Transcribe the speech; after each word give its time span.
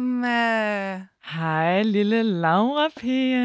Hej 0.00 0.06
Emma. 0.06 1.06
Hej, 1.24 1.82
lille 1.82 2.22
Laura 2.22 2.88
Pia. 2.96 3.38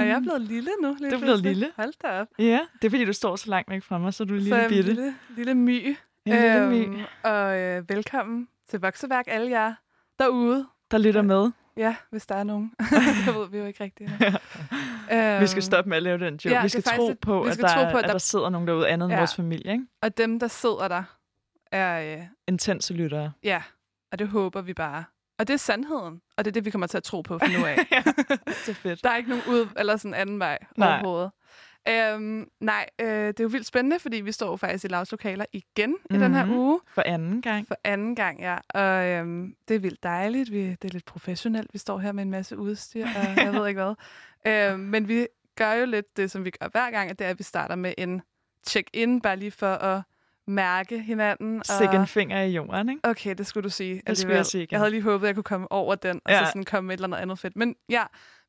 Og 0.00 0.06
jeg 0.08 0.16
er 0.16 0.20
blevet 0.20 0.40
lille 0.40 0.70
nu. 0.82 0.96
Lige 1.00 1.10
Du 1.10 1.16
er 1.16 1.20
blevet 1.20 1.40
lille? 1.40 1.66
Hold 1.76 1.92
da 2.02 2.20
op. 2.20 2.26
Ja, 2.38 2.60
det 2.82 2.84
er 2.86 2.90
fordi, 2.90 3.04
du 3.04 3.12
står 3.12 3.36
så 3.36 3.50
langt 3.50 3.70
væk 3.70 3.82
fra 3.82 3.98
mig, 3.98 4.14
så 4.14 4.24
du 4.24 4.34
er 4.34 4.38
Så 4.38 4.42
lille 4.44 4.62
en 4.64 4.68
bitte. 4.68 4.82
lille, 4.92 5.14
lille 5.36 5.54
my. 5.54 5.96
En 6.26 6.32
lille 6.32 6.66
my, 6.70 6.84
Øhm, 6.86 7.00
og 7.24 7.58
øh, 7.58 7.88
velkommen 7.90 8.48
til 8.70 8.80
Vokseværk, 8.80 9.24
alle 9.28 9.50
jer 9.50 9.74
derude. 10.18 10.66
der 10.90 10.98
lytter 10.98 11.22
med. 11.22 11.50
Ja, 11.76 11.96
hvis 12.10 12.26
der 12.26 12.34
er 12.34 12.44
nogen. 12.44 12.72
det 13.26 13.34
ved 13.34 13.48
vi 13.50 13.58
jo 13.58 13.64
ikke 13.64 13.84
rigtigt. 13.84 14.10
endnu. 14.10 14.26
øhm, 15.12 15.40
Vi 15.40 15.46
skal 15.46 15.62
stoppe 15.62 15.88
med 15.88 15.96
at 15.96 16.02
lave 16.02 16.18
den 16.18 16.34
joke. 16.34 16.48
ja, 16.56 16.62
vi 16.62 16.68
skal 16.68 16.82
tro 16.82 17.08
lidt- 17.08 17.20
på, 17.20 17.42
vi 17.42 17.48
at 17.48 17.54
skal 17.54 17.68
der, 17.68 17.74
tro 17.74 17.90
på, 17.90 17.96
at 17.96 18.04
at 18.04 18.04
der- 18.04 18.12
der 18.12 18.18
sidder 18.18 18.50
nogen 18.50 18.68
derude 18.68 18.88
andet 18.88 19.06
end 19.06 19.12
Ja. 19.12 19.18
vores 19.18 19.34
familie. 19.36 19.72
Ikke? 19.72 19.86
Og 20.02 20.16
dem, 20.18 20.40
der 20.40 20.48
sidder 20.48 20.88
der, 20.88 21.02
er... 21.72 22.16
Øh, 22.18 22.22
Intense 22.48 22.94
lyttere. 22.94 23.32
ja, 23.42 23.62
og 24.12 24.18
det 24.18 24.28
håber 24.28 24.60
vi 24.62 24.74
bare. 24.74 25.04
Og 25.40 25.46
det 25.48 25.54
er 25.54 25.58
sandheden. 25.58 26.20
Og 26.36 26.44
det 26.44 26.50
er 26.50 26.52
det, 26.52 26.64
vi 26.64 26.70
kommer 26.70 26.86
til 26.86 26.96
at 26.96 27.02
tro 27.02 27.20
på 27.22 27.38
fra 27.38 27.46
nu 27.58 27.64
af. 27.66 27.76
så 28.66 28.74
fedt. 28.74 29.04
Der 29.04 29.10
er 29.10 29.16
ikke 29.16 29.30
nogen 29.30 29.44
ud 29.48 29.68
eller 29.76 29.96
sådan 29.96 30.14
anden 30.14 30.38
vej 30.38 30.58
Nej. 30.76 30.88
overhovedet. 30.88 31.30
Øhm, 31.88 32.48
nej, 32.60 32.86
øh, 33.00 33.06
det 33.08 33.40
er 33.40 33.44
jo 33.44 33.48
vildt 33.48 33.66
spændende, 33.66 33.98
fordi 33.98 34.16
vi 34.16 34.32
står 34.32 34.50
jo 34.50 34.56
faktisk 34.56 34.84
i 34.84 34.88
Lavs 34.88 35.10
lokaler 35.10 35.44
igen 35.52 35.90
mm-hmm. 35.90 36.16
i 36.16 36.24
den 36.24 36.34
her 36.34 36.44
Mhm. 36.44 36.54
uge. 36.54 36.80
For 36.86 37.02
anden 37.06 37.42
gang. 37.42 37.66
For 37.68 37.76
anden 37.84 38.14
gang, 38.16 38.40
ja. 38.40 38.56
Og 38.68 39.06
øhm, 39.06 39.54
det 39.68 39.76
er 39.76 39.80
vildt 39.80 40.02
dejligt. 40.02 40.52
Vi, 40.52 40.60
det 40.70 40.84
er 40.84 40.88
lidt 40.92 41.04
professionelt. 41.04 41.70
Vi 41.72 41.78
står 41.78 41.98
her 41.98 42.12
med 42.12 42.22
en 42.22 42.30
masse 42.30 42.58
udstyr, 42.58 43.06
og 43.06 43.36
jeg 43.44 43.52
ved 43.54 43.68
ikke 43.68 43.82
hvad. 43.82 43.94
Øhm, 44.72 44.80
men 44.80 45.08
vi 45.08 45.26
gør 45.56 45.72
jo 45.72 45.86
lidt 45.86 46.16
det, 46.16 46.30
som 46.30 46.44
vi 46.44 46.50
gør 46.50 46.68
hver 46.68 46.90
gang, 46.90 47.10
at 47.10 47.18
det 47.18 47.24
er, 47.24 47.30
at 47.30 47.38
vi 47.38 47.44
starter 47.44 47.74
med 47.74 47.94
en 47.98 48.22
check-in, 48.68 49.20
bare 49.20 49.36
lige 49.36 49.50
for 49.50 49.72
at 49.72 50.02
mærke 50.46 50.98
hinanden. 51.02 51.62
Og... 51.80 51.94
en 51.94 52.06
finger 52.06 52.42
i 52.42 52.50
jorden, 52.50 52.88
ikke? 52.88 53.00
Okay, 53.04 53.34
det 53.38 53.46
skulle 53.46 53.64
du 53.64 53.70
sige. 53.70 54.02
Det 54.06 54.18
skulle 54.18 54.36
jeg 54.36 54.46
sige 54.46 54.62
igen. 54.62 54.72
Jeg 54.72 54.80
havde 54.80 54.90
lige 54.90 55.02
håbet, 55.02 55.26
at 55.26 55.28
jeg 55.28 55.34
kunne 55.34 55.42
komme 55.44 55.72
over 55.72 55.94
den, 55.94 56.20
og 56.24 56.32
Ja. 56.32 56.38
så 56.44 56.46
sådan 56.46 56.64
komme 56.64 56.86
med 56.86 56.94
et 56.94 56.98
eller 56.98 57.08
andet 57.16 57.18
andet 57.22 57.38
fedt. 57.38 57.56
Men 57.56 57.76
ja, 57.88 58.02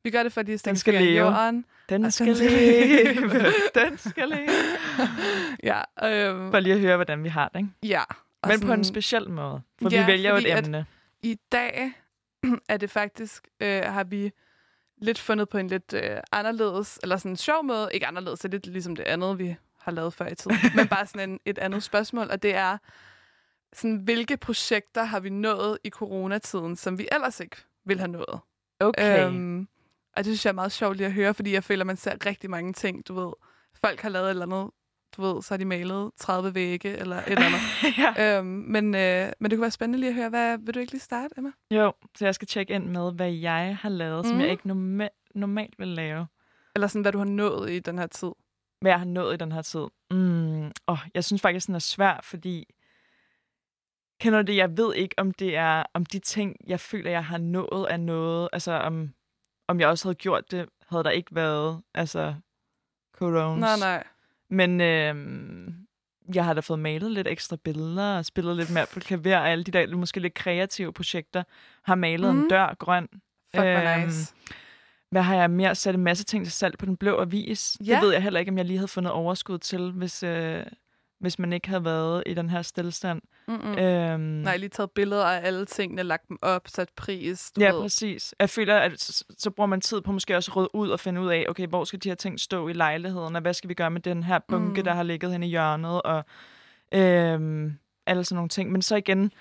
vi 0.04 0.10
gør 0.10 0.22
det 0.22 0.32
for, 0.32 0.40
at 0.40 0.46
de 0.46 0.58
Den 0.58 0.76
skal 0.76 0.94
leve. 0.94 1.24
jorden. 1.26 1.64
Den 1.88 2.10
skal 2.10 2.26
den 2.26 2.36
skal 2.36 2.50
leve. 2.50 3.44
Den 3.88 3.98
skal 3.98 4.28
leve. 4.28 4.48
Ja, 5.62 5.80
øhm, 6.04 6.50
Bare 6.50 6.60
lige 6.60 6.74
at 6.74 6.80
høre, 6.80 6.96
hvordan 6.96 7.24
vi 7.24 7.28
har 7.28 7.48
det, 7.48 7.58
ikke? 7.58 7.70
ja. 7.82 8.02
Men 8.46 8.50
på 8.60 8.66
en 8.66 8.68
sådan- 8.68 8.84
speciel 8.84 9.30
måde. 9.30 9.60
For 9.82 9.88
Ja, 9.92 10.00
vi 10.06 10.12
vælger 10.12 10.30
jo 10.30 10.36
fordi 10.36 10.50
et 10.50 10.58
emne. 10.58 10.86
I 11.22 11.36
dag 11.52 11.92
er 12.68 12.76
det 12.76 12.90
faktisk, 12.90 13.48
øh, 13.60 13.82
har 13.82 14.04
vi 14.04 14.32
lidt 14.98 15.18
fundet 15.18 15.48
på 15.48 15.58
en 15.58 15.68
lidt 15.68 15.94
øh, 15.94 16.16
anderledes, 16.32 16.98
eller 17.02 17.16
sådan 17.16 17.30
en 17.32 17.36
sjov 17.36 17.64
måde, 17.64 17.88
ikke 17.94 18.06
anderledes, 18.06 18.40
det 18.40 18.48
er 18.48 18.52
lidt 18.52 18.66
ligesom 18.66 18.96
det 18.96 19.02
andet, 19.04 19.38
vi 19.38 19.56
har 19.82 19.92
lavet 19.92 20.14
før 20.14 20.26
i 20.28 20.34
tiden, 20.34 20.56
men 20.76 20.88
bare 20.88 21.06
sådan 21.06 21.30
en, 21.30 21.40
et 21.44 21.58
andet 21.58 21.82
spørgsmål, 21.82 22.30
og 22.30 22.42
det 22.42 22.54
er, 22.54 22.78
sådan, 23.72 23.96
hvilke 23.96 24.36
projekter 24.36 25.04
har 25.04 25.20
vi 25.20 25.30
nået 25.30 25.78
i 25.84 25.90
coronatiden, 25.90 26.76
som 26.76 26.98
vi 26.98 27.08
ellers 27.12 27.40
ikke 27.40 27.56
ville 27.84 28.00
have 28.00 28.10
nået? 28.12 28.40
Okay. 28.80 29.26
Øhm, 29.26 29.68
og 30.16 30.24
det 30.24 30.26
synes 30.26 30.44
jeg 30.44 30.50
er 30.50 30.54
meget 30.54 30.72
sjovt 30.72 30.96
lige 30.96 31.06
at 31.06 31.12
høre, 31.12 31.34
fordi 31.34 31.52
jeg 31.52 31.64
føler, 31.64 31.82
at 31.82 31.86
man 31.86 31.96
ser 31.96 32.26
rigtig 32.26 32.50
mange 32.50 32.72
ting, 32.72 33.08
du 33.08 33.14
ved. 33.14 33.32
Folk 33.84 34.00
har 34.00 34.08
lavet 34.08 34.26
et 34.26 34.30
eller 34.30 34.46
andet, 34.46 34.70
du 35.16 35.22
ved, 35.22 35.42
så 35.42 35.54
har 35.54 35.56
de 35.58 35.64
malet 35.64 36.10
30 36.18 36.54
vægge 36.54 36.96
eller 36.96 37.16
et 37.16 37.24
eller 37.26 37.42
andet. 37.46 37.60
ja. 38.18 38.38
øhm, 38.38 38.46
men, 38.46 38.94
øh, 38.94 39.32
men 39.40 39.50
det 39.50 39.56
kunne 39.56 39.62
være 39.62 39.70
spændende 39.70 39.98
lige 40.00 40.08
at 40.10 40.14
høre. 40.14 40.28
Hvad, 40.28 40.58
vil 40.58 40.74
du 40.74 40.80
ikke 40.80 40.92
lige 40.92 41.00
starte, 41.02 41.34
Emma? 41.38 41.50
Jo, 41.70 41.92
så 42.18 42.24
jeg 42.24 42.34
skal 42.34 42.48
tjekke 42.48 42.74
ind 42.74 42.86
med, 42.86 43.12
hvad 43.12 43.30
jeg 43.32 43.76
har 43.80 43.88
lavet, 43.88 44.26
som 44.26 44.34
Mhm. 44.34 44.42
jeg 44.42 44.50
ikke 44.50 44.62
norma- 44.70 45.30
normalt 45.34 45.78
vil 45.78 45.88
lave. 45.88 46.26
Eller 46.74 46.86
sådan, 46.88 47.02
hvad 47.02 47.12
du 47.12 47.18
har 47.18 47.24
nået 47.24 47.70
i 47.70 47.78
den 47.78 47.98
her 47.98 48.06
tid. 48.06 48.30
Hvad 48.82 48.92
jeg 48.92 48.98
har 48.98 49.06
nået 49.06 49.34
i 49.34 49.36
den 49.36 49.52
her 49.52 49.62
tid. 49.62 49.86
Mm, 50.10 50.72
oh, 50.86 50.98
jeg 51.14 51.24
synes 51.24 51.42
faktisk, 51.42 51.66
den 51.66 51.74
er 51.74 51.78
svær, 51.78 52.20
fordi... 52.22 52.74
Kender 54.20 54.42
det? 54.42 54.56
Jeg 54.56 54.76
ved 54.76 54.94
ikke, 54.94 55.14
om 55.18 55.30
det 55.30 55.56
er 55.56 55.82
om 55.94 56.06
de 56.06 56.18
ting, 56.18 56.56
jeg 56.66 56.80
føler, 56.80 57.10
jeg 57.10 57.24
har 57.24 57.38
nået 57.38 57.86
af 57.90 58.00
noget. 58.00 58.48
Altså, 58.52 58.72
om, 58.72 59.14
om 59.68 59.80
jeg 59.80 59.88
også 59.88 60.08
havde 60.08 60.14
gjort 60.14 60.50
det, 60.50 60.68
havde 60.88 61.04
der 61.04 61.10
ikke 61.10 61.34
været 61.34 61.82
altså, 61.94 62.34
coronas. 63.18 63.60
Nej, 63.60 63.76
nej. 63.78 64.04
Men 64.48 64.80
øhm, 64.80 65.74
jeg 66.34 66.44
har 66.44 66.54
da 66.54 66.60
fået 66.60 66.78
malet 66.78 67.10
lidt 67.10 67.28
ekstra 67.28 67.56
billeder 67.56 68.16
og 68.18 68.24
spillet 68.24 68.56
lidt 68.56 68.70
mere 68.70 68.86
på 68.92 69.00
klaver, 69.00 69.38
og 69.38 69.48
alle 69.48 69.64
de 69.64 69.70
der 69.70 69.96
måske 69.96 70.20
lidt 70.20 70.34
kreative 70.34 70.92
projekter. 70.92 71.42
Har 71.82 71.94
malet 71.94 72.34
mm. 72.34 72.40
En 72.40 72.48
dør 72.48 72.74
grøn. 72.74 73.08
Fuck, 73.54 73.64
Øhm, 73.64 74.00
nice. 74.06 74.34
Hvad 75.12 75.22
har 75.22 75.34
jeg 75.34 75.50
mere? 75.50 75.74
Sat 75.74 75.94
en 75.94 76.04
masse 76.04 76.24
ting 76.24 76.44
til 76.44 76.52
salg 76.52 76.78
på 76.78 76.86
den 76.86 76.96
blå 76.96 77.20
avis. 77.20 77.76
Ja. 77.86 77.94
Det 77.94 78.02
ved 78.02 78.12
jeg 78.12 78.22
heller 78.22 78.40
ikke, 78.40 78.50
om 78.52 78.58
jeg 78.58 78.64
lige 78.66 78.76
havde 78.76 78.88
fundet 78.88 79.12
overskud 79.12 79.58
til, 79.58 79.90
hvis, 79.92 80.22
øh, 80.22 80.62
hvis 81.20 81.38
man 81.38 81.52
ikke 81.52 81.68
havde 81.68 81.84
været 81.84 82.22
i 82.26 82.34
den 82.34 82.50
her 82.50 82.62
stillestand. 82.62 83.22
Mm-mm. 83.48 83.78
Øhm, 83.78 84.20
Nej, 84.20 84.56
lige 84.56 84.68
taget 84.68 84.90
billeder 84.90 85.24
af 85.24 85.46
alle 85.46 85.64
tingene, 85.66 86.02
lagt 86.02 86.28
dem 86.28 86.38
op, 86.42 86.68
sat 86.68 86.88
pris, 86.96 87.52
du 87.56 87.60
Ja, 87.60 87.72
ved. 87.72 87.80
præcis. 87.82 88.34
Jeg 88.38 88.50
føler, 88.50 88.76
at 88.78 89.00
så, 89.00 89.24
så 89.38 89.50
bruger 89.50 89.66
man 89.66 89.80
tid 89.80 90.00
på 90.00 90.12
måske 90.12 90.36
også 90.36 90.50
at 90.50 90.56
rydde 90.56 90.74
ud 90.74 90.90
og 90.90 91.00
finde 91.00 91.20
ud 91.20 91.28
af, 91.28 91.44
okay, 91.48 91.66
hvor 91.66 91.84
skal 91.84 92.02
de 92.02 92.08
her 92.08 92.16
ting 92.16 92.40
stå 92.40 92.68
i 92.68 92.72
lejligheden, 92.72 93.36
og 93.36 93.42
hvad 93.42 93.54
skal 93.54 93.68
vi 93.68 93.74
gøre 93.74 93.90
med 93.90 94.00
den 94.00 94.22
her 94.22 94.38
bunke, 94.48 94.80
mm. 94.80 94.84
der 94.84 94.92
har 94.94 95.02
ligget 95.02 95.32
hen 95.32 95.42
i 95.42 95.48
hjørnet, 95.48 96.02
og 96.02 96.24
øhm, 96.94 97.72
alle 98.06 98.24
sådan 98.24 98.36
nogle 98.36 98.48
ting. 98.48 98.72
Men 98.72 98.82
så 98.82 98.96
igen, 98.96 99.32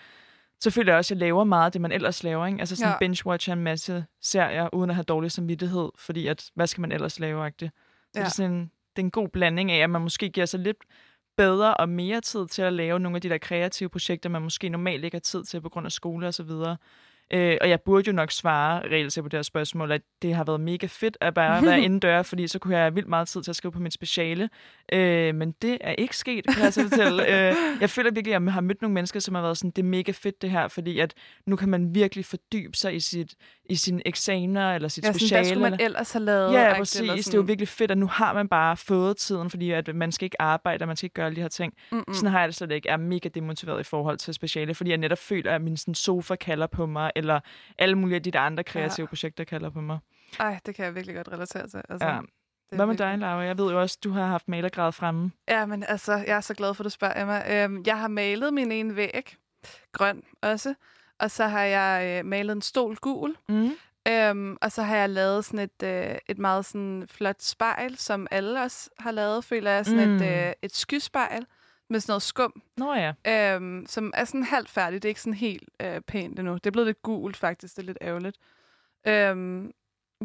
så 0.61 0.71
føler 0.71 0.91
jeg 0.93 0.97
også, 0.97 1.13
at 1.13 1.17
jeg 1.19 1.19
laver 1.19 1.43
meget 1.43 1.65
af 1.65 1.71
det, 1.71 1.81
man 1.81 1.91
ellers 1.91 2.23
laver. 2.23 2.45
Ikke? 2.45 2.59
Altså 2.59 2.75
sådan 2.75 2.91
Ja. 2.91 2.97
binge-watcher 3.07 3.53
en 3.53 3.63
masse 3.63 4.05
serier, 4.21 4.69
uden 4.73 4.89
at 4.89 4.95
have 4.95 5.03
dårlig 5.03 5.31
samvittighed, 5.31 5.89
fordi 5.97 6.27
at, 6.27 6.51
hvad 6.55 6.67
skal 6.67 6.81
man 6.81 6.91
ellers 6.91 7.19
lave? 7.19 7.47
-agtigt? 7.47 7.53
Så 7.59 7.69
ja. 8.15 8.19
det, 8.19 8.25
er 8.25 8.29
sådan 8.29 8.51
en, 8.51 8.71
det 8.95 9.01
er 9.01 9.05
en 9.05 9.11
god 9.11 9.27
blanding 9.27 9.71
af, 9.71 9.83
at 9.83 9.89
man 9.89 10.01
måske 10.01 10.29
giver 10.29 10.45
sig 10.45 10.59
lidt 10.59 10.77
bedre 11.37 11.73
og 11.73 11.89
mere 11.89 12.21
tid 12.21 12.47
til 12.47 12.61
at 12.61 12.73
lave 12.73 12.99
nogle 12.99 13.15
af 13.15 13.21
de 13.21 13.29
der 13.29 13.37
kreative 13.37 13.89
projekter, 13.89 14.29
man 14.29 14.41
måske 14.41 14.69
normalt 14.69 15.03
ikke 15.05 15.15
har 15.15 15.19
tid 15.19 15.43
til 15.43 15.61
på 15.61 15.69
grund 15.69 15.85
af 15.85 15.91
skole 15.91 16.27
og 16.27 16.33
så 16.33 16.43
videre. 16.43 16.77
Øh, 17.33 17.57
og 17.61 17.69
jeg 17.69 17.81
burde 17.81 18.07
jo 18.07 18.13
nok 18.13 18.31
svare 18.31 18.81
reelt 18.81 19.17
på 19.21 19.27
det 19.27 19.37
her 19.37 19.41
spørgsmål, 19.41 19.91
at 19.91 20.01
det 20.21 20.35
har 20.35 20.43
været 20.43 20.59
mega 20.59 20.87
fedt 20.87 21.17
at 21.21 21.33
bare 21.33 21.65
være 21.65 21.81
indendør, 21.85 22.23
fordi 22.23 22.47
så 22.47 22.59
kunne 22.59 22.73
jeg 22.75 22.83
have 22.83 22.93
vildt 22.93 23.09
meget 23.09 23.27
tid 23.27 23.43
til 23.43 23.51
at 23.51 23.55
skrive 23.55 23.71
på 23.71 23.79
mit 23.79 23.93
speciale. 23.93 24.49
Øh, 24.93 25.35
men 25.35 25.51
det 25.61 25.77
er 25.81 25.91
ikke 25.91 26.17
sket, 26.17 26.45
kan 26.47 26.63
jeg 26.63 26.73
så 26.73 26.89
fortælle. 26.89 27.23
øh, 27.33 27.55
jeg 27.81 27.89
føler 27.89 28.11
virkelig, 28.11 28.35
at 28.35 28.43
jeg 28.43 28.53
har 28.53 28.61
mødt 28.61 28.81
nogle 28.81 28.93
mennesker, 28.93 29.19
som 29.19 29.35
har 29.35 29.41
været 29.41 29.57
sådan, 29.57 29.71
det 29.71 29.81
er 29.81 29.87
mega 29.87 30.11
fedt 30.11 30.41
det 30.41 30.51
her, 30.51 30.67
fordi 30.67 30.99
at 30.99 31.13
nu 31.45 31.55
kan 31.55 31.69
man 31.69 31.95
virkelig 31.95 32.25
fordybe 32.25 32.77
sig 32.77 32.95
i, 32.95 32.99
sit, 32.99 33.35
i 33.71 33.75
sine 33.75 34.07
eksamener 34.07 34.75
eller 34.75 34.87
sit 34.87 35.03
Ja, 35.03 35.07
sådan, 35.07 35.19
speciale. 35.19 35.39
hvad 35.41 35.49
skulle 35.49 35.61
man 35.61 35.73
eller- 35.73 35.85
ellers 35.85 36.11
have 36.13 36.23
lavet? 36.25 36.53
Ja, 36.53 36.73
præcis. 36.77 36.99
eller 37.01 37.15
Det 37.15 37.27
er 37.33 37.37
jo 37.37 37.41
virkelig 37.41 37.67
fedt, 37.67 37.91
at 37.91 37.97
nu 37.97 38.07
har 38.07 38.33
man 38.33 38.47
bare 38.47 38.77
fået 38.77 39.17
tiden, 39.17 39.49
fordi 39.49 39.71
at 39.71 39.95
man 39.95 40.11
skal 40.11 40.25
ikke 40.25 40.41
arbejde, 40.41 40.83
og 40.83 40.87
man 40.87 40.97
skal 40.97 41.05
ikke 41.05 41.13
gøre 41.13 41.25
alle 41.25 41.35
de 41.35 41.41
her 41.41 41.47
ting. 41.47 41.73
Mm-mm. 41.91 42.03
Mm. 42.07 42.13
Sådan 42.13 42.29
har 42.31 42.39
jeg 42.39 42.47
det 42.47 42.55
slet 42.55 42.71
ikke. 42.71 42.87
Jeg 42.87 42.93
er 42.93 42.97
mega 42.97 43.29
demotiveret 43.29 43.79
i 43.79 43.83
forhold 43.83 44.17
til 44.17 44.33
speciale, 44.33 44.73
fordi 44.75 44.89
jeg 44.89 44.97
netop 44.97 45.17
føler, 45.17 45.55
at 45.55 45.61
min 45.61 45.77
sådan, 45.77 45.95
sofa 45.95 46.35
kalder 46.35 46.67
på 46.67 46.85
mig, 46.85 47.11
eller 47.15 47.39
alle 47.79 47.95
mulige 47.95 48.15
af 48.15 48.23
de 48.23 48.31
der 48.31 48.39
andre 48.39 48.63
kreative 48.63 49.03
Ja. 49.03 49.07
projekter 49.07 49.43
kalder 49.43 49.69
på 49.69 49.81
mig. 49.81 49.99
Ej, 50.39 50.59
det 50.65 50.75
kan 50.75 50.85
jeg 50.85 50.95
virkelig 50.95 51.15
godt 51.15 51.27
relatere 51.31 51.67
til. 51.67 51.81
Altså, 51.89 52.07
Ja. 52.07 52.13
det 52.69 52.77
Hvad 52.77 52.85
med 52.85 52.97
dig, 52.97 53.17
Laura? 53.17 53.41
Jeg 53.41 53.57
ved 53.57 53.71
jo 53.71 53.81
også, 53.81 53.97
du 54.03 54.11
har 54.11 54.25
haft 54.27 54.47
malergrad 54.47 54.91
fremme. 54.91 55.31
Ja, 55.49 55.65
men 55.65 55.83
altså, 55.87 56.13
jeg 56.13 56.37
er 56.37 56.41
så 56.41 56.53
glad 56.53 56.73
for, 56.73 56.83
at 56.83 56.85
du 56.85 56.89
spørger, 56.89 57.21
Emma. 57.21 57.63
Øhm, 57.63 57.83
jeg 57.85 57.99
har 57.99 58.07
malet 58.07 58.53
min 58.53 58.71
ene 58.71 58.95
væg, 58.95 59.35
grøn 59.91 60.23
også, 60.41 60.73
og 61.21 61.31
så 61.31 61.47
har 61.47 61.63
jeg 61.63 62.19
øh, 62.19 62.25
malet 62.25 62.55
en 62.55 62.61
stol 62.61 62.95
gul, 62.95 63.35
Mm. 63.49 63.71
øhm, 64.07 64.57
og 64.61 64.71
så 64.71 64.81
har 64.83 64.95
jeg 64.95 65.09
lavet 65.09 65.45
sådan 65.45 65.59
et, 65.59 65.83
øh, 65.83 66.15
et 66.27 66.37
meget 66.39 66.65
sådan 66.65 67.05
flot 67.11 67.41
spejl, 67.41 67.97
som 67.97 68.27
alle 68.31 68.61
også 68.61 68.89
har 68.99 69.11
lavet, 69.11 69.43
føler 69.45 69.71
jeg, 69.71 69.85
sådan 69.85 70.09
Mm. 70.09 70.15
et, 70.15 70.47
øh, 70.47 70.53
et 70.61 70.75
skyspejl 70.75 71.45
med 71.89 71.99
sådan 71.99 72.11
noget 72.11 72.21
skum, 72.21 72.61
Nå 72.77 72.93
ja. 72.93 73.13
øhm, 73.55 73.85
som 73.87 74.11
er 74.15 74.25
sådan 74.25 74.43
halvt 74.43 74.69
færdigt. 74.69 75.03
Det 75.03 75.07
er 75.07 75.11
ikke 75.11 75.21
sådan 75.21 75.33
helt 75.33 75.69
øh, 75.81 76.01
pænt 76.01 76.39
endnu. 76.39 76.53
Det 76.53 76.65
er 76.67 76.71
blevet 76.71 76.87
lidt 76.87 77.01
gult, 77.01 77.37
faktisk. 77.37 77.75
Det 77.75 77.81
er 77.81 77.85
lidt 77.85 77.97
ærgerligt. 78.01 78.37
Øhm, 79.07 79.71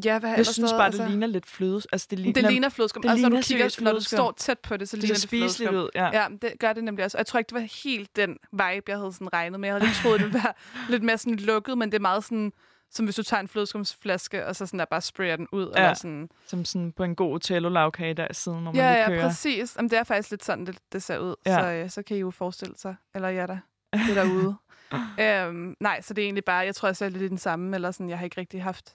ja, 0.05 0.19
hvad 0.19 0.31
har 0.31 0.37
Jeg 0.37 0.47
synes 0.47 0.73
bare, 0.73 0.91
det 0.91 1.09
ligner 1.11 1.27
lidt 1.27 1.47
fløde. 1.47 1.83
Altså, 1.93 2.07
det 2.11 2.19
ligner, 2.19 2.41
det 2.43 2.51
ligner 2.51 2.69
flødeskum. 2.69 3.03
det 3.03 3.11
altså, 3.11 3.23
når 3.23 3.29
du 3.29 3.43
ligner 3.49 3.69
kigger, 3.69 3.85
når 3.85 3.93
du 3.93 4.01
står 4.01 4.33
tæt 4.37 4.59
på 4.59 4.77
det, 4.77 4.89
så 4.89 4.97
det 4.97 5.03
ligner 5.03 5.17
ser 5.17 5.21
det 5.21 5.29
flødeskum. 5.31 5.75
ud. 5.75 5.89
Ja. 5.95 6.07
Ja, 6.23 6.27
det 6.43 6.53
gør 6.61 6.73
det 6.73 6.85
nemlig 6.85 7.05
også. 7.05 7.17
Og 7.17 7.19
jeg 7.19 7.27
tror 7.27 7.39
ikke, 7.39 7.49
det 7.49 7.55
var 7.55 7.83
helt 7.85 8.17
den 8.17 8.37
vibe, 8.53 8.83
jeg 8.89 8.97
havde 8.99 9.13
sådan 9.13 9.33
regnet 9.33 9.61
med. 9.61 9.69
Jeg 9.69 9.75
havde 9.75 9.85
lidt 9.87 9.97
troet, 9.97 10.21
det 10.21 10.27
ville 10.27 10.41
være 10.45 10.53
lidt 10.93 11.03
mere 11.03 11.19
sådan 11.19 11.37
lukket, 11.37 11.79
men 11.79 11.93
det 11.93 11.99
er 11.99 12.03
meget 12.03 12.25
sådan, 12.25 12.53
som 12.91 13.05
hvis 13.05 13.15
du 13.17 13.23
tager 13.23 13.41
en 13.41 13.49
flødeskumsflaske, 13.49 14.47
og 14.47 14.57
så 14.57 14.67
sådan 14.67 14.79
der 14.79 14.85
bare 14.85 15.01
sprayer 15.01 15.37
den 15.37 15.47
ud. 15.53 15.73
Ja. 15.77 15.83
Eller 15.83 15.95
sådan. 15.95 16.29
Som 16.47 16.65
sådan 16.65 16.93
på 16.93 17.05
en 17.05 17.15
god 17.15 17.35
Otello-lavkage 17.35 18.15
der 18.15 18.27
siden, 18.33 18.63
hvor 18.63 18.73
man 18.73 18.75
Ja, 18.83 18.91
lige 18.93 19.01
ja, 19.03 19.09
kører. 19.09 19.29
præcis. 19.29 19.77
Jamen, 19.77 19.91
det 19.91 19.99
er 19.99 20.05
faktisk 20.05 20.31
lidt 20.31 20.45
sådan, 20.45 20.67
det, 20.67 20.79
det 20.93 21.03
ser 21.03 21.19
ud. 21.19 21.35
Ja. 21.47 21.61
Så, 21.61 21.71
øh, 21.73 21.91
så 21.91 22.03
kan 22.03 22.17
I 22.17 22.21
jo 22.21 22.31
forestille 22.31 22.75
sig. 22.77 22.97
Eller 23.15 23.29
ja 23.29 23.47
da, 23.47 23.59
det 23.93 24.17
derude. 24.17 24.57
øhm, 25.21 25.75
nej, 25.81 26.01
så 26.01 26.15
det 26.15 26.23
er 26.23 26.27
egentlig 26.27 26.45
bare, 26.45 26.57
jeg 26.65 26.75
tror, 26.75 26.89
jeg 26.89 27.03
er 27.03 27.09
lidt 27.09 27.23
i 27.23 27.29
den 27.29 27.39
samme, 27.39 27.75
eller 27.75 27.91
sådan, 27.91 28.09
jeg 28.11 28.19
har 28.19 28.25
ikke 28.25 28.41
rigtig 28.41 28.63
haft 28.63 28.95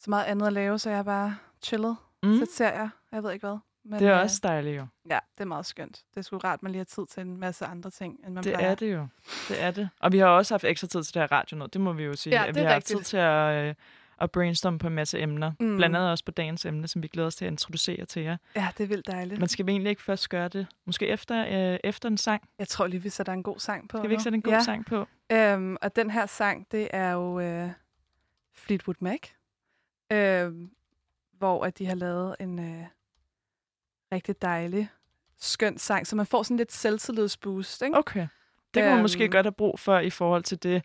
så 0.00 0.10
meget 0.10 0.24
andet 0.24 0.46
at 0.46 0.52
lave, 0.52 0.78
så 0.78 0.88
jeg 0.90 0.98
har 0.98 1.02
bare 1.02 1.36
chillet. 1.62 1.96
Mm. 2.22 2.38
Så 2.38 2.46
ser 2.52 2.72
jeg, 2.72 2.88
jeg 3.12 3.22
ved 3.22 3.32
ikke 3.32 3.46
hvad. 3.46 3.58
Men, 3.84 4.00
Det 4.00 4.08
er 4.08 4.16
øh, 4.16 4.22
også 4.22 4.40
dejligt 4.42 4.76
jo. 4.76 4.86
Ja, 5.10 5.18
det 5.38 5.40
er 5.40 5.44
meget 5.44 5.66
skønt. 5.66 6.02
Det 6.14 6.16
er 6.16 6.22
sgu 6.22 6.38
rart, 6.38 6.62
man 6.62 6.72
lige 6.72 6.80
har 6.80 6.84
tid 6.84 7.06
til 7.06 7.20
en 7.20 7.36
masse 7.36 7.64
andre 7.66 7.90
ting, 7.90 8.20
end 8.26 8.34
man 8.34 8.44
Det 8.44 8.52
plejer. 8.52 8.70
er 8.70 8.74
det 8.74 8.92
jo. 8.94 9.06
Det 9.48 9.62
er 9.62 9.70
det. 9.70 9.88
Og 10.00 10.12
vi 10.12 10.18
har 10.18 10.26
også 10.26 10.54
haft 10.54 10.64
ekstra 10.64 10.86
tid 10.86 11.02
til 11.02 11.14
det 11.14 11.22
her 11.22 11.32
radio 11.32 11.56
nu. 11.56 11.66
Det 11.66 11.80
må 11.80 11.92
vi 11.92 12.04
jo 12.04 12.14
sige. 12.16 12.34
Ja, 12.34 12.42
at 12.42 12.46
det 12.46 12.54
vi 12.54 12.60
er 12.60 12.64
har 12.64 12.72
haft 12.72 12.84
tid 12.86 12.96
rigtigt. 12.96 13.08
til 13.08 13.16
at, 13.16 13.68
øh, 13.68 13.74
og 14.16 14.30
brainstorme 14.30 14.78
på 14.78 14.86
en 14.86 14.94
masse 14.94 15.20
emner. 15.20 15.52
Mm. 15.60 15.76
Blandt 15.76 15.96
andet 15.96 16.10
også 16.10 16.24
på 16.24 16.30
dagens 16.30 16.64
emne, 16.66 16.88
som 16.88 17.02
vi 17.02 17.08
glæder 17.08 17.26
os 17.26 17.36
til 17.36 17.44
at 17.44 17.50
introducere 17.50 18.04
til 18.04 18.22
jer. 18.22 18.36
Ja, 18.56 18.68
det 18.78 18.84
er 18.84 18.88
vildt 18.88 19.06
dejligt. 19.06 19.40
Men 19.40 19.48
skal 19.48 19.66
vi 19.66 19.70
egentlig 19.72 19.90
ikke 19.90 20.02
først 20.02 20.28
gøre 20.28 20.48
det? 20.48 20.66
Måske 20.84 21.06
efter, 21.06 21.72
øh, 21.72 21.78
efter 21.84 22.08
en 22.08 22.16
sang? 22.18 22.48
Jeg 22.58 22.68
tror 22.68 22.86
lige, 22.86 23.02
vi 23.02 23.08
sætter 23.08 23.32
en 23.32 23.42
god 23.42 23.58
sang 23.58 23.88
på. 23.88 23.96
Skal 23.98 24.08
vi 24.08 24.14
ikke 24.14 24.22
sætte 24.22 24.36
en 24.36 24.42
god 24.42 24.52
ja. 24.52 24.62
sang 24.62 24.86
på? 24.86 25.06
Øhm, 25.32 25.76
og 25.82 25.96
den 25.96 26.10
her 26.10 26.26
sang, 26.26 26.66
det 26.72 26.88
er 26.90 27.10
jo 27.12 27.40
øh, 27.40 27.70
Fleetwood 28.54 28.96
Mac, 29.00 29.18
øh, 30.12 30.52
hvor 31.38 31.64
at 31.64 31.78
de 31.78 31.86
har 31.86 31.94
lavet 31.94 32.36
en 32.40 32.58
øh, 32.58 32.84
rigtig 34.12 34.42
dejlig, 34.42 34.88
skøn 35.40 35.78
sang, 35.78 36.06
så 36.06 36.16
man 36.16 36.26
får 36.26 36.42
sådan 36.42 36.56
lidt 36.56 36.72
selvtillidsboost, 36.72 37.82
ikke? 37.82 37.98
Okay. 37.98 38.26
Det 38.74 38.82
kunne 38.82 38.92
man 38.92 39.02
måske 39.02 39.22
Øhm. 39.24 39.30
godt 39.32 39.46
have 39.46 39.52
brug 39.52 39.78
for 39.80 39.98
i 39.98 40.10
forhold 40.10 40.42
til 40.42 40.62
det 40.62 40.82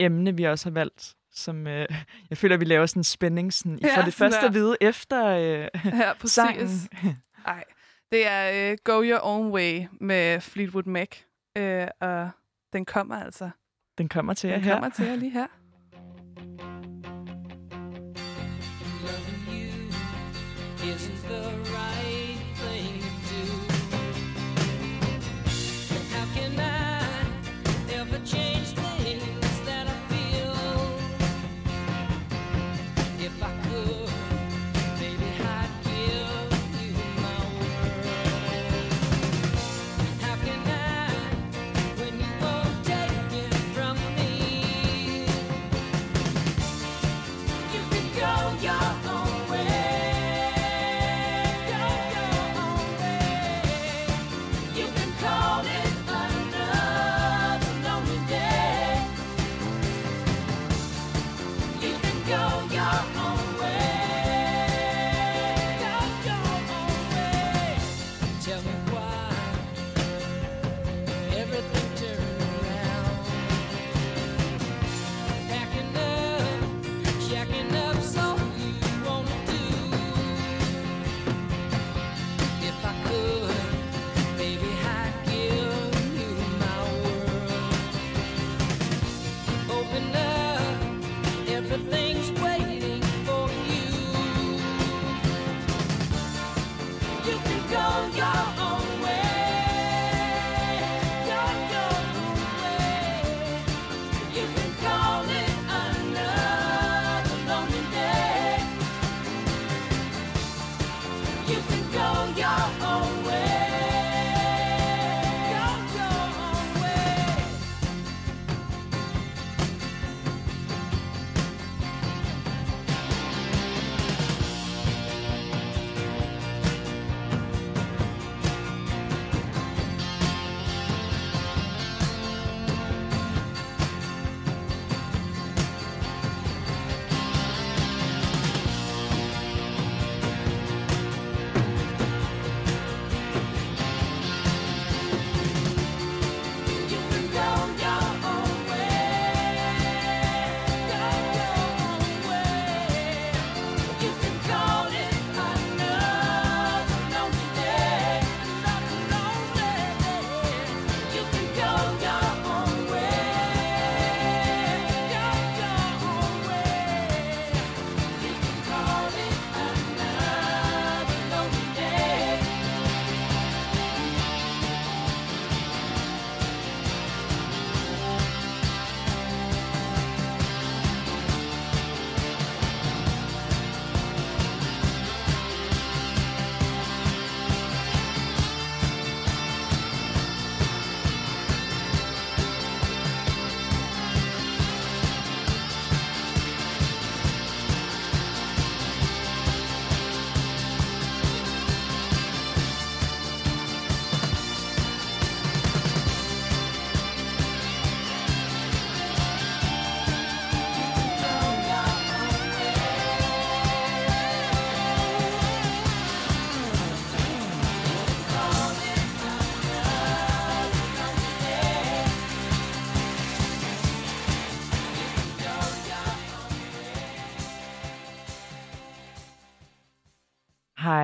emne, 0.00 0.36
vi 0.36 0.44
også 0.44 0.66
har 0.68 0.72
valgt. 0.74 1.14
Som, 1.32 1.66
øh, 1.66 1.86
jeg 2.30 2.38
føler, 2.38 2.54
at 2.54 2.60
vi 2.60 2.64
laver 2.64 2.86
sådan 2.86 3.00
en 3.00 3.04
spænding. 3.04 3.52
Sådan, 3.52 3.78
I 3.78 3.82
Ja, 3.82 3.96
får 3.96 4.02
det 4.02 4.12
sådan 4.12 4.32
først 4.32 4.40
der. 4.42 4.48
at 4.48 4.54
vide 4.54 4.76
efter 4.80 5.26
øh, 5.26 5.68
Her, 5.92 6.14
præcis. 6.20 6.32
sangen. 6.32 6.68
Nej, 7.46 7.64
det 8.12 8.26
er 8.28 8.70
øh, 8.72 8.78
Go 8.84 9.02
Your 9.02 9.20
Own 9.22 9.50
Way 9.52 9.86
med 10.00 10.40
Fleetwood 10.40 10.84
Mac, 10.84 11.08
øh, 11.56 11.88
og 12.00 12.30
den 12.72 12.84
kommer 12.84 13.16
altså. 13.24 13.50
Den 13.98 14.08
kommer 14.08 14.34
til 14.34 14.48
jer 14.48 14.56
Den 14.56 14.64
her. 14.64 14.72
kommer 14.72 14.88
til 14.90 15.06
jer 15.06 15.16
lige 15.16 15.30
her. 15.30 15.46
Isn't 20.96 21.28
the 21.28 21.70
right 21.72 21.95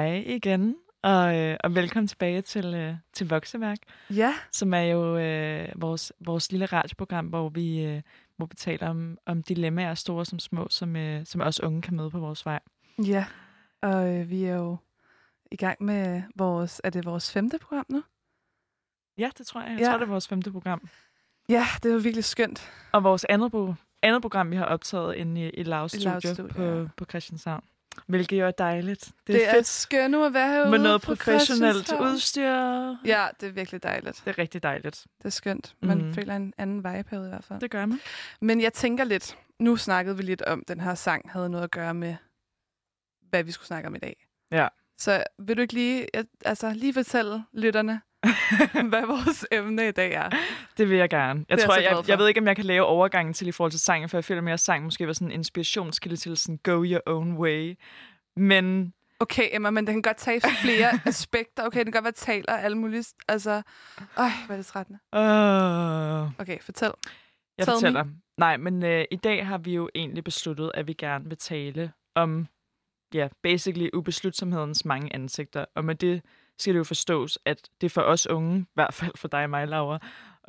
Hej 0.02 0.22
igen, 0.26 0.76
og, 1.02 1.38
øh, 1.38 1.56
og 1.64 1.74
velkommen 1.74 2.08
tilbage 2.08 2.42
til, 2.42 2.74
øh, 2.74 2.94
til 3.12 3.28
Vokseværk, 3.28 3.78
Ja, 4.10 4.34
som 4.52 4.74
er 4.74 4.80
jo 4.80 5.16
øh, 5.18 5.68
vores, 5.76 6.12
vores 6.20 6.50
lille 6.52 6.66
radioprogram, 6.66 7.26
hvor 7.26 7.48
vi, 7.48 7.84
øh, 7.84 8.02
hvor 8.36 8.46
vi 8.46 8.54
taler 8.56 8.88
om, 8.88 9.18
om 9.26 9.42
dilemmaer, 9.42 9.94
store 9.94 10.24
som 10.24 10.38
små, 10.38 10.66
som, 10.70 10.96
øh, 10.96 11.26
som 11.26 11.40
også 11.40 11.66
unge 11.66 11.82
kan 11.82 11.96
møde 11.96 12.10
på 12.10 12.18
vores 12.18 12.46
vej. 12.46 12.60
ja. 13.06 13.24
Og 13.82 14.14
øh, 14.14 14.30
vi 14.30 14.44
er 14.44 14.54
jo 14.54 14.76
i 15.50 15.56
gang 15.56 15.82
med 15.84 16.22
vores, 16.36 16.80
er 16.84 16.90
det 16.90 17.04
vores 17.04 17.32
femte 17.32 17.58
program 17.58 17.86
nu? 17.88 18.02
Ja, 19.18 19.30
det 19.38 19.46
tror 19.46 19.60
jeg. 19.60 19.70
Jeg 19.70 19.80
Ja. 19.80 19.86
tror, 19.86 19.96
det 19.98 20.04
er 20.04 20.10
vores 20.10 20.28
femte 20.28 20.52
program. 20.52 20.88
Ja, 21.48 21.66
det 21.82 21.92
jo 21.92 21.98
virkelig 21.98 22.24
skønt. 22.24 22.70
Og 22.92 23.04
vores 23.04 23.24
andet, 23.24 23.76
andet 24.02 24.22
program, 24.22 24.50
vi 24.50 24.56
har 24.56 24.64
optaget 24.64 25.14
inde 25.14 25.40
i, 25.40 25.50
I 25.50 25.62
Loud 25.62 25.88
Studio 25.88 26.20
Studio, 26.20 26.46
på, 26.54 26.62
ja. 26.62 26.84
på 26.96 27.04
Christianshavn. 27.04 27.64
Hvilket 28.06 28.40
jo 28.40 28.46
er 28.46 28.50
dejligt. 28.50 29.12
Det 29.26 29.34
er, 29.34 29.38
det 29.38 29.48
er 29.48 29.52
fedt 29.52 29.66
skønt 29.66 30.14
at 30.14 30.34
være 30.34 30.48
herude 30.48 30.70
med 30.70 30.78
noget 30.78 31.02
professionelt 31.02 31.92
udstyr. 32.00 32.96
Ja, 33.04 33.28
det 33.40 33.48
er 33.48 33.52
virkelig 33.52 33.82
dejligt. 33.82 34.22
Det 34.24 34.30
er 34.30 34.38
rigtig 34.38 34.62
dejligt. 34.62 35.06
Det 35.18 35.24
er 35.24 35.30
skønt. 35.30 35.74
Man 35.80 35.98
mm. 35.98 36.14
føler 36.14 36.36
en 36.36 36.54
anden 36.58 36.76
vibe 36.76 37.16
i 37.26 37.28
hvert 37.28 37.44
fald. 37.44 37.60
Det 37.60 37.70
gør 37.70 37.86
man. 37.86 38.00
Men 38.40 38.60
jeg 38.60 38.72
tænker 38.72 39.04
lidt, 39.04 39.38
nu 39.58 39.76
snakkede 39.76 40.16
vi 40.16 40.22
lidt 40.22 40.42
om, 40.42 40.64
den 40.68 40.80
her 40.80 40.94
sang 40.94 41.30
havde 41.30 41.50
noget 41.50 41.64
at 41.64 41.70
gøre 41.70 41.94
med, 41.94 42.16
hvad 43.28 43.44
vi 43.44 43.52
skulle 43.52 43.66
snakke 43.66 43.86
om 43.86 43.94
i 43.94 43.98
dag. 43.98 44.26
Ja. 44.50 44.68
Så 44.98 45.24
vil 45.38 45.56
du 45.56 45.62
ikke 45.62 45.74
lige, 45.74 46.06
altså, 46.44 46.72
lige 46.74 46.94
fortælle 46.94 47.44
lytterne, 47.52 48.00
hvad 48.90 49.06
vores 49.06 49.46
emne 49.52 49.88
i 49.88 49.92
dag 49.92 50.12
er? 50.12 50.30
Det 50.78 50.90
vil 50.90 50.98
jeg 50.98 51.10
gerne. 51.10 51.44
Jeg 51.48 51.58
Det 51.58 51.64
tror, 51.66 51.74
jeg 51.74 51.82
jeg, 51.84 52.08
jeg, 52.08 52.18
ved 52.18 52.28
ikke, 52.28 52.40
om 52.40 52.46
jeg 52.46 52.56
kan 52.56 52.64
lave 52.64 52.84
overgangen 52.84 53.34
til 53.34 53.48
i 53.48 53.52
forhold 53.52 53.70
til 53.70 53.80
sangen, 53.80 54.08
for 54.08 54.16
jeg 54.16 54.24
føler 54.24 54.40
mere, 54.42 54.52
at 54.52 54.60
sang 54.60 54.84
måske 54.84 55.06
var 55.06 55.12
sådan 55.12 55.28
en 55.28 55.32
inspirationskilde 55.32 56.16
til 56.16 56.36
sådan 56.36 56.58
go 56.62 56.84
your 56.84 57.00
own 57.06 57.36
way. 57.36 57.74
Men 58.36 58.94
Okay, 59.20 59.48
Emma, 59.52 59.70
men 59.70 59.86
den 59.86 59.94
kan 59.94 60.02
godt 60.02 60.16
tage 60.16 60.40
flere 60.40 60.90
aspekter. 61.06 61.66
Okay, 61.66 61.78
den 61.78 61.84
kan 61.86 61.92
godt 61.92 62.04
være 62.04 62.12
taler 62.12 62.52
og 62.52 62.62
alle 62.62 62.78
mulige... 62.78 63.04
Altså, 63.28 63.62
øj, 64.16 64.28
hvad 64.46 64.56
er 64.56 64.60
det 64.60 64.66
trættende. 64.66 64.98
øh, 65.14 66.40
Okay, 66.40 66.58
fortæl. 66.60 66.90
jeg 67.58 67.66
Tell 67.66 67.74
me. 67.74 67.80
fortæller. 67.80 68.04
Nej, 68.38 68.56
men 68.56 68.84
øh, 68.84 69.04
i 69.10 69.16
dag 69.16 69.46
har 69.46 69.58
vi 69.58 69.74
jo 69.74 69.88
egentlig 69.94 70.24
besluttet, 70.24 70.70
at 70.74 70.86
vi 70.86 70.92
gerne 70.92 71.24
vil 71.28 71.38
tale 71.38 71.92
om, 72.14 72.46
ja, 73.14 73.28
basically 73.42 73.88
ubeslutsomhedens 73.92 74.84
mange 74.84 75.14
ansigter. 75.14 75.64
Og 75.76 75.84
med 75.84 75.94
det 75.94 76.22
skal 76.58 76.74
det 76.74 76.78
jo 76.78 76.84
forstås, 76.84 77.38
at 77.44 77.58
det 77.80 77.92
for 77.92 78.02
os 78.02 78.26
unge, 78.26 78.58
i 78.60 78.64
hvert 78.74 78.94
fald 78.94 79.12
for 79.16 79.28
dig 79.28 79.44
og 79.44 79.50
mig, 79.50 79.68
Laura, 79.68 79.98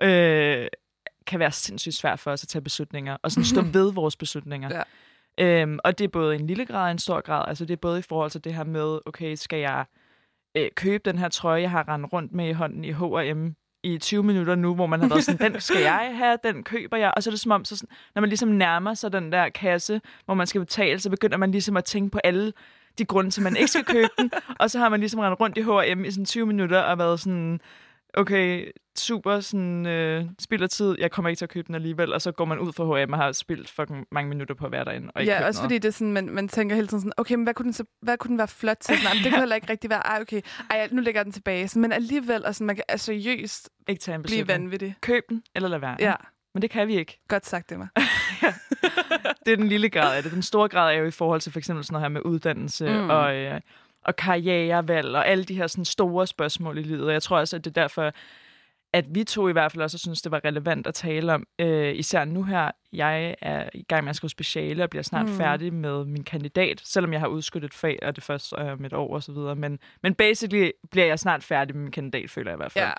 øh, 0.01 0.67
kan 1.25 1.39
være 1.39 1.51
sindssygt 1.51 1.95
svært 1.95 2.19
for 2.19 2.31
os 2.31 2.43
at 2.43 2.47
tage 2.47 2.61
beslutninger, 2.61 3.17
og 3.21 3.31
sådan 3.31 3.45
stå 3.45 3.61
ved 3.79 3.93
vores 3.93 4.15
beslutninger. 4.15 4.69
Ja. 4.75 4.83
Øhm, 5.37 5.79
og 5.83 5.97
det 5.97 6.03
er 6.03 6.09
både 6.09 6.35
en 6.35 6.47
lille 6.47 6.65
grad 6.65 6.85
og 6.85 6.91
en 6.91 6.99
stor 6.99 7.21
grad. 7.21 7.47
Altså 7.47 7.65
det 7.65 7.73
er 7.73 7.77
både 7.77 7.99
i 7.99 8.01
forhold 8.01 8.31
til 8.31 8.43
det 8.43 8.53
her 8.53 8.63
med, 8.63 8.99
okay, 9.05 9.35
skal 9.35 9.59
jeg 9.59 9.85
øh, 10.57 10.69
købe 10.75 11.09
den 11.11 11.17
her 11.19 11.29
trøje, 11.29 11.61
jeg 11.61 11.71
har 11.71 11.87
rendt 11.89 12.13
rundt 12.13 12.33
med 12.33 12.49
i 12.49 12.51
hånden 12.51 12.85
i 12.85 12.91
H&M 12.91 13.55
i 13.83 13.97
20 13.97 14.23
minutter 14.23 14.55
nu, 14.55 14.75
hvor 14.75 14.85
man 14.85 14.99
har 14.99 15.09
været 15.09 15.23
sådan, 15.23 15.51
den 15.51 15.61
skal 15.61 15.81
jeg 15.91 16.13
have, 16.17 16.37
den 16.43 16.63
køber 16.63 16.97
jeg. 16.97 17.13
Og 17.15 17.23
så 17.23 17.29
er 17.29 17.31
det 17.31 17.39
som 17.39 17.51
om, 17.51 17.65
så 17.65 17.75
sådan, 17.75 17.95
når 18.15 18.19
man 18.19 18.29
ligesom 18.29 18.49
nærmer 18.49 18.93
sig 18.93 19.13
den 19.13 19.31
der 19.31 19.49
kasse, 19.49 20.01
hvor 20.25 20.33
man 20.33 20.47
skal 20.47 20.61
betale, 20.61 20.99
så 20.99 21.09
begynder 21.09 21.37
man 21.37 21.51
ligesom 21.51 21.77
at 21.77 21.85
tænke 21.85 22.11
på 22.11 22.19
alle 22.23 22.53
de 22.97 23.05
grunde 23.05 23.31
til, 23.31 23.43
man 23.43 23.55
ikke 23.55 23.67
skal 23.71 23.85
købe 23.85 24.09
den. 24.17 24.31
Og 24.59 24.71
så 24.71 24.79
har 24.79 24.89
man 24.89 24.99
ligesom 24.99 25.19
rendt 25.19 25.39
rundt 25.39 25.57
i 25.57 25.61
H&M 25.61 26.05
i 26.05 26.11
sådan 26.11 26.25
20 26.25 26.45
minutter 26.45 26.79
og 26.79 26.97
været 26.97 27.19
sådan, 27.19 27.59
okay, 28.13 28.71
super, 28.97 29.39
sådan, 29.39 29.85
øh, 29.85 30.25
spilder 30.41 30.67
tid, 30.67 30.95
jeg 30.99 31.11
kommer 31.11 31.29
ikke 31.29 31.37
til 31.39 31.45
at 31.45 31.49
købe 31.49 31.67
den 31.67 31.75
alligevel, 31.75 32.13
og 32.13 32.21
så 32.21 32.31
går 32.31 32.45
man 32.45 32.59
ud 32.59 32.73
fra 32.73 33.03
H&M 33.03 33.13
og 33.13 33.19
har 33.19 33.31
spildt 33.31 33.69
fucking 33.69 34.05
mange 34.11 34.29
minutter 34.29 34.55
på 34.55 34.65
at 34.65 34.71
være 34.71 34.85
derinde. 34.85 35.11
Og 35.15 35.21
ikke 35.21 35.33
Ja, 35.33 35.47
også 35.47 35.57
noget. 35.59 35.65
fordi 35.65 35.77
det 35.77 35.87
er 35.87 35.91
sådan, 35.91 36.11
man, 36.13 36.29
man 36.29 36.47
tænker 36.47 36.75
hele 36.75 36.87
tiden 36.87 37.01
sådan, 37.01 37.13
okay, 37.17 37.35
men 37.35 37.43
hvad 37.43 37.53
kunne 37.53 37.63
den, 37.63 37.73
så, 37.73 37.83
hvad 38.01 38.17
kunne 38.17 38.29
den 38.29 38.37
være 38.37 38.47
flot 38.47 38.77
til? 38.81 38.95
Sådan, 38.97 39.07
"Ej, 39.07 39.13
men 39.13 39.23
det 39.23 39.31
kunne 39.31 39.39
heller 39.45 39.55
ikke 39.55 39.69
rigtig 39.69 39.89
være, 39.89 39.99
ej, 40.07 40.21
okay, 40.21 40.41
ej, 40.69 40.87
nu 40.91 41.01
lægger 41.01 41.19
jeg 41.19 41.25
den 41.25 41.33
tilbage. 41.33 41.67
Sådan, 41.67 41.81
men 41.81 41.91
alligevel, 41.91 42.45
og 42.45 42.55
sådan, 42.55 42.67
man 42.67 42.75
kan 42.75 42.85
altså, 42.87 43.05
seriøst 43.05 43.69
ikke 43.87 43.99
tage 44.01 44.15
en 44.15 44.21
blive 44.23 44.41
beslutning. 44.43 44.61
vanvittig. 44.63 44.95
Køb 45.01 45.23
den, 45.29 45.43
eller 45.55 45.69
lad 45.69 45.79
være. 45.79 45.95
Ja, 45.99 46.13
Men 46.53 46.61
det 46.61 46.69
kan 46.69 46.87
vi 46.87 46.97
ikke. 46.97 47.19
godt 47.27 47.45
sagt, 47.45 47.71
Det 49.45 49.51
er 49.51 49.55
den 49.55 49.67
lille 49.67 49.89
grad 49.89 50.17
af 50.17 50.23
det. 50.23 50.31
Den 50.31 50.41
store 50.41 50.69
grad 50.69 50.93
er 50.93 50.97
jo 50.97 51.05
i 51.05 51.11
forhold 51.11 51.41
til 51.41 51.51
for 51.51 51.59
eksempel 51.59 51.85
sådan 51.85 51.93
noget 51.93 52.03
her 52.03 52.09
med 52.09 52.21
uddannelse 52.25 52.89
mm. 52.89 53.09
og, 53.09 53.35
øh, 53.35 53.61
og 54.03 54.15
karrierevalg 54.15 55.15
og 55.15 55.27
alle 55.27 55.43
de 55.43 55.55
her 55.55 55.67
sådan 55.67 55.85
store 55.85 56.27
spørgsmål 56.27 56.77
i 56.77 56.81
livet. 56.81 57.07
Og 57.07 57.13
jeg 57.13 57.23
tror 57.23 57.37
også, 57.37 57.55
at 57.55 57.65
det 57.65 57.77
er 57.77 57.81
derfor, 57.81 58.11
at 58.93 59.05
vi 59.09 59.23
to 59.23 59.49
i 59.49 59.51
hvert 59.51 59.71
fald 59.71 59.83
også 59.83 59.97
synes, 59.97 60.21
det 60.21 60.31
var 60.31 60.45
relevant 60.45 60.87
at 60.87 60.93
tale 60.93 61.33
om. 61.33 61.47
Øh, 61.59 61.95
især 61.95 62.25
nu 62.25 62.43
her, 62.43 62.71
jeg 62.93 63.35
er 63.41 63.69
i 63.73 63.83
gang 63.83 64.03
med 64.03 64.09
at 64.09 64.15
skrive 64.15 64.29
speciale 64.29 64.83
og 64.83 64.89
bliver 64.89 65.03
snart 65.03 65.25
Mm. 65.25 65.37
færdig 65.37 65.73
med 65.73 66.05
min 66.05 66.23
kandidat, 66.23 66.81
selvom 66.83 67.13
jeg 67.13 67.19
har 67.19 67.27
udskudt 67.27 67.63
et 67.63 67.73
fag, 67.73 67.99
og 68.01 68.15
det 68.15 68.23
først 68.23 68.53
er 68.53 68.71
om 68.71 68.85
et 68.85 68.93
år 68.93 69.15
og 69.15 69.23
så 69.23 69.31
videre. 69.31 69.55
Men, 69.55 69.79
men 70.01 70.13
basically 70.15 70.69
bliver 70.91 71.05
jeg 71.05 71.19
snart 71.19 71.43
færdig 71.43 71.75
med 71.75 71.83
min 71.83 71.91
kandidat, 71.91 72.29
føler 72.29 72.51
jeg 72.51 72.55
i 72.55 72.61
hvert 72.61 72.71
fald. 72.71 72.85
Ja, 72.85 72.91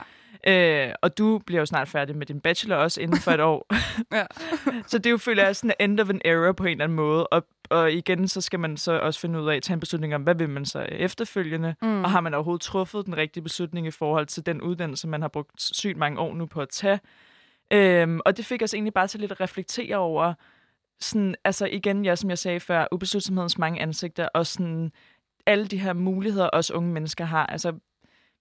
Øh, 0.46 0.92
og 1.02 1.18
du 1.18 1.38
bliver 1.38 1.60
jo 1.60 1.66
snart 1.66 1.88
færdig 1.88 2.16
med 2.16 2.26
din 2.26 2.40
bachelor 2.40 2.76
også 2.76 3.00
inden 3.00 3.18
for 3.20 3.30
et 3.30 3.40
år. 3.40 3.66
ja. 4.16 4.24
så 4.90 4.98
det 4.98 5.06
er 5.06 5.10
jo, 5.10 5.16
føler 5.16 5.44
jeg, 5.44 5.56
sådan 5.56 5.74
end 5.80 6.00
of 6.00 6.08
an 6.10 6.20
era 6.24 6.52
på 6.52 6.64
en 6.64 6.70
eller 6.70 6.84
anden 6.84 6.96
måde. 6.96 7.26
Og, 7.26 7.44
og 7.70 7.92
igen, 7.92 8.28
så 8.28 8.40
skal 8.40 8.60
man 8.60 8.76
så 8.76 8.92
også 8.92 9.20
finde 9.20 9.40
ud 9.40 9.48
af, 9.48 9.62
tage 9.62 9.74
en 9.74 9.80
beslutning 9.80 10.14
om, 10.14 10.22
hvad 10.22 10.34
vil 10.34 10.48
man 10.48 10.64
så 10.66 10.78
efterfølgende? 10.80 11.74
Mm. 11.82 12.04
Og 12.04 12.10
har 12.10 12.20
man 12.20 12.34
overhovedet 12.34 12.62
truffet 12.62 13.06
den 13.06 13.16
rigtige 13.16 13.42
beslutning 13.42 13.86
i 13.86 13.90
forhold 13.90 14.26
til 14.26 14.46
den 14.46 14.60
uddannelse, 14.62 15.08
man 15.08 15.20
har 15.20 15.28
brugt 15.28 15.50
sygt 15.62 15.96
mange 15.96 16.18
år 16.20 16.34
nu 16.34 16.46
på 16.46 16.60
at 16.60 16.68
tage? 16.68 17.00
Øhm, 17.70 18.20
og 18.24 18.36
det 18.36 18.46
fik 18.46 18.62
os 18.62 18.74
egentlig 18.74 18.94
bare 18.94 19.06
til 19.08 19.20
lidt 19.20 19.32
at 19.32 19.40
reflektere 19.40 19.96
over, 19.96 20.34
sådan, 21.00 21.34
altså 21.44 21.66
igen, 21.66 22.04
ja, 22.04 22.16
som 22.16 22.30
jeg 22.30 22.38
sagde 22.38 22.60
før, 22.60 22.86
ubeslutsomhedens 22.92 23.58
mange 23.58 23.80
ansigter, 23.80 24.28
og 24.34 24.46
sådan 24.46 24.92
alle 25.46 25.66
de 25.66 25.78
her 25.78 25.92
muligheder, 25.92 26.50
os 26.52 26.70
unge 26.70 26.92
mennesker 26.92 27.24
har. 27.24 27.46
Altså, 27.46 27.72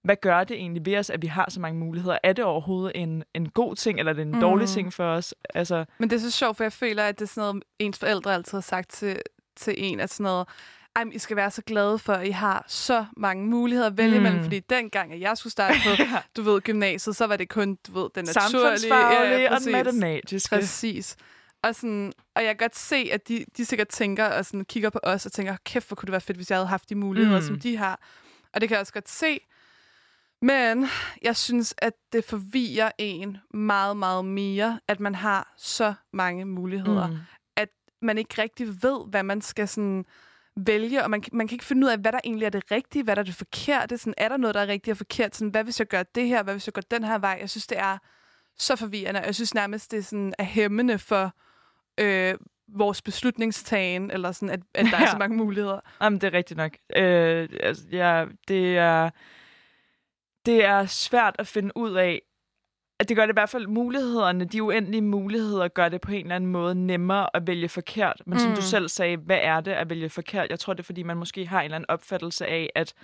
hvad 0.04 0.16
gør 0.16 0.44
det 0.44 0.56
egentlig 0.56 0.86
ved 0.86 0.96
os, 0.98 1.10
at 1.10 1.22
vi 1.22 1.26
har 1.26 1.46
så 1.50 1.60
mange 1.60 1.78
muligheder? 1.80 2.18
Er 2.22 2.32
det 2.32 2.44
overhovedet 2.44 2.92
en, 2.94 3.24
en 3.34 3.48
god 3.48 3.76
ting, 3.76 3.98
eller 3.98 4.12
er 4.12 4.16
det 4.16 4.22
en 4.22 4.32
Mm. 4.32 4.40
dårlig 4.40 4.68
ting 4.68 4.92
for 4.92 5.04
os? 5.04 5.34
Altså, 5.54 5.84
Men 5.98 6.10
det 6.10 6.16
er 6.16 6.20
så 6.20 6.30
sjovt, 6.30 6.56
for 6.56 6.64
jeg 6.64 6.72
føler, 6.72 7.02
at 7.04 7.18
det 7.18 7.24
er 7.24 7.28
sådan 7.28 7.48
noget, 7.50 7.64
ens 7.78 7.98
forældre 7.98 8.34
altid 8.34 8.56
har 8.58 8.62
sagt 8.62 8.90
til, 8.90 9.16
til 9.56 9.74
en, 9.76 10.00
at 10.00 10.10
sådan 10.10 10.24
noget, 10.24 10.48
ej, 10.96 11.04
I 11.12 11.18
skal 11.18 11.36
være 11.36 11.50
så 11.50 11.62
glade 11.62 11.98
for, 11.98 12.12
at 12.12 12.26
I 12.26 12.30
har 12.30 12.64
så 12.68 13.06
mange 13.16 13.46
muligheder 13.46 13.86
at 13.86 13.96
vælge 13.96 14.10
Mm. 14.18 14.26
imellem, 14.26 14.42
fordi 14.42 14.60
dengang, 14.60 15.12
at 15.12 15.20
jeg 15.20 15.38
skulle 15.38 15.50
starte 15.50 15.74
på, 15.84 16.02
du 16.36 16.42
ved, 16.42 16.60
gymnasiet, 16.60 17.16
så 17.16 17.26
var 17.26 17.36
det 17.36 17.48
kun, 17.48 17.78
du 17.86 17.92
ved, 17.92 18.08
den 18.14 18.24
naturlige... 18.24 18.50
samfundsfaglige 18.78 19.48
og 19.48 19.52
præcis. 19.52 19.64
den 19.64 19.72
matematiske. 19.72 20.48
Præcis. 20.56 21.16
Og, 21.62 21.74
sådan, 21.74 22.12
og 22.34 22.44
jeg 22.44 22.50
kan 22.50 22.56
godt 22.64 22.76
se, 22.76 23.08
at 23.12 23.28
de, 23.28 23.44
de 23.56 23.64
sikkert 23.64 23.88
tænker 23.88 24.24
og 24.24 24.44
sådan, 24.46 24.64
kigger 24.64 24.90
på 24.90 25.00
os 25.02 25.26
og 25.26 25.32
tænker, 25.32 25.56
kæft, 25.64 25.88
hvor 25.88 25.94
kunne 25.94 26.06
det 26.06 26.12
være 26.12 26.20
fedt, 26.20 26.38
hvis 26.38 26.50
jeg 26.50 26.58
havde 26.58 26.68
haft 26.68 26.88
de 26.90 26.94
muligheder, 26.94 27.40
mm. 27.40 27.46
Som 27.46 27.60
de 27.60 27.76
har. 27.76 28.00
Og 28.54 28.60
det 28.60 28.68
kan 28.68 28.74
jeg 28.74 28.80
også 28.80 28.92
godt 28.92 29.08
se. 29.08 29.40
Men 30.42 30.86
jeg 31.22 31.36
synes, 31.36 31.74
at 31.78 31.92
det 32.12 32.24
forvirrer 32.24 32.90
en 32.98 33.36
meget, 33.54 33.96
meget 33.96 34.24
mere, 34.24 34.80
at 34.88 35.00
man 35.00 35.14
har 35.14 35.54
så 35.56 35.94
mange 36.12 36.44
muligheder. 36.44 37.06
Mm. 37.06 37.12
Mm. 37.12 37.18
Man 38.02 38.18
ikke 38.18 38.42
rigtig 38.42 38.82
ved, 38.82 39.10
hvad 39.10 39.22
man 39.22 39.40
skal 39.40 39.68
sådan 39.68 40.04
vælge, 40.56 41.04
og 41.04 41.10
man, 41.10 41.22
man 41.32 41.48
kan 41.48 41.54
ikke 41.54 41.64
finde 41.64 41.86
ud 41.86 41.90
af, 41.92 41.98
hvad 41.98 42.12
der 42.12 42.20
egentlig 42.24 42.46
er 42.46 42.50
det 42.50 42.70
rigtige, 42.70 43.02
hvad 43.04 43.16
der 43.16 43.22
er 43.22 43.26
det 43.26 43.34
forkerte. 43.34 43.98
Sådan, 43.98 44.14
er 44.16 44.28
der 44.28 44.36
noget, 44.36 44.54
der 44.54 44.60
er 44.60 44.66
rigtigt 44.66 44.92
og 44.92 44.96
forkert? 44.98 45.36
Sådan, 45.36 45.50
hvad 45.50 45.64
hvis 45.64 45.78
jeg 45.78 45.86
gør 45.88 46.02
det 46.02 46.28
her? 46.28 46.42
Hvad 46.42 46.54
hvis 46.54 46.66
jeg 46.66 46.74
går 46.74 46.82
den 46.90 47.04
her 47.04 47.18
vej? 47.18 47.38
Jeg 47.40 47.50
synes, 47.50 47.66
det 47.66 47.78
er 47.78 47.98
så 48.58 48.76
forvirrende. 48.76 49.20
Jeg 49.20 49.34
synes 49.34 49.54
nærmest, 49.54 49.90
det 49.90 49.98
er, 49.98 50.02
sådan, 50.02 50.34
er 50.38 50.44
hæmmende 50.44 50.98
for 50.98 51.32
øh, 52.00 52.34
vores 52.68 53.02
beslutningstagen, 53.02 54.10
eller 54.10 54.32
sådan, 54.32 54.50
at, 54.50 54.60
at 54.74 54.86
der 54.90 54.96
er 54.96 55.00
Ja. 55.06 55.10
så 55.10 55.18
mange 55.18 55.36
muligheder. 55.36 55.80
Jamen, 56.02 56.20
det 56.20 56.26
er 56.26 56.32
rigtigt 56.32 56.58
nok. 56.58 56.72
Øh, 56.96 57.48
altså, 57.60 57.84
ja, 57.92 58.24
det 58.48 58.78
er, 58.78 59.10
det 60.46 60.64
er 60.64 60.86
svært 60.86 61.36
at 61.38 61.46
finde 61.46 61.76
ud 61.76 61.94
af, 61.94 62.22
det 63.08 63.16
gør 63.16 63.26
det 63.26 63.32
i 63.32 63.36
hvert 63.36 63.48
fald 63.48 63.66
mulighederne, 63.66 64.44
de 64.44 64.62
uendelige 64.62 65.02
muligheder, 65.02 65.68
gør 65.68 65.88
det 65.88 66.00
på 66.00 66.12
en 66.12 66.20
eller 66.20 66.36
anden 66.36 66.50
måde 66.50 66.74
nemmere 66.74 67.36
at 67.36 67.46
vælge 67.46 67.68
forkert. 67.68 68.22
Men 68.26 68.32
mm. 68.34 68.38
som 68.38 68.50
Mm. 68.50 68.56
du 68.56 68.62
selv 68.62 68.88
sagde, 68.88 69.16
hvad 69.16 69.38
er 69.42 69.60
det 69.60 69.70
at 69.72 69.90
vælge 69.90 70.08
forkert? 70.08 70.50
Jeg 70.50 70.58
tror, 70.58 70.72
det 70.72 70.80
er, 70.80 70.84
fordi 70.84 71.02
man 71.02 71.16
måske 71.16 71.46
har 71.46 71.60
en 71.60 71.64
eller 71.64 71.76
anden 71.76 71.90
opfattelse 71.90 72.46
af, 72.46 72.70
at, 72.74 72.94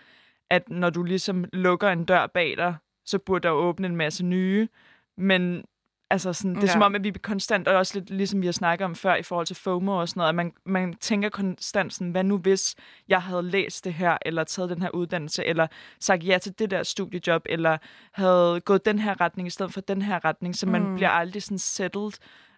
at 0.50 0.68
når 0.68 0.90
du 0.90 1.02
ligesom 1.02 1.44
lukker 1.52 1.88
en 1.88 2.04
dør 2.04 2.26
bag 2.26 2.54
dig, 2.56 2.74
så 3.04 3.18
burde 3.18 3.42
der 3.42 3.50
åbne 3.54 3.86
en 3.86 3.96
masse 3.96 4.24
nye. 4.24 4.68
Men 5.16 5.64
altså 6.10 6.32
sådan, 6.32 6.54
det 6.54 6.62
er 6.62 6.66
ja. 6.66 6.72
som 6.72 6.82
om, 6.82 6.94
at 6.94 7.04
vi 7.04 7.10
konstant, 7.10 7.68
og 7.68 7.76
også 7.76 7.98
lidt 7.98 8.10
ligesom 8.10 8.40
vi 8.40 8.46
har 8.46 8.52
snakket 8.52 8.84
om 8.84 8.94
før 8.94 9.14
i 9.14 9.22
forhold 9.22 9.46
til 9.46 9.56
FOMO 9.56 10.00
og 10.00 10.08
sådan 10.08 10.18
noget, 10.20 10.28
at 10.28 10.34
man, 10.34 10.52
man 10.64 10.94
tænker 10.94 11.28
konstant 11.28 11.92
sådan, 11.92 12.10
hvad 12.10 12.24
nu 12.24 12.38
hvis 12.38 12.76
jeg 13.08 13.22
havde 13.22 13.42
læst 13.42 13.84
det 13.84 13.94
her, 13.94 14.18
eller 14.26 14.44
taget 14.44 14.70
den 14.70 14.82
her 14.82 14.90
uddannelse, 14.90 15.44
eller 15.44 15.66
sagt 16.00 16.26
ja 16.26 16.38
til 16.38 16.58
det 16.58 16.70
der 16.70 16.82
studiejob, 16.82 17.42
eller 17.46 17.78
havde 18.12 18.60
gået 18.64 18.86
den 18.86 18.98
her 18.98 19.20
retning 19.20 19.46
i 19.46 19.50
stedet 19.50 19.72
for 19.72 19.80
den 19.80 20.02
her 20.02 20.24
retning, 20.24 20.56
så 20.56 20.66
man 20.66 20.82
mm. 20.82 20.94
bliver 20.94 21.10
aldrig 21.10 21.42
sådan 21.42 21.58
settled 21.58 22.12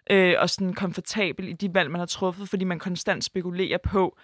øh, 0.09 0.35
og 0.39 0.49
sådan 0.49 0.73
komfortabel 0.73 1.47
i 1.47 1.53
de 1.53 1.73
valg, 1.73 1.91
man 1.91 1.99
har 1.99 2.05
truffet, 2.05 2.49
fordi 2.49 2.63
man 2.63 2.79
konstant 2.79 3.23
spekulerer 3.23 3.77
på, 3.77 4.17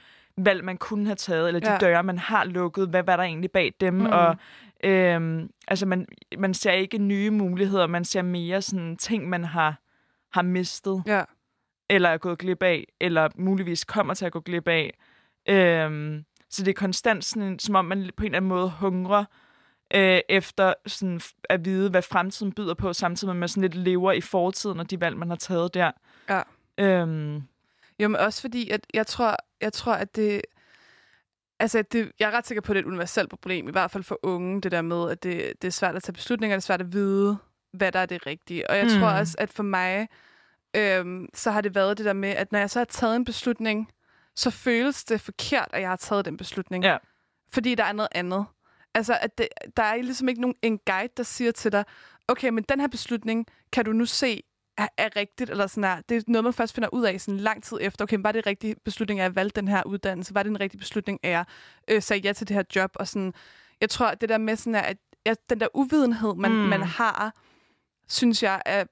valg, 0.46 0.64
man 0.66 0.78
kunne 0.78 1.06
have 1.06 1.16
taget, 1.16 1.48
eller 1.48 1.60
de 1.60 1.72
Ja. 1.72 1.78
døre, 1.78 2.04
man 2.04 2.18
har 2.20 2.44
lukket, 2.46 2.90
hvad 2.90 3.04
var 3.04 3.16
der 3.16 3.24
egentlig 3.24 3.52
bag 3.52 3.74
dem, 3.82 3.94
Mm. 3.94 4.06
og 4.06 4.36
øhm, 4.84 5.50
altså 5.68 5.86
man, 5.86 6.06
man 6.38 6.54
ser 6.54 6.72
ikke 6.72 6.98
nye 6.98 7.30
muligheder, 7.30 7.88
man 7.88 8.06
ser 8.06 8.22
mere 8.22 8.62
sådan 8.62 8.98
ting, 8.98 9.30
man 9.30 9.44
har, 9.44 9.80
har 10.34 10.42
mistet, 10.42 11.04
Ja. 11.08 11.24
eller 11.90 12.10
er 12.10 12.18
gået 12.18 12.38
glip 12.40 12.64
af, 12.64 12.88
eller 13.02 13.30
muligvis 13.36 13.86
kommer 13.86 14.14
til 14.14 14.26
at 14.26 14.32
gå 14.32 14.40
glip 14.40 14.68
af. 14.68 14.94
Øhm, 15.50 16.26
så 16.50 16.64
det 16.64 16.70
er 16.72 16.74
konstant 16.80 17.26
sådan, 17.26 17.60
som 17.60 17.76
om 17.76 17.86
man 17.86 18.10
på 18.18 18.24
en 18.24 18.26
eller 18.26 18.38
anden 18.38 18.50
måde 18.50 18.70
hungrer 18.80 19.26
øh, 19.96 20.20
efter 20.30 20.74
sådan, 20.88 21.22
at 21.50 21.66
vide, 21.66 21.90
hvad 21.90 22.02
fremtiden 22.02 22.52
byder 22.54 22.74
på, 22.74 22.94
samtidig 22.94 23.30
med 23.30 23.36
at 23.36 23.40
man 23.40 23.50
sådan 23.50 23.62
lidt 23.62 23.76
lever 23.76 24.12
i 24.12 24.22
fortiden 24.22 24.80
og 24.80 24.90
de 24.92 25.02
valg, 25.02 25.18
man 25.18 25.30
har 25.30 25.36
taget 25.36 25.74
der. 25.74 25.92
Ja. 26.30 26.42
Øhm, 26.78 27.44
Jo, 28.00 28.08
men 28.08 28.16
også 28.22 28.42
fordi, 28.42 28.70
at 28.70 28.88
jeg 28.94 29.08
tror, 29.08 29.36
jeg 29.62 29.74
tror 29.74 29.94
at 29.94 30.16
det... 30.16 30.42
Altså, 31.60 31.82
det, 31.82 32.12
jeg 32.20 32.28
er 32.28 32.32
ret 32.32 32.48
sikker 32.48 32.62
på, 32.62 32.72
at 32.72 32.76
det 32.76 32.82
er 32.82 32.86
et 32.86 32.88
universelt 32.88 33.30
problem, 33.30 33.68
i 33.68 33.72
hvert 33.72 33.92
fald 33.92 34.04
for 34.04 34.20
unge, 34.24 34.62
det 34.62 34.72
der 34.72 34.82
med, 34.82 35.10
at 35.10 35.24
det, 35.24 35.54
det 35.62 35.68
er 35.68 35.72
svært 35.72 35.96
at 35.96 36.04
tage 36.04 36.14
beslutninger, 36.14 36.56
det 36.56 36.62
er 36.62 36.66
svært 36.66 36.82
at 36.82 36.94
vide, 36.94 37.38
hvad 37.72 37.92
der 37.92 38.00
er 38.00 38.06
det 38.06 38.26
rigtige. 38.26 38.70
Og 38.70 38.78
jeg. 38.78 38.84
Mm. 38.86 38.90
tror 38.90 39.08
også, 39.08 39.36
at 39.38 39.50
for 39.50 39.64
mig, 39.64 40.08
øhm, 40.76 41.28
så 41.34 41.52
har 41.52 41.62
det 41.62 41.76
været 41.76 41.98
det 41.98 42.06
der 42.06 42.14
med, 42.14 42.30
at 42.30 42.52
når 42.52 42.60
jeg 42.60 42.70
så 42.70 42.80
har 42.80 42.86
taget 42.86 43.16
en 43.16 43.26
beslutning, 43.26 43.92
så 44.36 44.50
føles 44.50 45.04
det 45.04 45.22
forkert, 45.22 45.68
at 45.74 45.82
jeg 45.82 45.90
har 45.90 45.96
taget 45.96 46.26
den 46.26 46.38
beslutning. 46.38 46.84
Ja. 46.84 46.98
Fordi 47.52 47.76
der 47.76 47.84
er 47.84 47.94
noget 47.94 48.10
andet. 48.12 48.46
Altså, 48.94 49.18
at 49.22 49.38
det, 49.38 49.48
der 49.78 49.84
er 49.84 49.96
ligesom 49.96 50.30
ikke 50.30 50.42
nogen, 50.42 50.56
en 50.62 50.80
guide, 50.86 51.14
der 51.18 51.24
siger 51.24 51.52
til 51.52 51.72
dig, 51.72 51.84
okay, 52.28 52.50
men 52.50 52.64
den 52.64 52.80
her 52.80 52.88
beslutning 52.88 53.48
kan 53.72 53.86
du 53.86 53.94
nu 53.94 54.06
se 54.06 54.44
er, 54.80 54.88
er 54.98 55.16
rigtigt, 55.16 55.50
eller 55.50 55.68
sådan 55.68 55.84
er. 55.84 56.02
Det 56.10 56.18
er 56.18 56.22
noget, 56.28 56.44
man 56.44 56.54
først 56.54 56.76
finder 56.76 56.90
ud 56.94 57.04
af 57.04 57.22
sådan 57.22 57.40
lang 57.40 57.64
tid 57.64 57.78
efter. 57.82 58.06
Okay, 58.06 58.18
var 58.20 58.32
det 58.32 58.40
en 58.40 58.46
rigtig 58.46 58.76
beslutning, 58.86 59.20
at 59.20 59.24
jeg 59.24 59.36
valgte 59.36 59.62
den 59.62 59.68
her 59.68 59.84
uddannelse? 59.84 60.36
Var 60.36 60.44
det 60.44 60.50
en 60.50 60.60
rigtig 60.60 60.80
beslutning, 60.80 61.20
at 61.24 61.30
jeg 61.30 61.46
øh, 61.88 62.02
sagde 62.02 62.22
ja 62.28 62.34
til 62.34 62.48
det 62.48 62.56
her 62.56 62.64
job? 62.76 62.92
Og 62.96 63.08
sådan, 63.08 63.34
jeg 63.82 63.90
tror, 63.90 64.14
det 64.14 64.30
der 64.30 64.38
med 64.38 64.56
sådan 64.56 64.76
er, 64.76 64.82
at 64.82 64.98
jeg, 65.26 65.36
den 65.50 65.60
der 65.60 65.68
uvidenhed, 65.74 66.36
man, 66.36 66.52
mm. 66.52 66.58
man 66.58 66.82
har, 66.82 67.36
synes 68.08 68.44
jeg 68.44 68.62
er, 68.66 68.84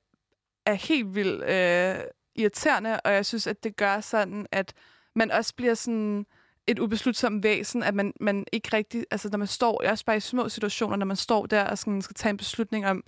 er 0.65 0.73
helt 0.73 1.15
vildt 1.15 1.43
øh, 1.43 2.03
irriterende, 2.35 2.99
og 2.99 3.13
jeg 3.13 3.25
synes, 3.25 3.47
at 3.47 3.63
det 3.63 3.75
gør 3.75 4.01
sådan, 4.01 4.47
at 4.51 4.73
man 5.15 5.31
også 5.31 5.55
bliver 5.55 5.73
sådan 5.73 6.25
et 6.67 6.79
ubeslutsomt 6.79 7.43
væsen, 7.43 7.83
at 7.83 7.95
man, 7.95 8.13
man 8.21 8.45
ikke 8.53 8.69
rigtig, 8.73 9.05
altså 9.11 9.29
når 9.29 9.37
man 9.37 9.47
står, 9.47 9.81
også 9.89 10.05
bare 10.05 10.17
i 10.17 10.19
små 10.19 10.49
situationer, 10.49 10.95
når 10.95 11.05
man 11.05 11.15
står 11.15 11.45
der 11.45 11.63
og 11.63 11.77
sådan, 11.77 12.01
skal 12.01 12.15
tage 12.15 12.29
en 12.29 12.37
beslutning 12.37 12.87
om, 12.87 13.03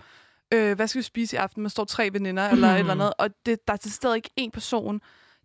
øh, 0.52 0.76
hvad 0.76 0.86
skal 0.86 0.98
vi 0.98 1.02
spise 1.02 1.36
i 1.36 1.38
aften? 1.38 1.62
Man 1.62 1.70
står 1.70 1.84
tre 1.84 2.10
veninder 2.12 2.48
eller 2.48 2.68
Mm. 2.68 2.74
et 2.74 2.78
eller 2.78 2.92
andet, 2.92 3.12
og 3.18 3.28
det, 3.46 3.68
der 3.68 3.72
er 3.72 3.76
til 3.78 3.92
stedet 3.92 4.16
ikke 4.16 4.30
én 4.40 4.50
person, 4.50 5.00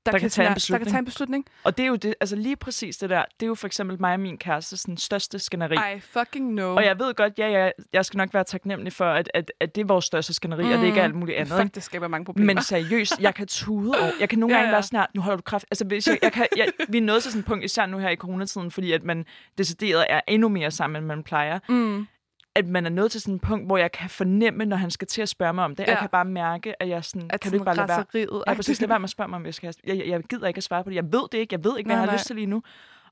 der, 0.06 0.20
kan 0.20 0.30
tage 0.30 0.44
en 0.46 0.48
her- 0.48 0.50
der 0.50 0.56
beslutning. 0.56 0.84
kan 0.86 0.92
tage 0.92 1.00
en 1.00 1.06
beslutning. 1.06 1.46
Og 1.64 1.78
det 1.78 1.84
er 1.84 1.88
jo 1.88 1.96
det, 1.96 2.16
altså 2.20 2.36
lige 2.36 2.56
præcis 2.56 2.98
det 2.98 3.10
der, 3.10 3.24
det 3.40 3.46
er 3.46 3.48
jo 3.48 3.56
for 3.56 3.68
eksempel 3.68 3.98
mig 4.02 4.14
og 4.14 4.20
min 4.20 4.38
kæreste 4.38 4.78
sådan 4.78 4.98
største 4.98 5.40
skænderi. 5.40 5.76
I 5.98 6.00
fucking 6.00 6.52
know. 6.52 6.76
Og 6.76 6.86
jeg 6.86 7.00
ved 7.00 7.14
godt, 7.14 7.34
ja, 7.40 7.52
jeg, 7.52 7.74
jeg 7.94 8.06
skal 8.06 8.18
nok 8.18 8.34
være 8.34 8.44
taknemmelig 8.44 8.94
for, 8.94 9.06
at, 9.06 9.32
at, 9.34 9.52
at 9.60 9.76
det 9.76 9.82
er 9.82 9.86
vores 9.86 10.06
største 10.06 10.34
skænderi, 10.34 10.64
mm. 10.64 10.72
og 10.72 10.78
det 10.78 10.86
ikke 10.86 11.00
er 11.00 11.04
alt 11.04 11.16
muligt 11.16 11.38
andet. 11.38 11.62
Fuck, 11.62 11.76
det 11.76 11.84
skaber 11.84 12.08
mange 12.08 12.26
problemer. 12.26 12.54
Men 12.54 12.64
seriøst, 12.64 13.20
jeg 13.20 13.36
kan 13.36 13.48
tude 13.48 13.92
over. 14.00 14.12
Jeg 14.20 14.30
kan 14.30 14.40
nogle 14.46 14.56
Ja, 14.56 14.60
gange 14.60 14.70
ja. 14.70 14.76
være 14.76 14.84
snart, 14.84 15.10
nu 15.16 15.22
holder 15.22 15.38
du 15.38 15.42
kraft. 15.44 15.66
Altså, 15.72 15.86
hvis 15.86 16.08
jeg, 16.08 16.18
jeg 16.22 16.32
kan, 16.32 16.48
jeg, 16.58 16.68
vi 16.90 16.98
er 16.98 17.02
nået 17.02 17.22
til 17.24 17.32
sådan 17.32 17.40
et 17.40 17.46
punkt, 17.46 17.64
især 17.66 17.86
nu 17.86 17.98
her 17.98 18.10
i 18.10 18.16
coronatiden, 18.16 18.72
fordi 18.72 18.92
at 18.92 19.04
man 19.04 19.26
decideret 19.58 20.06
er 20.10 20.22
endnu 20.28 20.50
mere 20.50 20.72
sammen, 20.72 20.98
end 20.98 21.06
man 21.08 21.24
plejer. 21.24 21.60
mm. 21.70 22.08
At 22.56 22.68
man 22.68 22.86
er 22.86 22.90
nået 22.90 23.12
til 23.12 23.22
sådan 23.22 23.36
et 23.36 23.42
punkt, 23.42 23.66
hvor 23.66 23.78
jeg 23.78 23.92
kan 23.92 24.10
fornemme, 24.10 24.66
når 24.66 24.78
han 24.78 24.92
skal 24.92 25.08
til 25.08 25.22
at 25.22 25.30
spørge 25.30 25.54
mig 25.54 25.64
om 25.66 25.76
det. 25.76 25.84
Ja. 25.84 25.92
Jeg 25.92 26.00
kan 26.00 26.10
bare 26.10 26.26
mærke, 26.26 26.82
at 26.82 26.90
jeg 26.90 27.04
sådan, 27.04 27.30
At 27.34 27.40
kan 27.42 27.52
du 27.52 27.56
ikke 27.56 27.66
bare 27.66 27.76
lade 27.76 27.88
være? 27.88 28.44
Ja, 28.48 28.54
præcis. 28.54 28.82
Lad 28.82 28.88
være 28.88 29.00
med 29.00 29.04
at 29.04 29.10
spørge 29.10 29.28
mig, 29.28 29.38
om 29.38 29.46
jeg 29.46 29.54
skal 29.54 29.74
jeg, 29.88 29.98
jeg, 29.98 30.08
jeg 30.08 30.24
gider 30.24 30.48
ikke 30.48 30.58
at 30.58 30.64
svare 30.64 30.84
på 30.84 30.90
det. 30.90 30.96
Jeg 30.96 31.04
ved 31.12 31.24
det 31.32 31.38
ikke. 31.38 31.54
Jeg 31.54 31.64
ved 31.64 31.78
ikke, 31.78 31.88
hvad 31.88 31.96
Nej, 31.96 32.02
jeg 32.02 32.02
har 32.02 32.06
nej. 32.06 32.16
lyst 32.16 32.26
til 32.26 32.36
lige 32.36 32.46
nu. 32.46 32.64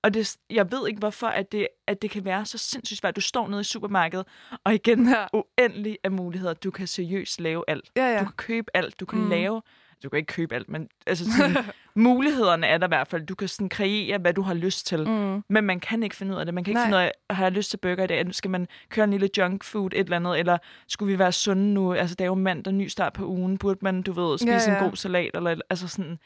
Og 0.03 0.13
det, 0.13 0.37
jeg 0.49 0.71
ved 0.71 0.87
ikke, 0.87 0.99
hvorfor 0.99 1.27
at 1.27 1.51
det, 1.51 1.67
at 1.87 2.01
det 2.01 2.11
kan 2.11 2.25
være 2.25 2.45
så 2.45 2.57
sindssygt 2.57 2.99
svært. 2.99 3.15
Du 3.15 3.21
står 3.21 3.47
nede 3.47 3.61
i 3.61 3.63
supermarkedet, 3.63 4.27
og 4.63 4.73
igen, 4.73 5.09
Ja. 5.09 5.25
uendelig 5.33 5.97
af 6.03 6.11
muligheder. 6.11 6.53
Du 6.53 6.71
kan 6.71 6.87
seriøst 6.87 7.41
lave 7.41 7.63
alt. 7.67 7.91
Ja, 7.95 8.05
ja. 8.13 8.19
Du 8.19 8.25
kan 8.25 8.33
købe 8.37 8.71
alt. 8.73 8.99
Du 8.99 9.05
kan. 9.05 9.19
Mm. 9.19 9.29
lave... 9.29 9.61
Du 10.03 10.09
kan 10.09 10.17
ikke 10.17 10.33
købe 10.33 10.55
alt, 10.55 10.69
men 10.69 10.89
altså 11.07 11.25
sådan, 11.37 11.57
mulighederne 11.95 12.67
er 12.67 12.77
der 12.77 12.87
i 12.87 12.93
hvert 12.95 13.07
fald. 13.07 13.25
Du 13.25 13.35
kan 13.35 13.47
sådan 13.47 13.69
kreere, 13.69 14.17
hvad 14.17 14.33
du 14.33 14.41
har 14.41 14.53
lyst 14.53 14.87
til. 14.87 15.07
Mm. 15.09 15.43
Men 15.49 15.63
man 15.63 15.79
kan 15.79 16.03
ikke 16.03 16.15
finde 16.15 16.33
ud 16.33 16.39
af 16.39 16.45
det. 16.45 16.53
Man 16.53 16.63
kan 16.63 16.71
ikke 16.71 16.79
Nej. 16.79 16.85
finde 16.85 16.97
ud 16.97 17.01
af, 17.01 17.11
har 17.29 17.43
jeg 17.43 17.51
lyst 17.51 17.69
til 17.69 17.77
burger 17.77 18.03
i 18.03 18.07
dag? 18.07 18.35
Skal 18.35 18.51
man 18.51 18.67
køre 18.89 19.03
en 19.03 19.09
lille 19.11 19.29
junk 19.37 19.63
food, 19.63 19.89
et 19.93 19.99
eller 19.99 20.15
andet? 20.15 20.39
Eller 20.39 20.57
skulle 20.87 21.13
vi 21.13 21.19
være 21.19 21.31
sunde 21.31 21.73
nu? 21.73 21.93
Altså, 21.93 22.15
det 22.15 22.23
er 22.23 22.27
jo 22.27 22.35
mandag, 22.35 22.73
ny 22.73 22.87
start 22.87 23.13
på 23.13 23.25
ugen. 23.25 23.57
Burde 23.57 23.79
man, 23.81 24.01
du 24.01 24.11
ved, 24.11 24.37
spise 24.37 24.51
Ja, 24.51 24.71
ja, 24.71 24.77
en 24.83 24.89
god 24.89 24.95
salat? 24.95 25.31
Eller, 25.33 25.55
altså 25.69 25.87
sådan, 25.87 26.19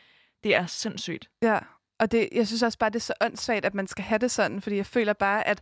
det 0.44 0.56
er 0.56 0.66
sindssygt. 0.66 1.30
Ja, 1.42 1.58
og 2.00 2.12
det, 2.12 2.30
jeg 2.32 2.48
synes 2.48 2.64
også 2.64 2.78
bare, 2.78 2.90
det 2.90 2.96
er 2.96 3.00
så 3.00 3.14
åndssvagt, 3.22 3.66
at 3.66 3.74
man 3.74 3.88
skal 3.88 4.04
have 4.04 4.20
det 4.20 4.32
sådan, 4.32 4.62
fordi 4.62 4.76
jeg 4.76 4.86
føler 4.86 5.14
bare, 5.14 5.48
at 5.48 5.62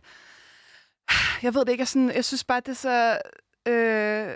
jeg 1.42 1.54
ved 1.54 1.60
det 1.60 1.68
ikke, 1.68 1.80
jeg, 1.82 1.88
sådan, 1.88 2.10
jeg 2.14 2.24
synes 2.24 2.44
bare, 2.44 2.60
det 2.60 2.68
er 2.68 2.72
så 2.72 3.18
øh, 3.68 4.34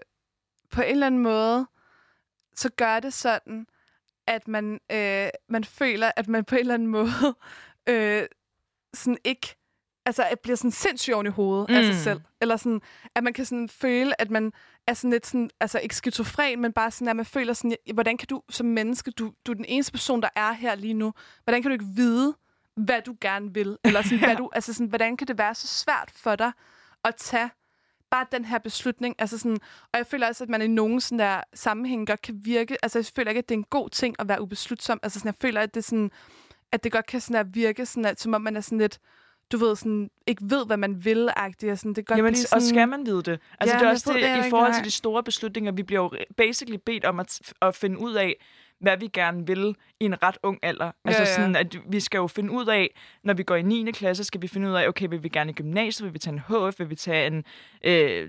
på 0.71 0.83
en 0.83 0.91
eller 0.91 1.07
anden 1.07 1.23
måde, 1.23 1.67
så 2.61 2.71
gør 2.77 3.01
det 3.01 3.13
sådan, 3.13 3.67
at 4.27 4.49
man, 4.49 4.81
øh, 4.93 5.29
man 5.49 5.65
føler, 5.65 6.11
at 6.17 6.29
man 6.29 6.45
på 6.45 6.55
en 6.55 6.61
eller 6.61 6.75
anden 6.75 6.89
måde 6.89 7.11
øh, 7.89 8.23
sådan 8.95 9.19
ikke 9.25 9.57
altså, 10.07 10.23
at 10.31 10.41
bliver 10.41 10.57
sådan 10.57 10.71
sindssygt 10.71 11.15
oven 11.15 11.27
i 11.27 11.31
hovedet 11.31 11.69
mm. 11.71 11.75
af 11.77 11.85
sig 11.85 11.95
Mm. 11.95 12.01
selv. 12.01 12.21
Eller 12.41 12.57
sådan, 12.57 12.81
at 13.15 13.25
man 13.25 13.33
kan 13.33 13.45
sådan 13.45 13.69
føle, 13.69 14.21
at 14.21 14.31
man 14.31 14.53
er 14.87 14.95
sådan 14.95 15.11
lidt 15.11 15.27
sådan, 15.27 15.51
altså 15.61 15.79
ikke 15.79 15.97
skizofren, 15.97 16.61
men 16.61 16.73
bare 16.73 16.91
sådan, 16.91 17.09
at 17.09 17.17
man 17.17 17.25
føler 17.25 17.53
sådan, 17.53 17.77
hvordan 17.95 18.17
kan 18.17 18.29
du 18.29 18.43
som 18.51 18.67
menneske, 18.67 19.11
du, 19.11 19.33
du 19.47 19.53
er 19.53 19.57
den 19.57 19.65
eneste 19.69 19.93
person, 19.93 20.23
der 20.23 20.29
er 20.37 20.53
her 20.53 20.75
lige 20.75 20.95
nu, 20.95 21.13
hvordan 21.45 21.63
kan 21.63 21.69
du 21.69 21.73
ikke 21.73 21.85
vide, 21.97 22.35
hvad 22.77 23.03
du 23.03 23.17
gerne 23.21 23.55
vil? 23.55 23.79
Eller 23.85 24.03
sådan, 24.03 24.19
hvad 24.27 24.37
du, 24.37 24.51
altså 24.53 24.73
sådan, 24.73 24.87
hvordan 24.87 25.17
kan 25.17 25.27
det 25.29 25.39
være 25.39 25.55
så 25.55 25.67
svært 25.67 26.11
for 26.17 26.37
dig 26.37 26.53
at 27.05 27.15
tage 27.17 27.51
bare 28.11 28.27
den 28.33 28.45
her 28.45 28.59
beslutning. 28.59 29.15
Altså 29.19 29.39
sådan, 29.39 29.59
og 29.93 29.99
jeg 29.99 30.07
føler 30.07 30.29
også, 30.29 30.45
at 30.45 30.51
man 30.51 30.63
i 30.63 30.67
nogen 30.67 31.01
sådan 31.01 31.19
der 31.19 31.41
sammenhæng 31.55 32.07
godt 32.07 32.23
kan 32.23 32.41
virke, 32.45 32.77
altså 32.83 32.99
jeg 32.99 33.07
føler 33.17 33.31
ikke, 33.31 33.39
at 33.39 33.49
det 33.49 33.55
er 33.55 33.59
en 33.59 33.65
god 33.71 33.91
ting 33.91 34.17
at 34.19 34.29
være 34.29 34.43
ubeslutsom. 34.43 35.01
Altså 35.03 35.19
sådan, 35.19 35.29
jeg 35.29 35.35
føler, 35.41 35.61
at 35.61 35.75
det, 35.75 35.85
sådan, 35.85 36.11
at 36.73 36.85
det 36.85 36.93
godt 36.93 37.07
kan 37.07 37.21
sådan 37.21 37.47
der 37.47 37.53
virke, 37.53 37.87
sådan 37.87 38.05
at, 38.05 38.21
som 38.21 38.35
om 38.35 38.43
man 38.43 38.57
er 38.57 38.61
sådan 38.61 38.79
lidt, 38.79 38.99
du 39.53 39.59
ved, 39.59 39.77
sådan, 39.77 40.11
ikke 40.27 40.43
ved, 40.45 40.67
hvad 40.67 40.77
man 40.77 41.05
vil, 41.05 41.29
agtigt. 41.37 41.79
Sådan, 41.79 41.95
det 41.95 41.97
kan 41.97 42.05
godt 42.05 42.19
Jamen, 42.19 42.33
blive 42.33 42.45
og 42.45 42.49
sådan, 42.49 42.69
skal 42.69 42.89
man 42.89 43.07
vide 43.07 43.23
det? 43.23 43.41
Altså, 43.61 43.77
Ja, 43.77 43.81
det 43.81 43.87
er 43.87 43.91
også 43.91 44.13
det, 44.13 44.23
det 44.23 44.47
i 44.47 44.51
forhold 44.51 44.75
til 44.75 44.85
de 44.85 44.91
store 44.91 45.23
beslutninger. 45.23 45.73
Vi 45.73 45.83
bliver 45.83 46.03
jo 46.03 46.11
basically 46.37 46.79
bedt 46.87 47.05
om 47.05 47.21
at, 47.21 47.53
at 47.63 47.75
finde 47.75 47.99
ud 47.99 48.15
af, 48.15 48.37
hvad 48.81 48.97
vi 48.97 49.07
gerne 49.13 49.47
vil 49.47 49.77
i 50.01 50.05
en 50.05 50.23
ret 50.23 50.39
ung 50.43 50.59
alder. 50.63 50.91
Altså 51.05 51.23
Ja, 51.23 51.29
ja. 51.29 51.35
sådan, 51.35 51.57
at 51.57 51.77
vi 51.89 52.01
skal 52.01 52.19
jo 52.19 52.27
finde 52.27 52.53
ud 52.53 52.67
af, 52.67 52.91
når 53.25 53.35
vi 53.35 53.43
går 53.43 53.57
i 53.57 53.63
9. 53.63 53.91
klasse, 53.93 54.25
skal 54.25 54.43
vi 54.43 54.49
finde 54.49 54.69
ud 54.69 54.75
af, 54.75 54.89
okay, 54.89 55.07
vil 55.11 55.23
vi 55.23 55.29
gerne 55.29 55.51
i 55.51 55.55
gymnasiet, 55.55 56.05
vil 56.07 56.15
vi 56.15 56.19
tage 56.19 56.35
en 56.35 56.41
HF, 56.69 56.79
vil 56.79 56.91
vi 56.91 56.95
tage 56.95 57.27
en... 57.27 57.45
Øh, 57.85 58.29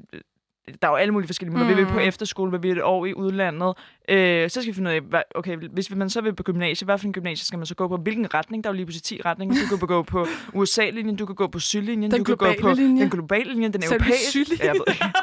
der 0.82 0.88
er 0.88 0.92
jo 0.92 0.96
alle 0.96 1.12
mulige 1.14 1.28
forskellige 1.28 1.54
måder. 1.58 1.70
Mm. 1.70 1.76
Vil 1.78 1.86
vi 1.86 1.90
på 1.90 1.94
Mm. 2.00 2.00
efterskole, 2.00 2.52
vil 2.52 2.64
vi 2.64 2.70
et 2.72 2.84
år 2.84 3.06
i 3.06 3.14
udlandet? 3.14 3.74
Øh, 4.10 4.50
så 4.50 4.62
skal 4.62 4.68
vi 4.68 4.74
finde 4.76 4.90
ud 4.90 4.96
af, 4.96 5.02
hvad, 5.02 5.22
okay, 5.36 5.58
hvis 5.58 5.96
man 5.96 6.10
så 6.10 6.22
vil 6.22 6.36
på 6.36 6.44
gymnasiet, 6.44 6.88
hvad 6.88 6.98
for 6.98 7.06
en 7.06 7.14
gymnasie 7.14 7.46
skal 7.46 7.58
man 7.60 7.66
så 7.66 7.76
gå 7.76 7.88
på? 7.88 7.98
Hvilken 7.98 8.34
retning? 8.34 8.64
Der 8.64 8.70
er 8.70 8.74
jo 8.74 8.76
lige 8.76 8.86
pludselig 8.86 9.04
10 9.04 9.22
retninger. 9.26 9.56
Du 9.72 9.78
kan 9.78 9.88
gå 9.88 10.04
på 10.04 10.28
USA-linjen, 10.60 11.16
du 11.16 11.26
kan 11.26 11.36
gå 11.36 11.48
på 11.48 11.60
sydlinjen, 11.60 12.12
Den 12.12 12.20
du 12.20 12.24
kan 12.24 12.38
gå 12.38 12.54
på 12.62 12.74
linje. 12.74 13.02
den 13.02 13.10
globale 13.10 13.54
linje, 13.54 13.70
den 13.70 13.84
europæiske, 13.84 14.40
jeg 14.66 14.74
ved 14.74 14.82
ikke. 14.88 15.06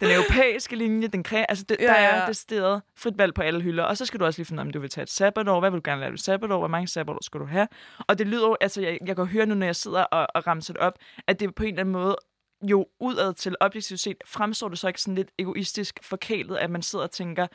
den 0.00 0.10
europæiske 0.10 0.76
linje, 0.76 1.08
den 1.08 1.22
kræ, 1.22 1.44
altså 1.48 1.64
det, 1.68 1.76
Ja, 1.80 1.86
der 1.86 1.92
er 1.92 2.20
ja. 2.20 2.26
det 2.26 2.36
sted 2.36 2.80
frit 2.96 3.18
valg 3.18 3.34
på 3.34 3.42
alle 3.42 3.60
hylder. 3.60 3.84
Og 3.84 3.96
så 3.96 4.06
skal 4.06 4.20
du 4.20 4.24
også 4.24 4.38
lige 4.38 4.46
finde 4.46 4.60
ud 4.60 4.62
af, 4.62 4.66
om 4.66 4.72
du 4.72 4.80
vil 4.80 4.90
tage 4.90 5.02
et 5.02 5.10
sabbatår. 5.10 5.60
Hvad 5.60 5.70
vil 5.70 5.76
du 5.76 5.90
gerne 5.90 6.00
lave 6.00 6.14
et 6.14 6.20
sabbatår? 6.20 6.58
Hvor 6.58 6.68
mange 6.68 6.88
sabbatår 6.88 7.18
skal 7.22 7.40
du 7.40 7.46
have? 7.46 7.68
Og 8.08 8.18
det 8.18 8.26
lyder 8.26 8.48
jo, 8.48 8.56
altså 8.60 8.80
jeg, 8.80 8.98
jeg 9.06 9.16
kan 9.16 9.26
høre 9.26 9.46
nu, 9.46 9.54
når 9.54 9.66
jeg 9.66 9.76
sidder 9.76 10.02
og, 10.02 10.26
og 10.34 10.46
ramser 10.46 10.72
det 10.72 10.82
op, 10.82 10.98
at 11.26 11.40
det 11.40 11.54
på 11.54 11.62
en 11.62 11.68
eller 11.68 11.80
anden 11.80 11.92
måde 11.92 12.16
jo 12.62 12.86
udad 13.00 13.34
til 13.34 13.56
objektivt 13.60 14.00
set, 14.00 14.16
fremstår 14.26 14.68
det 14.68 14.78
så 14.78 14.88
ikke 14.88 15.00
sådan 15.00 15.14
lidt 15.14 15.30
egoistisk 15.38 15.98
forkælet, 16.02 16.56
at 16.56 16.70
man 16.70 16.82
sidder 16.82 17.04
og 17.04 17.10
tænker, 17.10 17.46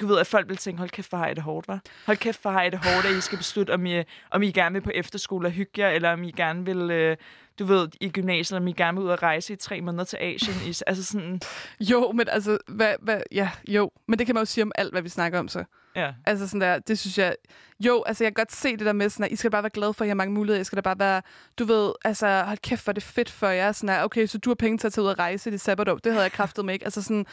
du 0.00 0.06
ved, 0.06 0.18
at 0.18 0.26
folk 0.26 0.48
vil 0.48 0.56
tænke, 0.56 0.78
hold 0.78 0.90
kæft, 0.90 1.08
hvor 1.08 1.18
har 1.18 1.28
I 1.28 1.34
det 1.34 1.42
hårdt, 1.42 1.68
var. 1.68 1.80
Hold 2.06 2.16
kæft, 2.16 2.42
hvor 2.42 2.50
har 2.50 2.62
I 2.62 2.70
det 2.70 2.78
hårdt, 2.84 3.06
at 3.06 3.12
I 3.12 3.20
skal 3.20 3.38
beslutte, 3.38 3.74
om 3.74 3.86
I, 3.86 4.02
om 4.30 4.42
I 4.42 4.50
gerne 4.50 4.72
vil 4.72 4.80
på 4.80 4.90
efterskole 4.94 5.48
og 5.48 5.52
hygge 5.52 5.72
jer, 5.82 5.88
eller 5.88 6.12
om 6.12 6.22
I 6.22 6.30
gerne 6.30 6.64
vil, 6.64 6.90
øh, 6.90 7.16
du 7.58 7.64
ved, 7.64 7.88
i 8.00 8.08
gymnasiet, 8.08 8.56
om 8.60 8.66
I 8.66 8.72
gerne 8.72 8.98
vil 8.98 9.04
ud 9.04 9.10
og 9.10 9.22
rejse 9.22 9.52
i 9.52 9.56
tre 9.56 9.80
måneder 9.80 10.04
til 10.04 10.16
Asien. 10.16 10.56
I, 10.66 10.74
altså 10.86 11.04
sådan, 11.04 11.40
Jo, 11.80 12.12
men 12.12 12.28
altså, 12.28 12.58
hvad, 12.68 12.94
hvad, 13.02 13.20
ja, 13.32 13.50
jo. 13.68 13.90
Men 14.08 14.18
det 14.18 14.26
kan 14.26 14.34
man 14.34 14.40
jo 14.40 14.46
sige 14.46 14.62
om 14.62 14.72
alt, 14.74 14.92
hvad 14.92 15.02
vi 15.02 15.08
snakker 15.08 15.38
om 15.38 15.48
så. 15.48 15.64
ja. 15.96 16.12
Altså 16.26 16.46
sådan 16.48 16.60
der, 16.60 16.78
det 16.78 16.98
synes 16.98 17.18
jeg... 17.18 17.34
Jo, 17.80 18.02
altså 18.06 18.24
jeg 18.24 18.34
kan 18.34 18.40
godt 18.40 18.52
se 18.52 18.76
det 18.76 18.86
der 18.86 18.92
med 18.92 19.08
sådan, 19.08 19.24
at 19.24 19.32
I 19.32 19.36
skal 19.36 19.50
bare 19.50 19.62
være 19.62 19.70
glade 19.70 19.94
for, 19.94 20.04
at 20.04 20.06
I 20.06 20.08
har 20.08 20.14
mange 20.14 20.34
muligheder. 20.34 20.60
I 20.60 20.64
skal 20.64 20.76
da 20.76 20.80
bare 20.80 20.98
være, 20.98 21.22
du 21.58 21.64
ved, 21.64 21.92
altså 22.04 22.42
hold 22.42 22.58
kæft, 22.58 22.84
hvor 22.84 22.90
er 22.90 22.94
det 22.94 23.02
fedt 23.02 23.30
for 23.30 23.46
jer. 23.48 23.72
Sådan 23.72 23.88
der, 23.88 24.02
okay, 24.04 24.26
så 24.26 24.38
du 24.38 24.50
har 24.50 24.54
penge 24.54 24.78
til 24.78 24.86
at 24.86 24.92
tage 24.92 25.02
ud 25.04 25.08
og 25.08 25.18
rejse 25.18 25.50
i 25.50 25.52
det 25.52 25.60
sabbatår. 25.60 25.94
Det 25.96 26.12
havde 26.12 26.22
jeg 26.22 26.32
kraftet 26.32 26.64
med 26.64 26.74
ikke. 26.74 26.84
Altså 26.84 27.02
sådan, 27.02 27.26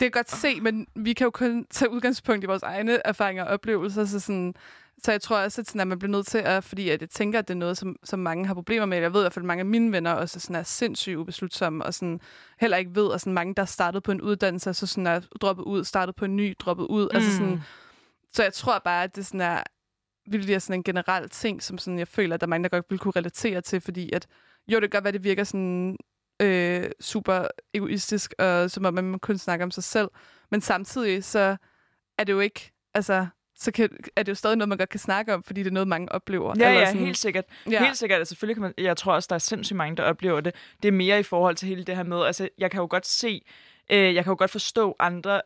det 0.00 0.04
kan 0.04 0.10
godt 0.10 0.30
se, 0.30 0.60
men 0.60 0.86
vi 0.96 1.12
kan 1.12 1.24
jo 1.24 1.30
kun 1.30 1.66
tage 1.70 1.90
udgangspunkt 1.90 2.44
i 2.44 2.46
vores 2.46 2.62
egne 2.62 3.06
erfaringer 3.06 3.44
og 3.44 3.50
oplevelser. 3.50 4.04
Så, 4.04 4.20
sådan, 4.20 4.54
så 5.02 5.10
jeg 5.10 5.20
tror 5.20 5.38
også, 5.38 5.60
at, 5.60 5.66
sådan, 5.66 5.80
at 5.80 5.86
man 5.86 5.98
bliver 5.98 6.10
nødt 6.10 6.26
til 6.26 6.38
at, 6.38 6.64
fordi 6.64 6.88
at 6.90 7.00
jeg 7.00 7.10
tænker, 7.10 7.38
at 7.38 7.48
det 7.48 7.54
er 7.54 7.58
noget, 7.58 7.78
som, 7.78 7.96
som 8.04 8.18
mange 8.18 8.46
har 8.46 8.54
problemer 8.54 8.86
med. 8.86 8.98
Jeg 8.98 9.12
ved 9.12 9.20
i 9.20 9.22
hvert 9.22 9.32
fald, 9.32 9.44
at 9.44 9.46
mange 9.46 9.60
af 9.60 9.66
mine 9.66 9.92
venner 9.92 10.12
også 10.12 10.40
sådan 10.40 10.56
er 10.56 10.62
sindssygt 10.62 11.16
ubeslutsomme, 11.16 11.84
og 11.84 11.94
sådan, 11.94 12.20
heller 12.60 12.76
ikke 12.76 12.94
ved, 12.94 13.06
og 13.06 13.20
sådan 13.20 13.32
mange, 13.32 13.54
der 13.54 13.62
er 13.62 13.66
startet 13.66 14.02
på 14.02 14.12
en 14.12 14.20
uddannelse, 14.20 14.74
så 14.74 14.86
sådan 14.86 15.06
er 15.06 15.20
droppet 15.40 15.62
ud, 15.62 15.84
startet 15.84 16.16
på 16.16 16.24
en 16.24 16.36
ny, 16.36 16.54
droppet 16.58 16.84
ud. 16.84 17.08
Mm. 17.12 17.16
Altså 17.16 17.32
sådan, 17.32 17.60
så 18.32 18.42
jeg 18.42 18.52
tror 18.52 18.78
bare, 18.78 19.04
at 19.04 19.16
det 19.16 19.26
sådan 19.26 19.40
er 19.40 19.62
virkelig 20.30 20.54
er 20.54 20.58
sådan 20.58 20.80
en 20.80 20.84
generel 20.84 21.28
ting, 21.28 21.62
som 21.62 21.78
sådan, 21.78 21.98
jeg 21.98 22.08
føler, 22.08 22.34
at 22.34 22.40
der 22.40 22.46
er 22.46 22.48
mange, 22.48 22.62
der 22.62 22.68
godt 22.68 22.86
vil 22.90 22.98
kunne 22.98 23.12
relatere 23.16 23.60
til, 23.60 23.80
fordi 23.80 24.10
at, 24.12 24.26
jo, 24.68 24.80
det 24.80 24.90
kan 24.90 24.96
godt 24.96 25.04
være, 25.04 25.12
det 25.12 25.24
virker 25.24 25.44
sådan 25.44 25.96
øh, 26.40 26.90
super 27.00 27.46
egoistisk, 27.74 28.34
og 28.38 28.70
som 28.70 28.84
om 28.84 28.94
man 28.94 29.18
kun 29.18 29.38
snakker 29.38 29.66
om 29.66 29.70
sig 29.70 29.84
selv, 29.84 30.08
men 30.50 30.60
samtidig 30.60 31.24
så 31.24 31.56
er 32.18 32.24
det 32.24 32.32
jo 32.32 32.40
ikke, 32.40 32.72
altså, 32.94 33.26
så 33.56 33.72
kan, 33.72 33.90
er 34.16 34.22
det 34.22 34.28
jo 34.28 34.34
stadig 34.34 34.56
noget, 34.56 34.68
man 34.68 34.78
godt 34.78 34.88
kan 34.88 35.00
snakke 35.00 35.34
om, 35.34 35.42
fordi 35.42 35.62
det 35.62 35.66
er 35.66 35.72
noget, 35.72 35.88
mange 35.88 36.12
oplever. 36.12 36.54
Ja, 36.58 36.68
Eller 36.68 36.80
ja, 36.80 36.86
sådan, 36.86 37.04
helt 37.04 37.18
sikkert. 37.18 37.44
Ja. 37.70 37.84
Helt 37.84 37.96
sikkert. 37.96 38.18
Altså, 38.18 38.34
selvfølgelig 38.34 38.56
kan 38.56 38.62
man, 38.62 38.74
jeg 38.78 38.96
tror 38.96 39.14
også, 39.14 39.26
der 39.30 39.34
er 39.34 39.38
sindssygt 39.38 39.76
mange, 39.76 39.96
der 39.96 40.02
oplever 40.02 40.40
det. 40.40 40.54
Det 40.82 40.88
er 40.88 40.92
mere 40.92 41.20
i 41.20 41.22
forhold 41.22 41.56
til 41.56 41.68
hele 41.68 41.84
det 41.84 41.96
her 41.96 42.02
med, 42.02 42.24
altså, 42.24 42.48
jeg 42.58 42.70
kan 42.70 42.80
jo 42.80 42.86
godt 42.90 43.06
se, 43.06 43.42
øh, 43.90 44.14
jeg 44.14 44.24
kan 44.24 44.30
jo 44.30 44.36
godt 44.38 44.50
forstå 44.50 44.96
andre 44.98 45.40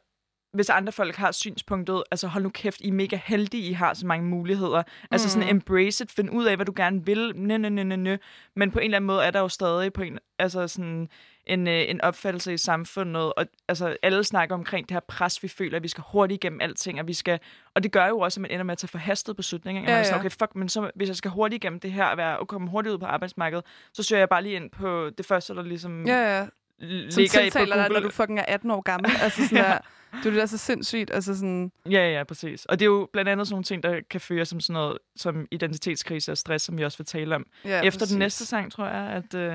hvis 0.52 0.70
andre 0.70 0.92
folk 0.92 1.16
har 1.16 1.32
synspunktet, 1.32 2.02
altså 2.10 2.26
hold 2.26 2.44
nu 2.44 2.50
kæft, 2.50 2.80
I 2.80 2.88
er 2.88 2.92
mega 2.92 3.18
heldige, 3.24 3.68
I 3.70 3.72
har 3.72 3.94
så 3.94 4.06
mange 4.06 4.26
muligheder. 4.26 4.82
Altså 5.10 5.28
sådan 5.30 5.48
embrace 5.48 6.04
it, 6.04 6.12
find 6.12 6.30
ud 6.30 6.44
af, 6.44 6.56
hvad 6.56 6.66
du 6.66 6.72
gerne 6.76 7.06
vil, 7.06 7.32
nø, 7.36 7.56
nø, 7.56 7.68
nø, 7.68 7.82
nø, 7.82 7.96
nø. 7.96 8.16
Men 8.56 8.70
på 8.70 8.78
en 8.78 8.84
eller 8.84 8.96
anden 8.96 9.06
måde 9.06 9.24
er 9.24 9.30
der 9.30 9.40
jo 9.40 9.48
stadig 9.48 9.92
på 9.92 10.02
en, 10.02 10.18
altså 10.38 10.68
sådan 10.68 11.08
en, 11.46 11.68
øh, 11.68 11.90
en 11.90 12.00
opfattelse 12.00 12.52
i 12.54 12.56
samfundet, 12.56 13.32
og 13.34 13.46
altså 13.68 13.96
alle 14.02 14.24
snakker 14.24 14.54
omkring 14.54 14.88
det 14.88 14.94
her 14.94 15.00
pres, 15.08 15.42
vi 15.42 15.48
føler, 15.48 15.76
at 15.76 15.82
vi 15.82 15.88
skal 15.88 16.04
hurtigt 16.12 16.44
igennem 16.44 16.60
alting, 16.60 17.00
og 17.00 17.08
vi 17.08 17.12
skal, 17.14 17.38
og 17.74 17.82
det 17.82 17.92
gør 17.92 18.06
jo 18.06 18.18
også, 18.18 18.40
at 18.40 18.42
man 18.42 18.50
ender 18.50 18.64
med 18.64 18.72
at 18.72 18.78
tage 18.78 18.88
forhastede 18.88 19.34
beslutninger. 19.34 19.82
Ja, 19.82 19.90
Ja, 19.90 19.96
man 19.96 20.04
sådan, 20.04 20.14
ja. 20.16 20.20
okay, 20.20 20.30
fuck, 20.30 20.56
men 20.56 20.68
så, 20.68 20.90
hvis 20.94 21.08
jeg 21.08 21.16
skal 21.16 21.30
hurtigt 21.30 21.64
igennem 21.64 21.80
det 21.80 21.92
her, 21.92 22.04
og 22.04 22.16
være, 22.16 22.38
og 22.38 22.48
komme 22.48 22.70
hurtigt 22.70 22.92
ud 22.92 22.98
på 22.98 23.06
arbejdsmarkedet, 23.06 23.64
så 23.94 24.02
søger 24.02 24.20
jeg 24.20 24.28
bare 24.28 24.42
lige 24.42 24.56
ind 24.56 24.70
på 24.70 25.10
det 25.18 25.26
første, 25.26 25.54
der 25.54 25.62
ligesom 25.62 26.06
Ja, 26.06 26.38
ja. 26.38 26.46
Ligger 26.83 27.21
i 27.21 27.27
på 27.27 27.33
tiltaler 27.42 27.77
dig, 27.77 27.87
Google. 27.87 28.01
når 28.01 28.09
du 28.09 28.14
fucking 28.14 28.38
er 28.38 28.45
18 28.49 28.71
år 28.71 28.81
gammel. 28.81 29.11
altså 29.23 29.42
sådan 29.49 29.64
der, 29.64 29.79
det 30.12 30.18
er 30.18 30.25
jo 30.25 30.31
det, 30.31 30.35
der 30.40 30.47
så 30.47 30.59
sindssygt. 30.59 31.11
Altså 31.11 31.35
sådan, 31.35 31.73
Ja, 31.90 32.11
ja, 32.11 32.25
præcis. 32.25 32.64
Og 32.64 32.79
det 32.79 32.85
er 32.85 32.90
jo 32.90 33.09
blandt 33.12 33.29
andet 33.29 33.47
sådan 33.47 33.55
nogle 33.55 33.64
ting, 33.64 33.83
der 33.83 34.01
kan 34.11 34.21
føre 34.21 34.45
som 34.45 34.61
sådan 34.61 34.75
noget 34.75 34.99
som 35.16 35.47
identitetskrise 35.51 36.33
og 36.33 36.38
stress, 36.38 36.64
som 36.64 36.79
vi 36.79 36.85
også 36.85 36.99
vil 36.99 37.07
tale 37.07 37.35
om. 37.35 37.47
ja, 37.64 37.81
Efter 37.83 37.99
præcis. 38.01 38.11
den 38.12 38.18
næste 38.18 38.47
sang, 38.47 38.73
tror 38.73 38.87
jeg, 38.87 38.95
at, 39.11 39.35
øh, 39.35 39.40
ja. 39.42 39.53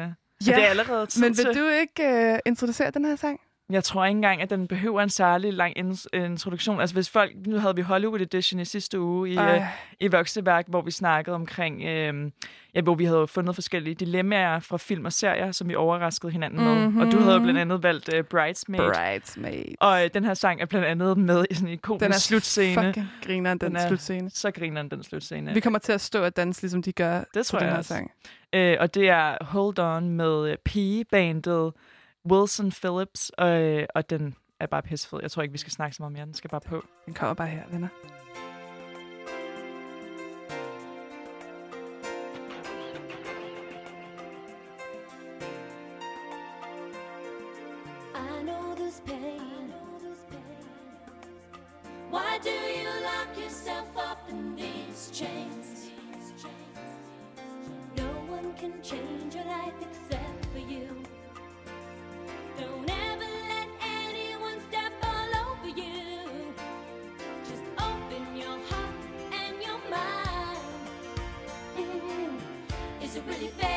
Ja, 0.47 0.55
det 0.55 0.63
er 0.63 0.67
allerede 0.67 1.05
tid 1.05 1.21
Men 1.21 1.37
vil 1.37 1.45
til. 1.45 1.55
du 1.55 1.67
ikke 1.67 2.31
uh, 2.33 2.39
introducere 2.45 2.91
den 2.91 3.05
her 3.05 3.15
sang? 3.15 3.39
Jeg 3.69 3.83
tror 3.83 4.05
ikke 4.05 4.15
engang, 4.15 4.41
at 4.41 4.49
den 4.49 4.67
behøver 4.67 5.01
en 5.01 5.09
særlig 5.09 5.53
lang 5.53 5.77
in- 5.77 5.97
introduktion. 6.13 6.79
Altså 6.81 6.95
hvis 6.95 7.09
folk, 7.09 7.31
nu 7.47 7.57
havde 7.59 7.75
vi 7.75 7.81
Hollywood 7.81 8.21
Edition 8.21 8.59
i 8.59 8.65
sidste 8.65 8.99
uge 8.99 9.29
i, 9.29 9.37
øh, 9.37 9.61
i 9.99 10.07
Vokseværk, 10.07 10.65
hvor 10.67 10.81
vi 10.81 10.91
snakkede 10.91 11.35
omkring, 11.35 11.83
øh, 11.83 12.31
ja, 12.75 12.81
hvor 12.81 12.95
vi 12.95 13.05
havde 13.05 13.27
fundet 13.27 13.55
forskellige 13.55 13.95
dilemmaer 13.95 14.59
fra 14.59 14.77
film 14.77 15.05
og 15.05 15.13
serier, 15.13 15.51
som 15.51 15.69
vi 15.69 15.75
overraskede 15.75 16.31
hinanden 16.31 16.63
med. 16.63 16.87
Mhm. 16.87 16.97
Og 16.99 17.11
du 17.11 17.19
havde 17.19 17.33
jo 17.35 17.39
blandt 17.41 17.59
andet 17.59 17.83
valgt 17.83 18.13
uh, 18.13 18.21
Bridesmaid. 18.21 18.81
Bridesmaid. 18.93 19.65
Og 19.79 20.03
øh, 20.03 20.09
den 20.13 20.25
her 20.25 20.33
sang 20.33 20.61
er 20.61 20.65
blandt 20.65 20.87
andet 20.87 21.17
med 21.17 21.45
i 21.51 21.53
sådan 21.53 21.67
en 21.67 21.73
ikonisk 21.73 22.03
den 22.03 22.11
er 22.11 22.17
slutscene. 22.17 22.83
fucking 22.83 23.07
griner 23.25 23.49
den, 23.49 23.59
Den 23.61 23.67
den 23.67 23.75
er- 23.75 23.87
slutscene. 23.87 24.29
Så 24.29 24.51
griner 24.51 24.83
den 24.83 25.03
slutscene. 25.03 25.53
Vi 25.53 25.59
kommer 25.59 25.79
til 25.79 25.91
at 25.91 26.01
stå 26.01 26.23
og 26.23 26.37
danse, 26.37 26.61
ligesom 26.61 26.81
de 26.81 26.91
gør 26.91 27.23
Det 27.33 27.45
tror 27.45 27.57
på 27.57 27.59
den 27.59 27.65
jeg 27.65 27.73
her 27.73 27.77
også. 27.77 27.87
sang. 27.87 28.11
Øh, 28.53 28.77
og 28.79 28.93
det 28.95 29.09
er 29.09 29.43
Hold 29.45 29.79
On 29.79 30.09
med 30.09 30.49
øh, 30.51 30.57
P-bandet 30.69 31.73
Wilson 32.31 32.71
Phillips, 32.71 33.29
og, 33.37 33.61
øh, 33.61 33.85
og 33.95 34.09
den 34.09 34.35
er 34.59 34.67
bare 34.67 34.81
pissefed. 34.81 35.19
Jeg 35.21 35.31
tror 35.31 35.41
ikke, 35.43 35.51
vi 35.51 35.57
skal 35.57 35.71
snakke 35.71 35.95
så 35.95 36.01
meget 36.01 36.13
mere. 36.13 36.25
Den 36.25 36.33
skal 36.33 36.49
bare 36.49 36.61
på. 36.61 36.85
Den 37.05 37.13
kommer 37.13 37.33
bare 37.33 37.47
her, 37.47 37.63
venner. 37.71 37.87
Is 73.47 73.76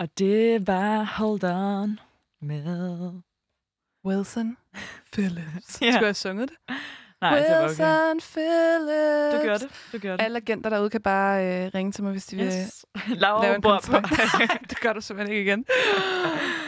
Og 0.00 0.18
det 0.18 0.66
var 0.66 1.02
Hold 1.02 1.44
On 1.44 1.98
med... 2.42 3.12
Wilson 4.06 4.56
Phillips. 5.12 5.44
Ja. 5.82 5.92
Skulle 5.92 5.92
jeg 5.92 5.98
have 5.98 6.14
sunget 6.14 6.48
det? 6.48 6.56
Nej, 7.20 7.38
det 7.38 7.50
var 7.50 7.56
okay. 7.56 7.68
Wilson 7.68 8.20
Phillips. 8.32 9.34
Du 9.34 9.42
gjorde 9.42 9.58
det. 9.58 9.70
Du 9.92 9.98
gjorde 9.98 10.18
det. 10.18 10.24
Alle 10.24 10.36
agenter 10.36 10.70
derude 10.70 10.90
kan 10.90 11.00
bare 11.00 11.64
øh, 11.64 11.70
ringe 11.74 11.92
til 11.92 12.04
mig, 12.04 12.12
hvis 12.12 12.26
de 12.26 12.36
vil 12.36 12.46
Yes. 12.46 12.86
Laura 13.08 13.42
lave 13.44 13.54
en 13.54 13.60
bor 13.62 13.80
på. 13.84 13.92
kontrakt. 13.92 14.60
det 14.70 14.80
gør 14.80 14.92
du 14.92 15.00
simpelthen 15.00 15.36
ikke 15.36 15.50
igen. 15.50 15.64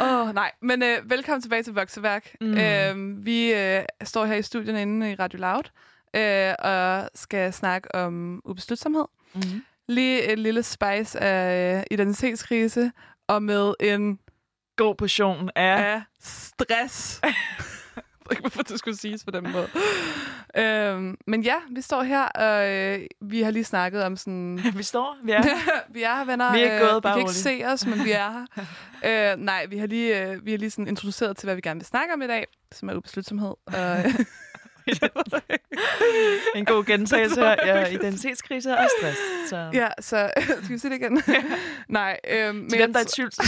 Åh, 0.01 0.29
oh, 0.29 0.35
nej. 0.35 0.51
Men 0.63 0.83
øh, 0.83 1.11
velkommen 1.11 1.43
tilbage 1.43 1.63
til 1.63 1.73
Vokseværk. 1.75 2.37
Mm. 2.41 2.47
Mm. 2.47 2.59
Øh, 2.59 3.27
vi 3.27 3.53
øh, 3.55 3.83
står 4.05 4.25
her 4.25 4.35
i 4.35 4.43
studiet 4.43 4.79
inde 4.79 5.13
i 5.13 5.15
Radio 5.15 5.39
Loud 5.39 5.65
øh, 6.17 6.55
og 6.59 7.11
skal 7.15 7.53
snakke 7.53 7.95
om 7.95 8.43
ubeslutsomhed. 8.45 9.05
Mm-hmm. 9.35 9.65
Lige 9.89 10.33
et 10.33 10.39
lille 10.39 10.63
spice 10.63 11.21
af 11.21 11.77
øh, 11.79 11.85
identitetskrise 11.91 12.93
og 13.35 13.43
med 13.43 13.75
en 13.81 14.19
God 14.77 14.95
portion 14.95 15.51
af... 15.57 15.93
af 15.93 16.03
stress. 16.21 17.21
Jeg 17.23 17.33
ved 18.27 18.31
ikke, 18.31 18.41
hvorfor 18.41 18.63
det 18.63 18.79
skulle 18.79 18.97
siges 18.97 19.25
på 19.25 19.31
den 19.31 19.53
måde. 19.53 19.69
Øhm, 20.57 21.17
men 21.27 21.43
ja, 21.43 21.55
vi 21.71 21.81
står 21.81 22.03
her, 22.03 22.25
og 22.25 22.71
øh, 22.71 23.07
vi 23.21 23.43
har 23.43 23.51
lige 23.51 23.65
snakket 23.65 24.05
om 24.05 24.17
sådan... 24.17 24.61
Vi 24.77 24.83
står, 24.83 25.17
vi 25.25 25.33
er. 25.33 25.43
vi 25.95 26.03
er 26.03 26.17
her, 26.17 26.25
venner. 26.25 26.53
Vi 26.53 26.59
er 26.61 26.65
ikke 26.65 26.85
Øh, 26.85 26.91
gået, 26.91 27.03
bare 27.03 27.13
I 27.13 27.21
kan 27.21 27.21
ikke 27.21 27.33
se 27.33 27.63
os, 27.67 27.87
men 27.87 28.05
vi 28.05 28.13
er 28.13 28.47
her. 29.05 29.33
øh, 29.33 29.39
nej, 29.39 29.67
vi 29.67 29.79
har 29.79 29.87
lige, 29.87 30.23
øh, 30.23 30.47
vi 30.47 30.51
har 30.51 30.59
lige 30.59 30.71
sådan 30.71 30.89
introduceret 30.89 31.37
til, 31.37 31.47
hvad 31.47 31.55
vi 31.55 31.61
gerne 31.61 31.81
vil 31.81 31.87
snakke 31.87 32.15
om 32.15 32.23
i 32.23 32.27
dag, 32.27 32.47
som 32.73 32.89
er 32.89 32.95
ubeslutsomhed. 32.95 33.55
Og, 33.67 33.99
øh, 33.99 34.15
en 36.57 36.65
god 36.65 36.85
gentagelse 36.85 37.41
her. 37.41 37.57
Ja, 37.67 37.87
identitetskrise 37.87 38.79
og 38.79 38.89
stress. 38.99 39.19
Så. 39.49 39.71
ja, 39.73 39.89
så 40.01 40.33
skal 40.63 40.69
vi 40.69 40.79
se 40.79 40.89
det 40.89 40.97
igen? 40.97 41.23
nej, 41.89 42.21
øh, 42.29 42.55
men 42.55 42.71
Til 42.71 42.79
dem, 42.79 42.93
der 42.93 43.01
er 43.01 43.05
i 43.05 43.07
tvivl, 43.07 43.33
så. 43.33 43.43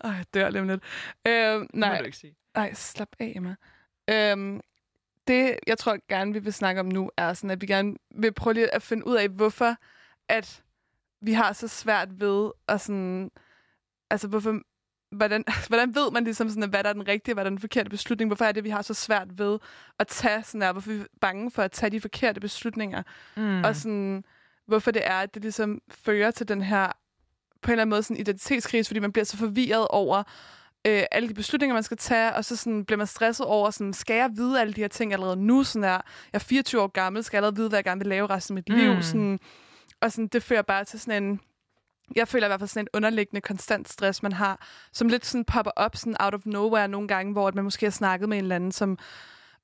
Ej, 0.00 0.10
jeg 0.10 0.24
dør 0.34 0.50
lige 0.50 0.62
om 0.62 0.68
lidt. 0.68 0.82
Øh, 1.26 1.32
Nej. 1.32 1.66
nej, 1.74 1.92
må 1.92 1.98
du 1.98 2.04
ikke 2.04 2.18
sige. 2.18 2.36
Nej, 2.54 2.74
slap 2.74 3.08
af, 3.18 3.32
Emma. 3.36 3.56
Øhm, 4.10 4.60
det, 5.28 5.56
jeg 5.66 5.78
tror 5.78 5.98
gerne, 6.08 6.32
vi 6.32 6.38
vil 6.38 6.52
snakke 6.52 6.80
om 6.80 6.86
nu, 6.86 7.10
er 7.16 7.32
sådan, 7.32 7.50
at 7.50 7.60
vi 7.60 7.66
gerne 7.66 7.94
vil 8.14 8.32
prøve 8.32 8.54
lige 8.54 8.74
at 8.74 8.82
finde 8.82 9.06
ud 9.06 9.16
af, 9.16 9.28
hvorfor 9.28 9.76
at 10.28 10.62
vi 11.20 11.32
har 11.32 11.52
så 11.52 11.68
svært 11.68 12.20
ved 12.20 12.50
at 12.68 12.80
sådan... 12.80 13.30
Altså, 14.10 14.28
hvorfor... 14.28 14.60
Hvordan, 15.10 15.44
hvordan 15.68 15.94
ved 15.94 16.10
man 16.10 16.24
ligesom 16.24 16.48
sådan, 16.48 16.70
hvad 16.70 16.82
der 16.82 16.88
er 16.88 16.92
den 16.92 17.08
rigtige, 17.08 17.34
hvad 17.34 17.44
der 17.44 17.50
er 17.50 17.54
den 17.54 17.60
forkerte 17.60 17.90
beslutning? 17.90 18.28
Hvorfor 18.28 18.44
er 18.44 18.52
det, 18.52 18.64
vi 18.64 18.70
har 18.70 18.82
så 18.82 18.94
svært 18.94 19.38
ved 19.38 19.58
at 19.98 20.06
tage 20.06 20.42
sådan 20.42 20.62
her? 20.62 20.72
Hvorfor 20.72 20.90
er 20.90 20.94
vi 20.94 21.04
bange 21.20 21.50
for 21.50 21.62
at 21.62 21.72
tage 21.72 21.90
de 21.90 22.00
forkerte 22.00 22.40
beslutninger? 22.40 23.02
Mm. 23.36 23.64
Og 23.64 23.76
sådan, 23.76 24.24
hvorfor 24.66 24.90
det 24.90 25.06
er, 25.06 25.18
at 25.18 25.34
det 25.34 25.42
ligesom 25.42 25.80
fører 25.90 26.30
til 26.30 26.48
den 26.48 26.62
her, 26.62 26.86
på 27.62 27.70
en 27.70 27.72
eller 27.72 27.82
anden 27.82 27.90
måde, 27.90 28.02
sådan 28.02 28.16
identitetskrise, 28.16 28.88
fordi 28.88 29.00
man 29.00 29.12
bliver 29.12 29.24
så 29.24 29.36
forvirret 29.36 29.88
over 29.88 30.22
øh, 30.86 31.02
alle 31.10 31.28
de 31.28 31.34
beslutninger, 31.34 31.74
man 31.74 31.82
skal 31.82 31.96
tage, 31.96 32.34
og 32.34 32.44
så 32.44 32.56
sådan, 32.56 32.84
bliver 32.84 32.98
man 32.98 33.06
stresset 33.06 33.46
over, 33.46 33.70
sådan, 33.70 33.92
skal 33.92 34.16
jeg 34.16 34.30
vide 34.36 34.60
alle 34.60 34.72
de 34.72 34.80
her 34.80 34.88
ting 34.88 35.12
allerede 35.12 35.36
nu? 35.36 35.64
Sådan 35.64 35.84
er, 35.84 35.88
jeg 35.88 36.00
er 36.32 36.38
24 36.38 36.82
år 36.82 36.86
gammel, 36.86 37.24
skal 37.24 37.36
jeg 37.36 37.38
allerede 37.38 37.56
vide, 37.56 37.68
hvad 37.68 37.76
jeg 37.78 37.84
gerne 37.84 38.00
vil 38.00 38.08
lave 38.08 38.26
resten 38.26 38.58
af 38.58 38.64
mit 38.68 38.78
liv? 38.78 38.94
Mm. 38.94 39.02
Sådan, 39.02 39.38
og 40.00 40.12
sådan, 40.12 40.26
det 40.28 40.42
fører 40.42 40.62
bare 40.62 40.84
til 40.84 41.00
sådan 41.00 41.22
en, 41.22 41.40
jeg 42.16 42.28
føler 42.28 42.46
i 42.46 42.48
hvert 42.48 42.60
fald 42.60 42.68
sådan 42.68 42.84
en 42.84 42.88
underliggende 42.96 43.40
konstant 43.40 43.88
stress, 43.88 44.22
man 44.22 44.32
har, 44.32 44.66
som 44.92 45.08
lidt 45.08 45.26
sådan 45.26 45.44
popper 45.44 45.70
op 45.76 45.96
sådan 45.96 46.16
out 46.20 46.34
of 46.34 46.40
nowhere 46.44 46.88
nogle 46.88 47.08
gange, 47.08 47.32
hvor 47.32 47.48
at 47.48 47.54
man 47.54 47.64
måske 47.64 47.86
har 47.86 47.90
snakket 47.90 48.28
med 48.28 48.38
en 48.38 48.44
eller 48.44 48.56
anden, 48.56 48.72
som 48.72 48.98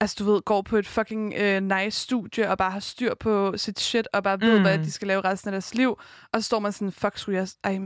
altså 0.01 0.17
du 0.19 0.33
ved, 0.33 0.43
går 0.43 0.63
på 0.63 0.77
et 0.77 0.87
fucking 0.87 1.35
øh, 1.37 1.63
nice 1.63 2.01
studie 2.01 2.51
og 2.51 2.59
bare 2.59 2.71
har 2.71 2.81
styr 2.81 3.15
på 3.15 3.57
sit 3.57 3.81
shit 3.81 4.09
og 4.13 4.23
bare 4.23 4.41
ved, 4.41 4.57
Mm. 4.57 4.63
hvad 4.63 4.79
de 4.79 4.91
skal 4.93 5.09
lave 5.09 5.21
resten 5.21 5.49
af 5.49 5.53
deres 5.53 5.75
liv. 5.75 5.99
Og 6.33 6.43
så 6.43 6.47
står 6.47 6.59
man 6.59 6.73
sådan, 6.73 6.93
fuck, 6.93 7.19
skulle 7.19 7.39
jeg, 7.39 7.49
ej, 7.65 7.79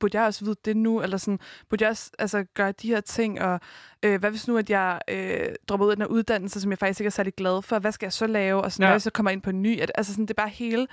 burde 0.00 0.18
jeg 0.18 0.26
også 0.26 0.44
vide 0.44 0.56
det 0.64 0.76
nu? 0.76 1.00
Eller 1.02 1.16
sådan, 1.16 1.38
burde 1.70 1.84
jeg 1.84 1.90
også 1.90 2.10
altså, 2.18 2.44
gøre 2.54 2.72
de 2.72 2.88
her 2.88 3.00
ting? 3.00 3.40
Og 3.42 3.60
øh, 4.02 4.20
hvad 4.20 4.30
hvis 4.30 4.48
nu, 4.48 4.56
at 4.56 4.70
jeg 4.70 5.00
øh, 5.10 5.48
dropper 5.68 5.86
ud 5.86 5.90
af 5.90 5.96
den 5.96 6.02
her 6.02 6.08
uddannelse, 6.08 6.60
som 6.60 6.70
jeg 6.70 6.78
faktisk 6.78 7.00
ikke 7.00 7.06
er 7.06 7.10
særlig 7.10 7.34
glad 7.34 7.62
for? 7.62 7.78
Hvad 7.78 7.92
skal 7.92 8.06
jeg 8.06 8.12
så 8.12 8.26
lave? 8.26 8.62
Og 8.62 8.72
sådan, 8.72 8.86
Ja. 8.86 8.92
hvis 8.94 9.06
jeg 9.06 9.12
kommer 9.12 9.30
ind 9.30 9.42
på 9.42 9.50
en 9.50 9.62
ny? 9.62 9.80
At, 9.80 9.92
altså 9.94 10.12
sådan, 10.12 10.24
det 10.24 10.30
er 10.30 10.42
bare 10.42 10.48
hele, 10.48 10.86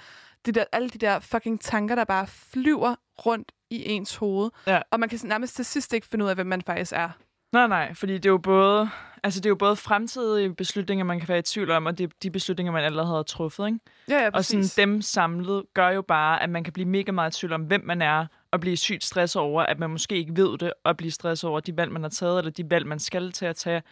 det 0.45 0.55
der, 0.55 0.63
alle 0.71 0.89
de 0.89 0.97
der 0.97 1.19
fucking 1.19 1.61
tanker, 1.61 1.95
der 1.95 2.03
bare 2.03 2.27
flyver 2.27 2.95
rundt 3.25 3.51
i 3.69 3.91
ens 3.91 4.15
hoved. 4.15 4.49
Ja. 4.67 4.81
Og 4.91 4.99
man 4.99 5.09
kan 5.09 5.19
nærmest 5.23 5.55
til 5.55 5.65
sidst 5.65 5.93
ikke 5.93 6.07
finde 6.07 6.25
ud 6.25 6.29
af, 6.29 6.35
hvem 6.35 6.47
man 6.47 6.61
faktisk 6.61 6.93
er. 6.95 7.09
Nej, 7.53 7.67
nej, 7.67 7.93
fordi 7.93 8.13
det 8.13 8.25
er 8.25 8.29
jo 8.29 8.37
både, 8.37 8.89
altså 9.23 9.39
det 9.39 9.45
er 9.45 9.49
jo 9.49 9.55
både 9.55 9.75
fremtidige 9.75 10.55
beslutninger, 10.55 11.05
man 11.05 11.19
kan 11.19 11.27
være 11.27 11.39
i 11.39 11.41
tvivl 11.41 11.71
om, 11.71 11.85
og 11.85 11.97
det 11.97 12.03
er 12.03 12.07
de 12.23 12.31
beslutninger, 12.31 12.71
man 12.71 12.83
allerede 12.83 13.07
har 13.15 13.23
truffet, 13.23 13.67
ikke? 13.67 13.79
Ja, 14.09 14.23
ja, 14.23 14.29
Og 14.33 14.45
sådan 14.45 14.65
dem 14.77 15.01
samlet 15.01 15.63
gør 15.73 15.89
jo 15.89 16.01
bare, 16.01 16.43
at 16.43 16.49
man 16.49 16.63
kan 16.63 16.73
blive 16.73 16.87
mega 16.87 17.11
meget 17.11 17.35
i 17.35 17.39
tvivl 17.39 17.53
om, 17.53 17.61
hvem 17.61 17.81
man 17.85 18.01
er, 18.01 18.25
og 18.51 18.59
blive 18.59 18.77
sygt 18.77 19.03
stresset 19.03 19.41
over, 19.41 19.63
at 19.63 19.79
man 19.79 19.89
måske 19.89 20.15
ikke 20.15 20.35
ved 20.35 20.57
det, 20.57 20.73
og 20.83 20.97
blive 20.97 21.11
stresset 21.11 21.49
over 21.49 21.59
de 21.59 21.77
valg, 21.77 21.91
man 21.91 22.01
har 22.01 22.09
taget, 22.09 22.37
eller 22.37 22.51
de 22.51 22.69
valg, 22.69 22.87
man 22.87 22.99
skal 22.99 23.31
til 23.31 23.45
at 23.45 23.55
tage. 23.55 23.83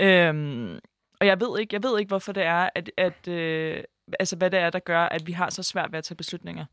Øhm, 0.00 0.78
og 1.20 1.26
jeg 1.26 1.40
ved 1.40 1.60
ikke, 1.60 1.74
jeg 1.74 1.82
ved 1.82 1.98
ikke, 1.98 2.08
hvorfor 2.08 2.32
det 2.32 2.42
er, 2.42 2.68
at, 2.74 2.90
at 2.96 3.28
øh, 3.28 3.84
altså 4.20 4.36
hvad 4.36 4.50
det 4.50 4.58
er, 4.60 4.70
der 4.70 4.78
gør, 4.78 5.00
at 5.00 5.26
vi 5.26 5.32
har 5.32 5.50
så 5.50 5.62
svært 5.62 5.92
ved 5.92 5.98
at 5.98 6.04
tage 6.04 6.16
beslutninger. 6.16 6.64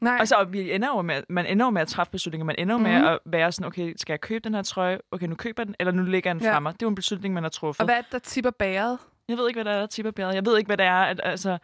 Nej. 0.00 0.16
Altså, 0.20 0.34
og 0.36 0.52
vi 0.52 0.72
ender 0.72 0.88
jo 0.88 1.02
med, 1.02 1.22
man 1.28 1.46
ender 1.46 1.66
jo 1.66 1.70
med 1.70 1.82
at 1.82 1.88
træffe 1.88 2.10
beslutninger. 2.10 2.44
Man 2.44 2.54
ender 2.58 2.74
jo 2.74 2.78
med 2.78 2.98
Mhm. 2.98 3.04
at 3.06 3.18
være 3.26 3.52
sådan, 3.52 3.66
okay, 3.66 3.94
skal 3.96 4.12
jeg 4.12 4.20
købe 4.20 4.40
den 4.40 4.54
her 4.54 4.62
trøje? 4.62 4.98
Okay, 5.10 5.26
nu 5.26 5.34
køber 5.34 5.62
jeg 5.62 5.66
den, 5.66 5.74
eller 5.80 5.92
nu 5.92 6.02
lægger 6.02 6.30
jeg 6.30 6.34
den 6.34 6.44
Ja. 6.44 6.54
fremme. 6.54 6.68
Det 6.68 6.74
er 6.74 6.86
jo 6.86 6.88
en 6.88 6.94
beslutning, 6.94 7.34
man 7.34 7.42
har 7.42 7.50
truffet. 7.50 7.80
og 7.80 7.84
hvad 7.86 7.96
er 7.96 8.00
det, 8.00 8.12
der 8.12 8.18
tipper 8.18 8.50
bæret? 8.50 8.98
Jeg 9.28 9.36
ved 9.36 9.48
ikke, 9.48 9.56
hvad 9.58 9.64
der 9.64 9.70
er, 9.70 9.80
der 9.80 9.86
tipper 9.86 10.10
bjerget. 10.12 10.34
Jeg 10.34 10.46
ved 10.46 10.58
ikke, 10.58 10.68
hvad 10.68 10.76
det 10.76 10.86
er, 10.86 10.92
at, 11.02 11.20
altså, 11.24 11.58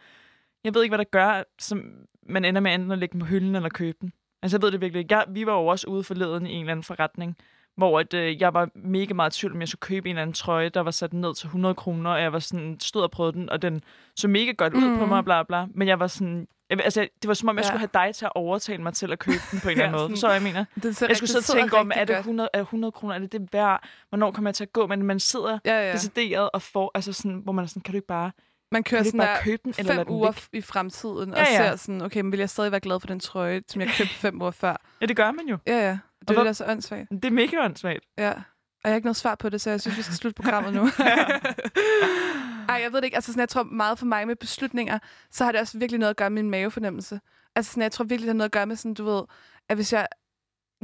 jeg 0.63 0.73
ved 0.73 0.83
ikke, 0.83 0.91
hvad 0.91 1.05
der 1.05 1.09
gør, 1.11 1.43
som 1.59 1.83
man 2.29 2.45
ender 2.45 2.61
med 2.61 2.73
enten 2.73 2.91
at 2.91 2.97
lægge 2.97 3.13
den 3.13 3.19
på 3.19 3.25
hylden 3.25 3.55
eller 3.55 3.69
købe 3.69 3.97
den. 4.01 4.13
Altså, 4.41 4.57
jeg 4.57 4.61
ved 4.63 4.71
det 4.71 4.81
virkelig 4.81 4.99
ikke. 4.99 5.15
Jeg, 5.15 5.25
vi 5.29 5.45
var 5.45 5.53
jo 5.53 5.65
også 5.67 5.87
ude 5.87 6.03
forleden 6.03 6.45
i 6.47 6.51
en 6.53 6.59
eller 6.59 6.71
anden 6.71 6.83
forretning, 6.83 7.37
hvor 7.77 7.99
at, 7.99 8.13
øh, 8.13 8.41
jeg 8.41 8.53
var 8.53 8.69
mega 8.75 9.13
meget 9.13 9.37
i 9.37 9.39
tvivl, 9.39 9.53
om 9.53 9.59
jeg 9.59 9.67
skulle 9.67 9.79
købe 9.79 10.09
en 10.09 10.15
eller 10.15 10.21
anden 10.21 10.33
trøje, 10.33 10.69
der 10.69 10.81
var 10.81 10.91
sat 10.91 11.13
ned 11.13 11.35
til 11.35 11.45
100 11.47 11.75
kroner, 11.75 12.09
og 12.11 12.21
jeg 12.21 12.33
var 12.33 12.39
sådan, 12.39 12.77
stod 12.79 13.01
og 13.03 13.11
prøvede 13.11 13.33
den, 13.37 13.49
og 13.49 13.61
den 13.61 13.81
så 14.15 14.27
mega 14.27 14.51
godt 14.51 14.73
ud 14.73 14.81
Mhm. 14.89 14.97
på 14.97 15.05
mig, 15.05 15.23
bla 15.25 15.43
bla. 15.43 15.65
Men 15.75 15.87
jeg 15.87 15.99
var 15.99 16.07
sådan, 16.07 16.47
jeg, 16.69 16.79
altså, 16.83 17.01
det 17.21 17.27
var 17.27 17.33
som 17.33 17.49
om, 17.49 17.55
jeg 17.57 17.63
Ja. 17.63 17.67
skulle 17.67 17.79
have 17.79 18.05
dig 18.07 18.15
til 18.15 18.25
at 18.25 18.31
overtale 18.35 18.83
mig 18.83 18.93
til 18.93 19.11
at 19.11 19.19
købe 19.19 19.37
den 19.51 19.59
på 19.59 19.69
en 19.69 19.71
eller 19.71 19.85
anden 19.85 20.01
Ja, 20.01 20.07
måde. 20.07 20.17
Så 20.19 20.29
jeg 20.31 20.41
mener. 20.41 20.65
Ser 20.93 21.07
Jeg 21.07 21.17
skulle 21.17 21.29
sidde 21.29 21.39
og 21.53 21.59
tænke 21.59 21.77
om, 21.77 21.91
er 21.95 21.99
det 22.05 22.07
godt. 22.15 22.19
100, 22.19 22.49
er 22.53 22.59
100 22.61 22.91
kroner, 22.91 23.15
er 23.15 23.19
det 23.19 23.31
det 23.31 23.49
værd? 23.53 23.83
Hvornår 24.09 24.31
kommer 24.31 24.49
jeg 24.49 24.55
til 24.55 24.63
at 24.63 24.73
gå? 24.73 24.87
Men 24.87 25.03
man 25.03 25.19
sidder 25.19 25.59
Ja, 25.65 25.87
ja. 25.87 25.93
decideret 25.93 26.49
og 26.53 26.61
får, 26.61 26.91
altså 26.95 27.13
sådan, 27.13 27.39
hvor 27.43 27.51
man 27.51 27.63
er 27.63 27.67
sådan, 27.67 27.81
kan 27.81 27.91
du 27.91 27.97
ikke 27.97 28.07
bare 28.07 28.31
Man 28.71 28.83
kører 28.83 29.03
sådan 29.03 29.17
bare 29.19 29.37
købe 29.43 29.61
den, 29.65 29.73
eller 29.77 29.93
fem 29.95 30.05
den 30.05 30.15
uger 30.15 30.47
i 30.53 30.61
fremtiden, 30.61 31.31
og 31.33 31.37
Ja, 31.37 31.45
ja. 31.63 31.69
ser 31.69 31.75
sådan, 31.75 32.01
okay, 32.01 32.21
men 32.21 32.31
vil 32.31 32.39
jeg 32.39 32.49
stadig 32.49 32.71
være 32.71 32.79
glad 32.81 32.99
for 32.99 33.07
den 33.07 33.19
trøje, 33.19 33.61
som 33.67 33.81
jeg 33.81 33.89
købte 33.97 34.13
fem 34.13 34.41
uger 34.41 34.51
før? 34.51 34.75
Ja, 35.01 35.05
det 35.05 35.15
gør 35.15 35.31
man 35.31 35.45
jo. 35.47 35.57
Ja, 35.67 35.87
ja. 35.89 35.97
Det 36.21 36.29
er 36.29 36.33
det, 36.33 36.43
der 36.43 36.49
er 36.49 36.53
så 36.53 36.65
åndssvagt. 36.65 37.09
Det 37.09 37.25
er 37.25 37.31
mega 37.31 37.65
åndssvagt. 37.65 38.05
Ja. 38.17 38.31
Og 38.31 38.87
jeg 38.87 38.91
har 38.91 38.95
ikke 38.95 39.05
noget 39.05 39.15
svar 39.15 39.35
på 39.35 39.49
det, 39.49 39.61
så 39.61 39.69
jeg 39.69 39.81
synes, 39.81 39.97
vi 39.97 40.01
skal 40.01 40.15
slutte 40.15 40.41
programmet 40.41 40.73
nu. 40.73 40.89
Ej, 42.69 42.79
jeg 42.83 42.91
ved 42.91 42.97
det 42.97 43.03
ikke. 43.05 43.17
Altså, 43.17 43.31
sådan, 43.31 43.39
jeg 43.39 43.49
tror 43.49 43.63
meget 43.63 43.99
for 43.99 44.05
mig 44.05 44.27
med 44.27 44.35
beslutninger, 44.35 44.99
så 45.31 45.43
har 45.43 45.51
det 45.51 45.61
også 45.61 45.77
virkelig 45.77 45.99
noget 45.99 46.09
at 46.09 46.15
gøre 46.17 46.29
med 46.29 46.43
min 46.43 46.51
mavefornemmelse. 46.51 47.19
Altså, 47.55 47.71
sådan, 47.71 47.83
jeg 47.83 47.91
tror 47.91 48.05
virkelig, 48.05 48.27
det 48.27 48.33
har 48.33 48.37
noget 48.37 48.47
at 48.49 48.51
gøre 48.51 48.65
med 48.65 48.75
sådan, 48.75 48.93
du 48.93 49.03
ved, 49.03 49.23
at 49.69 49.77
hvis 49.77 49.93
jeg... 49.93 50.07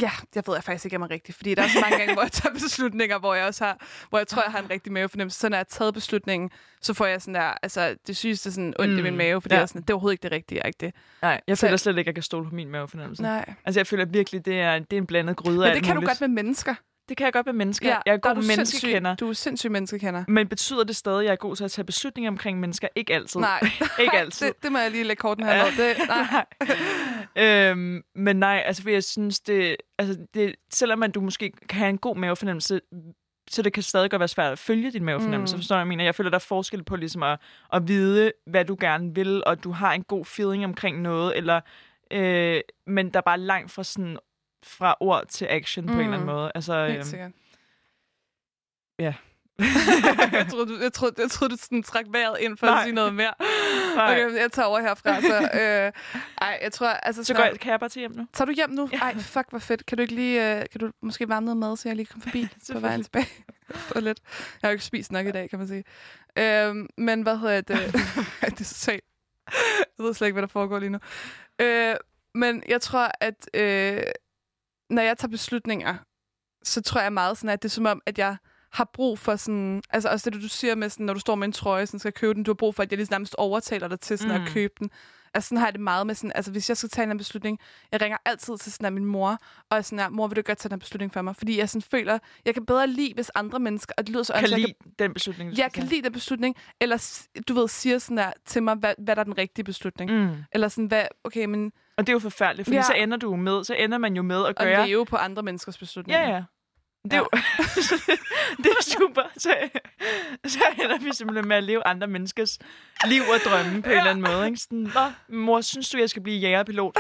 Ja, 0.02 0.12
jeg 0.36 0.44
ved 0.48 0.54
jeg 0.56 0.64
faktisk 0.64 0.86
ikke, 0.86 0.96
om 0.98 1.02
jeg 1.02 1.08
er 1.08 1.12
rigtig. 1.14 1.36
Fordi 1.36 1.56
der 1.56 1.64
er 1.64 1.68
så 1.68 1.80
mange 1.82 1.98
gange, 1.98 2.14
hvor 2.14 2.22
jeg 2.22 2.32
tager 2.32 2.54
beslutninger, 2.54 3.20
hvor 3.20 3.34
jeg 3.34 3.46
også 3.46 3.66
har, 3.66 3.86
hvor 4.10 4.18
jeg 4.18 4.28
tror, 4.28 4.42
jeg 4.44 4.52
har 4.52 4.60
en 4.60 4.70
rigtig 4.70 4.92
mavefornemmelse. 4.94 5.40
Så 5.40 5.50
når 5.50 5.56
jeg 5.58 5.60
har 5.60 5.64
taget 5.64 5.94
beslutningen, 5.94 6.50
så 6.82 6.94
får 6.94 7.06
jeg 7.06 7.22
sådan 7.22 7.34
der, 7.34 7.54
altså 7.64 7.96
det 8.08 8.18
sygeste 8.18 8.52
sådan 8.52 8.74
ondt 8.80 8.92
mm, 8.94 8.98
i 8.98 9.02
Mm, 9.02 9.04
min 9.08 9.18
mave, 9.18 9.42
fordi 9.42 9.54
ja. 9.54 9.58
jeg 9.58 9.62
er 9.64 9.66
sådan, 9.66 9.82
det 9.82 9.90
er 9.90 9.94
overhovedet 9.94 10.14
ikke 10.14 10.24
det 10.24 10.32
rigtige, 10.32 10.62
ikke 10.66 10.78
det. 10.80 10.94
Nej, 11.22 11.42
jeg 11.48 11.58
Så- 11.58 11.66
føler 11.68 11.78
slet 11.78 11.92
ikke, 11.92 12.00
at 12.00 12.06
jeg 12.08 12.16
kan 12.16 12.24
stole 12.24 12.50
på 12.50 12.56
min 12.56 12.70
mavefornemmelse. 12.70 13.22
Nej. 13.24 13.54
Altså, 13.66 13.80
jeg 13.80 13.88
føler 13.88 14.06
virkelig, 14.06 14.46
det 14.46 14.60
er, 14.62 14.80
det 14.80 14.94
er 14.94 14.98
en 14.98 15.08
blandet 15.08 15.36
gryde 15.38 15.66
af 15.66 15.70
Men 15.70 15.76
det 15.76 15.84
kan 15.84 15.96
du 15.96 16.02
muligt. 16.02 16.10
godt 16.20 16.22
med 16.22 16.44
mennesker. 16.44 16.76
Det 17.10 17.18
kan 17.18 17.26
jeg 17.26 17.34
godt 17.34 17.46
med 17.46 17.54
mennesker. 17.54 17.90
Ja, 17.90 17.98
jeg 18.06 18.14
er 18.14 18.18
god 18.18 18.36
du 18.36 18.42
menneskekender. 18.48 19.16
Du 19.16 19.30
er 19.30 19.34
sindssyg 19.34 19.72
menneskekender. 19.72 20.24
Men 20.28 20.48
betyder 20.48 20.84
det 20.84 20.96
stadig, 20.96 21.20
at 21.20 21.26
jeg 21.26 21.32
er 21.32 21.36
god 21.36 21.56
til 21.56 21.64
at 21.64 21.72
tage 21.72 21.86
beslutninger 21.86 22.32
omkring 22.32 22.60
mennesker? 22.60 22.88
Ikke 22.96 23.14
altid. 23.14 23.40
Nej, 23.40 23.60
Ikke 24.02 24.18
altid. 24.18 24.48
det, 24.48 24.64
det 24.64 24.72
må 24.72 24.78
jeg 24.78 24.92
lige 24.92 25.04
lægge 25.04 25.20
korten 25.20 25.46
her 25.46 25.56
ja. 25.56 25.66
det, 25.66 25.98
nej. 26.08 27.72
øhm, 27.72 28.04
men 28.16 28.36
nej, 28.36 28.64
altså 28.66 28.82
fordi 28.82 28.94
jeg 28.94 29.04
synes, 29.04 29.40
det, 29.40 29.76
altså 29.98 30.18
det, 30.34 30.56
selvom 30.74 31.00
man 31.00 31.12
du 31.12 31.22
måske 31.22 31.52
kan 31.70 31.80
have 31.80 31.90
en 31.90 31.98
god 31.98 32.16
mavefornemmelse, 32.16 32.82
så 33.50 33.62
det 33.62 33.74
kan 33.74 33.84
stadig 33.84 34.12
godt 34.12 34.20
være 34.20 34.28
svært 34.28 34.52
at 34.52 34.60
følge 34.60 34.92
din 34.92 35.04
mavefornemmelse. 35.04 35.56
Mm. 35.56 35.60
Forstår 35.60 35.76
hvad 35.76 35.82
jeg 35.82 35.88
mener? 35.88 36.04
Jeg 36.04 36.16
føler, 36.16 36.30
der 36.30 36.38
er 36.38 36.40
forskel 36.40 36.84
på 36.84 36.96
ligesom 36.96 37.24
at, 37.24 37.40
at 37.74 37.88
vide, 37.88 38.32
hvad 38.48 38.66
du 38.66 38.78
gerne 38.80 39.16
vil, 39.16 39.44
og 39.46 39.64
du 39.64 39.72
har 39.72 39.94
en 39.94 40.04
god 40.04 40.26
feeling 40.26 40.66
omkring 40.66 41.02
noget, 41.02 41.38
eller, 41.38 41.62
øh, 42.12 42.62
men 42.88 43.10
der 43.10 43.20
er 43.20 43.24
bare 43.24 43.40
langt 43.40 43.72
fra 43.72 43.84
sådan 43.84 44.18
fra 44.64 44.96
ord 45.00 45.28
til 45.28 45.46
action 45.50 45.86
mm. 45.86 45.94
på 45.94 46.00
en 46.00 46.00
eller 46.00 46.14
anden 46.14 46.30
Mm. 46.30 46.36
måde. 46.36 46.52
Altså, 46.56 46.86
Helt 46.86 46.98
øhm, 46.98 47.04
sikkert. 47.04 47.32
ja. 49.00 49.14
jeg 50.32 50.48
troede, 50.52 50.68
du, 50.68 50.82
jeg 50.84 50.94
troede, 50.94 51.16
jeg 51.22 51.32
troede, 51.32 51.52
du 51.54 51.58
sådan 51.62 51.84
trak 51.84 52.06
vejret 52.10 52.38
ind 52.40 52.58
for 52.58 52.66
Nej. 52.68 52.78
at 52.78 52.84
sige 52.84 52.94
noget 52.96 53.14
mere. 53.14 53.34
Nej. 53.96 54.12
Okay, 54.26 54.36
jeg 54.42 54.52
tager 54.52 54.66
over 54.66 54.80
herfra. 54.82 55.22
Så, 55.22 55.42
øh, 55.54 55.92
ej, 56.42 56.60
jeg 56.62 56.72
tror, 56.72 56.88
altså... 56.88 57.24
Så 57.24 57.34
går, 57.34 57.50
kan 57.62 57.72
jeg 57.72 57.80
bare 57.80 57.90
til 57.90 58.00
hjem 58.00 58.12
nu? 58.12 58.28
Tager 58.34 58.46
du 58.46 58.52
hjem 58.52 58.70
nu? 58.70 58.90
Ja. 58.94 58.98
Ej, 58.98 59.18
fuck, 59.18 59.50
hvor 59.50 59.60
fedt. 59.60 59.86
Kan 59.86 59.98
du 59.98 60.02
ikke 60.02 60.16
lige, 60.16 60.56
øh, 60.60 60.66
kan 60.72 60.80
du 60.80 60.92
måske 61.02 61.30
varme 61.30 61.46
noget 61.46 61.58
mad, 61.58 61.78
så 61.78 61.90
jeg 61.90 61.96
lige 61.96 62.06
kommer 62.06 62.24
forbi 62.24 62.48
på 62.74 62.80
vejen 62.80 63.04
tilbage? 63.04 63.28
Få 63.72 64.00
lidt. 64.00 64.20
Jeg 64.62 64.68
har 64.68 64.70
jo 64.70 64.72
ikke 64.74 64.86
spist 64.86 65.12
nok 65.12 65.28
i 65.28 65.32
dag, 65.32 65.50
kan 65.50 65.60
man 65.60 65.68
sige. 65.68 65.84
Øhm, 66.38 66.88
men 66.98 67.22
hvad 67.22 67.38
hedder 67.38 67.62
det? 67.62 67.94
det 68.42 68.60
er 68.60 68.64
så. 68.64 68.92
Jeg 68.92 70.06
ved 70.06 70.14
slet 70.14 70.28
ikke, 70.28 70.34
hvad 70.34 70.42
der 70.42 70.48
foregår 70.48 70.80
lige 70.80 70.90
nu. 70.90 71.00
Øh, 71.62 71.96
men 72.36 72.64
jeg 72.68 72.82
tror, 72.82 73.12
at 73.22 73.50
øh, 73.54 74.02
når 74.90 75.02
jeg 75.02 75.18
tager 75.18 75.32
beslutninger, 75.32 75.96
så 76.64 76.82
tror 76.82 77.02
jeg 77.02 77.14
meget 77.14 77.38
sådan, 77.38 77.50
at 77.50 77.62
det 77.64 77.70
er 77.70 77.72
som 77.72 77.86
om, 77.86 78.02
at 78.06 78.18
jeg 78.18 78.38
har 78.72 78.90
brug 78.94 79.20
for 79.20 79.36
sådan... 79.36 79.82
Altså 79.90 80.10
også 80.10 80.30
det, 80.30 80.42
du 80.42 80.48
siger 80.48 80.76
med, 80.76 80.90
sådan, 80.90 81.06
når 81.06 81.14
du 81.14 81.20
står 81.20 81.36
med 81.36 81.48
en 81.48 81.52
trøje, 81.52 81.86
sådan 81.86 82.00
skal 82.00 82.14
købe 82.14 82.34
den, 82.34 82.44
du 82.44 82.52
har 82.52 82.56
brug 82.56 82.76
for, 82.76 82.84
at 82.84 82.92
jeg 82.92 82.98
lige 82.98 83.08
nærmest 83.12 83.36
overtaler 83.36 83.88
dig 83.88 84.00
til 84.00 84.18
sådan 84.18 84.36
Mm. 84.38 84.44
at 84.44 84.50
købe 84.54 84.74
den. 84.80 84.90
Altså 85.34 85.48
sådan 85.48 85.58
har 85.58 85.68
jeg 85.68 85.74
det 85.74 85.82
meget 85.82 86.08
med 86.08 86.16
sådan... 86.16 86.32
Altså 86.36 86.52
hvis 86.52 86.70
jeg 86.70 86.78
skal 86.78 86.90
tage 86.90 87.12
en 87.12 87.18
beslutning, 87.18 87.60
jeg 87.92 88.02
ringer 88.02 88.18
altid 88.26 88.58
til 88.58 88.72
sådan 88.72 88.94
min 88.94 89.06
mor, 89.06 89.38
og 89.70 89.78
er 89.78 89.82
sådan 89.82 90.00
her, 90.00 90.10
mor, 90.10 90.28
vil 90.28 90.36
du 90.36 90.42
godt 90.42 90.58
tage 90.58 90.70
den 90.70 90.76
her 90.76 90.80
beslutning 90.80 91.14
for 91.14 91.22
mig? 91.22 91.36
Fordi 91.36 91.58
jeg 91.58 91.70
sådan 91.70 91.82
føler, 91.82 92.20
jeg 92.46 92.54
kan 92.54 92.66
bedre 92.66 92.88
lide, 92.88 93.14
hvis 93.14 93.30
andre 93.36 93.60
mennesker, 93.60 93.94
og 93.98 94.08
det 94.08 94.14
lyder 94.14 94.24
så 94.24 94.34
Kan 94.34 94.50
lide 94.50 94.74
den 95.00 95.14
beslutning, 95.14 95.52
du 95.52 95.56
jeg 95.58 95.72
kan 95.74 95.84
tage. 95.84 95.90
lide 95.96 96.02
den 96.04 96.14
beslutning, 96.14 96.56
eller 96.82 97.28
du 97.48 97.54
ved, 97.54 97.68
siger 97.68 97.98
sådan 98.00 98.18
der 98.18 98.32
til 98.46 98.64
mig, 98.64 98.76
hvad, 98.76 98.94
hvad 98.98 99.16
der 99.16 99.20
er 99.20 99.24
den 99.24 99.38
rigtige 99.38 99.66
beslutning. 99.66 100.12
Mm. 100.12 100.36
Eller 100.52 100.68
sådan, 100.68 100.86
hvad, 100.86 101.06
okay, 101.24 101.46
men 101.46 101.72
Og 101.98 102.08
det 102.08 102.10
er 102.10 102.14
jo 102.14 102.20
forfærdeligt, 102.20 102.66
fordi 102.66 102.76
Ja. 102.76 102.82
så 102.84 102.94
ender 102.94 103.18
du 103.18 103.36
med, 103.36 103.64
så 103.64 103.74
ender 103.74 103.98
man 103.98 104.16
jo 104.16 104.22
med 104.22 104.46
at 104.46 104.56
gøre... 104.56 104.88
leve 104.88 105.06
på 105.06 105.16
andre 105.16 105.44
menneskers 105.44 105.78
beslutninger. 105.78 106.22
Ja, 106.22 106.30
ja. 106.36 106.44
Det 107.12 107.14
er, 107.14 107.18
jo, 107.18 107.28
det 108.64 108.66
er 108.66 108.84
super. 108.84 109.22
Så, 109.38 109.50
så 110.48 110.60
ender 110.84 110.98
vi 111.00 111.10
simpelthen 111.14 111.48
med 111.48 111.56
at 111.58 111.64
leve 111.64 111.88
andre 111.88 112.08
menneskers 112.08 112.60
liv 113.06 113.22
og 113.34 113.40
drømme 113.52 113.82
på 113.82 113.90
ja. 113.90 113.94
en 113.96 113.98
eller 114.00 114.12
anden 114.12 114.26
måde. 114.36 114.46
Ikke? 114.46 114.58
Sådan, 114.58 114.92
Nå, 115.30 115.36
mor, 115.38 115.62
synes 115.62 115.90
du, 115.90 115.98
jeg 115.98 116.10
skal 116.10 116.22
blive 116.22 116.38
jægerpilot? 116.40 116.98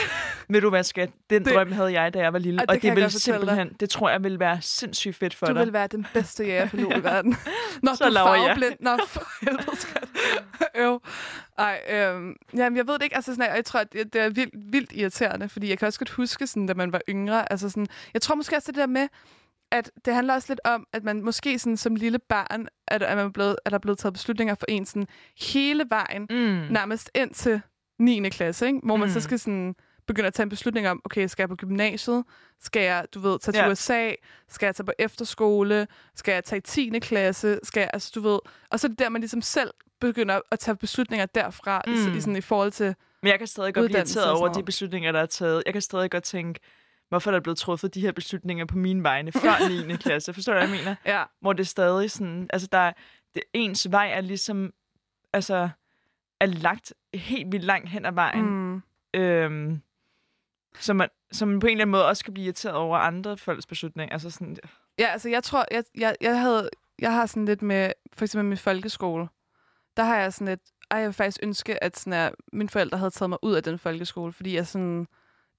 Ved 0.49 0.61
du 0.61 0.69
hvad, 0.69 0.83
skat? 0.83 1.09
Den 1.29 1.39
Det- 1.39 1.45
det, 1.45 1.55
drøm 1.55 1.71
havde 1.71 1.93
jeg, 2.01 2.13
da 2.13 2.19
jeg 2.19 2.33
var 2.33 2.39
lille. 2.39 2.59
Og 2.61 2.65
Og 2.69 2.73
det 2.75 2.81
det, 2.81 2.81
kan 2.81 2.87
jeg 2.97 3.03
vil 3.03 3.11
fortælle 3.11 3.39
dig. 3.39 3.47
simpelthen, 3.47 3.77
det 3.79 3.89
tror 3.89 4.09
jeg 4.09 4.23
vil 4.23 4.39
være 4.39 4.57
sindssygt 4.61 5.15
fedt 5.15 5.35
for 5.35 5.45
Du 5.45 5.53
dig. 5.53 5.65
vil 5.65 5.73
være 5.73 5.87
den 5.87 6.07
bedste 6.13 6.43
jægerpilot 6.45 6.97
i 6.97 7.03
verden. 7.11 7.35
Når 7.83 7.93
Så 7.95 8.03
du 8.03 8.07
er 8.09 8.13
laver 8.13 8.33
jeg. 8.35 8.43
farveblind. 8.47 8.75
Nå, 8.79 8.97
for 9.07 9.27
helvede, 9.45 9.77
skat. 9.77 10.03
Øv. 10.75 11.01
Ej, 11.57 11.79
øhm, 11.89 12.35
jamen, 12.57 12.77
jeg 12.77 12.87
ved 12.87 12.93
det 12.93 13.03
ikke. 13.03 13.15
Altså, 13.15 13.35
sådan, 13.35 13.55
jeg 13.55 13.65
tror, 13.65 13.79
at 13.79 13.93
det, 13.93 14.13
det 14.13 14.21
er 14.21 14.29
vildt, 14.29 14.53
vildt 14.71 14.91
irriterende, 14.93 15.49
fordi 15.49 15.69
jeg 15.69 15.77
kan 15.79 15.85
også 15.85 15.99
godt 15.99 16.09
huske, 16.09 16.47
sådan, 16.47 16.67
da 16.67 16.73
man 16.73 16.91
var 16.93 17.01
yngre. 17.09 17.51
Altså, 17.51 17.69
sådan, 17.69 17.87
jeg 18.13 18.21
tror 18.21 18.35
måske 18.35 18.55
også 18.55 18.71
det 18.71 18.79
der 18.79 18.87
med, 18.87 19.07
at 19.71 19.91
det 20.05 20.13
handler 20.13 20.33
også 20.33 20.47
lidt 20.51 20.59
om, 20.65 20.87
at 20.93 21.03
man 21.03 21.21
måske 21.23 21.59
sådan, 21.59 21.77
som 21.77 21.95
lille 21.95 22.19
barn, 22.19 22.67
at, 22.87 23.03
at, 23.03 23.17
man 23.17 23.25
er 23.25 23.29
blevet, 23.31 23.55
at 23.65 23.71
der 23.71 23.77
er 23.77 23.81
blevet 23.81 23.97
taget 23.99 24.13
beslutninger 24.13 24.55
for 24.55 24.65
en 24.69 24.85
sådan, 24.85 25.07
hele 25.41 25.85
vejen, 25.89 26.21
Mm. 26.29 26.73
nærmest 26.73 27.11
ind 27.15 27.33
til 27.33 27.61
9. 27.99 28.29
klasse, 28.29 28.67
ikke? 28.67 28.79
hvor 28.83 28.95
man 28.95 29.07
mm. 29.07 29.13
så 29.13 29.21
skal 29.21 29.39
sådan 29.39 29.75
begynde 30.07 30.27
at 30.27 30.33
tage 30.33 30.43
en 30.43 30.49
beslutning 30.49 30.89
om, 30.89 31.01
okay, 31.05 31.27
skal 31.27 31.43
jeg 31.43 31.49
på 31.49 31.55
gymnasiet? 31.55 32.23
Skal 32.61 32.81
jeg, 32.81 33.05
du 33.13 33.19
ved, 33.19 33.39
tage 33.39 33.53
til 33.53 33.59
Ja. 33.59 33.71
USA? 33.71 34.11
Skal 34.49 34.67
jeg 34.67 34.75
tage 34.75 34.85
på 34.85 34.91
efterskole? 34.99 35.87
Skal 36.15 36.31
jeg 36.31 36.43
tage 36.43 36.57
i 36.57 36.61
10. 36.61 36.99
klasse? 36.99 37.59
Skal 37.63 37.81
jeg, 37.81 37.89
altså, 37.93 38.11
du 38.15 38.21
ved... 38.21 38.39
Og 38.71 38.79
så 38.79 38.87
er 38.87 38.89
det 38.89 38.99
der, 38.99 39.09
man 39.09 39.21
ligesom 39.21 39.41
selv 39.41 39.71
begynder 40.01 40.39
at 40.51 40.59
tage 40.59 40.75
beslutninger 40.75 41.25
derfra, 41.25 41.81
mm. 41.87 41.93
i, 41.93 42.17
i, 42.17 42.21
sådan, 42.21 42.35
i 42.35 42.41
forhold 42.41 42.71
til... 42.71 42.95
Men 43.21 43.29
jeg 43.29 43.37
kan 43.37 43.47
stadig 43.47 43.73
godt 43.73 43.85
blive 43.85 43.97
irriteret 43.97 44.31
over 44.31 44.53
de 44.53 44.63
beslutninger, 44.63 45.11
der 45.11 45.19
er 45.19 45.25
taget. 45.25 45.63
Jeg 45.65 45.73
kan 45.73 45.81
stadig 45.81 46.11
godt 46.11 46.23
tænke, 46.23 46.59
hvorfor 47.09 47.31
er 47.31 47.35
der 47.35 47.39
blevet 47.39 47.57
truffet 47.57 47.93
de 47.93 48.01
her 48.01 48.11
beslutninger 48.11 48.65
på 48.65 48.77
mine 48.77 49.03
vegne 49.03 49.31
før 49.31 49.69
9. 49.87 49.95
klasse. 49.95 50.33
Forstår 50.33 50.53
du, 50.53 50.59
hvad 50.59 50.69
jeg 50.69 50.77
mener? 50.77 50.95
Ja, 51.05 51.23
hvor 51.41 51.53
det 51.53 51.63
er 51.63 51.67
stadig 51.67 52.11
sådan, 52.11 52.49
altså 52.53 52.67
der 52.71 52.77
er, 52.77 52.93
det, 53.35 53.43
ens 53.53 53.91
vej 53.91 54.09
er 54.11 54.21
ligesom, 54.21 54.73
altså, 55.33 55.69
er 56.39 56.45
lagt 56.45 56.93
helt 57.13 57.51
vildt 57.51 57.65
langt 57.65 57.89
hen 57.89 58.05
ad 58.05 58.11
vejen, 58.11 58.45
mm. 58.45 58.81
øhm, 59.13 59.81
så, 60.79 60.93
man, 60.93 61.09
så 61.31 61.45
man 61.45 61.59
på 61.59 61.67
en 61.67 61.71
eller 61.71 61.81
anden 61.81 61.91
måde 61.91 62.07
også 62.07 62.23
kan 62.23 62.33
blive 62.33 62.45
irriteret 62.45 62.75
over 62.75 62.97
andre 62.97 63.37
folks 63.37 63.65
beslutninger. 63.65 64.13
Altså 64.13 64.29
sådan, 64.29 64.57
ja 64.99 65.05
altså 65.05 65.29
jeg 65.29 65.43
tror, 65.43 65.65
jeg, 65.71 65.83
jeg, 65.97 66.15
jeg, 66.21 66.39
havde, 66.39 66.69
jeg 66.99 67.13
har 67.13 67.25
sådan 67.25 67.45
lidt 67.45 67.61
med, 67.61 67.91
for 68.13 68.25
eksempel 68.25 68.45
min 68.45 68.57
folkeskole, 68.57 69.27
der 69.97 70.03
har 70.03 70.17
jeg 70.17 70.33
sådan 70.33 70.47
lidt, 70.47 70.61
ej, 70.91 70.97
jeg 70.97 71.05
vil 71.05 71.13
faktisk 71.13 71.39
ønske, 71.43 71.83
at 71.83 71.97
sådan, 71.97 72.13
at 72.13 72.33
mine 72.53 72.69
forældre 72.69 72.97
havde 72.97 73.11
taget 73.11 73.29
mig 73.29 73.39
ud 73.41 73.53
af 73.53 73.63
den 73.63 73.79
folkeskole, 73.79 74.33
fordi 74.33 74.55
jeg 74.55 74.67
sådan, 74.67 75.07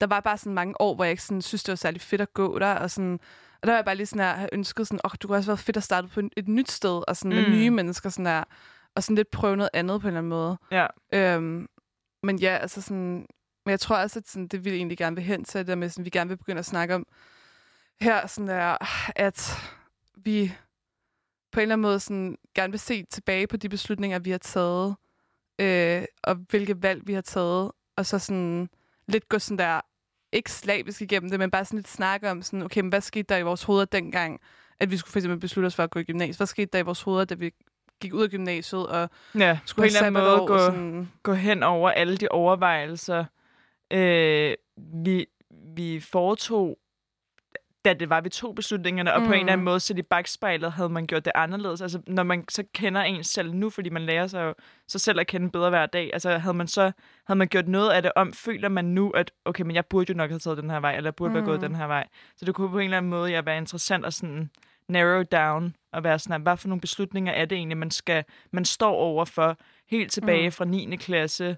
der 0.01 0.07
var 0.07 0.19
bare 0.19 0.37
sådan 0.37 0.53
mange 0.53 0.81
år, 0.81 0.95
hvor 0.95 1.03
jeg 1.03 1.11
ikke 1.11 1.23
sådan, 1.23 1.41
synes, 1.41 1.63
det 1.63 1.71
var 1.71 1.75
særlig 1.75 2.01
fedt 2.01 2.21
at 2.21 2.33
gå 2.33 2.59
der, 2.59 2.73
og 2.73 2.91
sådan, 2.91 3.19
og 3.61 3.67
der 3.67 3.71
var 3.71 3.77
jeg 3.77 3.85
bare 3.85 3.95
lige 3.95 4.05
sådan 4.07 4.25
her, 4.25 4.33
have 4.33 4.49
ønsket 4.53 4.87
sådan, 4.87 4.99
åh, 5.03 5.11
oh, 5.11 5.15
du 5.21 5.27
kunne 5.27 5.37
også 5.37 5.51
være 5.51 5.57
fedt 5.57 5.77
at 5.77 5.83
starte 5.83 6.07
på 6.07 6.21
et 6.37 6.47
nyt 6.47 6.71
sted, 6.71 7.03
og 7.07 7.17
sådan 7.17 7.35
med 7.35 7.45
Mm. 7.47 7.51
nye 7.51 7.69
mennesker, 7.69 8.09
sådan 8.09 8.25
der, 8.25 8.43
og 8.95 9.03
sådan 9.03 9.15
lidt 9.15 9.31
prøve 9.31 9.55
noget 9.57 9.69
andet 9.73 10.01
på 10.01 10.07
en 10.07 10.09
eller 10.09 10.17
anden 10.19 10.29
måde. 10.29 10.57
ja, 10.71 10.87
Øhm, 11.13 11.67
men 12.23 12.39
ja, 12.39 12.57
altså 12.57 12.81
sådan, 12.81 13.25
men 13.65 13.71
jeg 13.71 13.79
tror 13.79 13.95
også, 13.97 14.19
at 14.19 14.27
sådan, 14.27 14.47
det 14.47 14.65
vi 14.65 14.69
egentlig 14.69 14.97
gerne 14.97 15.15
vil 15.15 15.25
hen 15.25 15.43
til, 15.43 15.57
det 15.59 15.67
der 15.67 15.75
med, 15.75 15.89
sådan, 15.89 16.05
vi 16.05 16.09
gerne 16.09 16.27
vil 16.27 16.37
begynde 16.37 16.59
at 16.59 16.65
snakke 16.65 16.95
om 16.95 17.05
her, 18.01 18.27
sådan 18.27 18.47
der, 18.47 18.77
at 19.15 19.57
vi 20.15 20.53
på 21.51 21.59
en 21.59 21.61
eller 21.61 21.73
anden 21.75 21.81
måde 21.81 21.99
sådan, 21.99 22.37
gerne 22.55 22.71
vil 22.71 22.79
se 22.79 23.03
tilbage 23.03 23.47
på 23.47 23.57
de 23.57 23.69
beslutninger, 23.69 24.19
vi 24.19 24.31
har 24.31 24.37
taget, 24.37 24.95
øh, 25.59 26.03
og 26.23 26.35
hvilke 26.35 26.83
valg 26.83 27.07
vi 27.07 27.13
har 27.13 27.21
taget, 27.21 27.71
og 27.97 28.05
så 28.05 28.19
sådan 28.19 28.69
lidt 29.07 29.29
gå 29.29 29.39
sådan 29.39 29.57
der, 29.57 29.81
ikke 30.31 30.51
slavisk 30.51 31.01
igennem 31.01 31.29
det, 31.29 31.39
men 31.39 31.51
bare 31.51 31.65
sådan 31.65 31.77
lidt 31.77 31.87
snakke 31.87 32.31
om, 32.31 32.41
sådan, 32.41 32.61
okay, 32.61 32.81
men 32.81 32.89
hvad 32.89 33.01
skete 33.01 33.23
der 33.23 33.37
i 33.37 33.41
vores 33.41 33.63
hoveder 33.63 33.85
dengang, 33.85 34.41
at 34.79 34.91
vi 34.91 34.97
skulle 34.97 35.11
for 35.11 35.19
eksempel 35.19 35.39
beslutte 35.39 35.67
os 35.67 35.75
for 35.75 35.83
at 35.83 35.89
gå 35.91 35.99
i 35.99 36.03
gymnasiet? 36.03 36.37
Hvad 36.37 36.47
skete 36.47 36.69
der 36.73 36.79
i 36.79 36.81
vores 36.81 37.01
hoveder, 37.01 37.25
da 37.25 37.35
vi 37.35 37.51
gik 38.01 38.13
ud 38.13 38.23
af 38.23 38.29
gymnasiet 38.29 38.87
og 38.87 39.09
ja 39.35 39.59
på 39.61 39.67
skulle 39.67 39.85
en 39.85 39.95
eller 39.95 40.07
anden 40.07 40.13
måde 40.13 40.25
sabbatår? 40.25 40.47
gå, 40.47 40.57
Sådan, 40.57 41.11
gå 41.23 41.33
hen 41.33 41.63
over 41.63 41.89
alle 41.89 42.17
de 42.17 42.27
overvejelser, 42.31 43.25
øh, 43.91 44.53
vi, 44.77 45.25
vi 45.75 45.99
foretog, 45.99 46.77
da 47.85 47.93
det 47.93 48.09
var, 48.09 48.21
vi 48.21 48.29
tog 48.29 48.55
beslutningerne, 48.55 49.13
og 49.13 49.21
mm. 49.21 49.27
på 49.27 49.33
en 49.33 49.39
eller 49.39 49.51
anden 49.53 49.63
Mm. 49.63 49.65
måde, 49.65 49.79
så 49.79 49.93
i 49.97 50.01
bagspejlet 50.01 50.71
havde 50.71 50.89
man 50.89 51.07
gjort 51.07 51.25
det 51.25 51.31
anderledes. 51.35 51.81
Altså, 51.81 52.01
når 52.07 52.23
man 52.23 52.45
så 52.49 52.63
kender 52.73 53.01
en 53.01 53.23
selv 53.23 53.53
nu, 53.53 53.69
fordi 53.69 53.89
man 53.89 54.01
lærer 54.01 54.27
sig 54.27 54.43
jo 54.43 54.53
sig 54.87 55.01
selv 55.01 55.19
at 55.19 55.27
kende 55.27 55.49
bedre 55.51 55.69
hver 55.69 55.85
dag, 55.85 56.09
altså 56.13 56.37
havde 56.37 56.53
man 56.53 56.67
så 56.67 56.91
havde 57.27 57.37
man 57.37 57.47
gjort 57.47 57.67
noget 57.67 57.89
af 57.89 58.01
det 58.01 58.11
om, 58.15 58.33
føler 58.33 58.69
man 58.69 58.85
nu, 58.85 59.09
at 59.09 59.31
okay, 59.45 59.63
men 59.63 59.75
jeg 59.75 59.85
burde 59.85 60.11
jo 60.13 60.17
nok 60.17 60.29
have 60.29 60.39
taget 60.39 60.57
den 60.57 60.69
her 60.69 60.79
vej, 60.79 60.95
eller 60.95 61.07
jeg 61.07 61.15
burde 61.15 61.29
mm. 61.29 61.35
være 61.35 61.45
gået 61.45 61.61
Mm. 61.61 61.67
den 61.67 61.75
her 61.75 61.87
vej. 61.87 62.07
Så 62.35 62.45
det 62.45 62.55
kunne 62.55 62.69
på 62.69 62.79
en 62.79 62.83
eller 62.83 62.97
anden 62.97 63.09
måde 63.09 63.31
ja, 63.31 63.41
være 63.41 63.57
interessant 63.57 64.05
at 64.05 64.13
sådan 64.13 64.49
narrow 64.89 65.23
down, 65.23 65.75
og 65.93 66.03
være 66.03 66.19
sådan, 66.19 66.35
at, 66.35 66.41
hvad 66.41 66.57
for 66.57 66.67
nogle 66.67 66.81
beslutninger 66.81 67.31
er 67.33 67.45
det 67.45 67.55
egentlig, 67.55 67.77
man 67.77 67.91
skal, 67.91 68.23
man 68.51 68.65
står 68.65 68.95
over 68.95 69.25
for, 69.25 69.57
helt 69.89 70.11
tilbage 70.11 70.47
Mm. 70.47 70.51
fra 70.51 70.65
9. 70.65 70.95
klasse, 70.95 71.57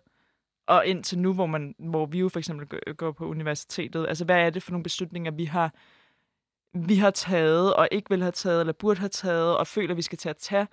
og 0.67 0.86
indtil 0.86 1.19
nu, 1.19 1.34
hvor, 1.34 1.45
man, 1.45 1.75
hvor 1.79 2.05
vi 2.05 2.19
jo 2.19 2.29
for 2.29 2.39
eksempel 2.39 2.67
går 2.95 3.12
på 3.12 3.25
universitetet. 3.25 4.05
Altså, 4.07 4.25
hvad 4.25 4.36
er 4.38 4.49
det 4.49 4.63
for 4.63 4.71
nogle 4.71 4.84
beslutninger, 4.84 5.31
vi 5.31 5.45
har, 5.45 5.73
vi 6.73 6.95
har 6.95 7.12
taget, 7.12 7.73
og 7.75 7.88
ikke 7.91 8.10
vil 8.10 8.21
have 8.21 8.31
taget, 8.31 8.60
eller 8.60 8.73
burde 8.73 8.99
have 8.99 9.10
taget, 9.10 9.57
og 9.57 9.67
føler, 9.67 9.95
vi 9.95 10.01
skal 10.01 10.17
til 10.17 10.29
at 10.29 10.38
tage? 10.38 10.67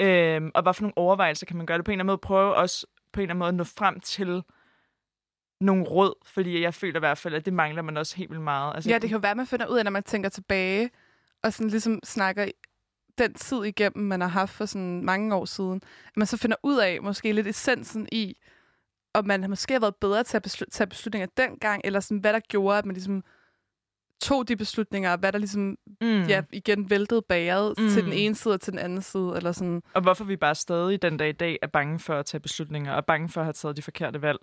Øhm, 0.00 0.50
og 0.54 0.62
hvad 0.62 0.74
for 0.74 0.82
nogle 0.82 0.98
overvejelser 0.98 1.46
kan 1.46 1.56
man 1.56 1.66
gøre 1.66 1.78
det 1.78 1.84
på 1.84 1.90
en 1.90 1.92
eller 1.92 2.02
anden 2.02 2.06
måde? 2.12 2.18
Prøve 2.18 2.54
også 2.54 2.86
på 3.12 3.20
en 3.20 3.22
eller 3.22 3.30
anden 3.30 3.38
måde 3.38 3.48
at 3.48 3.54
nå 3.54 3.64
frem 3.64 4.00
til 4.00 4.42
nogle 5.60 5.84
råd, 5.84 6.14
fordi 6.24 6.62
jeg 6.62 6.74
føler 6.74 6.96
i 6.96 6.98
hvert 6.98 7.18
fald, 7.18 7.34
at 7.34 7.44
det 7.44 7.52
mangler 7.52 7.82
man 7.82 7.96
også 7.96 8.16
helt 8.16 8.30
vildt 8.30 8.42
meget. 8.42 8.74
Altså, 8.74 8.90
Ja, 8.90 8.94
det 8.94 9.08
kan 9.08 9.16
jo 9.16 9.20
være, 9.20 9.30
at 9.30 9.36
man 9.36 9.46
finder 9.46 9.66
ud 9.66 9.78
af, 9.78 9.84
når 9.84 9.90
man 9.90 10.02
tænker 10.02 10.28
tilbage, 10.28 10.90
og 11.42 11.52
sådan 11.52 11.70
ligesom 11.70 12.00
snakker 12.04 12.46
den 13.18 13.34
tid 13.34 13.64
igennem, 13.64 14.06
man 14.06 14.20
har 14.20 14.28
haft 14.28 14.52
for 14.52 14.64
sådan 14.66 15.04
mange 15.04 15.34
år 15.34 15.44
siden, 15.44 15.80
at 16.06 16.16
man 16.16 16.26
så 16.26 16.36
finder 16.36 16.56
ud 16.62 16.78
af 16.78 17.02
måske 17.02 17.32
lidt 17.32 17.46
essensen 17.46 18.08
i, 18.12 18.36
om 19.14 19.26
man 19.26 19.50
måske 19.50 19.72
har 19.72 19.80
været 19.80 19.96
bedre 19.96 20.22
til 20.24 20.36
at 20.36 20.42
beslut- 20.46 20.70
tage 20.70 20.86
beslutninger 20.86 21.26
dengang, 21.36 21.80
eller 21.84 22.00
sådan, 22.00 22.18
hvad 22.18 22.32
der 22.32 22.40
gjorde, 22.40 22.78
at 22.78 22.86
man 22.86 22.94
ligesom 22.94 23.24
tog 24.22 24.48
de 24.48 24.56
beslutninger, 24.56 25.16
hvad 25.16 25.32
der 25.32 25.38
ligesom, 25.38 25.76
mm. 26.00 26.22
ja, 26.22 26.42
igen 26.52 26.90
væltede 26.90 27.22
bæret 27.22 27.74
mm. 27.78 27.88
til 27.88 28.04
den 28.04 28.12
ene 28.12 28.34
side 28.34 28.54
og 28.54 28.60
til 28.60 28.72
den 28.72 28.80
anden 28.80 29.02
side, 29.02 29.32
eller 29.36 29.52
sådan. 29.52 29.82
Og 29.94 30.02
hvorfor 30.02 30.24
vi 30.24 30.36
bare 30.36 30.54
stadig 30.54 31.02
den 31.02 31.16
dag 31.16 31.28
i 31.28 31.32
dag 31.32 31.58
er 31.62 31.66
bange 31.66 31.98
for 31.98 32.14
at 32.14 32.26
tage 32.26 32.40
beslutninger, 32.40 32.92
og 32.92 33.04
bange 33.04 33.28
for 33.28 33.40
at 33.40 33.44
have 33.44 33.52
taget 33.52 33.76
de 33.76 33.82
forkerte 33.82 34.22
valg. 34.22 34.38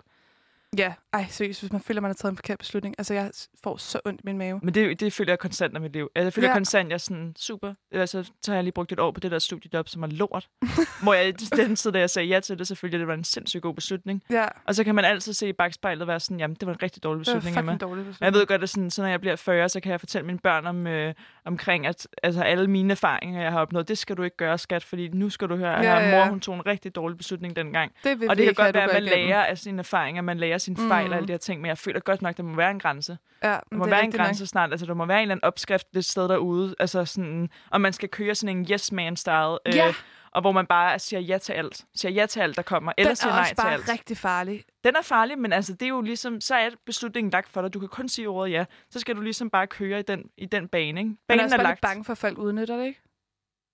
Ja, 0.78 0.92
ej, 1.12 1.26
seriøst, 1.28 1.60
hvis 1.62 1.72
man 1.72 1.80
føler, 1.80 2.00
man 2.00 2.08
har 2.08 2.14
taget 2.14 2.30
en 2.32 2.36
forkert 2.36 2.58
beslutning. 2.58 2.94
Altså, 2.98 3.14
jeg 3.14 3.30
får 3.64 3.76
så 3.76 4.00
ondt 4.04 4.20
i 4.20 4.22
min 4.24 4.38
mave. 4.38 4.60
Men 4.62 4.74
det, 4.74 5.00
det 5.00 5.12
føler 5.12 5.32
jeg 5.32 5.38
konstant 5.38 5.74
af 5.74 5.80
mit 5.80 5.92
liv. 5.92 6.08
Altså, 6.14 6.26
Jeg 6.26 6.32
føler 6.32 6.48
Ja. 6.48 6.54
konstant, 6.54 6.88
jeg 6.88 6.94
er 6.94 6.98
sådan, 6.98 7.34
super. 7.38 7.74
Altså, 7.92 8.22
så 8.42 8.50
har 8.50 8.54
jeg 8.54 8.64
lige 8.64 8.72
brugt 8.72 8.92
et 8.92 9.00
år 9.00 9.10
på 9.10 9.20
det 9.20 9.30
der 9.30 9.38
studiejob, 9.38 9.88
som 9.88 10.02
er 10.02 10.06
lort. 10.06 10.48
hvor 11.02 11.14
jeg, 11.14 11.34
den 11.56 11.76
tid, 11.76 11.92
da 11.92 11.98
jeg 11.98 12.10
sagde 12.10 12.28
ja 12.28 12.40
til 12.40 12.58
det, 12.58 12.66
selvfølgelig, 12.66 12.98
det 13.00 13.06
var 13.08 13.14
en 13.14 13.24
sindssygt 13.24 13.62
god 13.62 13.74
beslutning. 13.74 14.22
Ja, 14.30 14.44
Og 14.64 14.74
så 14.74 14.84
kan 14.84 14.94
man 14.94 15.04
altid 15.04 15.32
se 15.32 15.48
i 15.48 15.52
bagspejlet 15.52 16.06
være 16.06 16.20
sådan, 16.20 16.40
jamen, 16.40 16.56
det 16.60 16.66
var 16.66 16.72
en 16.72 16.82
rigtig 16.82 17.02
dårlig 17.02 17.20
beslutning 17.20 17.56
af 17.56 17.64
mig. 17.64 17.72
Men 17.72 17.78
beslutning. 17.78 18.16
jeg 18.20 18.32
ved 18.32 18.46
godt, 18.46 18.62
at 18.62 18.68
sådan, 18.68 18.90
så 18.90 19.02
når 19.02 19.08
jeg 19.08 19.20
bliver 19.20 19.36
40, 19.36 19.68
så 19.68 19.80
kan 19.80 19.92
jeg 19.92 20.00
fortælle 20.00 20.26
mine 20.26 20.38
børn 20.38 20.66
om, 20.66 20.86
øh, 20.86 21.14
omkring, 21.44 21.86
at 21.86 22.08
altså, 22.22 22.42
alle 22.42 22.66
mine 22.70 22.92
erfaringer, 22.92 23.42
jeg 23.42 23.52
har 23.52 23.60
opnået, 23.60 23.88
det 23.88 23.98
skal 23.98 24.16
du 24.16 24.22
ikke 24.22 24.36
gøre, 24.36 24.58
skat, 24.58 24.84
fordi 24.84 25.08
nu 25.08 25.30
skal 25.30 25.48
du 25.48 25.56
høre, 25.56 25.76
at 25.76 25.84
Ja, 25.84 25.98
ja, 25.98 26.16
mor, 26.24 26.30
hun 26.30 26.40
tog 26.40 26.54
en 26.54 26.66
rigtig 26.66 26.94
dårlig 26.94 27.18
beslutning 27.18 27.56
dengang. 27.56 27.92
det 28.04 28.28
Og 28.28 28.36
det 28.36 28.44
kan 28.44 28.54
godt 28.54 28.74
være, 28.74 28.84
at 28.84 28.90
man 28.92 29.02
lærer 29.02 29.44
af 29.44 29.58
sine 29.58 29.78
erfaringer, 29.78 30.22
man 30.22 30.38
lærer 30.38 30.58
sine 30.60 30.76
fejl 30.88 31.06
Mm. 31.06 31.10
og 31.10 31.16
alle 31.16 31.26
de 31.28 31.32
her 31.32 31.38
ting, 31.38 31.60
men 31.60 31.68
jeg 31.68 31.78
føler 31.78 32.00
godt 32.00 32.22
nok, 32.22 32.36
der 32.36 32.42
må 32.42 32.56
være 32.56 32.70
en 32.70 32.78
grænse. 32.78 33.18
Ja, 33.42 33.48
Der 33.48 33.60
men 33.70 33.78
må 33.78 33.84
det 33.84 33.90
er 33.90 33.94
være 33.94 34.00
en 34.00 34.06
rigtigt 34.06 34.18
nok. 34.18 34.26
grænse 34.26 34.46
snart. 34.46 34.70
Altså, 34.70 34.86
der 34.86 34.94
må 34.94 35.04
være 35.06 35.18
en 35.18 35.22
eller 35.22 35.34
anden 35.34 35.44
opskrift 35.44 35.96
et 35.96 36.04
sted 36.04 36.28
derude. 36.28 36.74
Altså 36.78 37.04
sådan, 37.04 37.50
og 37.70 37.80
man 37.80 37.92
skal 37.92 38.08
køre 38.08 38.34
sådan 38.34 38.56
en 38.56 38.66
yes 38.70 38.92
man 38.92 39.16
style. 39.16 39.58
Øh, 39.66 39.74
Ja. 39.74 39.94
og 40.30 40.40
hvor 40.40 40.52
man 40.52 40.66
bare 40.66 40.98
siger 40.98 41.20
ja 41.20 41.38
til 41.38 41.52
alt. 41.52 41.84
Siger 41.94 42.12
ja 42.12 42.26
til 42.26 42.40
alt, 42.40 42.56
der 42.56 42.62
kommer. 42.62 42.92
Eller 42.98 43.08
Den 43.10 43.16
siger 43.16 43.30
er 43.30 43.34
nej 43.34 43.40
også 43.40 43.50
til 43.50 43.56
bare 43.56 43.72
alt. 43.72 43.88
rigtig 43.88 44.16
farlig. 44.16 44.64
Den 44.84 44.96
er 44.96 45.02
farlig, 45.02 45.38
men 45.38 45.52
altså, 45.52 45.72
det 45.72 45.82
er 45.82 45.88
jo 45.88 46.00
ligesom, 46.00 46.40
så 46.40 46.54
er 46.54 46.70
beslutningen 46.86 47.30
lagt 47.30 47.48
for 47.48 47.62
dig. 47.62 47.74
Du 47.74 47.78
kan 47.78 47.88
kun 47.88 48.08
sige 48.08 48.28
ordet 48.28 48.52
ja. 48.52 48.64
Så 48.90 49.00
skal 49.00 49.16
du 49.16 49.20
ligesom 49.20 49.50
bare 49.50 49.66
køre 49.66 49.98
i 49.98 50.02
den, 50.02 50.30
i 50.36 50.46
den 50.46 50.68
bane, 50.68 51.00
ikke? 51.00 51.08
Man 51.08 51.10
er 51.12 51.16
Banen 51.28 51.44
også 51.44 51.54
er 51.56 51.58
bare 51.58 51.66
lagt. 51.66 51.80
bange 51.80 52.04
for, 52.04 52.12
at 52.12 52.18
folk 52.18 52.38
udnytter 52.38 52.76
det, 52.76 52.86
ikke? 52.86 53.00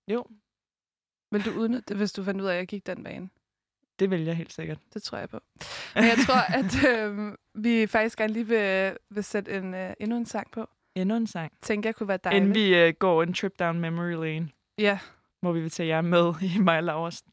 Jo. 0.07 0.25
Vil 1.31 1.45
du 1.45 1.51
udnytte 1.51 1.83
det, 1.87 1.97
hvis 1.97 2.11
du 2.11 2.23
fandt 2.23 2.41
ud 2.41 2.45
af, 2.47 2.51
at 2.53 2.57
jeg 2.57 2.67
gik 2.67 2.85
den 2.87 3.03
bane? 3.03 3.29
Det 3.99 4.11
vil 4.11 4.21
jeg 4.25 4.35
helt 4.35 4.53
sikkert. 4.53 4.77
Det 4.93 5.03
tror 5.03 5.17
jeg 5.17 5.29
på. 5.29 5.39
Men 5.95 6.03
jeg 6.03 6.17
tror, 6.27 6.35
at 6.59 6.99
øh, 6.99 7.33
vi 7.55 7.87
faktisk 7.87 8.17
gerne 8.17 8.33
lige 8.33 8.47
vil, 8.47 8.97
vil 9.09 9.23
sætte 9.23 9.51
en, 9.57 9.73
øh, 9.73 9.93
endnu 9.99 10.17
en 10.17 10.25
sang 10.25 10.51
på. 10.51 10.69
Endnu 10.95 11.15
en 11.15 11.27
sang. 11.27 11.51
Tænker 11.61 11.89
jeg 11.89 11.95
kunne 11.95 12.07
være 12.07 12.19
dejligt. 12.23 12.41
Inden 12.41 12.55
vi 12.55 12.87
uh, 12.87 12.93
går 12.99 13.23
en 13.23 13.33
trip 13.33 13.59
down 13.59 13.79
memory 13.79 14.11
lane, 14.25 14.49
Ja. 14.77 14.99
hvor 15.41 15.51
vi 15.51 15.61
vil 15.61 15.69
tage 15.69 15.87
jer 15.87 16.01
med 16.01 16.33
i 16.41 16.59
mig 16.59 16.77
og 16.77 16.83
Lauras 16.83 17.23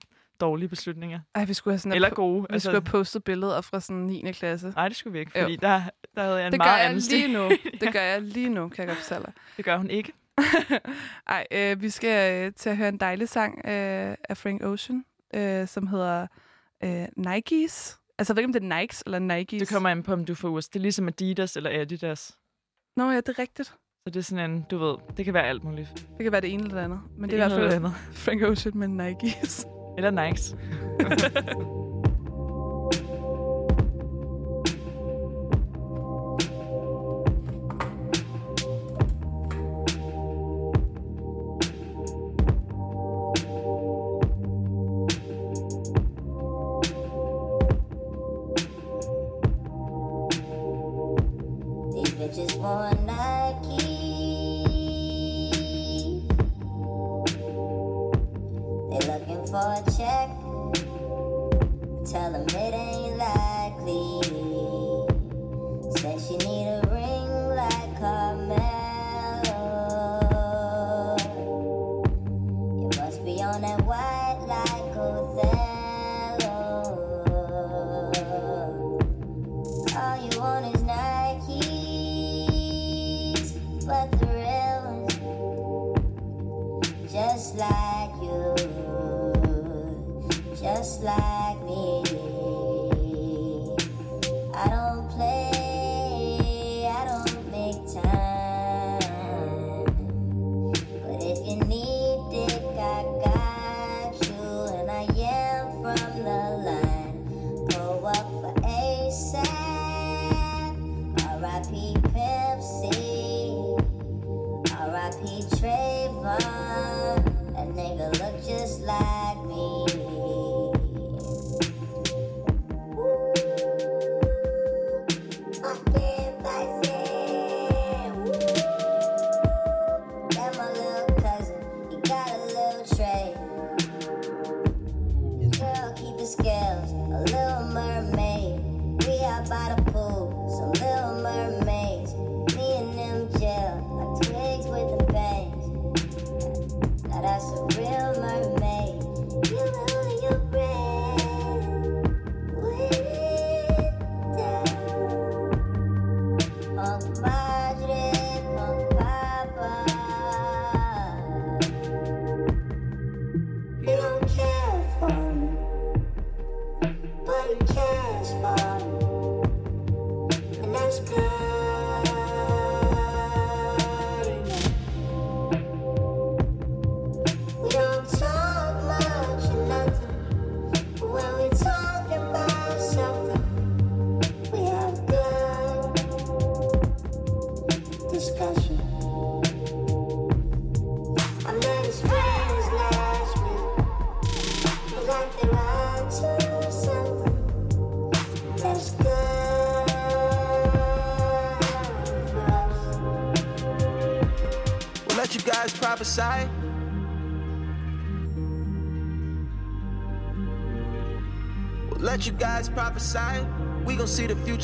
dårlige 0.41 0.69
beslutninger. 0.69 1.21
Ej, 1.35 1.45
vi 1.45 1.55
skulle 1.55 1.73
have 1.73 1.79
sådan 1.79 1.93
Eller 1.93 2.11
po- 2.11 2.15
gode. 2.15 2.47
vi 2.51 2.59
skulle 2.59 2.75
have 2.75 2.91
postet 2.91 3.25
billeder 3.25 3.61
fra 3.61 3.81
sådan 3.81 4.03
9. 4.03 4.33
klasse. 4.33 4.71
Nej, 4.77 4.89
det 4.89 4.97
skulle 4.97 5.13
vi 5.13 5.19
ikke, 5.19 5.33
Jo. 5.39 5.45
fordi 5.45 5.57
der, 5.57 5.83
der 6.15 6.23
havde 6.23 6.37
jeg 6.37 6.47
en 6.47 6.53
Det 6.53 6.61
gør 6.61 6.65
meget 6.67 6.79
jeg 6.81 6.87
anden 6.89 7.03
lige 7.11 7.33
nu. 7.33 7.51
Det 7.81 7.93
gør 7.93 8.01
jeg 8.01 8.23
lige 8.23 8.49
nu, 8.49 8.69
kan 8.69 8.79
jeg 8.79 8.89
godt 8.89 8.99
fortælle. 8.99 9.33
Det 9.57 9.65
gør 9.65 9.77
hun 9.77 9.91
ikke. 9.91 10.13
Ej, 11.29 11.47
øh, 11.51 11.83
vi 11.83 11.91
skal 11.91 12.47
øh, 12.47 12.53
til 12.53 12.71
at 12.71 12.77
høre 12.77 12.89
en 12.89 12.97
dejlig 12.97 13.29
sang 13.29 13.59
øh, 13.65 14.17
af 14.29 14.37
Frank 14.37 14.63
Ocean, 14.63 15.05
øh, 15.35 15.69
som 15.69 15.87
hedder 15.87 16.27
øh, 16.85 17.09
Nikes. 17.17 17.99
Altså, 18.19 18.33
jeg 18.33 18.37
ved 18.37 18.43
ikke, 18.43 18.49
om 18.49 18.53
det 18.53 18.73
er 18.73 18.81
Nikes 18.81 19.03
eller 19.07 19.19
Nikes. 19.19 19.59
Det 19.61 19.69
kommer 19.69 19.91
an 19.91 20.03
på, 20.03 20.13
om 20.13 20.25
du 20.25 20.35
får 20.35 20.49
US. 20.49 20.69
Det 20.69 20.77
er 20.77 20.83
ligesom 20.83 21.09
Adidas 21.09 21.57
eller 21.57 21.71
Adidas. 21.81 22.39
Nå 22.97 23.11
ja, 23.11 23.17
det 23.17 23.29
er 23.29 23.39
rigtigt. 23.39 23.69
Så 23.69 24.11
det 24.11 24.17
er 24.17 24.21
sådan 24.21 24.51
en, 24.51 24.67
du 24.71 24.79
ved, 24.79 24.97
det 25.17 25.25
kan 25.25 25.35
være 25.35 25.45
alt 25.45 25.65
muligt. 25.65 25.89
Det 25.95 26.23
kan 26.23 26.33
være 26.33 26.41
det 26.41 26.53
ene 26.53 26.63
eller 26.63 26.77
det 26.77 26.85
andet. 26.85 27.01
Men 27.19 27.31
det, 27.31 27.35
ene 27.35 27.43
er 27.43 27.47
i 27.47 27.49
hvert 27.49 27.59
fald 27.59 27.69
det 27.69 27.77
andet. 27.77 27.95
Frank 28.13 28.43
Ocean 28.43 28.79
med 28.79 28.89
Nikes. 28.89 29.67
Eller 29.97 30.11
Nikes. 30.11 30.57
Nike. 53.07 53.95
They 58.91 59.01
looking 59.07 59.45
for 59.47 59.67
a 59.73 59.83
check. 59.97 60.29
Tell 62.11 62.31
them 62.33 62.47
it 62.49 62.75
ain't 62.75 63.17
likely. 63.17 64.07
Said 65.99 66.19
she 66.21 66.37
need 66.47 66.67
a 66.67 66.81
ring 66.91 67.31
like 67.57 67.99
Carmelo. 68.01 68.74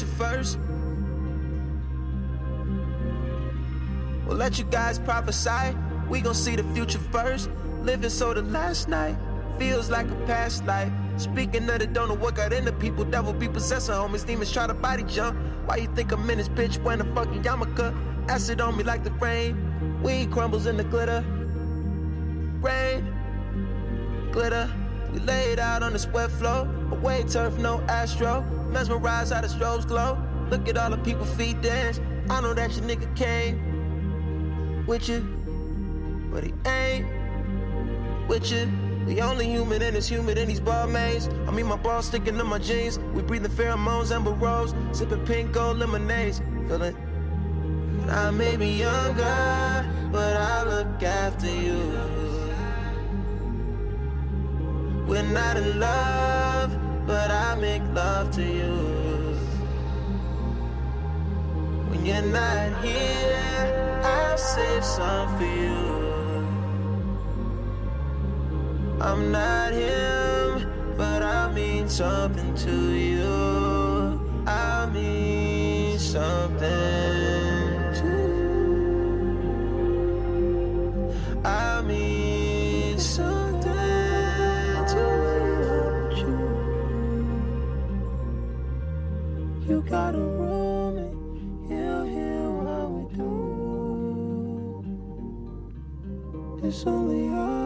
See 0.01 0.07
first. 0.17 0.59
We'll 4.27 4.37
let 4.37 4.59
you 4.59 4.65
guys 4.65 4.99
prophesy. 4.99 5.77
We 6.09 6.21
gon' 6.21 6.35
see 6.35 6.57
the 6.57 6.65
future 6.75 6.99
first. 6.99 7.51
Living 7.83 8.11
so 8.11 8.35
the 8.35 8.43
last 8.43 8.89
night 8.89 9.17
feels 9.59 9.91
like 9.91 10.11
a 10.11 10.15
past 10.27 10.65
life. 10.67 10.93
Speaking 11.17 11.69
of 11.69 11.81
the 11.81 11.87
don't 11.87 12.09
know 12.09 12.15
what 12.15 12.35
got 12.35 12.53
into 12.53 12.73
people, 12.73 13.05
devil 13.05 13.33
be 13.33 13.49
possessing 13.49 13.95
homies, 13.95 14.27
demons 14.27 14.53
try 14.53 14.67
to 14.67 14.75
body 14.75 15.03
jump. 15.05 15.37
Why 15.67 15.77
you 15.77 15.89
think 15.95 16.13
I'm 16.13 16.29
in 16.31 16.39
this 16.39 16.49
bitch 16.49 16.83
wearing 16.83 17.01
a 17.01 17.15
fucking 17.15 17.43
yarmulke? 17.43 17.95
Acid 18.29 18.61
on 18.61 18.77
me 18.77 18.85
like 18.85 19.05
the 19.05 19.11
rain. 19.13 20.01
Weed 20.03 20.31
crumbles 20.31 20.67
in 20.67 20.77
the 20.77 20.85
glitter. 20.85 21.25
Rain, 22.61 24.31
glitter. 24.33 24.71
We 25.13 25.19
laid 25.21 25.59
out 25.59 25.83
on 25.83 25.93
the 25.93 25.99
sweat 25.99 26.31
floor. 26.31 26.69
Away 26.93 27.25
turf, 27.25 27.59
no 27.59 27.81
astro. 27.83 28.45
Mesmerized 28.73 29.33
how 29.33 29.41
the 29.41 29.49
strobes 29.49 29.87
glow. 29.87 30.19
Look 30.51 30.69
at 30.69 30.77
all 30.77 30.91
the 30.91 30.99
people 30.99 31.25
feet 31.25 31.61
dance. 31.61 32.01
I 32.29 32.41
know 32.41 32.55
that 32.55 32.71
your 32.77 32.85
nigga 32.85 33.15
came 33.17 34.85
with 34.87 35.09
you, 35.09 35.21
but 36.33 36.45
he 36.45 36.53
ain't 36.67 37.07
with 38.29 38.51
you. 38.51 38.69
The 39.07 39.23
only 39.23 39.47
human 39.47 39.83
in 39.83 39.97
is 39.97 40.09
human 40.09 40.39
in 40.39 40.49
these 40.49 40.61
ball 40.61 40.87
mains. 40.87 41.29
I 41.49 41.51
mean, 41.51 41.67
my 41.67 41.77
balls 41.77 42.07
sticking 42.07 42.37
to 42.39 42.45
my 42.45 42.59
jeans. 42.59 42.99
We 43.15 43.23
breathing 43.23 43.51
pheromones, 43.51 44.15
amber 44.15 44.33
rose, 44.33 44.75
sipping 44.93 45.25
pink 45.25 45.53
gold 45.53 45.79
lemonades. 45.79 46.41
Feel 46.69 46.83
it? 46.83 46.97
I 48.09 48.31
may 48.31 48.57
be 48.57 48.69
younger, 48.69 50.09
but 50.13 50.37
I 50.37 50.63
look 50.65 51.03
after 51.03 51.47
you. 51.47 52.21
We're 55.07 55.23
not 55.23 55.57
in 55.57 55.81
love, 55.81 56.40
but 57.11 57.29
I 57.29 57.57
make 57.57 57.83
love 57.93 58.31
to 58.39 58.43
you. 58.43 58.77
When 61.89 62.07
you're 62.07 62.31
not 62.41 62.85
here, 62.85 64.01
I'll 64.05 64.39
save 64.39 64.85
some 64.85 65.29
for 65.37 65.51
you. 65.65 65.81
I'm 69.01 69.33
not 69.33 69.73
him, 69.73 70.51
but 70.97 71.23
I 71.23 71.53
mean 71.53 71.89
something 71.89 72.55
to 72.67 72.77
you. 72.93 73.35
I 74.47 74.87
mean 74.95 75.99
something 75.99 76.60
only 96.87 97.29
us. 97.29 97.60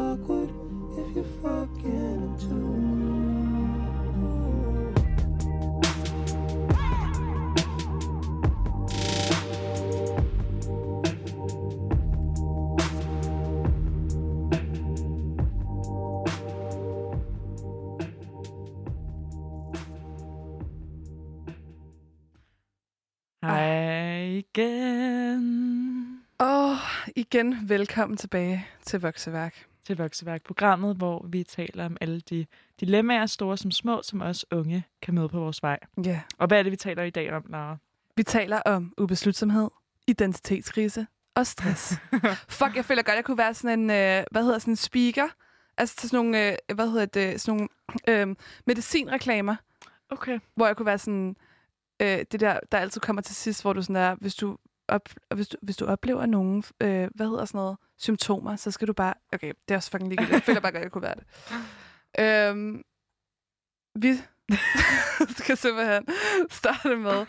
Igen, 27.32 27.68
velkommen 27.68 28.16
tilbage 28.16 28.66
til 28.82 29.00
Vokseværk. 29.00 29.66
til 29.84 29.96
Vokseværk-programmet, 29.96 30.96
hvor 30.96 31.26
vi 31.28 31.42
taler 31.42 31.86
om 31.86 31.96
alle 32.00 32.20
de 32.20 32.46
dilemmaer, 32.80 33.26
store 33.26 33.56
som 33.56 33.70
små, 33.70 34.02
som 34.02 34.22
os 34.22 34.46
unge 34.50 34.84
kan 35.02 35.14
møde 35.14 35.28
på 35.28 35.38
vores 35.40 35.62
vej. 35.62 35.78
Ja. 36.04 36.20
Og 36.38 36.46
hvad 36.46 36.58
er 36.58 36.62
det, 36.62 36.72
vi 36.72 36.76
taler 36.76 37.02
i 37.02 37.10
dag 37.10 37.32
om, 37.32 37.44
Lara? 37.48 37.76
Vi 38.16 38.22
taler 38.22 38.60
om 38.60 38.94
ubeslutsomhed, 38.98 39.70
identitetskrise 40.06 41.06
og 41.34 41.46
stress. 41.46 41.94
Fuck, 42.58 42.76
jeg 42.76 42.84
føler 42.84 43.02
godt, 43.02 43.16
jeg 43.16 43.24
kunne 43.24 43.38
være 43.38 43.54
sådan 43.54 43.78
en, 43.80 43.90
øh, 43.90 44.24
hvad 44.30 44.42
hedder 44.42 44.58
sådan 44.58 44.72
en 44.72 44.76
speaker, 44.76 45.28
altså 45.76 45.96
til 45.96 46.08
sådan 46.10 46.24
nogle, 46.24 46.50
øh, 46.52 46.56
hvad 46.74 46.90
hedder 46.90 47.06
det, 47.06 47.40
sådan 47.40 47.68
nogle 48.08 48.30
øh, 48.30 48.36
medicinreklamer, 48.66 49.56
Okay. 50.10 50.38
hvor 50.54 50.66
jeg 50.66 50.76
kunne 50.76 50.86
være 50.86 50.98
sådan, 50.98 51.36
øh, 52.02 52.18
det 52.32 52.40
der, 52.40 52.60
der 52.72 52.78
altid 52.78 53.00
kommer 53.00 53.22
til 53.22 53.34
sidst, 53.34 53.62
hvor 53.62 53.72
du 53.72 53.82
sådan 53.82 53.96
er, 53.96 54.14
hvis 54.14 54.34
du, 54.34 54.58
op, 54.88 55.08
hvis 55.34 55.48
du, 55.48 55.56
hvis 55.62 55.76
du 55.76 55.86
oplever 55.86 56.26
nogle, 56.26 56.62
øh, 56.80 57.08
hvad 57.14 57.26
hedder 57.26 57.44
sådan 57.44 57.58
noget, 57.58 57.76
symptomer, 57.98 58.56
så 58.56 58.70
skal 58.70 58.88
du 58.88 58.92
bare, 58.92 59.14
okay, 59.32 59.52
det 59.68 59.74
er 59.74 59.76
også 59.76 59.90
fucking 59.90 60.08
ligegyldigt. 60.08 60.34
Jeg 60.34 60.42
føler 60.42 60.60
bare 60.60 60.72
godt, 60.72 60.82
jeg 60.82 60.92
kunne 60.92 61.02
være 61.02 61.14
det. 61.14 61.24
Øhm, 62.18 62.82
vi 63.94 64.14
skal 65.38 65.56
simpelthen 65.56 66.06
starte 66.50 66.96
med 66.96 67.20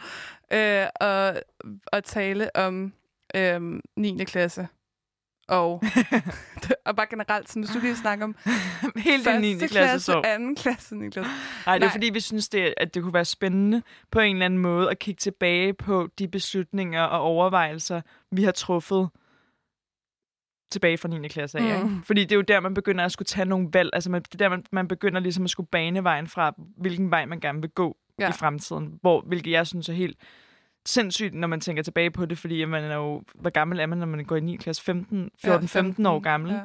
øh, 0.52 0.88
at, 1.10 1.44
at 1.92 2.04
tale 2.04 2.56
om 2.56 2.94
øh, 3.36 3.82
9. 3.96 4.24
klasse. 4.24 4.68
Og, 5.48 5.84
og 6.86 6.96
bare 6.96 7.08
generelt, 7.10 7.50
sådan, 7.50 7.64
hvis 7.64 7.76
du 7.76 7.80
lige 7.80 7.96
snakker 7.96 8.26
om 8.26 8.36
Helt 8.96 9.28
i 9.28 9.40
9. 9.40 9.54
første 9.54 9.68
klasse 9.68 10.06
så. 10.06 10.22
anden 10.26 10.56
klasse, 10.56 10.96
9. 10.96 11.10
klasse. 11.10 11.32
Nej, 11.66 11.78
det 11.78 11.84
er 11.84 11.88
Nej. 11.88 11.92
fordi, 11.92 12.10
vi 12.10 12.20
synes, 12.20 12.50
det, 12.50 12.74
at 12.78 12.94
det 12.94 13.04
kunne 13.04 13.14
være 13.14 13.26
spændende 13.26 13.82
på 14.12 14.20
en 14.20 14.36
eller 14.36 14.46
anden 14.46 14.60
måde 14.60 14.92
at 14.92 15.00
kigge 15.00 15.20
tilbage 15.20 15.74
på 15.74 16.10
de 16.20 16.28
beslutninger 16.28 17.04
og 17.04 17.22
overvejelser, 17.22 18.02
vi 18.32 18.44
har 18.44 18.52
truffet 18.52 19.10
tilbage 20.72 20.98
fra 20.98 21.08
9. 21.08 21.28
klasse 21.28 21.60
af. 21.60 21.84
Mm. 21.84 21.90
Mm. 21.90 22.04
Fordi 22.04 22.22
det 22.22 22.32
er 22.32 22.36
jo 22.36 22.42
der, 22.42 22.60
man 22.60 22.74
begynder 22.74 23.06
at 23.06 23.12
skulle 23.12 23.26
tage 23.26 23.46
nogle 23.46 23.70
valg. 23.74 23.90
Altså 23.94 24.12
man, 24.12 24.22
det 24.22 24.34
er 24.34 24.38
der, 24.38 24.50
man, 24.50 24.64
man 24.72 24.88
begynder 24.88 25.20
ligesom 25.20 25.44
at 25.44 25.50
skulle 25.50 25.68
bane 25.72 26.04
vejen 26.04 26.28
fra, 26.28 26.54
hvilken 26.78 27.12
vej 27.12 27.26
man 27.26 27.40
gerne 27.40 27.62
vil 27.62 27.70
gå 27.70 27.98
ja. 28.20 28.30
i 28.30 28.32
fremtiden. 28.32 29.00
Hvor, 29.02 29.22
hvilket 29.22 29.52
jeg 29.52 29.68
synes 29.68 29.90
er 29.90 29.94
helt 29.94 30.18
sindssygt, 30.86 31.34
når 31.34 31.48
man 31.48 31.60
tænker 31.60 31.84
tilbage 31.84 32.12
på 32.12 32.26
det, 32.26 32.38
fordi 32.38 32.66
man 32.66 32.84
er 32.84 32.96
jo, 32.96 33.24
hvor 33.36 33.50
gammel 33.50 33.80
er 33.80 33.86
man, 33.86 33.98
når 33.98 34.06
man 34.06 34.26
går 34.26 34.36
i 34.36 34.40
9. 34.40 34.56
klasse? 34.56 34.84
15, 34.84 35.32
14-15 35.46 36.08
år 36.08 36.20
gammel. 36.20 36.52
Ja. 36.52 36.60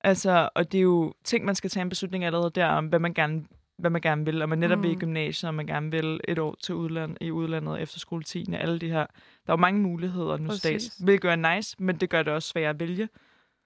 Altså, 0.00 0.48
og 0.54 0.72
det 0.72 0.78
er 0.78 0.82
jo 0.82 1.14
ting, 1.24 1.44
man 1.44 1.54
skal 1.54 1.70
tage 1.70 1.82
en 1.82 1.88
beslutning 1.88 2.24
allerede 2.24 2.50
der 2.50 2.66
om, 2.66 2.86
hvad 2.86 2.98
man 2.98 3.14
gerne, 3.14 3.44
hvad 3.78 3.90
man 3.90 4.00
gerne 4.00 4.24
vil. 4.24 4.42
Og 4.42 4.48
man 4.48 4.58
netop 4.58 4.78
mm. 4.78 4.82
vil 4.82 4.90
i 4.90 4.94
Mm. 4.94 5.00
gymnasiet, 5.00 5.48
og 5.48 5.54
man 5.54 5.66
gerne 5.66 5.90
vil 5.90 6.20
et 6.28 6.38
år 6.38 6.56
til 6.62 6.74
udland, 6.74 7.16
i 7.20 7.30
udlandet 7.30 7.82
efter 7.82 7.98
skoletiden, 7.98 8.54
alle 8.54 8.78
de 8.78 8.88
her. 8.88 9.06
Der 9.46 9.52
er 9.52 9.52
jo 9.52 9.56
mange 9.56 9.80
muligheder 9.80 10.36
nu 10.36 10.50
dags, 10.64 10.86
hvilket 10.86 11.30
er 11.30 11.54
nice, 11.56 11.76
men 11.78 11.96
det 11.96 12.10
gør 12.10 12.22
det 12.22 12.32
også 12.32 12.48
sværere 12.48 12.70
at 12.70 12.80
vælge. 12.80 13.08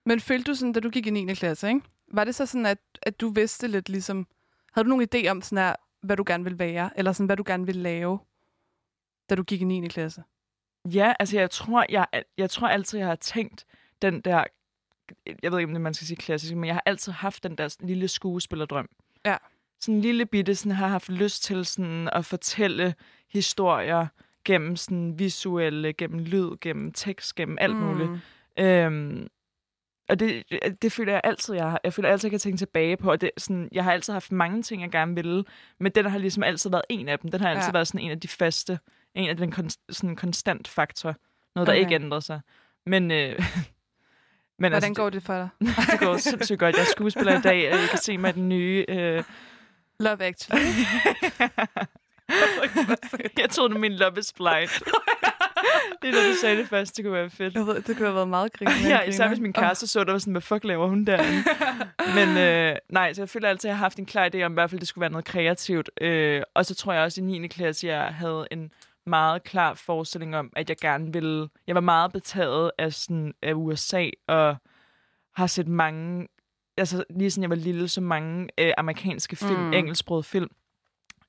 Men 0.07 0.21
følte 0.21 0.51
du 0.51 0.55
sådan, 0.55 0.73
da 0.73 0.81
du 0.81 0.91
gik 0.91 1.07
i 1.07 1.11
9. 1.11 1.35
klasse, 1.35 1.69
ikke? 1.69 1.81
var 2.13 2.25
det 2.25 2.35
så 2.35 2.47
sådan, 2.47 2.67
at, 2.67 2.79
at 3.03 3.21
du 3.21 3.29
vidste 3.29 3.69
lidt 3.69 3.89
ligesom... 3.89 4.27
Havde 4.73 4.89
du 4.89 4.89
nogen 4.89 5.09
idé 5.15 5.29
om, 5.29 5.43
sådan 5.43 5.65
her, 5.65 5.75
hvad 6.03 6.17
du 6.17 6.25
gerne 6.27 6.45
ville 6.45 6.59
være? 6.59 6.91
Eller 6.97 7.13
sådan, 7.13 7.27
hvad 7.27 7.37
du 7.37 7.45
gerne 7.47 7.67
ville 7.67 7.83
lave, 7.83 8.19
da 9.31 9.35
du 9.35 9.43
gik 9.43 9.61
i 9.61 9.64
9. 9.64 9.89
klasse? 9.89 10.22
Ja, 10.85 11.12
altså 11.20 11.39
jeg 11.39 11.51
tror, 11.51 11.87
jeg, 11.89 12.07
jeg 12.39 12.51
tror 12.51 12.68
altid, 12.68 12.99
jeg 12.99 13.09
har 13.09 13.16
tænkt 13.16 13.64
den 14.03 14.20
der, 14.20 14.45
jeg 15.43 15.53
ved 15.53 15.59
ikke, 15.59 15.68
om 15.68 15.74
det 15.74 15.81
man 15.81 15.95
skal 15.95 16.07
sige 16.07 16.16
klassisk, 16.16 16.55
men 16.55 16.64
jeg 16.64 16.74
har 16.74 16.83
altid 16.87 17.12
haft 17.12 17.43
den 17.43 17.59
der 17.59 17.76
lille 17.81 18.09
skuespillerdrøm. 18.09 18.89
Ja. 19.26 19.37
Sådan 19.81 19.95
en 19.95 20.01
lille 20.01 20.26
bitte, 20.26 20.55
sådan 20.55 20.72
har 20.72 20.89
haft 20.89 21.09
lyst 21.09 21.43
til 21.43 21.64
sådan 21.64 22.09
at 22.12 22.24
fortælle 22.24 22.95
historier 23.29 24.07
gennem 24.45 24.76
sådan 24.76 25.18
visuelle, 25.18 25.93
gennem 25.93 26.18
lyd, 26.18 26.51
gennem 26.61 26.93
tekst, 26.93 27.35
gennem 27.35 27.59
alt 27.61 27.76
mm. 27.76 27.83
muligt. 27.83 28.11
Øhm, 28.59 29.29
og 30.09 30.20
det, 30.20 30.45
det 30.83 30.93
føler 30.93 31.12
jeg 31.12 31.20
altid, 31.24 31.55
jeg 31.55 31.70
har. 31.70 31.81
Jeg 31.85 31.93
føler 31.93 32.09
altid, 32.09 32.26
jeg 32.26 32.31
kan 32.31 32.41
tænke 32.41 32.59
tilbage 32.59 32.97
på. 32.97 33.11
Og 33.11 33.20
det, 33.20 33.31
sådan, 33.39 33.68
jeg 33.72 33.85
har 33.85 33.93
altid 33.93 34.12
haft 34.12 34.33
mange 34.33 34.62
ting, 34.62 34.83
jeg 34.83 34.91
gerne 34.91 35.14
ville, 35.14 35.45
men 35.81 35.93
den 35.93 36.07
har 36.07 36.18
ligesom 36.18 36.43
altid 36.43 36.70
været 36.70 36.83
en 36.89 37.09
af 37.09 37.18
dem. 37.18 37.31
Den 37.31 37.41
har 37.41 37.51
altid 37.51 37.68
ja. 37.68 37.72
været 37.72 37.89
sådan 37.89 38.01
en 38.01 38.11
af 38.11 38.20
de 38.20 38.29
faste, 38.29 38.79
en 39.19 39.29
af 39.31 39.37
den 39.37 39.53
kon, 39.53 39.71
sådan 39.91 40.16
konstant 40.16 40.69
faktor. 40.69 41.14
Noget, 41.55 41.66
der 41.66 41.73
Okay. 41.73 41.81
ikke 41.81 41.95
ændrer 41.95 42.21
sig. 42.21 42.41
Men, 42.87 43.11
øh, 43.11 43.29
men 44.59 44.69
Hvordan 44.73 44.75
altså, 44.75 44.93
går 45.03 45.11
det 45.11 45.23
for 45.23 45.35
dig? 45.35 45.49
det, 45.91 46.01
går 46.01 46.16
sindssygt 46.16 46.59
godt. 46.59 46.77
Jeg 46.77 46.83
er 46.83 46.87
skuespiller 46.87 47.39
i 47.39 47.43
dag, 47.43 47.73
og 47.73 47.79
jeg 47.81 47.89
kan 47.91 47.99
se 47.99 48.19
mig 48.19 48.35
den 48.35 48.49
nye... 48.49 48.85
Øh, 48.89 49.25
Love 50.01 50.23
Actually. 50.25 50.64
jeg 53.39 53.51
troede, 53.51 53.79
min 53.79 53.93
Love 53.93 54.19
is 54.19 54.33
Blind. 54.33 54.85
det 56.03 56.09
er 56.09 56.12
da 56.12 56.29
du 56.29 56.35
sagde 56.41 56.57
det 56.57 56.69
først, 56.69 56.97
det 56.97 57.05
kunne 57.05 57.14
være 57.14 57.31
fedt. 57.31 57.55
Jeg 57.55 57.66
ved, 57.66 57.75
det 57.75 57.97
kunne 57.97 58.07
have 58.07 58.14
været 58.14 58.29
meget 58.29 58.53
grinende. 58.53 58.89
Ja, 58.89 59.03
især 59.03 59.29
hvis 59.29 59.41
min 59.41 59.53
kæreste 59.53 59.87
så 59.87 60.05
det, 60.05 60.12
var 60.12 60.19
sådan, 60.19 60.33
hvad 60.33 60.41
fuck 60.43 60.64
laver 60.64 60.89
hun 60.89 61.05
der? 61.05 61.23
Men 62.14 62.37
øh, 62.37 62.77
nej, 62.89 63.12
så 63.12 63.23
jeg 63.23 63.29
føler 63.29 63.49
altid, 63.49 63.69
at 63.69 63.71
jeg 63.71 63.77
har 63.77 63.85
haft 63.85 63.99
en 63.99 64.07
klar 64.07 64.31
idé 64.35 64.43
om, 64.43 64.53
i 64.53 64.55
hvert 64.55 64.71
fald, 64.71 64.81
det 64.81 64.89
skulle 64.89 65.03
være 65.03 65.11
noget 65.11 65.25
kreativt. 65.25 65.91
Øh, 66.01 66.43
og 66.55 66.66
så 66.66 66.75
tror 66.75 66.93
jeg 66.93 67.03
også, 67.03 67.21
i 67.21 67.25
9. 67.25 67.47
klasse, 67.49 67.87
jeg 67.87 68.14
havde 68.14 68.47
en 68.51 68.71
meget 69.09 69.43
klar 69.45 69.75
forestilling 69.75 70.37
om, 70.37 70.53
at 70.57 70.69
jeg 70.69 70.77
gerne 70.77 71.13
ville... 71.13 71.49
Jeg 71.67 71.75
var 71.75 71.81
meget 71.81 72.13
betaget 72.13 72.71
af, 72.79 72.93
sådan, 72.93 73.35
af 73.43 73.53
USA, 73.55 74.07
og 74.27 74.57
har 75.37 75.47
set 75.47 75.69
mange... 75.69 76.29
Altså, 76.77 77.05
lige 77.11 77.31
sådan 77.31 77.43
jeg 77.43 77.51
var 77.51 77.57
lille, 77.57 77.89
så 77.89 78.01
mange 78.01 78.49
øh, 78.59 78.73
amerikanske 78.79 79.37
film, 79.37 79.61
Mm. 79.61 79.73
engelsksprogede 79.73 80.23
film. 80.25 80.51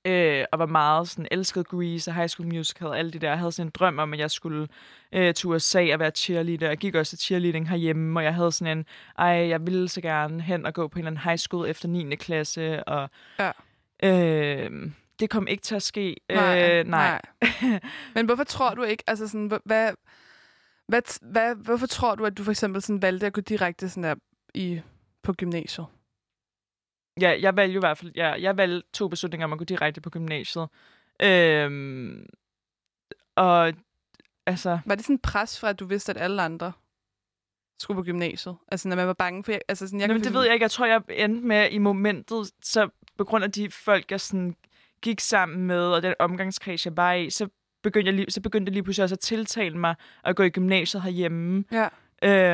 Øh, 0.06 0.46
og 0.52 0.60
var 0.60 0.66
meget 0.66 1.10
sådan, 1.10 1.28
elskede 1.32 1.64
Grease 1.64 2.12
og 2.12 2.16
High 2.16 2.30
School 2.30 2.48
Musical 2.54 2.88
og 2.88 3.00
alle 3.00 3.12
de 3.12 3.20
der. 3.20 3.30
Jeg 3.30 3.38
havde 3.40 3.52
sådan 3.52 3.68
en 3.68 3.72
drøm 3.80 4.00
om, 4.00 4.14
at 4.14 4.20
jeg 4.20 4.32
skulle 4.32 4.68
øh, 5.12 5.34
til 5.34 5.50
USA 5.50 5.94
og 5.94 6.00
være 6.00 6.12
cheerleader. 6.12 6.68
Jeg 6.68 6.78
gik 6.78 6.96
også 6.96 7.10
til 7.18 7.20
cheerleading 7.26 7.70
herhjemme, 7.70 8.20
og 8.20 8.24
jeg 8.24 8.36
havde 8.36 8.52
sådan 8.52 8.78
en, 8.78 8.86
ej, 9.18 9.26
jeg 9.28 9.66
ville 9.68 9.90
så 9.90 10.02
gerne 10.02 10.42
hen 10.42 10.66
og 10.66 10.74
gå 10.74 10.88
på 10.88 11.00
en 11.00 11.00
eller 11.00 11.12
anden 11.12 11.24
high 11.24 11.38
school 11.38 11.70
efter 11.70 11.88
9. 11.88 12.16
klasse. 12.16 12.84
Og, 12.84 13.10
Ja. 13.40 13.52
øh, 14.04 14.92
det 15.20 15.30
kom 15.30 15.48
ikke 15.48 15.62
til 15.62 15.76
at 15.76 15.84
ske. 15.84 16.16
Nej, 16.30 16.80
øh, 16.80 16.86
nej. 16.88 17.22
nej. 17.42 17.80
Men 18.16 18.26
hvorfor 18.26 18.44
tror 18.44 18.76
du 18.76 18.84
ikke, 18.84 19.04
altså 19.08 19.28
sådan, 19.28 19.52
hva- 19.54 19.62
hvad, 19.66 19.94
hvad, 20.88 21.02
hvad, 21.22 21.56
hvorfor 21.56 21.88
tror 21.88 22.16
du, 22.16 22.26
at 22.26 22.38
du 22.38 22.44
for 22.44 22.52
eksempel 22.52 22.82
sådan 22.82 23.02
valgte 23.02 23.26
at 23.26 23.34
gå 23.34 23.42
direkte 23.42 23.90
sådan 23.90 24.04
der 24.04 24.16
i, 24.54 24.82
på 25.24 25.34
gymnasiet? 25.34 25.88
Ja, 27.22 27.38
jeg 27.42 27.56
valgte 27.56 27.74
jo 27.74 27.80
i 27.80 27.86
hvert 27.88 27.98
fald, 27.98 28.12
ja, 28.16 28.32
jeg 28.32 28.58
valgte 28.58 28.90
to 28.94 29.08
beslutninger 29.08 29.46
om 29.46 29.54
at 29.54 29.60
gå 29.60 29.66
direkte 29.66 30.02
på 30.02 30.10
gymnasiet. 30.10 30.68
Øhm, 31.22 32.26
og 33.36 33.74
altså, 34.46 34.80
Var 34.86 34.96
det 34.96 35.06
sådan 35.06 35.14
en 35.14 35.20
pres 35.20 35.60
fra, 35.60 35.70
at 35.70 35.80
du 35.80 35.86
vidste, 35.86 36.10
at 36.10 36.18
alle 36.18 36.42
andre 36.42 36.72
skulle 37.80 37.98
på 37.98 38.04
gymnasiet? 38.04 38.58
Altså, 38.68 38.88
når 38.90 38.96
man 38.96 39.08
var 39.08 39.14
bange 39.14 39.44
for... 39.44 39.52
Altså, 39.68 39.88
sådan, 39.88 40.00
jeg 40.00 40.08
kan 40.08 40.16
Jamen, 40.16 40.24
det 40.24 40.34
ved 40.34 40.44
jeg 40.44 40.54
ikke. 40.54 40.64
Jeg 40.64 40.72
tror, 40.72 40.86
jeg 40.86 41.02
endte 41.10 41.48
med 41.48 41.70
i 41.72 41.78
momentet, 41.78 42.52
så 42.62 42.90
på 43.18 43.24
grund 43.24 43.44
af 43.44 43.52
de 43.52 43.72
folk, 43.72 44.12
jeg 44.12 44.22
sådan 44.22 44.56
gik 45.02 45.20
sammen 45.20 45.68
med, 45.68 45.82
og 45.88 46.04
den 46.04 46.14
omgangskreds, 46.20 46.86
jeg 46.86 46.98
var 46.98 47.14
i, 47.14 47.30
så 47.30 47.48
begyndte 47.84 48.08
jeg 48.10 48.14
lige, 48.16 48.32
så 48.32 48.42
begyndte 48.42 48.70
jeg 48.70 48.74
lige 48.74 48.84
pludselig 48.84 49.04
også 49.04 49.16
at 49.16 49.20
tiltale 49.20 49.78
mig 49.78 49.96
at 50.24 50.36
gå 50.36 50.44
i 50.44 50.50
gymnasiet 50.50 51.04
herhjemme. 51.04 51.64
Ja. 51.72 51.88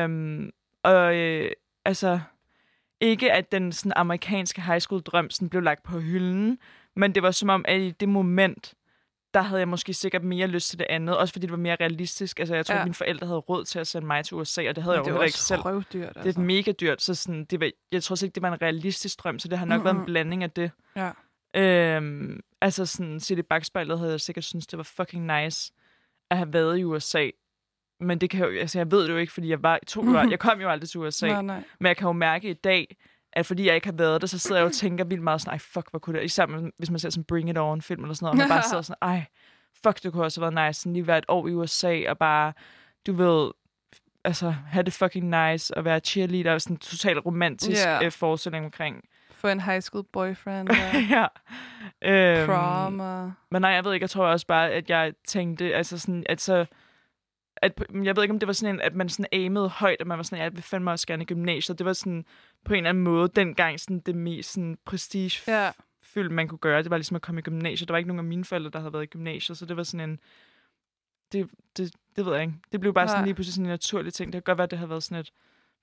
Øhm, 0.04 0.50
og 0.82 1.16
øh, 1.16 1.50
altså, 1.84 2.20
ikke 3.00 3.32
at 3.32 3.52
den 3.52 3.72
sådan, 3.72 3.92
amerikanske 3.96 4.62
high 4.62 4.80
school 4.80 5.00
drøm 5.02 5.30
sådan, 5.30 5.48
blev 5.48 5.62
lagt 5.62 5.82
på 5.82 5.98
hylden, 5.98 6.58
men 6.96 7.14
det 7.14 7.22
var 7.22 7.30
som 7.30 7.48
om, 7.48 7.64
at 7.68 7.80
i 7.80 7.90
det 7.90 8.08
moment, 8.08 8.74
der 9.34 9.42
havde 9.42 9.58
jeg 9.60 9.68
måske 9.68 9.94
sikkert 9.94 10.24
mere 10.24 10.46
lyst 10.46 10.70
til 10.70 10.78
det 10.78 10.86
andet, 10.90 11.16
også 11.18 11.32
fordi 11.32 11.46
det 11.46 11.50
var 11.50 11.56
mere 11.58 11.76
realistisk. 11.80 12.38
Altså, 12.40 12.54
jeg 12.54 12.66
tror, 12.66 12.74
Ja. 12.74 12.84
mine 12.84 12.94
forældre 12.94 13.26
havde 13.26 13.38
råd 13.38 13.64
til 13.64 13.78
at 13.78 13.86
sende 13.86 14.06
mig 14.06 14.24
til 14.24 14.34
USA, 14.36 14.68
og 14.68 14.76
det 14.76 14.84
havde 14.84 14.96
jeg 14.96 15.04
det 15.04 15.10
jo 15.10 15.14
heller 15.14 15.24
ikke 15.24 15.38
selv. 15.38 15.60
røvdyrt, 15.60 16.14
Det 16.14 16.26
altså. 16.26 16.40
er 16.40 16.44
mega 16.44 16.72
dyrt, 16.72 17.02
så 17.02 17.14
sådan, 17.14 17.44
det 17.44 17.60
var, 17.60 17.70
jeg 17.92 18.02
tror 18.02 18.24
ikke, 18.24 18.34
det 18.34 18.42
var 18.42 18.52
en 18.52 18.62
realistisk 18.62 19.24
drøm, 19.24 19.38
så 19.38 19.48
det 19.48 19.58
har 19.58 19.66
nok 19.66 19.74
mm-hmm. 19.76 19.84
været 19.84 19.94
en 19.94 19.98
Mhm. 19.98 20.06
blanding 20.06 20.42
af 20.42 20.50
det. 20.50 20.70
Ja. 20.96 21.10
Øhm, 21.56 22.40
altså 22.60 22.86
sådan, 22.86 23.20
set 23.20 23.38
i 23.38 23.42
bagspejlet 23.42 23.98
havde 23.98 24.12
jeg 24.12 24.20
sikkert 24.20 24.44
synes 24.44 24.66
det 24.66 24.76
var 24.76 24.82
fucking 24.82 25.26
nice 25.42 25.72
at 26.30 26.36
have 26.36 26.52
været 26.52 26.78
i 26.78 26.84
USA. 26.84 27.30
Men 28.00 28.18
det 28.18 28.30
kan 28.30 28.44
jo, 28.44 28.58
altså 28.60 28.78
jeg 28.78 28.90
ved 28.90 29.02
det 29.02 29.12
jo 29.12 29.16
ikke, 29.16 29.32
fordi 29.32 29.48
jeg 29.48 29.62
var 29.62 29.78
to 29.86 30.00
år, 30.00 30.30
jeg 30.30 30.38
kom 30.38 30.60
jo 30.60 30.68
aldrig 30.68 30.88
til 30.88 31.00
USA. 31.00 31.26
Nej, 31.26 31.42
nej. 31.42 31.62
Men 31.80 31.86
jeg 31.86 31.96
kan 31.96 32.06
jo 32.06 32.12
mærke 32.12 32.50
i 32.50 32.54
dag, 32.54 32.96
at 33.32 33.46
fordi 33.46 33.66
jeg 33.66 33.74
ikke 33.74 33.86
har 33.86 33.94
været 33.94 34.20
der, 34.20 34.26
så 34.26 34.38
sidder 34.38 34.56
jeg 34.56 34.66
og 34.66 34.72
tænker 34.72 35.04
vildt 35.04 35.22
meget 35.22 35.40
sådan, 35.40 35.50
ej, 35.50 35.58
fuck, 35.58 35.90
hvor 35.90 35.98
kunne 35.98 36.18
det, 36.18 36.24
især 36.24 36.70
hvis 36.78 36.90
man 36.90 36.98
ser 36.98 37.10
sådan 37.10 37.24
Bring 37.24 37.50
It 37.50 37.58
On 37.58 37.82
film 37.82 38.02
eller 38.02 38.14
sådan 38.14 38.24
noget, 38.24 38.32
og 38.32 38.38
man 38.38 38.48
bare 38.48 38.68
sidder 38.68 38.82
sådan, 38.82 38.98
ej, 39.02 39.24
fuck, 39.84 40.02
det 40.02 40.12
kunne 40.12 40.24
også 40.24 40.40
have 40.40 40.54
været 40.54 40.68
nice, 40.68 40.80
sådan 40.80 40.92
lige 40.92 41.06
være 41.06 41.18
et 41.18 41.24
år 41.28 41.48
i 41.48 41.54
USA, 41.54 42.02
og 42.08 42.18
bare, 42.18 42.52
du 43.06 43.12
ved, 43.12 43.50
altså, 44.24 44.50
have 44.50 44.82
det 44.82 44.92
fucking 44.92 45.28
nice, 45.28 45.76
og 45.76 45.84
være 45.84 46.00
cheerleader, 46.00 46.52
og 46.52 46.60
sådan 46.60 46.74
en 46.74 46.78
totalt 46.78 47.26
romantisk 47.26 47.86
yeah. 47.86 48.04
øh, 48.04 48.12
forestilling 48.12 48.64
omkring. 48.64 49.04
Få 49.46 49.50
en 49.50 49.60
high 49.60 49.80
school 49.80 50.04
boyfriend, 50.12 50.68
og 50.68 50.76
ja. 51.16 51.26
Øhm, 52.02 52.46
prom, 52.46 53.00
og... 53.00 53.32
men 53.50 53.62
nej, 53.62 53.70
jeg 53.70 53.84
ved 53.84 53.94
ikke, 53.94 54.04
jeg 54.04 54.10
tror 54.10 54.26
også 54.26 54.46
bare, 54.46 54.70
at 54.70 54.90
jeg 54.90 55.12
tænkte, 55.26 55.74
altså 55.74 55.98
sådan, 55.98 56.24
at 56.28 56.40
så, 56.40 56.66
at, 57.56 57.82
jeg 58.04 58.16
ved 58.16 58.22
ikke, 58.22 58.32
om 58.32 58.38
det 58.38 58.46
var 58.46 58.52
sådan 58.52 58.74
en, 58.74 58.80
at 58.80 58.94
man 58.94 59.08
sådan 59.08 59.26
aimede 59.32 59.68
højt, 59.68 60.00
og 60.00 60.06
man 60.06 60.18
var 60.18 60.22
sådan, 60.22 60.44
jeg 60.44 60.52
vil 60.52 60.62
fandme 60.62 60.90
også 60.90 61.06
gerne 61.06 61.22
i 61.22 61.26
gymnasiet. 61.26 61.78
Det 61.78 61.84
var 61.84 61.92
sådan, 61.92 62.24
på 62.64 62.72
en 62.72 62.76
eller 62.76 62.90
anden 62.90 63.04
måde, 63.04 63.28
dengang 63.36 63.80
sådan 63.80 64.00
det 64.00 64.14
mest 64.14 64.52
sådan 64.52 64.78
prestige 64.84 65.52
Ja. 65.52 65.70
fyldt, 66.02 66.32
man 66.32 66.48
kunne 66.48 66.58
gøre. 66.58 66.82
Det 66.82 66.90
var 66.90 66.96
ligesom 66.96 67.16
at 67.16 67.22
komme 67.22 67.38
i 67.38 67.42
gymnasiet. 67.42 67.88
Der 67.88 67.92
var 67.92 67.98
ikke 67.98 68.08
nogen 68.08 68.18
af 68.18 68.24
mine 68.24 68.44
forældre, 68.44 68.70
der 68.70 68.78
havde 68.78 68.92
været 68.92 69.02
i 69.02 69.06
gymnasiet, 69.06 69.58
så 69.58 69.66
det 69.66 69.76
var 69.76 69.82
sådan 69.82 70.10
en, 70.10 70.18
det, 71.32 71.50
det, 71.76 71.94
det 72.16 72.26
ved 72.26 72.32
jeg 72.32 72.42
ikke. 72.42 72.54
Det 72.72 72.80
blev 72.80 72.94
bare 72.94 73.08
sådan 73.08 73.20
Nej. 73.20 73.24
lige 73.24 73.34
pludselig 73.34 73.54
sådan 73.54 73.66
en 73.66 73.70
naturlig 73.70 74.14
ting. 74.14 74.32
Det 74.32 74.44
kan 74.44 74.50
godt 74.50 74.58
være, 74.58 74.64
at 74.64 74.70
det 74.70 74.78
havde 74.78 74.90
været 74.90 75.02
sådan 75.02 75.20
et 75.20 75.32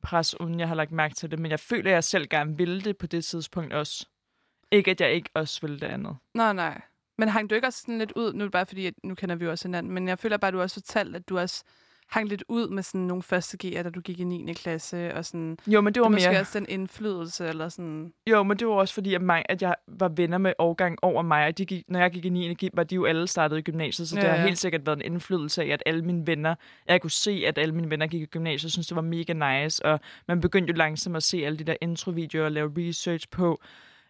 pres, 0.03 0.41
uden 0.41 0.59
jeg 0.59 0.67
har 0.67 0.75
lagt 0.75 0.91
mærke 0.91 1.15
til 1.15 1.31
det, 1.31 1.39
men 1.39 1.51
jeg 1.51 1.59
føler, 1.59 1.91
at 1.91 1.93
jeg 1.93 2.03
selv 2.03 2.27
gerne 2.27 2.57
ville 2.57 2.81
det 2.81 2.97
på 2.97 3.07
det 3.07 3.25
tidspunkt 3.25 3.73
også. 3.73 4.07
Ikke, 4.71 4.91
at 4.91 5.01
jeg 5.01 5.13
ikke 5.13 5.29
også 5.33 5.61
ville 5.61 5.79
det 5.79 5.87
andet. 5.87 6.17
Nej, 6.33 6.53
nej. 6.53 6.81
Men 7.17 7.29
hang 7.29 7.49
du 7.49 7.55
ikke 7.55 7.67
også 7.67 7.79
sådan 7.79 7.97
lidt 7.97 8.11
ud, 8.15 8.33
nu 8.33 8.39
er 8.39 8.45
det 8.45 8.51
bare 8.51 8.65
fordi, 8.65 8.85
at 8.85 8.93
nu 9.03 9.15
kender 9.15 9.35
vi 9.35 9.45
jo 9.45 9.51
også 9.51 9.67
hinanden, 9.67 9.93
men 9.93 10.07
jeg 10.07 10.19
føler 10.19 10.37
bare, 10.37 10.47
at 10.47 10.53
du 10.53 10.61
også 10.61 10.75
fortalte, 10.75 11.15
at 11.15 11.29
du 11.29 11.39
også 11.39 11.63
hang 12.13 12.29
lidt 12.29 12.43
ud 12.47 12.67
med 12.69 12.83
sådan 12.83 13.01
nogle 13.01 13.23
første 13.23 13.57
G'er, 13.63 13.81
da 13.83 13.89
du 13.89 14.01
gik 14.01 14.19
i 14.19 14.23
9. 14.23 14.53
klasse, 14.53 15.13
og 15.15 15.25
sådan, 15.25 15.57
Jo, 15.67 15.81
men 15.81 15.85
det 15.87 15.95
det 15.95 16.01
var 16.03 16.09
måske 16.09 16.29
mere... 16.29 16.39
også 16.39 16.59
den 16.59 16.65
indflydelse, 16.69 17.47
eller 17.47 17.69
sådan, 17.69 18.13
Jo, 18.29 18.43
men 18.43 18.57
det 18.57 18.67
var 18.67 18.73
også 18.73 18.93
fordi, 18.93 19.13
at, 19.13 19.21
mig, 19.21 19.43
at 19.49 19.61
jeg 19.61 19.75
var 19.87 20.09
venner 20.09 20.37
med 20.37 20.53
årgang 20.59 20.97
over 21.01 21.21
mig, 21.21 21.45
og 21.47 21.57
de 21.57 21.65
gik, 21.65 21.83
når 21.87 21.99
jeg 21.99 22.11
gik 22.11 22.25
i 22.25 22.29
9. 22.29 22.53
gik, 22.53 22.71
var 22.73 22.83
de 22.83 22.95
jo 22.95 23.05
alle 23.05 23.27
startet 23.27 23.57
i 23.57 23.61
gymnasiet, 23.61 24.09
så 24.09 24.15
det 24.15 24.23
Ja, 24.23 24.29
har 24.29 24.35
ja. 24.37 24.43
helt 24.43 24.57
sikkert 24.57 24.85
været 24.85 24.97
en 25.05 25.13
indflydelse 25.13 25.63
af, 25.63 25.67
at 25.67 25.83
alle 25.85 26.01
mine 26.05 26.27
venner, 26.27 26.55
jeg 26.87 27.01
kunne 27.01 27.11
se, 27.11 27.43
at 27.47 27.57
alle 27.57 27.75
mine 27.75 27.89
venner 27.89 28.07
gik 28.07 28.21
i 28.21 28.25
gymnasiet, 28.25 28.67
og 28.67 28.71
synes 28.71 28.87
det 28.87 28.95
var 28.95 29.01
mega 29.01 29.63
nice, 29.63 29.85
og 29.85 29.99
man 30.27 30.41
begyndte 30.41 30.71
jo 30.71 30.77
langsomt 30.77 31.15
at 31.17 31.23
se 31.23 31.45
alle 31.45 31.59
de 31.59 31.63
der 31.63 31.75
introvideoer 31.81 32.45
og 32.45 32.51
lave 32.51 32.71
research 32.77 33.29
på, 33.29 33.61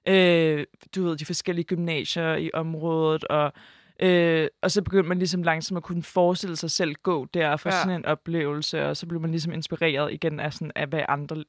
øh, 0.07 0.65
du 0.95 1.03
ved, 1.03 1.17
de 1.17 1.25
forskellige 1.25 1.65
gymnasier 1.65 2.35
i 2.35 2.49
området, 2.53 3.23
og 3.23 3.53
Øh, 3.99 4.47
og 4.61 4.71
så 4.71 4.81
begyndte 4.81 5.09
man 5.09 5.17
ligesom 5.17 5.43
langsomt 5.43 5.77
at 5.77 5.83
kunne 5.83 6.03
forestille 6.03 6.55
sig 6.55 6.71
selv 6.71 6.95
gå 7.03 7.25
der 7.25 7.49
og 7.49 7.59
få 7.59 7.69
Ja. 7.69 7.81
sådan 7.83 7.95
en 7.95 8.05
oplevelse, 8.05 8.85
og 8.85 8.97
så 8.97 9.07
blev 9.07 9.21
man 9.21 9.31
ligesom 9.31 9.53
inspireret 9.53 10.13
igen 10.13 10.39
af, 10.39 10.53
sådan, 10.53 10.71
af 10.75 10.87
hvad 10.87 11.03
andre 11.09 11.43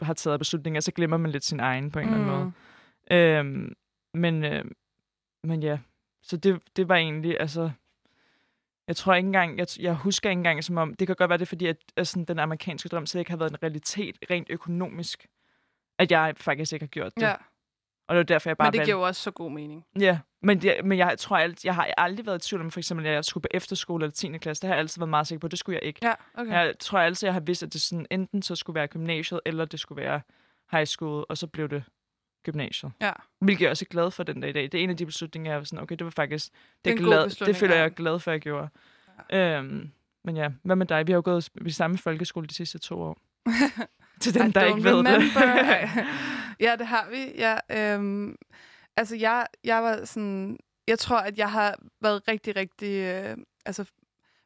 har 0.00 0.14
taget 0.14 0.40
beslutninger, 0.40 0.78
og 0.78 0.82
så 0.82 0.92
glemmer 0.92 1.16
man 1.16 1.30
lidt 1.30 1.44
sin 1.44 1.60
egen 1.60 1.90
på 1.90 1.98
en 1.98 2.04
eller 2.08 2.18
anden 2.18 2.30
måde. 2.38 2.52
Øhm, 3.10 3.72
men, 4.14 4.44
øh, 4.44 4.64
men 5.44 5.62
ja, 5.62 5.78
så 6.22 6.36
det, 6.36 6.62
det 6.76 6.88
var 6.88 6.96
egentlig, 6.96 7.40
altså, 7.40 7.70
jeg 8.88 8.96
tror 8.96 9.14
ikke 9.14 9.26
engang, 9.26 9.58
jeg, 9.58 9.66
jeg 9.78 9.94
husker 9.94 10.30
ikke 10.30 10.38
engang 10.38 10.64
som 10.64 10.76
om, 10.76 10.94
det 10.94 11.06
kan 11.06 11.16
godt 11.16 11.28
være 11.28 11.38
det, 11.38 11.48
fordi 11.48 11.66
at, 11.66 11.76
at 11.96 12.06
sådan, 12.08 12.24
den 12.24 12.38
amerikanske 12.38 12.88
drøm 12.88 13.06
slet 13.06 13.20
ikke 13.20 13.30
har 13.30 13.38
været 13.38 13.50
en 13.50 13.62
realitet 13.62 14.18
rent 14.30 14.46
økonomisk, 14.50 15.26
at 15.98 16.10
jeg 16.10 16.34
faktisk 16.36 16.72
ikke 16.72 16.82
har 16.82 16.88
gjort 16.88 17.14
det. 17.16 17.22
Ja, 17.22 17.34
Og 18.08 18.14
det 18.14 18.18
var 18.18 18.22
derfor, 18.22 18.50
jeg 18.50 18.56
bare 18.56 18.66
men 18.66 18.72
det 18.72 18.78
valgte- 18.78 18.88
giver 18.88 18.98
jo 18.98 19.06
også 19.06 19.22
så 19.22 19.30
god 19.30 19.50
mening. 19.52 19.84
Ja, 20.00 20.18
men, 20.42 20.62
det, 20.62 20.74
men 20.84 20.98
jeg 20.98 21.18
tror 21.18 21.36
alt, 21.36 21.64
jeg 21.64 21.74
har 21.74 21.94
aldrig 21.98 22.26
været 22.26 22.44
i 22.44 22.48
tvivl 22.48 22.62
om, 22.62 22.70
for 22.70 22.80
eksempel, 22.80 23.06
at 23.06 23.12
jeg 23.12 23.24
skulle 23.24 23.42
på 23.42 23.48
efterskole 23.50 24.04
eller 24.04 24.12
10. 24.12 24.38
klasse. 24.38 24.60
Det 24.62 24.68
har 24.68 24.74
jeg 24.74 24.80
altid 24.80 25.00
været 25.00 25.08
meget 25.10 25.26
sikker 25.26 25.40
på. 25.40 25.48
Det 25.48 25.58
skulle 25.58 25.74
jeg 25.82 25.86
ikke. 25.88 26.00
Ja, 26.02 26.12
okay. 26.34 26.52
Jeg 26.52 26.74
tror 26.80 26.98
altid, 26.98 27.26
jeg 27.26 27.32
har 27.32 27.40
vidst, 27.40 27.62
at 27.62 27.72
det 27.72 27.80
sådan, 27.80 28.06
enten 28.10 28.42
så 28.42 28.56
skulle 28.56 28.74
være 28.74 28.86
gymnasiet, 28.86 29.40
eller 29.46 29.64
det 29.64 29.80
skulle 29.80 30.02
være 30.02 30.20
high 30.70 30.86
school, 30.86 31.24
og 31.28 31.38
så 31.38 31.46
blev 31.46 31.68
det 31.68 31.82
gymnasiet. 32.44 32.92
Ja. 33.00 33.12
Hvilket 33.40 33.62
jeg 33.62 33.70
også 33.70 33.84
er 33.90 33.92
glad 33.92 34.10
for 34.10 34.22
den 34.22 34.40
dag 34.40 34.50
i 34.50 34.52
dag. 34.52 34.62
Det 34.62 34.74
er 34.74 34.78
en 34.84 34.90
af 34.90 34.96
de 34.96 35.06
beslutninger, 35.06 35.50
jeg 35.50 35.58
var 35.58 35.64
sådan, 35.64 35.82
okay, 35.82 35.96
det 35.96 36.04
var 36.04 36.10
faktisk, 36.10 36.48
det, 36.84 36.92
Det 36.92 36.98
glad, 36.98 37.46
det 37.46 37.56
føler 37.56 37.74
jeg 37.74 37.84
er 37.84 37.88
glad 37.88 38.18
for, 38.18 38.30
at 38.30 38.32
jeg 38.32 38.40
gjorde. 38.40 38.68
Ja. 39.30 39.58
Øhm, 39.58 39.90
men 40.24 40.36
ja, 40.36 40.48
hvad 40.62 40.76
med 40.76 40.86
dig? 40.86 41.06
Vi 41.06 41.12
har 41.12 41.16
jo 41.16 41.22
gået 41.24 41.48
i 41.66 41.70
samme 41.70 41.98
folkeskole 41.98 42.46
de 42.46 42.54
sidste 42.54 42.78
to 42.78 43.00
år. 43.00 43.18
Til 44.20 44.34
dem, 44.34 44.52
der 44.52 44.64
ikke 44.64 44.84
ved 44.84 44.92
remember. 44.92 45.20
det. 45.20 46.06
ja, 46.60 46.76
det 46.76 46.86
har 46.86 47.08
vi. 47.10 47.32
Ja, 47.36 47.58
øhm, 47.70 48.36
altså, 48.96 49.16
jeg, 49.16 49.46
jeg 49.64 49.82
var 49.82 50.04
sådan... 50.04 50.58
Jeg 50.86 50.98
tror, 50.98 51.18
at 51.18 51.38
jeg 51.38 51.52
har 51.52 51.78
været 52.00 52.28
rigtig, 52.28 52.56
rigtig... 52.56 52.92
Øh, 52.92 53.36
altså, 53.66 53.84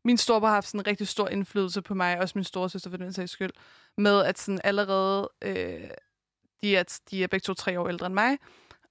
min 0.04 0.18
storebror 0.18 0.48
har 0.48 0.54
haft 0.54 0.66
sådan 0.66 0.80
en 0.80 0.86
rigtig 0.86 1.08
stor 1.08 1.28
indflydelse 1.28 1.82
på 1.82 1.94
mig, 1.94 2.18
også 2.20 2.32
min 2.38 2.44
storesøster 2.44 2.90
for 2.90 2.96
den 2.96 3.12
sags 3.12 3.32
skyld, 3.32 3.50
med 3.96 4.20
at 4.24 4.38
sådan 4.38 4.60
allerede... 4.64 5.30
Øh, 5.42 5.90
de, 6.62 6.76
er, 6.76 6.98
de 7.10 7.22
er 7.24 7.26
begge 7.28 7.44
to 7.44 7.54
tre 7.54 7.80
år 7.80 7.88
ældre 7.88 8.06
end 8.06 8.14
mig, 8.14 8.38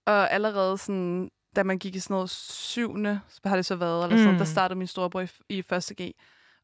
og 0.05 0.32
allerede 0.32 0.78
sådan, 0.78 1.32
da 1.55 1.63
man 1.63 1.80
gik 1.80 1.95
i 1.95 1.99
sådan 1.99 2.13
noget 2.13 2.30
syvende, 2.30 3.22
så 3.28 3.41
har 3.45 3.55
det 3.55 3.65
så 3.65 3.76
været, 3.76 4.03
eller 4.03 4.17
sådan, 4.17 4.32
Mm. 4.34 4.38
der 4.38 4.45
startede 4.45 4.78
min 4.78 4.88
storebror 4.88 5.22
i, 5.22 5.28
i 5.49 5.61
første 5.61 5.95
G. 6.03 6.11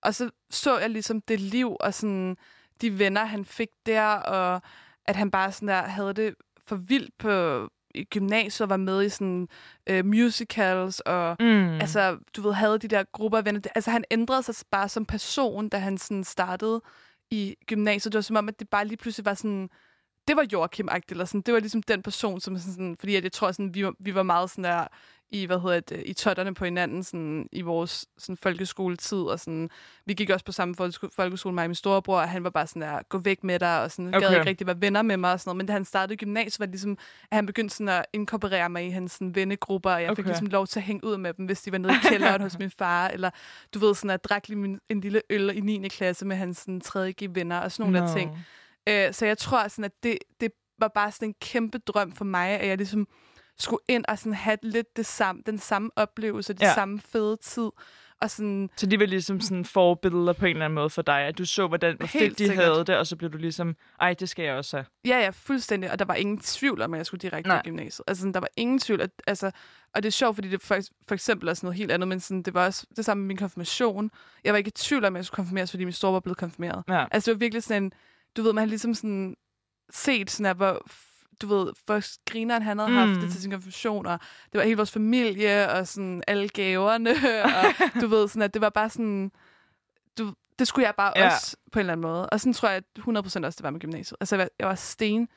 Og 0.01 0.15
så 0.15 0.29
så 0.49 0.77
jeg 0.79 0.89
ligesom 0.89 1.21
det 1.21 1.39
liv, 1.39 1.77
og 1.79 1.93
sådan 1.93 2.37
de 2.81 2.99
venner, 2.99 3.25
han 3.25 3.45
fik 3.45 3.69
der, 3.85 4.07
og 4.11 4.61
at 5.05 5.15
han 5.15 5.31
bare 5.31 5.51
sådan 5.51 5.67
der 5.67 5.81
havde 5.81 6.13
det 6.13 6.35
for 6.67 6.75
vildt 6.75 7.17
på 7.19 7.67
i 7.95 8.03
gymnasiet, 8.03 8.61
og 8.65 8.69
var 8.69 8.77
med 8.77 9.03
i 9.05 9.09
sådan 9.09 9.47
øh, 9.89 10.05
musicals, 10.05 10.99
og 10.99 11.35
Mm. 11.39 11.73
altså, 11.73 12.17
du 12.35 12.41
ved, 12.41 12.53
havde 12.53 12.79
de 12.79 12.87
der 12.87 13.03
grupper 13.11 13.37
af 13.37 13.45
venner. 13.45 13.61
Altså, 13.75 13.91
han 13.91 14.03
ændrede 14.11 14.43
sig 14.43 14.55
bare 14.71 14.89
som 14.89 15.05
person, 15.05 15.69
da 15.69 15.77
han 15.77 15.97
sådan 15.97 16.23
startede 16.23 16.81
i 17.31 17.55
gymnasiet. 17.65 18.11
Det 18.13 18.17
var 18.17 18.21
som 18.21 18.35
om, 18.35 18.47
at 18.49 18.59
det 18.59 18.69
bare 18.69 18.85
lige 18.85 18.97
pludselig 18.97 19.25
var 19.25 19.33
sådan, 19.33 19.69
det 20.27 20.35
var 20.35 20.45
joachim 20.53 20.89
eller 21.09 21.25
sådan. 21.25 21.41
Det 21.41 21.53
var 21.53 21.59
ligesom 21.59 21.83
den 21.83 22.01
person, 22.03 22.39
som 22.41 22.57
sådan, 22.57 22.95
fordi 22.99 23.15
at 23.15 23.23
jeg 23.23 23.31
tror, 23.31 23.51
sådan, 23.51 23.73
vi, 23.73 23.85
var, 23.85 23.93
vi 23.99 24.15
var 24.15 24.23
meget 24.23 24.49
sådan 24.49 24.63
der, 24.63 24.87
i, 25.31 25.45
hvad 25.45 25.59
hedder 25.59 25.79
det, 25.79 26.03
i 26.05 26.13
totterne 26.13 26.53
på 26.53 26.65
hinanden 26.65 27.03
sådan, 27.03 27.49
i 27.51 27.61
vores 27.61 28.05
sådan, 28.17 28.37
folkeskoletid. 28.37 29.17
Og 29.21 29.39
sådan, 29.39 29.69
vi 30.05 30.13
gik 30.13 30.29
også 30.29 30.45
på 30.45 30.51
samme 30.51 30.75
folkesko- 30.81 31.09
folkeskole, 31.15 31.55
mig 31.55 31.63
og 31.63 31.69
min 31.69 31.75
storebror, 31.75 32.19
og 32.21 32.29
han 32.29 32.43
var 32.43 32.49
bare 32.49 32.67
sådan 32.67 32.81
der, 32.81 33.01
gå 33.09 33.17
væk 33.17 33.43
med 33.43 33.59
dig, 33.59 33.81
og 33.81 33.91
sådan, 33.91 34.07
okay. 34.15 34.19
gad 34.27 34.35
ikke 34.35 34.49
rigtig 34.49 34.67
være 34.67 34.81
venner 34.81 35.01
med 35.01 35.17
mig 35.17 35.31
og 35.33 35.39
sådan 35.39 35.49
noget. 35.49 35.57
Men 35.57 35.65
da 35.65 35.73
han 35.73 35.85
startede 35.85 36.17
gymnasiet, 36.17 36.59
var 36.59 36.65
det 36.65 36.73
ligesom, 36.73 36.97
at 37.31 37.35
han 37.35 37.45
begyndte 37.45 37.75
sådan 37.75 37.89
at 37.89 38.05
inkorporere 38.13 38.69
mig 38.69 38.85
i 38.85 38.89
hans 38.89 39.11
sådan, 39.11 39.35
vennegrupper, 39.35 39.91
og 39.91 40.01
jeg 40.03 40.09
fik 40.09 40.19
Okay. 40.19 40.29
ligesom 40.29 40.47
lov 40.47 40.67
til 40.67 40.79
at 40.79 40.83
hænge 40.83 41.03
ud 41.05 41.17
med 41.17 41.33
dem, 41.33 41.45
hvis 41.45 41.61
de 41.61 41.71
var 41.71 41.77
nede 41.77 41.93
i 41.93 42.07
kælderen 42.09 42.41
hos 42.41 42.59
min 42.63 42.71
far, 42.71 43.07
eller 43.07 43.29
du 43.73 43.79
ved, 43.79 43.95
sådan 43.95 44.09
at 44.09 44.23
drikke 44.23 44.47
lige 44.47 44.57
min- 44.59 44.79
en 44.89 45.01
lille 45.01 45.21
øl 45.29 45.57
i 45.57 45.59
9. 45.59 45.87
klasse 45.87 46.25
med 46.25 46.35
hans 46.35 46.57
sådan, 46.57 46.81
3. 46.81 47.13
venner 47.29 47.59
og 47.59 47.71
sådan 47.71 47.91
nogle 47.91 47.99
no. 47.99 48.13
der 48.13 48.17
ting. 48.17 48.45
Øh, 48.89 49.13
så 49.13 49.25
jeg 49.25 49.37
tror, 49.37 49.67
sådan, 49.67 49.85
at 49.85 49.91
det, 50.03 50.17
det 50.41 50.51
var 50.79 50.87
bare 50.87 51.11
sådan 51.11 51.27
en 51.27 51.35
kæmpe 51.41 51.77
drøm 51.77 52.11
for 52.11 52.25
mig, 52.25 52.49
at 52.49 52.67
jeg 52.67 52.77
ligesom 52.77 53.07
skulle 53.59 53.81
ind 53.87 54.05
og 54.07 54.19
sådan 54.19 54.33
have 54.33 54.57
lidt 54.61 54.97
det 54.97 55.05
samme, 55.05 55.41
den 55.45 55.57
samme 55.59 55.89
oplevelse, 55.95 56.53
det 56.53 56.61
Ja. 56.61 56.73
samme 56.73 56.99
fede 56.99 57.37
tid. 57.41 57.69
Og 58.21 58.31
sådan, 58.31 58.69
Så 58.77 58.85
de 58.85 58.99
var 58.99 59.05
ligesom 59.05 59.41
sådan 59.41 59.65
forbilleder 59.65 60.33
på 60.33 60.45
en 60.45 60.49
eller 60.51 60.65
anden 60.65 60.75
måde 60.75 60.89
for 60.89 61.01
dig, 61.01 61.21
at 61.21 61.37
du 61.37 61.45
så, 61.45 61.67
hvordan 61.67 61.95
hvor 61.97 62.05
Helt 62.07 62.23
fedt 62.25 62.39
de 62.39 62.45
sikkert. 62.47 62.65
havde 62.65 62.85
det, 62.85 62.97
og 62.97 63.07
så 63.07 63.15
blev 63.15 63.31
du 63.31 63.37
ligesom, 63.37 63.75
ej, 64.01 64.13
det 64.13 64.29
skal 64.29 64.45
jeg 64.45 64.53
også 64.55 64.77
have. 64.77 64.85
ja, 65.05 65.19
ja, 65.19 65.29
fuldstændig. 65.29 65.91
Og 65.91 65.99
der 65.99 66.05
var 66.05 66.13
ingen 66.13 66.37
tvivl 66.39 66.81
om, 66.81 66.93
at 66.93 66.97
jeg 66.97 67.05
skulle 67.05 67.19
direkte 67.21 67.47
Nej. 67.47 67.59
i 67.59 67.67
gymnasiet. 67.67 68.03
Altså, 68.07 68.21
sådan, 68.21 68.33
der 68.33 68.39
var 68.39 68.47
ingen 68.57 68.79
tvivl. 68.79 69.01
At, 69.01 69.09
altså, 69.27 69.51
og 69.95 70.03
det 70.03 70.07
er 70.09 70.11
sjovt, 70.11 70.35
fordi 70.35 70.49
det 70.49 70.61
for, 70.61 70.79
for 71.07 71.15
eksempel 71.15 71.49
er 71.49 71.53
sådan 71.53 71.67
noget 71.67 71.77
helt 71.77 71.91
andet, 71.91 72.07
men 72.07 72.19
sådan, 72.19 72.41
det 72.43 72.53
var 72.53 72.65
også 72.65 72.85
det 72.95 73.05
samme 73.05 73.21
med 73.21 73.27
min 73.27 73.37
konfirmation. 73.37 74.11
Jeg 74.43 74.53
var 74.53 74.57
ikke 74.57 74.67
i 74.67 74.71
tvivl 74.71 75.05
om, 75.05 75.15
at 75.15 75.17
jeg 75.17 75.25
skulle 75.25 75.35
konfirmeres, 75.35 75.71
fordi 75.71 75.83
min 75.83 75.93
store 75.93 76.13
var 76.13 76.19
blevet 76.19 76.37
konfirmeret. 76.37 76.83
Ja. 76.89 77.05
Altså, 77.11 77.31
det 77.31 77.35
var 77.35 77.39
virkelig 77.39 77.63
sådan 77.63 77.83
en, 77.83 77.91
du 78.37 78.41
ved, 78.41 78.53
man 78.53 78.61
har 78.61 78.69
ligesom 78.69 78.93
sådan 78.93 79.35
set 79.89 80.31
sådan, 80.31 80.45
at 80.45 80.55
hvor, 80.57 80.87
du 81.41 81.47
ved, 81.47 81.73
hvor 81.85 82.29
grineren 82.31 82.61
han 82.63 82.79
havde 82.79 82.91
mm. 82.91 82.95
haft 82.97 83.09
Mm. 83.09 83.19
det 83.21 83.31
til 83.31 83.41
sin 83.41 83.51
konfirmation, 83.51 84.05
og 84.05 84.19
det 84.51 84.57
var 84.57 84.63
hele 84.63 84.77
vores 84.77 84.91
familie, 84.91 85.69
og 85.71 85.87
sådan 85.87 86.23
alle 86.27 86.49
gaverne, 86.49 87.09
og 87.43 88.01
du 88.01 88.07
ved, 88.07 88.27
sådan, 88.27 88.41
at 88.41 88.53
det 88.53 88.61
var 88.61 88.69
bare 88.69 88.89
sådan, 88.89 89.31
du, 90.17 90.33
det 90.59 90.67
skulle 90.67 90.85
jeg 90.85 90.93
bare 90.97 91.13
Ja. 91.15 91.25
også 91.25 91.57
på 91.71 91.79
en 91.79 91.81
eller 91.81 91.93
anden 91.93 92.01
måde. 92.07 92.29
Og 92.29 92.39
sådan 92.39 92.53
tror 92.53 92.69
jeg 92.69 92.77
at 92.77 92.83
100% 92.99 93.45
også, 93.45 93.57
det 93.57 93.63
var 93.63 93.69
med 93.69 93.79
gymnasiet. 93.79 94.17
Altså, 94.19 94.35
jeg 94.35 94.39
var, 94.43 94.49
jeg 94.59 94.67
var 94.67 94.75
sten 94.75 95.27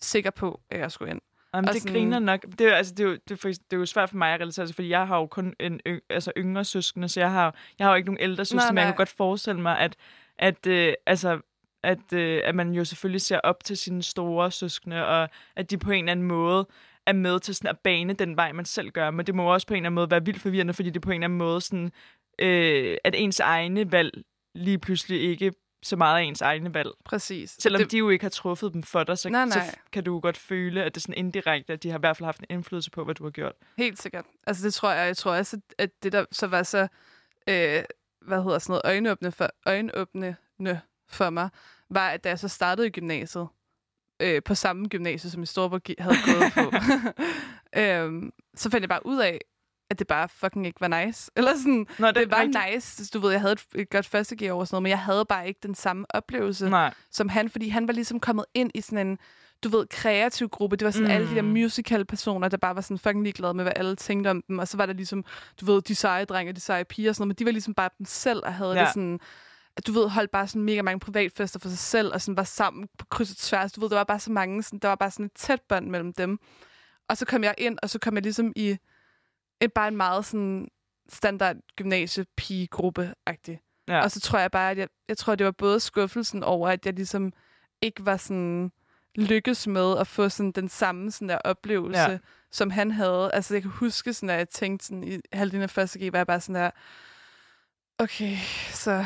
sikker 0.00 0.30
på, 0.30 0.60
at 0.70 0.80
jeg 0.80 0.92
skulle 0.92 1.10
ind. 1.10 1.20
Jamen, 1.54 1.68
Og 1.68 1.74
det 1.74 1.82
sådan- 1.82 1.94
griner 1.94 2.18
nok. 2.18 2.40
Det 2.58 2.60
er, 2.60 2.74
altså, 2.74 2.94
det, 2.94 3.04
er 3.04 3.08
jo, 3.08 3.18
det, 3.28 3.44
er, 3.44 3.48
det 3.48 3.72
er 3.72 3.76
jo 3.76 3.86
svært 3.86 4.10
for 4.10 4.16
mig 4.16 4.34
at 4.34 4.40
relatere 4.40 4.66
til, 4.66 4.74
fordi 4.74 4.88
jeg 4.88 5.06
har 5.06 5.16
jo 5.18 5.26
kun 5.26 5.54
en 5.60 5.80
yng, 5.86 6.00
altså 6.10 6.32
yngre 6.36 6.64
søskende, 6.64 7.08
så 7.08 7.20
jeg 7.20 7.30
har, 7.30 7.54
jeg 7.78 7.86
har 7.86 7.92
jo 7.92 7.96
ikke 7.96 8.06
nogen 8.06 8.20
ældre 8.20 8.44
søskende, 8.44 8.72
men 8.74 8.78
jeg 8.78 8.86
kan 8.86 8.94
godt 8.96 9.08
forestille 9.08 9.60
mig, 9.60 9.78
at, 9.78 9.96
at, 10.38 10.66
øh, 10.66 10.94
altså, 11.06 11.38
at, 11.84 12.12
øh, 12.12 12.40
at 12.44 12.54
man 12.54 12.72
jo 12.72 12.84
selvfølgelig 12.84 13.20
ser 13.20 13.40
op 13.44 13.64
til 13.64 13.76
sine 13.76 14.02
store 14.02 14.50
søskende, 14.50 15.06
og 15.06 15.28
at 15.56 15.70
de 15.70 15.78
på 15.78 15.90
en 15.90 15.98
eller 15.98 16.12
anden 16.12 16.26
måde 16.26 16.66
er 17.06 17.12
med 17.12 17.40
til 17.40 17.54
sådan 17.54 17.70
at 17.70 17.78
bane 17.78 18.12
den 18.12 18.36
vej, 18.36 18.52
man 18.52 18.64
selv 18.64 18.90
gør. 18.90 19.10
Men 19.10 19.26
det 19.26 19.34
må 19.34 19.52
også 19.52 19.66
på 19.66 19.74
en 19.74 19.78
eller 19.78 19.86
anden 19.86 19.94
måde 19.94 20.10
være 20.10 20.24
vildt 20.24 20.40
forvirrende, 20.40 20.74
fordi 20.74 20.90
det 20.90 21.02
på 21.02 21.10
en 21.10 21.14
eller 21.14 21.24
anden 21.24 21.38
måde 21.38 21.60
sådan, 21.60 21.92
øh, 22.38 22.96
at 23.04 23.14
ens 23.14 23.40
egne 23.40 23.92
valg 23.92 24.22
lige 24.54 24.78
pludselig 24.78 25.20
ikke 25.20 25.52
så 25.82 25.96
meget 25.96 26.18
af 26.18 26.22
ens 26.24 26.40
egne 26.40 26.74
valg. 26.74 26.90
Præcis. 27.04 27.50
Selvom 27.58 27.82
det, 27.82 27.90
de 27.90 27.98
jo 27.98 28.08
ikke 28.08 28.24
har 28.24 28.30
truffet 28.30 28.72
dem 28.72 28.82
for 28.82 29.04
dig, 29.04 29.18
så, 29.18 29.28
Nej, 29.28 29.48
så 29.50 29.58
nej. 29.58 29.68
f- 29.68 29.88
kan 29.92 30.04
du 30.04 30.20
godt 30.20 30.36
føle, 30.36 30.82
at 30.84 30.94
det 30.94 31.00
er 31.00 31.02
sådan 31.02 31.14
indirekte, 31.18 31.72
at 31.72 31.82
de 31.82 31.90
har 31.90 31.98
i 31.98 32.00
hvert 32.00 32.16
fald 32.16 32.24
haft 32.24 32.38
en 32.40 32.46
indflydelse 32.50 32.90
på, 32.90 33.04
hvad 33.04 33.14
du 33.14 33.24
har 33.24 33.30
gjort. 33.30 33.52
Helt 33.78 34.02
sikkert. 34.02 34.24
Altså 34.46 34.66
det 34.66 34.74
tror 34.74 34.90
jeg. 34.92 35.06
Jeg 35.06 35.16
tror 35.16 35.32
også, 35.36 35.60
at 35.78 35.90
det 36.02 36.12
der 36.12 36.24
så 36.32 36.46
var 36.46 36.62
så, 36.62 36.88
øh, 37.48 37.82
hvad 38.26 38.42
hedder 38.42 38.58
sådan 38.58 38.72
noget, 38.72 38.82
øjenåbne 38.84 39.32
for, 39.32 39.50
øjenåbnende 39.66 40.36
for 41.08 41.30
mig, 41.30 41.48
var, 41.90 42.08
at 42.10 42.24
da 42.24 42.28
jeg 42.28 42.38
så 42.38 42.48
startede 42.48 42.86
i 42.86 42.90
gymnasiet, 42.90 43.48
øh, 44.22 44.42
på 44.42 44.54
samme 44.54 44.88
gymnasie, 44.88 45.30
som 45.30 45.38
min 45.40 45.46
storebror 45.46 45.80
havde 46.02 46.16
gået 46.26 46.52
på, 46.54 46.76
øhm, 47.80 48.30
så 48.56 48.70
fandt 48.70 48.82
jeg 48.82 48.88
bare 48.88 49.06
ud 49.06 49.18
af, 49.18 49.40
at 49.90 49.98
det 49.98 50.06
bare 50.06 50.28
fucking 50.28 50.66
ikke 50.66 50.80
var 50.80 51.04
nice. 51.04 51.30
Eller 51.36 51.56
sådan, 51.56 51.86
Nå, 51.98 52.10
det 52.10 52.30
var 52.30 52.40
rigtigt. 52.40 52.74
nice. 52.74 53.10
Du 53.10 53.18
ved, 53.18 53.30
jeg 53.30 53.40
havde 53.40 53.52
et, 53.52 53.64
et 53.74 53.90
godt 53.90 54.06
første 54.06 54.36
gear 54.36 54.52
og 54.54 54.66
sådan 54.66 54.74
noget, 54.74 54.82
men 54.82 54.90
jeg 54.90 54.98
havde 54.98 55.24
bare 55.24 55.48
ikke 55.48 55.60
den 55.62 55.74
samme 55.74 56.06
oplevelse 56.10 56.68
Nej. 56.68 56.94
som 57.10 57.28
han, 57.28 57.48
fordi 57.50 57.68
han 57.68 57.86
var 57.88 57.92
ligesom 57.94 58.20
kommet 58.20 58.44
ind 58.54 58.70
i 58.74 58.80
sådan 58.80 59.06
en, 59.06 59.18
du 59.64 59.68
ved, 59.68 59.86
kreativ 59.86 60.48
gruppe. 60.48 60.76
Det 60.76 60.84
var 60.84 60.90
sådan 60.90 61.06
mm. 61.06 61.10
alle 61.14 61.30
de 61.30 61.34
der 61.34 61.42
Mm. 61.42 61.48
musical-personer, 61.48 62.48
der 62.48 62.56
bare 62.56 62.74
var 62.74 62.80
sådan 62.80 62.98
fucking 62.98 63.22
ligeglade 63.22 63.54
med, 63.54 63.64
hvad 63.64 63.72
alle 63.76 63.96
tænkte 63.96 64.28
om 64.28 64.42
dem. 64.48 64.58
Og 64.58 64.68
så 64.68 64.76
var 64.76 64.86
der 64.86 64.92
ligesom, 64.92 65.24
du 65.60 65.66
ved, 65.66 65.82
de 65.82 65.94
seje 65.94 66.24
drenge 66.24 66.50
og 66.52 66.56
de 66.56 66.60
seje 66.60 66.84
piger 66.84 67.10
og 67.10 67.14
sådan 67.16 67.22
noget, 67.22 67.28
men 67.28 67.36
de 67.38 67.44
var 67.44 67.52
ligesom 67.52 67.74
bare 67.74 67.90
dem 67.98 68.06
selv 68.06 68.40
og 68.44 68.54
havde 68.54 68.72
ja. 68.74 68.80
Det 68.80 68.88
sådan, 68.88 69.20
du 69.86 69.92
ved, 69.92 70.08
holdt 70.08 70.30
bare 70.30 70.48
sådan 70.48 70.62
mega 70.62 70.82
mange 70.82 71.00
privatfester 71.00 71.58
for 71.58 71.68
sig 71.68 71.78
selv, 71.78 72.12
og 72.12 72.20
sådan 72.20 72.36
var 72.36 72.44
sammen 72.44 72.88
på 72.98 73.06
kryds 73.10 73.30
og 73.30 73.36
tværs. 73.36 73.72
Du 73.72 73.80
ved, 73.80 73.90
der 73.90 73.96
var 73.96 74.04
bare 74.04 74.20
så 74.20 74.32
mange, 74.32 74.62
sådan, 74.62 74.78
der 74.78 74.88
var 74.88 74.94
bare 74.94 75.10
sådan 75.10 75.26
et 75.26 75.32
tæt 75.34 75.60
bånd 75.68 75.86
mellem 75.90 76.12
dem. 76.12 76.38
Og 77.08 77.16
så 77.16 77.26
kom 77.26 77.44
jeg 77.44 77.54
ind, 77.58 77.78
og 77.82 77.90
så 77.90 77.98
kom 77.98 78.14
jeg 78.14 78.22
ligesom 78.22 78.52
i 78.56 78.76
et, 79.60 79.72
bare 79.72 79.88
en 79.88 79.96
meget 79.96 80.24
sådan 80.24 80.68
standard 81.08 81.56
gymnasie-pige-gruppe-agtig. 81.76 83.60
Ja. 83.88 84.02
Og 84.02 84.10
så 84.10 84.20
tror 84.20 84.38
jeg 84.38 84.50
bare, 84.50 84.70
at 84.70 84.78
jeg, 84.78 84.88
jeg 85.08 85.18
tror, 85.18 85.34
det 85.34 85.44
var 85.44 85.50
både 85.52 85.80
skuffelsen 85.80 86.42
over, 86.42 86.68
at 86.68 86.86
jeg 86.86 86.94
ligesom 86.94 87.32
ikke 87.82 88.06
var 88.06 88.16
sådan 88.16 88.72
lykkes 89.16 89.66
med 89.66 89.98
at 89.98 90.06
få 90.06 90.28
sådan 90.28 90.52
den 90.52 90.68
samme 90.68 91.10
sådan 91.10 91.28
der 91.28 91.38
oplevelse, 91.44 92.00
Ja. 92.00 92.18
som 92.52 92.70
han 92.70 92.90
havde. 92.90 93.30
Altså, 93.32 93.54
jeg 93.54 93.62
kan 93.62 93.70
huske 93.70 94.12
sådan, 94.12 94.30
at 94.30 94.38
jeg 94.38 94.48
tænkte 94.48 94.86
sådan, 94.86 95.04
i 95.04 95.20
halvdelen 95.32 95.62
af 95.62 95.70
første 95.70 95.98
G, 96.08 96.12
var 96.12 96.18
jeg 96.18 96.26
bare 96.26 96.40
sådan 96.40 96.62
der, 96.62 96.70
okay, 97.98 98.36
så 98.72 99.04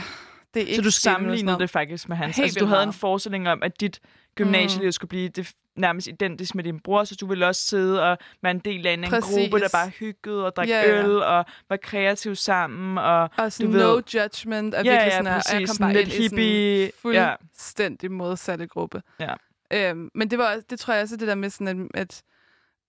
det 0.54 0.62
er 0.62 0.66
ikke 0.66 0.76
Så 0.76 0.82
du 0.82 0.90
sammenlignede 0.90 1.58
det 1.58 1.70
faktisk 1.70 2.08
med 2.08 2.16
hans. 2.16 2.36
Helt 2.36 2.44
altså, 2.44 2.60
du 2.60 2.66
havde 2.66 2.82
en 2.82 2.86
meget. 2.86 2.94
forestilling 2.94 3.48
om, 3.48 3.62
at 3.62 3.80
dit 3.80 4.00
gymnasieliv 4.34 4.86
Mm. 4.88 4.92
skulle 4.92 5.08
blive 5.08 5.28
det 5.28 5.52
nærmest 5.76 6.06
identisk 6.06 6.54
med 6.54 6.64
din 6.64 6.80
bror, 6.80 7.04
så 7.04 7.14
du 7.20 7.26
ville 7.26 7.46
også 7.46 7.62
sidde 7.62 8.02
og 8.10 8.18
være 8.42 8.50
en 8.50 8.58
del 8.58 8.86
af 8.86 8.92
en, 8.92 9.04
en 9.04 9.10
Præcis. 9.10 9.34
gruppe, 9.34 9.60
der 9.60 9.68
bare 9.72 9.88
hyggede 9.88 10.46
og 10.46 10.56
drak 10.56 10.68
Ja, 10.68 10.80
ja. 10.80 11.04
øl 11.04 11.22
og 11.22 11.44
var 11.68 11.76
kreativ 11.76 12.34
sammen. 12.34 12.98
Og 12.98 13.30
Og 13.38 13.52
sådan 13.52 13.72
Du 13.72 13.78
ved- 13.78 13.86
no 13.86 14.02
judgment, 14.14 14.74
og 14.74 14.84
Ja, 14.84 14.90
virkelig 14.90 15.10
ja, 15.10 15.16
sådan 15.16 15.26
her, 15.26 15.32
og 15.34 15.42
jeg 15.52 15.60
præcis. 15.60 15.78
kom 15.78 15.84
bare 15.84 15.92
lidt 15.92 16.08
ind 16.14 16.24
i 16.24 16.28
sådan 16.28 16.38
hippie, 16.38 16.84
en 17.04 17.12
ja. 17.12 17.34
fuldstændig 17.34 18.10
modsatte 18.12 18.66
gruppe. 18.66 19.02
Ja. 19.20 19.34
Øhm, 19.72 20.10
men 20.14 20.30
det 20.30 20.38
var 20.38 20.54
også, 20.54 20.64
det 20.70 20.80
tror 20.80 20.94
jeg 20.94 21.02
også, 21.02 21.16
det 21.16 21.28
der 21.28 21.34
med 21.34 21.50
sådan, 21.50 21.88
at, 21.94 22.00
at 22.00 22.22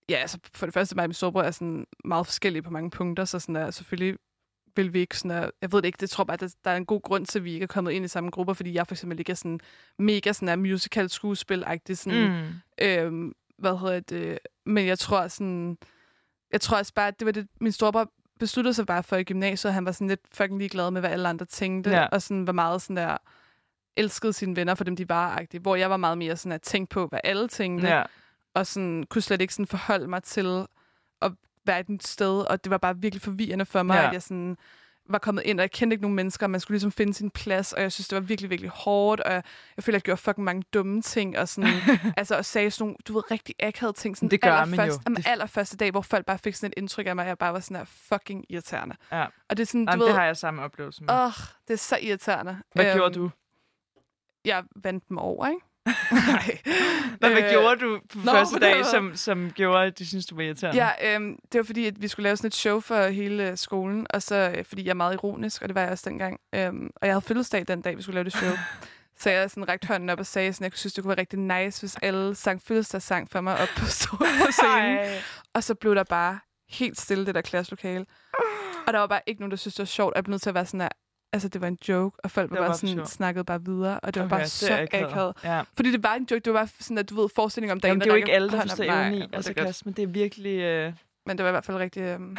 ja, 0.08 0.14
altså 0.16 0.38
for 0.54 0.66
det 0.66 0.74
første, 0.74 0.94
mig 0.94 1.02
og 1.02 1.08
min 1.08 1.14
storebror 1.14 1.42
er 1.42 1.50
sådan 1.50 1.86
meget 2.04 2.26
forskellige 2.26 2.62
på 2.62 2.70
mange 2.70 2.90
punkter, 2.90 3.24
så 3.24 3.38
sådan 3.38 3.54
der, 3.54 3.70
selvfølgelig 3.70 4.16
vil 4.76 4.92
vi 4.92 5.00
ikke 5.00 5.18
sådan 5.18 5.42
der, 5.42 5.50
jeg 5.62 5.72
ved 5.72 5.82
det 5.82 5.86
ikke, 5.86 6.00
det 6.00 6.10
tror 6.10 6.22
jeg 6.22 6.26
bare, 6.26 6.46
at 6.46 6.54
der 6.64 6.70
er 6.70 6.76
en 6.76 6.86
god 6.86 7.02
grund 7.02 7.26
til, 7.26 7.38
at 7.38 7.44
vi 7.44 7.52
ikke 7.52 7.64
er 7.64 7.66
kommet 7.66 7.92
ind 7.92 8.04
i 8.04 8.08
samme 8.08 8.30
grupper, 8.30 8.54
fordi 8.54 8.74
jeg 8.74 8.86
for 8.86 8.94
eksempel 8.94 9.18
ikke 9.18 9.32
er 9.32 9.36
sådan 9.36 9.60
mega 9.98 10.32
sådan 10.32 10.48
der 10.48 10.56
musical 10.56 11.10
skuespil-agtig, 11.10 11.96
sådan, 11.96 12.30
mm. 12.30 12.46
Øhm, 12.82 13.32
hvad 13.58 13.78
hedder 13.78 14.00
det? 14.00 14.38
Men 14.66 14.86
jeg 14.86 14.98
tror 14.98 15.28
sådan... 15.28 15.78
Jeg 16.52 16.60
tror 16.60 16.76
også 16.78 16.94
bare, 16.94 17.08
at 17.08 17.18
det 17.18 17.26
var 17.26 17.32
det, 17.32 17.46
min 17.60 17.72
storebror 17.72 18.10
besluttede 18.38 18.74
sig 18.74 18.86
bare 18.86 19.02
for 19.02 19.16
i 19.16 19.24
gymnasiet, 19.24 19.70
og 19.70 19.74
han 19.74 19.84
var 19.84 19.92
sådan 19.92 20.08
lidt 20.08 20.20
fucking 20.32 20.58
ligeglad 20.58 20.90
med, 20.90 21.00
hvad 21.00 21.10
alle 21.10 21.28
andre 21.28 21.46
tænkte, 21.46 21.90
ja. 21.90 22.06
og 22.06 22.22
sådan 22.22 22.46
var 22.46 22.52
meget 22.52 22.82
sådan 22.82 22.96
der 22.96 23.16
elskede 23.96 24.32
sine 24.32 24.56
venner 24.56 24.74
for 24.74 24.84
dem, 24.84 24.96
de 24.96 25.08
var 25.08 25.36
-agtige, 25.36 25.58
hvor 25.60 25.76
jeg 25.76 25.90
var 25.90 25.96
meget 25.96 26.18
mere 26.18 26.36
sådan 26.36 26.52
at 26.52 26.62
tænke 26.62 26.90
på, 26.90 27.06
hvad 27.06 27.20
alle 27.24 27.48
tænkte, 27.48 27.88
ja. 27.88 28.02
og 28.54 28.66
sådan 28.66 29.04
kunne 29.10 29.22
slet 29.22 29.40
ikke 29.40 29.54
sådan 29.54 29.66
forholde 29.66 30.08
mig 30.08 30.22
til 30.22 30.66
at 31.22 31.32
nyt 31.88 32.06
sted, 32.06 32.40
og 32.50 32.64
det 32.64 32.70
var 32.70 32.78
bare 32.78 32.96
virkelig 32.98 33.22
forvirrende 33.22 33.64
for 33.64 33.82
mig, 33.82 33.94
Ja. 33.94 34.06
at 34.06 34.12
jeg 34.12 34.22
sådan 34.22 34.56
var 35.08 35.18
kommet 35.18 35.42
ind, 35.42 35.60
og 35.60 35.62
jeg 35.62 35.70
kendte 35.70 35.94
ikke 35.94 36.02
nogen 36.02 36.14
mennesker, 36.16 36.46
og 36.46 36.50
man 36.50 36.60
skulle 36.60 36.74
ligesom 36.74 36.92
finde 36.92 37.14
sin 37.14 37.30
plads, 37.30 37.72
og 37.72 37.82
jeg 37.82 37.92
synes, 37.92 38.08
det 38.08 38.16
var 38.16 38.20
virkelig, 38.22 38.50
virkelig 38.50 38.70
hårdt, 38.74 39.20
og 39.20 39.32
jeg, 39.32 39.42
jeg 39.76 39.84
følte, 39.84 39.94
jeg 39.96 40.02
gjorde 40.02 40.20
fucking 40.20 40.44
mange 40.44 40.62
dumme 40.74 41.02
ting, 41.02 41.38
og 41.38 41.48
sådan, 41.48 41.70
altså, 42.16 42.36
og 42.36 42.44
sagde 42.44 42.70
sådan 42.70 42.84
nogle, 42.84 42.96
du 43.08 43.12
ved, 43.12 43.30
rigtig 43.30 43.54
akavede 43.60 43.96
ting, 43.96 44.16
sådan 44.16 44.30
Det 44.30 44.40
gør 44.40 44.50
man 44.50 44.74
jo. 44.74 44.80
allerførst, 44.80 45.00
Jamen, 45.06 45.22
allerførste 45.26 45.76
dag, 45.76 45.90
hvor 45.90 46.00
folk 46.00 46.26
bare 46.26 46.38
fik 46.38 46.54
sådan 46.54 46.68
et 46.68 46.74
indtryk 46.76 47.06
af 47.06 47.16
mig, 47.16 47.22
at 47.24 47.28
jeg 47.28 47.38
bare 47.38 47.52
var 47.52 47.60
sådan 47.60 47.76
her 47.76 47.84
fucking 47.84 48.44
irriterende. 48.48 48.96
Ja. 49.12 49.26
Og 49.48 49.56
det 49.56 49.60
er 49.60 49.66
sådan, 49.66 49.84
du 49.86 49.90
Jamen, 49.92 50.00
ved, 50.00 50.06
det 50.06 50.14
har 50.16 50.24
jeg 50.24 50.36
samme 50.36 50.62
oplevelse 50.62 51.02
med. 51.04 51.14
åh, 51.14 51.24
oh, 51.26 51.32
det 51.68 51.74
er 51.74 51.78
så 51.78 51.98
irriterende. 52.02 52.58
Hvad 52.74 52.86
Øhm, 52.86 52.94
gjorde 52.96 53.14
du? 53.14 53.30
Jeg 54.44 54.64
vandt 54.76 55.08
dem 55.08 55.18
over, 55.18 55.48
ikke? 55.48 55.60
Nej. 55.86 56.58
Hvad, 57.18 57.30
hvad 57.30 57.42
Øh, 57.42 57.50
gjorde 57.50 57.80
du 57.80 58.00
på 58.12 58.18
nå, 58.24 58.32
første 58.32 58.58
dag, 58.58 58.84
som, 58.86 59.16
som 59.16 59.50
gjorde, 59.50 59.86
at 59.86 59.98
de 59.98 60.06
synes 60.06 60.26
du 60.26 60.34
var 60.36 60.42
irriterende? 60.42 60.84
Ja, 60.84 61.14
øhm, 61.14 61.36
det 61.52 61.58
var 61.58 61.64
fordi, 61.64 61.86
at 61.86 62.02
vi 62.02 62.08
skulle 62.08 62.24
lave 62.24 62.36
sådan 62.36 62.46
et 62.48 62.54
show 62.54 62.80
for 62.80 63.06
hele 63.08 63.56
skolen, 63.56 64.06
og 64.10 64.22
så 64.22 64.54
øh, 64.56 64.64
fordi 64.64 64.84
jeg 64.84 64.90
er 64.90 64.94
meget 64.94 65.14
ironisk, 65.14 65.62
og 65.62 65.68
det 65.68 65.74
var 65.74 65.80
jeg 65.80 65.90
også 65.90 66.10
dengang. 66.10 66.40
Øhm, 66.54 66.90
og 66.96 67.06
jeg 67.06 67.14
havde 67.14 67.22
fødselsdag 67.22 67.64
den 67.68 67.82
dag, 67.82 67.96
vi 67.96 68.02
skulle 68.02 68.14
lave 68.14 68.24
det 68.24 68.32
show. 68.32 68.50
så 69.20 69.30
jeg 69.30 69.50
sådan 69.50 69.68
rækte 69.68 69.88
hånden 69.88 70.10
op 70.10 70.18
og 70.18 70.26
sagde, 70.26 70.52
sådan, 70.52 70.64
jeg 70.64 70.72
synes, 70.74 70.92
det 70.92 71.04
kunne 71.04 71.08
være 71.08 71.18
rigtig 71.20 71.38
nice, 71.38 71.82
hvis 71.82 71.96
alle 72.02 72.34
sang 72.34 72.62
fødselsdagssang 72.62 73.30
for 73.30 73.40
mig 73.40 73.58
op 73.58 73.68
på, 73.76 73.86
scenen. 74.52 74.98
Ej. 74.98 75.22
Og 75.54 75.64
så 75.64 75.74
blev 75.74 75.94
der 75.94 76.04
bare 76.04 76.38
helt 76.70 77.00
stille, 77.00 77.26
det 77.26 77.34
der 77.34 77.40
klasselokale. 77.40 78.06
Og 78.86 78.92
der 78.92 78.98
var 78.98 79.06
bare 79.06 79.20
ikke 79.26 79.40
nogen, 79.40 79.50
der 79.50 79.56
synes, 79.56 79.74
det 79.74 79.82
var 79.82 79.86
sjovt. 79.86 80.12
Og 80.12 80.16
jeg 80.16 80.24
blev 80.24 80.32
nødt 80.32 80.42
til 80.42 80.50
at 80.50 80.54
være 80.54 80.66
sådan 80.66 80.80
her, 80.80 80.88
altså 81.32 81.48
det 81.48 81.60
var 81.60 81.68
en 81.68 81.78
joke, 81.88 82.16
og 82.24 82.30
folk 82.30 82.50
var 82.50 82.58
var 82.58 82.66
bare 82.66 82.76
sådan, 82.76 82.94
sjovt. 82.94 83.08
snakkede 83.08 83.44
bare 83.44 83.64
videre, 83.64 84.00
og 84.00 84.14
det 84.14 84.20
var 84.20 84.26
Okay, 84.26 84.34
bare 84.36 84.42
det 84.42 84.50
så 84.50 84.74
akavet. 84.92 85.36
Ja. 85.44 85.62
Fordi 85.76 85.92
det 85.92 86.02
var 86.02 86.14
en 86.14 86.26
joke, 86.30 86.40
det 86.44 86.52
var 86.52 86.58
bare 86.60 86.68
sådan, 86.80 86.98
at 86.98 87.10
du 87.10 87.20
ved, 87.20 87.28
forestilling 87.34 87.72
om 87.72 87.80
dagen. 87.80 87.90
Jamen, 87.90 88.00
det 88.00 88.06
er 88.06 88.10
jo 88.10 88.16
ikke 88.16 88.32
alle, 88.32 88.50
der 88.50 88.60
forstår 88.60 88.84
op. 88.84 88.88
Nej, 88.88 89.06
evne 89.06 89.16
jeg 89.16 89.28
i. 89.30 89.34
Altså. 89.36 89.54
Kasper, 89.54 89.90
det 89.90 90.02
er 90.02 90.06
virkelig... 90.06 90.60
Øh... 90.60 90.92
Men 91.26 91.38
det 91.38 91.44
var 91.44 91.50
i 91.50 91.52
hvert 91.52 91.64
fald 91.64 91.76
rigtig, 91.76 92.02
øhm, 92.02 92.36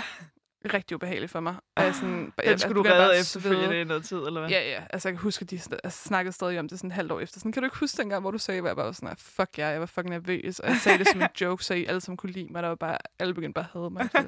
rigtig 0.74 0.96
ubehageligt 0.96 1.32
for 1.32 1.40
mig. 1.40 1.56
Og 1.76 1.84
jeg 1.84 1.96
sådan, 1.96 2.34
Den 2.46 2.60
skulle 2.60 2.76
du 2.76 2.84
begyndte 2.84 2.98
bare 2.98 3.08
redde 3.08 3.20
efterfølgende 3.20 3.82
i 3.82 3.84
noget 3.84 4.06
tid, 4.06 4.18
eller 4.18 4.40
hvad? 4.40 4.50
Ja, 4.50 4.70
ja. 4.70 4.84
Altså, 4.90 5.10
jeg 5.10 5.18
kan 5.18 5.24
huske, 5.24 5.44
at 5.44 5.52
de 5.52 5.60
altså, 5.84 6.04
snakkede 6.04 6.34
stadig 6.34 6.60
om 6.60 6.70
det 6.70 6.80
sådan 6.80 6.90
et 6.90 6.94
halvt 6.94 7.12
år 7.12 7.20
efter. 7.20 7.40
Sådan, 7.40 7.52
kan 7.52 7.64
du 7.64 7.68
ikke 7.68 7.78
huske 7.78 7.98
dengang, 7.98 8.22
hvor 8.22 8.32
du 8.32 8.38
sagde, 8.38 8.60
at 8.60 8.66
jeg 8.66 8.76
bare 8.76 8.86
var 8.86 8.92
sådan, 8.92 9.16
fuck 9.18 9.58
ja, 9.58 9.68
jeg 9.68 9.80
var 9.80 9.86
fucking 9.86 10.10
nervøs. 10.10 10.60
Og 10.60 10.70
jeg 10.70 10.78
sagde 10.78 10.98
det 11.00 11.08
som 11.08 11.22
en 11.22 11.28
joke, 11.42 11.66
så 11.66 11.74
I 11.74 11.86
alle 11.86 12.02
sammen 12.02 12.18
kunne 12.18 12.32
lide 12.32 12.48
mig. 12.54 12.64
Der 12.64 12.70
var 12.70 12.76
bare, 12.76 12.98
alle 13.20 13.34
begyndte 13.34 13.54
bare 13.54 13.66
at 13.74 13.80
hade 13.80 13.90
mig. 13.90 14.10
Det 14.14 14.26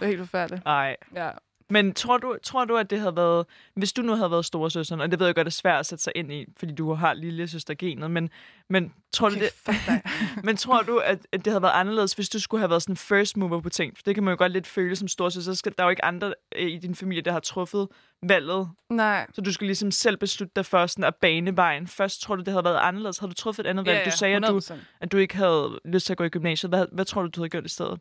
var 0.00 0.06
helt 0.06 0.18
forfærdeligt. 0.18 0.64
Nej. 0.64 0.96
Ja. 1.14 1.30
Men 1.70 1.94
tror 1.94 2.18
du, 2.18 2.36
tror 2.42 2.64
du, 2.64 2.76
at 2.76 2.90
det 2.90 3.00
havde 3.00 3.16
været... 3.16 3.46
Hvis 3.74 3.92
du 3.92 4.02
nu 4.02 4.14
havde 4.14 4.30
været 4.30 4.44
storesøsteren, 4.44 5.00
og 5.00 5.10
det 5.10 5.18
ved 5.18 5.26
jeg 5.26 5.34
godt 5.34 5.46
er 5.46 5.50
svært 5.50 5.80
at 5.80 5.86
sætte 5.86 6.04
sig 6.04 6.12
ind 6.16 6.32
i, 6.32 6.46
fordi 6.56 6.74
du 6.74 6.94
har 6.94 7.14
lille 7.14 7.48
søstergenet, 7.48 8.10
men, 8.10 8.30
men 8.70 8.92
tror 9.12 9.26
Okay, 9.26 9.40
du 9.40 9.44
det. 9.44 10.04
Men 10.44 10.56
tror 10.56 10.82
du, 10.82 10.98
at, 10.98 11.26
at 11.32 11.44
det 11.44 11.52
havde 11.52 11.62
været 11.62 11.72
anderledes, 11.72 12.12
hvis 12.12 12.28
du 12.28 12.40
skulle 12.40 12.60
have 12.60 12.70
været 12.70 12.82
sådan 12.82 12.96
first 12.96 13.36
mover 13.36 13.60
på 13.60 13.68
ting? 13.68 13.96
For 13.96 14.02
det 14.02 14.14
kan 14.14 14.24
man 14.24 14.32
jo 14.32 14.38
godt 14.38 14.52
lidt 14.52 14.66
føle 14.66 14.96
som 14.96 15.08
storsøster. 15.08 15.52
Så 15.52 15.58
skal, 15.58 15.72
der 15.78 15.84
er 15.84 15.86
jo 15.86 15.90
ikke 15.90 16.04
andre 16.04 16.34
øh, 16.56 16.70
i 16.70 16.78
din 16.78 16.94
familie, 16.94 17.22
der 17.22 17.32
har 17.32 17.40
truffet 17.40 17.88
valget. 18.22 18.68
Nej. 18.90 19.26
Så 19.32 19.40
du 19.40 19.52
skal 19.52 19.66
ligesom 19.66 19.90
selv 19.90 20.16
beslutte 20.16 20.52
dig 20.56 20.66
for 20.66 20.86
sådan 20.86 21.04
at 21.04 21.14
bane 21.14 21.56
vejen. 21.56 21.86
Først 21.86 22.22
tror 22.22 22.36
du, 22.36 22.42
det 22.42 22.52
havde 22.52 22.64
været 22.64 22.78
anderledes. 22.82 23.18
Havde 23.18 23.30
du 23.30 23.34
truffet 23.34 23.66
et 23.66 23.70
andet 23.70 23.86
valg? 23.86 24.04
Du 24.04 24.10
sagde, 24.10 24.36
at 24.36 24.42
du, 24.48 24.58
100%. 24.58 24.74
at 25.00 25.12
du 25.12 25.16
ikke 25.16 25.36
havde 25.36 25.80
lyst 25.84 26.06
til 26.06 26.12
at 26.12 26.16
gå 26.16 26.24
i 26.24 26.28
gymnasiet. 26.28 26.70
Hvad, 26.70 26.86
hvad 26.92 27.04
tror 27.04 27.22
du, 27.22 27.28
du 27.28 27.40
havde 27.40 27.50
gjort 27.50 27.64
i 27.64 27.68
stedet? 27.68 28.00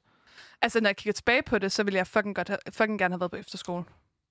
Altså, 0.61 0.79
når 0.81 0.89
jeg 0.89 0.95
kigger 0.97 1.13
tilbage 1.13 1.41
på 1.43 1.59
det, 1.59 1.71
så 1.71 1.83
ville 1.83 1.97
jeg 1.97 2.07
fucking, 2.07 2.35
godt 2.35 2.47
have, 2.47 2.57
fucking 2.71 2.99
gerne 2.99 3.13
have 3.13 3.19
været 3.19 3.31
på 3.31 3.37
efterskole. 3.37 3.83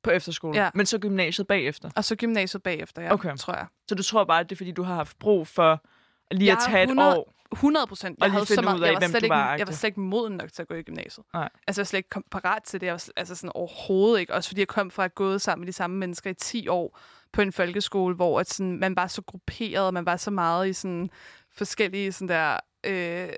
På 0.02 0.10
efterskole? 0.10 0.58
Ja. 0.62 0.70
Men 0.74 0.86
så 0.86 0.98
gymnasiet 0.98 1.46
bagefter? 1.46 1.90
Og 1.96 2.04
så 2.04 2.16
gymnasiet 2.16 2.62
bagefter, 2.62 3.02
ja, 3.02 3.12
Okay. 3.12 3.36
tror 3.36 3.54
jeg. 3.54 3.66
Så 3.88 3.94
du 3.94 4.02
tror 4.02 4.24
bare, 4.24 4.40
at 4.40 4.48
det 4.50 4.54
er 4.54 4.56
fordi, 4.56 4.72
du 4.72 4.82
har 4.82 4.94
haft 4.94 5.18
brug 5.18 5.46
for 5.46 5.82
lige 6.30 6.46
Jeg 6.48 6.56
at 6.56 6.62
tage 6.66 6.82
et 6.82 6.88
100 6.88 7.18
år? 7.18 7.34
100 7.52 7.86
procent. 7.86 8.18
Jeg 8.22 8.32
havde 8.32 8.46
så 8.46 8.62
meget, 8.62 8.82
af, 8.84 8.92
jeg 8.92 9.00
var 9.00 9.08
slet 9.08 9.22
ikke, 9.22 9.34
var, 9.34 9.56
Jeg 9.56 9.66
var 9.66 9.72
slet 9.72 9.88
ikke 9.88 10.00
moden 10.00 10.32
nok 10.36 10.52
til 10.52 10.62
at 10.62 10.68
gå 10.68 10.74
i 10.74 10.82
gymnasiet. 10.82 11.26
Nej. 11.34 11.48
Altså, 11.66 11.80
jeg 11.80 11.84
var 11.84 11.86
slet 11.86 11.98
ikke 11.98 12.30
parat 12.30 12.62
til 12.62 12.80
det. 12.80 12.86
Jeg 12.86 12.92
var, 12.92 13.08
altså 13.16 13.34
sådan 13.34 13.50
overhovedet 13.54 14.20
ikke. 14.20 14.34
Også 14.34 14.50
fordi 14.50 14.60
jeg 14.60 14.68
kom 14.68 14.90
fra 14.90 15.04
at 15.04 15.14
gå 15.14 15.38
sammen 15.38 15.60
med 15.62 15.66
de 15.66 15.72
samme 15.72 15.96
mennesker 15.96 16.30
i 16.30 16.34
10 16.34 16.68
år 16.68 16.98
på 17.32 17.42
en 17.42 17.52
folkeskole, 17.52 18.14
hvor 18.14 18.40
at 18.40 18.50
sådan, 18.50 18.78
man 18.78 18.96
var 18.96 19.06
så 19.06 19.22
grupperet, 19.22 19.86
og 19.86 19.94
man 19.94 20.06
var 20.06 20.16
så 20.16 20.30
meget 20.30 20.68
i 20.68 20.72
sådan 20.72 21.10
forskellige 21.52 22.12
sådan 22.12 22.28
der, 22.28 22.60
øh, 22.86 23.28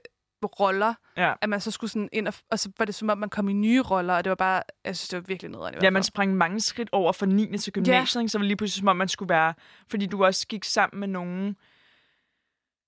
roller, 0.47 0.95
Ja. 1.17 1.33
at 1.43 1.49
man 1.49 1.61
så 1.61 1.71
skulle 1.71 1.91
sådan 1.91 2.09
ind, 2.13 2.29
og, 2.29 2.35
og 2.51 2.59
så 2.59 2.71
var 2.79 2.85
det 2.85 2.95
som 2.95 3.11
om, 3.11 3.19
man 3.19 3.29
kom 3.29 3.49
i 3.49 3.53
nye 3.53 3.83
roller, 3.83 4.15
og 4.15 4.25
det 4.25 4.31
var 4.31 4.35
bare, 4.37 4.63
jeg 4.85 4.97
synes, 4.97 5.09
det 5.09 5.17
var 5.17 5.25
virkelig 5.27 5.51
nederen. 5.51 5.75
Ja, 5.83 5.91
man 5.91 6.03
sprang 6.03 6.37
mange 6.37 6.61
skridt 6.61 6.89
over 6.93 7.13
fra 7.13 7.27
9. 7.27 7.59
til 7.59 7.73
gymnasiet, 7.73 8.23
ja. 8.23 8.29
så 8.29 8.39
var 8.39 8.43
det 8.43 8.47
lige 8.49 8.57
pludselig 8.57 8.81
som 8.81 8.89
om, 8.89 8.97
man 8.97 9.09
skulle 9.09 9.29
være... 9.29 9.55
Fordi 9.91 10.07
du 10.07 10.25
også 10.25 10.47
gik 10.47 10.65
sammen 10.65 11.01
med 11.01 11.09
nogen... 11.09 11.57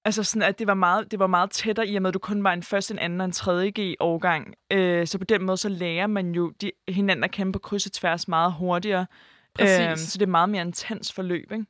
Altså 0.05 0.23
sådan, 0.25 0.49
at 0.49 0.59
det 0.59 0.67
var 0.67 0.75
meget, 0.75 1.11
det 1.11 1.19
var 1.19 1.27
meget 1.27 1.51
tættere 1.51 1.89
i 1.89 1.97
og 1.97 2.03
med, 2.03 2.09
at 2.09 2.15
du 2.15 2.19
kun 2.19 2.45
var 2.45 2.53
en 2.53 2.63
første, 2.63 2.93
en 2.95 2.99
anden 2.99 3.21
og 3.21 3.25
en 3.25 3.33
tredje 3.33 3.73
G-årgang. 3.81 4.55
Øh, 4.73 5.07
så 5.07 5.19
på 5.19 5.25
den 5.25 5.43
måde, 5.45 5.57
så 5.57 5.69
lærer 5.69 6.07
man 6.07 6.33
jo 6.33 6.51
de, 6.61 6.71
hinanden 6.89 7.25
at 7.25 7.31
kæmpe 7.31 7.53
på 7.53 7.59
kryds 7.59 7.87
og 7.87 7.93
tværs 7.93 8.29
meget 8.29 8.53
hurtigere. 8.53 9.07
Præcis. 9.55 9.87
Øhm, 9.87 9.97
så 9.97 10.19
det 10.19 10.27
er 10.27 10.31
meget 10.31 10.49
mere 10.49 10.63
intens 10.63 11.13
forløb, 11.13 11.53
ikke? 11.53 11.65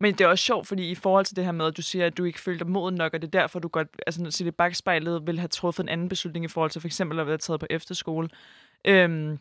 Men 0.00 0.12
det 0.14 0.20
er 0.24 0.28
også 0.28 0.44
sjovt, 0.44 0.66
fordi 0.66 0.90
i 0.90 0.94
forhold 0.94 1.24
til 1.24 1.36
det 1.36 1.44
her 1.44 1.52
med, 1.52 1.66
at 1.66 1.76
du 1.76 1.82
siger, 1.82 2.06
at 2.06 2.18
du 2.18 2.24
ikke 2.24 2.40
følte 2.40 2.64
dig 2.64 2.72
moden 2.72 2.94
nok, 2.94 3.14
og 3.14 3.22
det 3.22 3.26
er 3.34 3.40
derfor, 3.40 3.58
du 3.58 3.68
godt, 3.68 3.88
altså 4.06 4.26
set 4.30 4.46
i 4.46 4.50
bagspejlet, 4.50 5.26
vil 5.26 5.38
have 5.38 5.48
truffet 5.48 5.82
en 5.82 5.88
anden 5.88 6.08
beslutning 6.08 6.44
i 6.44 6.48
forhold 6.48 6.70
til 6.70 6.80
for 6.80 6.88
eksempel 6.88 7.18
at 7.20 7.26
være 7.26 7.38
taget 7.38 7.60
på 7.60 7.66
efterskole. 7.70 8.28
Øhm, 8.84 9.38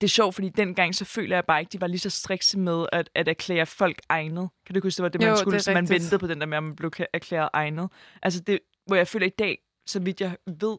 det 0.00 0.06
er 0.06 0.08
sjovt, 0.08 0.34
fordi 0.34 0.48
dengang 0.48 0.94
så 0.94 1.04
føler 1.04 1.36
jeg 1.36 1.44
bare 1.44 1.60
ikke, 1.60 1.70
de 1.70 1.80
var 1.80 1.86
lige 1.86 1.98
så 1.98 2.10
strikse 2.10 2.58
med 2.58 2.86
at, 2.92 3.10
at 3.14 3.28
erklære 3.28 3.66
folk 3.66 4.00
egnet. 4.08 4.48
Kan 4.66 4.74
du 4.74 4.80
huske, 4.82 4.96
det 4.96 5.02
var 5.02 5.08
det, 5.08 5.20
man 5.20 5.30
Jo, 5.30 5.36
skulle, 5.36 5.52
det 5.54 5.58
er 5.58 5.62
så 5.62 5.70
man 5.72 5.82
rigtigt. 5.82 6.00
ventede 6.02 6.18
på 6.18 6.26
den 6.26 6.40
der 6.40 6.46
med, 6.46 6.56
at 6.56 6.62
man 6.62 6.76
blev 6.76 6.90
erklæret 7.12 7.48
egnet. 7.52 7.88
Altså 8.22 8.40
det, 8.40 8.58
hvor 8.86 8.96
jeg 8.96 9.08
føler 9.08 9.26
i 9.26 9.30
dag, 9.38 9.58
så 9.86 10.00
vidt 10.00 10.20
jeg 10.20 10.36
ved, 10.46 10.76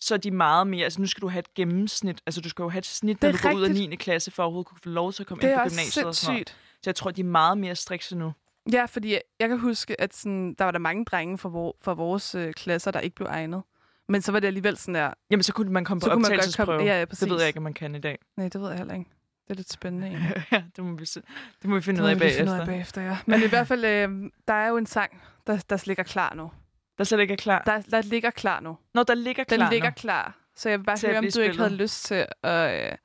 så 0.00 0.14
er 0.14 0.18
de 0.18 0.30
meget 0.30 0.66
mere, 0.66 0.84
altså 0.84 1.00
nu 1.00 1.06
skal 1.06 1.20
du 1.20 1.28
have 1.28 1.38
et 1.38 1.54
gennemsnit, 1.54 2.20
altså 2.26 2.40
du 2.40 2.48
skal 2.48 2.62
jo 2.62 2.68
have 2.68 2.78
et 2.78 2.86
snit, 2.86 3.22
Det 3.22 3.22
når 3.22 3.28
er 3.28 3.32
du 3.42 3.48
går 3.48 3.56
ud 3.56 3.62
af 3.62 3.68
rigtigt. 3.68 3.90
9. 3.90 3.96
klasse, 3.96 4.30
for 4.30 4.42
at 4.42 4.44
overhovedet 4.44 4.68
kunne 4.68 4.78
få 4.82 4.88
lov 4.88 5.12
til 5.12 5.22
at 5.22 5.26
komme 5.26 5.42
Det 5.42 5.48
ind 5.48 5.54
er 5.58 5.64
på 5.64 5.68
gymnasiet 5.68 6.04
og 6.06 6.14
sådan 6.14 6.32
noget. 6.34 6.48
sindssygt. 6.48 6.58
Så 6.82 6.90
jeg 6.90 6.94
tror, 6.94 7.10
de 7.10 7.20
er 7.20 7.24
meget 7.24 7.58
mere 7.58 7.74
strikse 7.76 8.16
nu. 8.16 8.32
Ja, 8.72 8.84
fordi 8.84 9.12
jeg, 9.12 9.22
jeg 9.40 9.48
kan 9.48 9.58
huske, 9.58 10.00
at 10.00 10.14
sådan, 10.14 10.54
der 10.54 10.64
var 10.64 10.70
der 10.70 10.78
mange 10.78 11.04
drenge 11.04 11.38
fra, 11.38 11.48
vor, 11.48 11.76
fra 11.82 11.92
vores 11.92 12.34
øh, 12.34 12.52
klasser, 12.54 12.90
der 12.90 13.00
ikke 13.00 13.16
blev 13.16 13.28
egnet. 13.30 13.62
Men 14.08 14.22
så 14.22 14.32
var 14.32 14.40
det 14.40 14.46
alligevel 14.46 14.76
sådan 14.76 14.94
der, 14.94 15.14
Jamen, 15.30 15.42
så 15.42 15.52
kunne 15.52 15.72
man 15.72 15.84
komme 15.84 16.00
på 16.00 16.04
Så 16.04 16.10
kunne 16.10 16.22
man 16.22 16.30
godt 16.30 16.32
optagelsesprøve. 16.32 16.66
komme- 16.66 16.82
ja, 16.90 16.94
ja, 16.94 17.00
det 17.00 17.08
ved 17.20 17.28
præcis. 17.28 17.40
jeg 17.40 17.46
ikke, 17.46 17.56
om 17.56 17.62
man 17.62 17.74
kan 17.74 17.94
i 17.94 17.98
dag. 18.00 18.18
nej, 18.36 18.48
det 18.48 18.60
ved 18.60 18.68
jeg 18.68 18.78
heller 18.78 18.94
ikke. 18.94 19.10
Det 19.48 19.50
er 19.50 19.54
lidt 19.54 19.72
spændende 19.72 20.06
ja, 20.52 20.62
det 20.76 20.84
må 20.84 20.96
vi, 20.96 21.06
se. 21.06 21.22
det 21.62 21.70
må 21.70 21.76
vi 21.76 21.82
finde 21.82 21.98
Det 21.98 22.04
ud 22.04 22.08
må 22.08 22.10
af 22.10 22.18
lige 22.20 22.36
finde 22.36 22.52
ud 22.52 22.56
bagefter. 22.56 22.72
bagefter, 22.72 23.02
ja. 23.02 23.18
Men 23.26 23.42
i 23.42 23.46
hvert 23.46 23.66
fald, 23.68 23.84
øh, 23.84 24.30
der 24.48 24.54
er 24.54 24.68
jo 24.68 24.76
en 24.76 24.86
sang, 24.86 25.22
der, 25.46 25.56
der 25.70 25.82
ligger 25.86 26.02
klar 26.02 26.34
nu. 26.34 26.50
Der 26.98 27.04
slet 27.04 27.20
ikke 27.20 27.32
er 27.32 27.36
klar. 27.36 27.62
Der, 27.66 27.80
der 27.80 28.02
ligger 28.02 28.30
klar 28.30 28.60
nu. 28.60 28.76
Når 28.94 29.02
der 29.02 29.14
ligger 29.14 29.44
Den 29.44 29.58
klar 29.58 29.70
ligger 29.70 29.90
nu. 29.90 29.94
klar. 29.96 30.36
Så 30.56 30.68
jeg 30.68 30.78
vil 30.78 30.84
bare 30.84 30.96
Til 30.96 31.08
høre, 31.08 31.18
om 31.18 31.24
du 31.24 31.30
blive 31.34 31.44
ikke 31.44 31.56
havde 31.56 31.68
spillet. 31.70 31.82
lyst 31.84 32.04
til 32.04 32.26
at, 32.42 32.90
øh, 32.90 32.96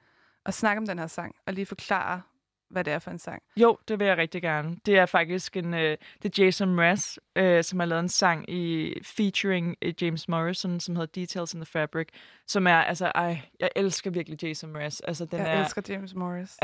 at 0.45 0.53
snakke 0.53 0.79
om 0.79 0.87
den 0.87 0.99
her 0.99 1.07
sang, 1.07 1.35
og 1.47 1.53
lige 1.53 1.65
forklare, 1.65 2.21
hvad 2.75 2.83
det 2.83 2.93
er 2.93 2.99
for 2.99 3.11
en 3.11 3.19
sang. 3.19 3.41
Jo, 3.57 3.77
det 3.87 3.99
vil 3.99 4.07
jeg 4.07 4.17
rigtig 4.17 4.41
gerne. 4.41 4.75
Det 4.85 4.97
er 4.97 5.05
faktisk 5.05 5.57
en, 5.57 5.73
øh, 5.73 5.97
det 6.23 6.39
er 6.39 6.43
Jason 6.43 6.75
Mraz, 6.75 7.17
øh, 7.35 7.63
som 7.63 7.79
har 7.79 7.85
lavet 7.87 7.99
en 7.99 8.09
sang 8.09 8.49
i 8.49 8.93
featuring 9.03 9.75
øh, 9.81 9.93
James 10.01 10.27
Morrison, 10.29 10.79
som 10.79 10.95
hedder 10.95 11.21
Details 11.21 11.53
in 11.53 11.59
the 11.59 11.65
Fabric, 11.65 12.07
som 12.47 12.67
er, 12.67 12.75
altså, 12.77 13.05
ej, 13.15 13.39
jeg 13.59 13.69
elsker 13.75 14.11
virkelig 14.11 14.43
Jason 14.43 14.71
Mraz. 14.73 14.99
Altså, 15.03 15.25
den 15.25 15.39
Jeg 15.39 15.55
er... 15.57 15.63
elsker 15.63 15.81
James 15.89 16.15
Morris. 16.15 16.57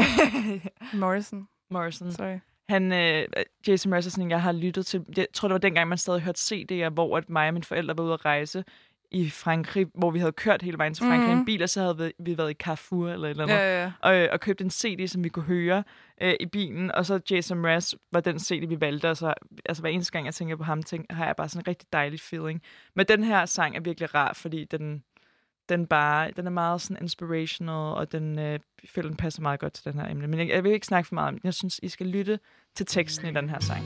Morrison, 1.02 1.48
Morrison. 1.70 2.12
sorry. 2.12 2.38
Han, 2.70 2.94
øh, 2.94 3.28
Jason 3.68 3.90
Mraz 3.90 4.06
er 4.06 4.10
sådan 4.10 4.32
jeg 4.32 4.42
har 4.42 4.52
lyttet 4.52 4.86
til. 4.86 5.06
Jeg 5.18 5.28
tror, 5.34 5.48
det 5.48 5.54
var 5.54 5.60
dengang, 5.60 5.90
man 5.90 5.98
stadig 5.98 6.22
hørte 6.22 6.40
CD'er, 6.40 6.90
hvor 6.90 7.18
at 7.18 7.30
mig 7.30 7.48
og 7.48 7.54
mine 7.54 7.64
forældre 7.64 7.98
var 7.98 8.04
ude 8.04 8.14
at 8.14 8.26
rejse 8.26 8.64
i 9.12 9.30
Frankrig, 9.30 9.88
hvor 9.94 10.12
vi 10.12 10.20
havde 10.20 10.32
kørt 10.32 10.62
hele 10.62 10.78
vejen 10.78 10.94
til 10.94 11.06
Frankrig 11.06 11.22
mm. 11.26 11.30
i 11.30 11.32
en 11.32 11.38
Mhm. 11.38 11.46
bil, 11.46 11.64
og 11.64 11.70
så 11.70 11.82
havde 11.82 11.98
vi, 11.98 12.12
vi 12.20 12.38
været 12.38 12.52
i 12.52 12.54
Carrefour 12.54 13.10
eller 13.10 13.28
et 13.28 13.32
eller 13.32 13.44
andet. 13.44 13.56
Ja, 13.56 13.82
ja. 13.84 13.92
og, 14.00 14.30
og 14.32 14.40
købte 14.40 14.64
en 14.64 14.70
CD, 14.72 15.08
som 15.08 15.24
vi 15.24 15.30
kunne 15.30 15.46
høre 15.46 15.84
øh, 16.22 16.34
i 16.40 16.46
bilen. 16.46 16.92
Og 16.92 17.06
så 17.06 17.20
Jason 17.32 17.58
Mraz 17.58 17.94
var 18.12 18.20
den 18.20 18.40
CD, 18.40 18.68
vi 18.68 18.82
valgte. 18.82 19.10
Og 19.10 19.18
så, 19.18 19.34
altså 19.66 19.84
hver 19.84 19.90
eneste 19.90 20.12
gang, 20.12 20.26
jeg 20.26 20.34
tænker 20.34 20.56
på 20.56 20.64
ham, 20.64 20.84
tænker, 20.84 21.16
har 21.16 21.26
jeg 21.26 21.36
bare 21.36 21.50
sådan 21.50 21.62
en 21.62 21.68
rigtig 21.68 21.88
dejlig 21.94 22.20
feeling. 22.20 22.62
Men 22.96 23.06
den 23.06 23.24
her 23.24 23.46
sang 23.46 23.76
er 23.76 23.80
virkelig 23.80 24.16
rar, 24.16 24.34
fordi 24.34 24.66
den, 24.66 25.04
den, 25.70 25.88
bare, 25.88 26.32
den 26.32 26.46
er 26.48 26.52
meget 26.52 26.82
sådan 26.82 27.04
inspirational, 27.04 27.76
og 27.76 28.12
den, 28.12 28.40
øh, 28.40 28.60
føler, 28.90 29.10
den 29.10 29.18
passer 29.18 29.42
meget 29.42 29.60
godt 29.60 29.74
til 29.74 29.86
den 29.86 30.00
her 30.00 30.10
emne. 30.10 30.28
Men 30.28 30.40
jeg, 30.40 30.50
jeg 30.50 30.64
vil 30.64 30.72
ikke 30.72 30.88
snakke 30.88 31.08
for 31.08 31.16
meget 31.16 31.28
om 31.28 31.34
den. 31.34 31.42
Jeg 31.44 31.54
synes, 31.54 31.80
I 31.84 31.88
skal 31.90 32.08
lytte 32.08 32.40
til 32.76 32.86
teksten 32.86 33.28
i 33.28 33.34
den 33.34 33.50
her 33.50 33.60
sang. 33.60 33.84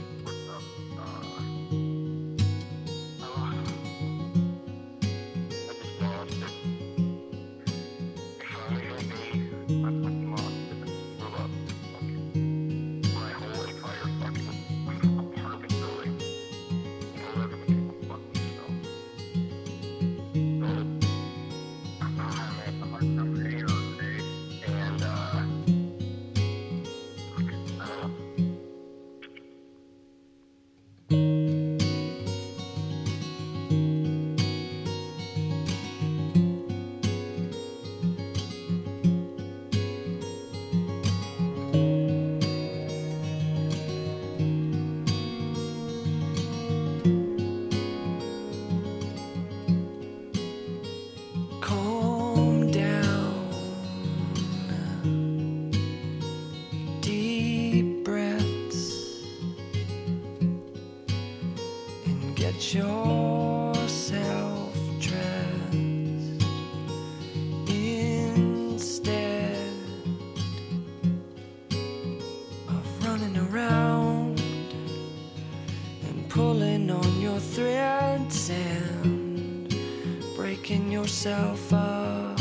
Breaking 80.66 80.90
yourself 80.90 81.72
up. 81.72 82.40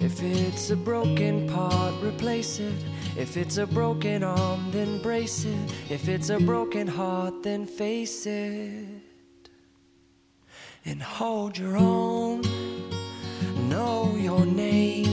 If 0.00 0.22
it's 0.22 0.68
a 0.68 0.76
broken 0.76 1.48
part, 1.48 1.94
replace 2.02 2.60
it. 2.60 2.74
If 3.16 3.38
it's 3.38 3.56
a 3.56 3.66
broken 3.66 4.22
arm, 4.22 4.70
then 4.70 5.00
brace 5.00 5.46
it. 5.46 5.72
If 5.88 6.10
it's 6.10 6.28
a 6.28 6.38
broken 6.38 6.86
heart, 6.86 7.42
then 7.42 7.64
face 7.64 8.26
it. 8.26 8.84
And 10.84 11.02
hold 11.02 11.56
your 11.56 11.78
own. 11.78 12.42
Know 13.70 14.14
your 14.18 14.44
name 14.44 15.11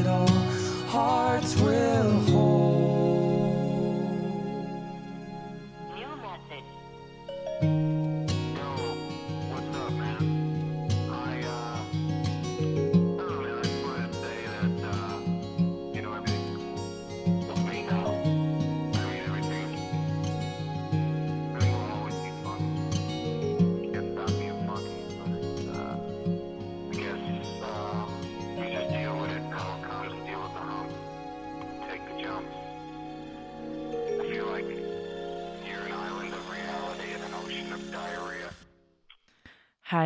at 0.00 0.06
all. 0.06 0.28
Hearts 0.88 1.60
will 1.60 1.79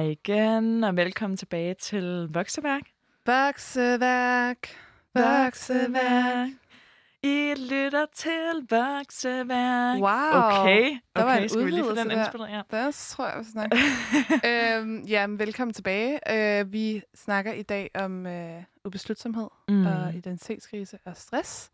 Hej 0.05 0.11
igen, 0.11 0.84
og 0.84 0.96
velkommen 0.96 1.36
tilbage 1.36 1.74
til 1.74 2.28
Vokseværk. 2.32 2.82
Vokseværk, 3.26 4.68
vokseværk. 5.14 6.48
I 7.22 7.55
lytter 7.59 8.07
til 8.14 8.66
Vokseværk. 8.70 10.00
Wow. 10.00 10.61
Okay, 10.61 10.98
Der 11.16 11.24
var 11.24 11.32
okay 11.32 11.42
en 11.42 11.48
skal 11.48 11.64
vi 11.64 11.70
lige 11.70 11.84
få 11.84 11.94
den 11.94 12.11
indspillet? 12.11 12.48
Ja. 12.48 12.62
Det 12.70 12.94
tror 12.94 13.28
jeg, 13.28 13.38
vi 13.38 13.44
snakker. 13.44 13.76
øhm, 14.80 15.02
ja, 15.02 15.26
men 15.26 15.38
velkommen 15.38 15.74
tilbage. 15.74 16.20
Øh, 16.61 16.72
vi 16.72 17.02
snakker 17.14 17.52
i 17.52 17.62
dag 17.62 17.90
om 17.94 18.26
øh, 18.26 18.62
ubeslutsomhed 18.84 19.48
mm. 19.68 19.86
og 19.86 20.14
identitetskrise 20.14 20.98
og 21.05 21.16
stress. 21.16 21.70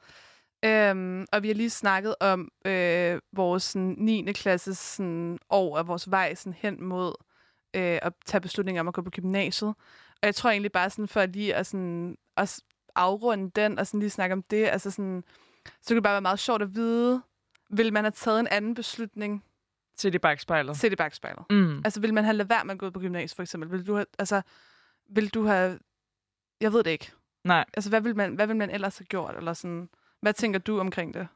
Øhm, 0.64 1.26
og 1.32 1.42
vi 1.42 1.48
har 1.48 1.54
lige 1.54 1.70
snakket 1.70 2.14
om 2.20 2.48
øh, 2.64 3.20
vores 3.32 3.62
sådan, 3.62 3.94
9. 3.98 4.32
klasses 4.32 4.78
sådan, 4.78 5.38
år 5.50 5.78
og 5.78 5.88
vores 5.88 6.10
vej 6.10 6.34
sådan, 6.34 6.54
hen 6.58 6.84
mod 6.84 7.14
øh, 7.74 7.98
at 8.02 8.12
tage 8.26 8.40
beslutninger 8.40 8.80
om 8.80 8.88
at 8.88 8.94
gå 8.94 9.02
på 9.02 9.10
gymnasiet. 9.10 9.68
Og 10.22 10.26
jeg 10.26 10.34
tror 10.34 10.50
egentlig 10.50 10.72
bare 10.72 10.90
sådan, 10.90 11.08
for 11.08 11.26
lige 11.26 11.54
at, 11.54 11.66
sådan, 11.66 12.16
s- 12.44 12.60
afrunde 12.94 13.50
den 13.50 13.78
og 13.78 13.86
sådan 13.86 14.00
lige 14.00 14.10
snakke 14.10 14.32
om 14.32 14.42
det, 14.42 14.64
altså 14.66 14.90
sådan, 14.90 15.24
så 15.80 15.88
kan 15.88 15.94
det 15.96 16.02
bare 16.02 16.12
være 16.14 16.20
meget 16.20 16.38
sjovt 16.38 16.62
at 16.62 16.74
vide, 16.74 17.22
vil 17.70 17.92
man 17.92 18.04
have 18.04 18.10
taget 18.10 18.40
en 18.40 18.46
anden 18.50 18.74
beslutning 18.74 19.44
Til 19.96 20.12
det 20.12 20.20
bagspejlet. 20.20 20.76
til 20.76 20.90
det 20.90 20.98
bagspejlet? 20.98 21.44
Mm. 21.50 21.78
Altså, 21.84 22.00
vil 22.00 22.14
man 22.14 22.24
have 22.24 22.36
lade 22.36 22.48
være 22.48 22.64
med 22.64 22.72
at 22.74 22.78
gå 22.78 22.90
på 22.90 23.00
gymnasiet, 23.00 23.36
for 23.36 23.42
eksempel? 23.42 23.70
Vil 23.72 23.86
du 23.86 23.94
have, 23.94 24.06
altså, 24.18 24.42
vil 25.10 25.34
du 25.34 25.44
have... 25.44 25.78
Jeg 26.60 26.72
ved 26.72 26.82
det 26.84 26.90
ikke. 26.90 27.12
Nej, 27.44 27.64
Altså, 27.74 27.90
hvad 27.90 28.00
vil 28.00 28.16
man, 28.16 28.34
hvad 28.34 28.46
vil 28.46 28.56
man 28.56 28.70
ellers 28.70 28.98
have 28.98 29.04
gjort? 29.06 29.36
Eller 29.36 29.52
sådan, 29.52 29.88
hvad 30.20 30.32
tænker 30.32 30.58
du 30.58 30.80
omkring 30.80 31.14
det? 31.14 31.28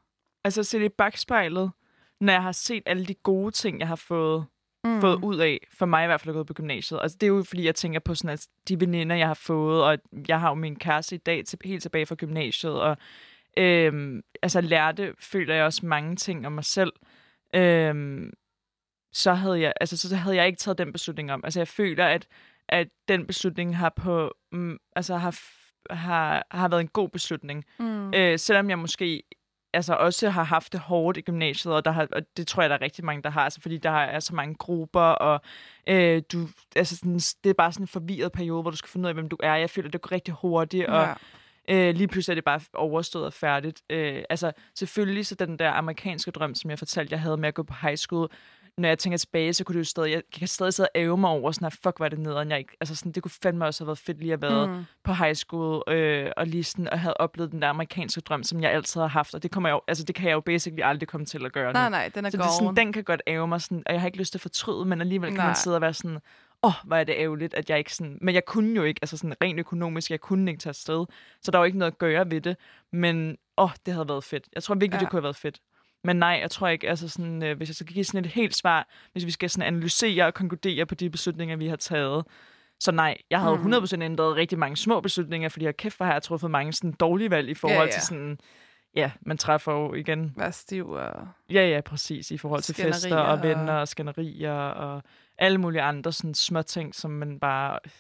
altså 0.44 0.62
se 0.64 0.78
det 0.78 0.84
i 0.84 0.88
bagspejlet, 0.88 1.72
når 2.20 2.32
jeg 2.32 2.42
har 2.42 2.52
set 2.52 2.82
alle 2.86 3.06
de 3.06 3.14
gode 3.14 3.50
ting, 3.50 3.80
jeg 3.80 3.88
har 3.88 3.96
fået, 3.96 4.46
Mm. 4.84 5.00
fået 5.00 5.22
ud 5.22 5.38
af, 5.38 5.58
for 5.72 5.86
mig 5.86 6.04
i 6.04 6.06
hvert 6.06 6.20
fald 6.20 6.30
at 6.30 6.38
gå 6.38 6.44
på 6.44 6.54
gymnasiet. 6.54 7.00
Altså 7.02 7.18
det 7.20 7.26
er 7.26 7.30
jo 7.30 7.42
fordi, 7.42 7.64
jeg 7.64 7.74
tænker 7.74 8.00
på 8.00 8.14
sådan, 8.14 8.30
at 8.30 8.46
de 8.68 8.80
veninder, 8.80 9.16
jeg 9.16 9.26
har 9.26 9.34
fået, 9.34 9.84
og 9.84 9.98
jeg 10.28 10.40
har 10.40 10.48
jo 10.48 10.54
min 10.54 10.76
kæreste 10.76 11.14
i 11.14 11.18
dag 11.18 11.44
til, 11.44 11.58
helt 11.64 11.82
tilbage 11.82 12.06
fra 12.06 12.14
gymnasiet, 12.14 12.80
og 12.80 12.96
øhm, 13.56 14.22
altså 14.42 14.60
lærte, 14.60 15.14
føler 15.20 15.54
jeg 15.54 15.64
også 15.64 15.86
mange 15.86 16.16
ting 16.16 16.46
om 16.46 16.52
mig 16.52 16.64
selv. 16.64 16.92
Øhm, 17.54 18.32
så 19.12 19.34
havde 19.34 19.60
jeg, 19.60 19.72
altså 19.80 20.08
så 20.08 20.16
havde 20.16 20.36
jeg 20.36 20.46
ikke 20.46 20.58
taget 20.58 20.78
den 20.78 20.92
beslutning 20.92 21.32
om. 21.32 21.40
Altså 21.44 21.60
jeg 21.60 21.68
føler, 21.68 22.06
at, 22.06 22.26
at 22.68 22.88
den 23.08 23.26
beslutning 23.26 23.76
har 23.76 23.92
på, 23.96 24.34
mm, 24.52 24.78
altså 24.96 25.16
har, 25.16 25.40
har, 25.90 26.46
har 26.50 26.68
været 26.68 26.80
en 26.80 26.88
god 26.88 27.08
beslutning. 27.08 27.64
Mm. 27.78 28.14
Øh, 28.14 28.38
selvom 28.38 28.70
jeg 28.70 28.78
måske 28.78 29.22
altså 29.74 29.94
også 29.94 30.30
har 30.30 30.42
haft 30.44 30.72
det 30.72 30.80
hårdt 30.80 31.16
i 31.16 31.20
gymnasiet, 31.20 31.74
og, 31.74 31.84
der 31.84 31.90
har, 31.90 32.08
og 32.12 32.22
det 32.36 32.46
tror 32.46 32.62
jeg, 32.62 32.70
der 32.70 32.76
er 32.76 32.82
rigtig 32.82 33.04
mange, 33.04 33.22
der 33.22 33.30
har, 33.30 33.40
altså, 33.44 33.60
fordi 33.60 33.78
der 33.78 33.90
er 33.90 34.20
så 34.20 34.34
mange 34.34 34.54
grupper, 34.54 35.00
og 35.00 35.40
øh, 35.86 36.22
du, 36.32 36.48
altså, 36.76 36.96
sådan, 36.96 37.14
det 37.44 37.50
er 37.50 37.54
bare 37.54 37.72
sådan 37.72 37.84
en 37.84 37.88
forvirret 37.88 38.32
periode, 38.32 38.62
hvor 38.62 38.70
du 38.70 38.76
skal 38.76 38.88
finde 38.90 39.06
ud 39.06 39.08
af, 39.08 39.14
hvem 39.14 39.28
du 39.28 39.36
er. 39.42 39.54
Jeg 39.54 39.70
føler, 39.70 39.90
det 39.90 40.00
går 40.00 40.12
rigtig 40.12 40.34
hurtigt, 40.34 40.86
og 40.86 41.08
Ja. 41.68 41.88
øh, 41.88 41.94
lige 41.94 42.08
pludselig 42.08 42.32
er 42.32 42.34
det 42.34 42.44
bare 42.44 42.60
overstået 42.74 43.26
og 43.26 43.32
færdigt. 43.32 43.82
Øh, 43.90 44.22
altså, 44.30 44.52
selvfølgelig 44.74 45.26
så 45.26 45.34
den 45.34 45.58
der 45.58 45.70
amerikanske 45.70 46.30
drøm, 46.30 46.54
som 46.54 46.70
jeg 46.70 46.78
fortalte, 46.78 47.12
jeg 47.12 47.20
havde 47.20 47.36
med 47.36 47.48
at 47.48 47.54
gå 47.54 47.62
på 47.62 47.74
high 47.82 47.96
school, 47.96 48.28
når 48.78 48.88
jeg 48.88 48.98
tænker 48.98 49.16
tilbage, 49.16 49.52
så 49.52 49.64
kunne 49.64 49.74
det 49.74 49.78
jo 49.78 49.84
stadig, 49.84 50.10
jeg 50.12 50.22
kan 50.38 50.48
stadig 50.48 50.74
sidde 50.74 50.88
og 50.94 51.00
æve 51.00 51.16
mig 51.16 51.30
over, 51.30 51.52
sådan, 51.52 51.66
at 51.66 51.72
fuck, 51.72 52.00
var 52.00 52.08
det 52.08 52.18
nederen. 52.18 52.50
Jeg 52.50 52.58
ikke, 52.58 52.76
altså 52.80 52.94
sådan, 52.96 53.12
det 53.12 53.22
kunne 53.22 53.30
fandme 53.42 53.64
også 53.66 53.84
have 53.84 53.86
været 53.86 53.98
fedt 53.98 54.18
lige 54.18 54.32
at 54.32 54.42
være 54.42 54.66
Mm. 54.66 54.84
på 55.04 55.12
high 55.12 55.34
school, 55.34 55.82
øh, 55.88 56.30
og 56.36 56.46
lige 56.46 56.64
sådan, 56.64 56.88
og 56.88 57.00
havde 57.00 57.14
oplevet 57.16 57.52
den 57.52 57.62
der 57.62 57.68
amerikanske 57.68 58.20
drøm, 58.20 58.42
som 58.42 58.62
jeg 58.62 58.72
altid 58.72 59.00
har 59.00 59.08
haft, 59.08 59.34
og 59.34 59.42
det, 59.42 59.50
kommer 59.50 59.68
jeg 59.68 59.74
jo, 59.74 59.80
altså, 59.88 60.04
det 60.04 60.14
kan 60.14 60.28
jeg 60.28 60.34
jo 60.34 60.40
basically 60.40 60.82
aldrig 60.82 61.08
komme 61.08 61.26
til 61.26 61.44
at 61.46 61.52
gøre 61.52 61.72
Nej, 61.72 61.84
nu. 61.84 61.90
nej, 61.90 62.10
den 62.14 62.24
er 62.26 62.30
så 62.30 62.36
det 62.36 62.46
sådan, 62.58 62.76
den 62.76 62.92
kan 62.92 63.04
godt 63.04 63.22
æve 63.26 63.48
mig, 63.48 63.60
sådan, 63.60 63.82
og 63.86 63.92
jeg 63.92 64.00
har 64.00 64.06
ikke 64.08 64.18
lyst 64.18 64.32
til 64.32 64.38
at 64.38 64.42
fortryde, 64.42 64.84
men 64.84 65.00
alligevel 65.00 65.30
kan 65.30 65.36
Nej. 65.36 65.46
man 65.46 65.54
sidde 65.56 65.76
og 65.76 65.80
være 65.80 65.94
sådan, 65.94 66.14
åh, 66.62 66.68
oh, 66.68 66.72
hvor 66.84 66.96
er 66.96 67.04
det 67.04 67.14
ærgerligt, 67.18 67.54
at 67.54 67.70
jeg 67.70 67.78
ikke 67.78 67.94
sådan... 67.94 68.18
Men 68.20 68.34
jeg 68.34 68.44
kunne 68.44 68.76
jo 68.76 68.82
ikke, 68.82 68.98
altså 69.02 69.16
sådan 69.16 69.34
rent 69.42 69.58
økonomisk, 69.60 70.10
jeg 70.10 70.20
kunne 70.20 70.50
ikke 70.50 70.60
tage 70.60 70.70
afsted, 70.70 71.06
så 71.42 71.50
der 71.50 71.58
var 71.58 71.64
ikke 71.64 71.78
noget 71.78 71.92
at 71.92 71.98
gøre 71.98 72.30
ved 72.30 72.40
det. 72.40 72.56
Men 72.92 73.36
åh, 73.58 73.64
oh, 73.64 73.70
det 73.86 73.94
havde 73.94 74.08
været 74.08 74.24
fedt. 74.24 74.48
Jeg 74.54 74.62
tror 74.62 74.74
virkelig. 74.74 74.92
Ja. 74.94 75.00
det 75.00 75.10
kunne 75.10 75.18
have 75.18 75.22
været 75.24 75.36
fedt. 75.36 75.60
Men 76.04 76.16
nej, 76.16 76.38
jeg 76.42 76.50
tror 76.50 76.68
ikke, 76.68 76.88
altså 76.88 77.08
sådan, 77.08 77.42
øh, 77.42 77.56
hvis 77.56 77.68
jeg 77.68 77.74
skal 77.76 77.86
give 77.94 78.04
sådan 78.04 78.24
et 78.24 78.30
helt 78.30 78.56
svar, 78.56 78.88
hvis 79.12 79.26
vi 79.26 79.30
skal 79.30 79.50
sådan 79.50 79.66
analysere 79.74 80.26
og 80.26 80.34
konkludere 80.34 80.86
på 80.86 80.94
de 80.94 81.10
beslutninger, 81.10 81.56
vi 81.56 81.66
har 81.68 81.76
taget, 81.76 82.24
så 82.80 82.92
nej, 82.92 83.16
jeg 83.30 83.40
havde 83.40 83.56
Mm. 83.56 83.72
100% 83.72 84.02
ændret 84.02 84.36
rigtig 84.36 84.58
mange 84.58 84.76
små 84.76 85.00
beslutninger, 85.00 85.48
fordi 85.48 85.64
jeg 85.64 85.76
kæft, 85.76 85.96
hvor 85.96 86.06
har 86.06 86.12
jeg 86.12 86.22
truffet 86.22 86.50
mange 86.50 86.72
sådan 86.72 86.92
dårlige 86.92 87.30
valg 87.30 87.48
i 87.48 87.54
forhold 87.54 87.88
ja. 87.88 87.92
til 87.92 88.02
sådan, 88.02 88.38
ja, 88.96 89.10
man 89.20 89.38
træffer 89.38 89.72
jo 89.72 89.94
igen 89.94 90.32
Vær 90.36 90.50
stiv 90.50 90.88
og... 90.90 91.28
Ja, 91.50 91.68
ja, 91.68 91.80
præcis. 91.80 92.30
I 92.30 92.38
forhold 92.38 92.62
til 92.62 92.74
fester 92.74 93.16
og 93.16 93.42
venner 93.42 93.72
og- 93.72 93.88
skænderier 93.88 94.52
og 94.52 95.02
alle 95.38 95.58
mulige 95.58 95.82
andre 95.82 96.12
sådan 96.12 96.34
små 96.34 96.62
ting, 96.62 96.94
som 96.94 97.10
man 97.10 97.40
bare 97.40 97.78
øh, 97.84 97.90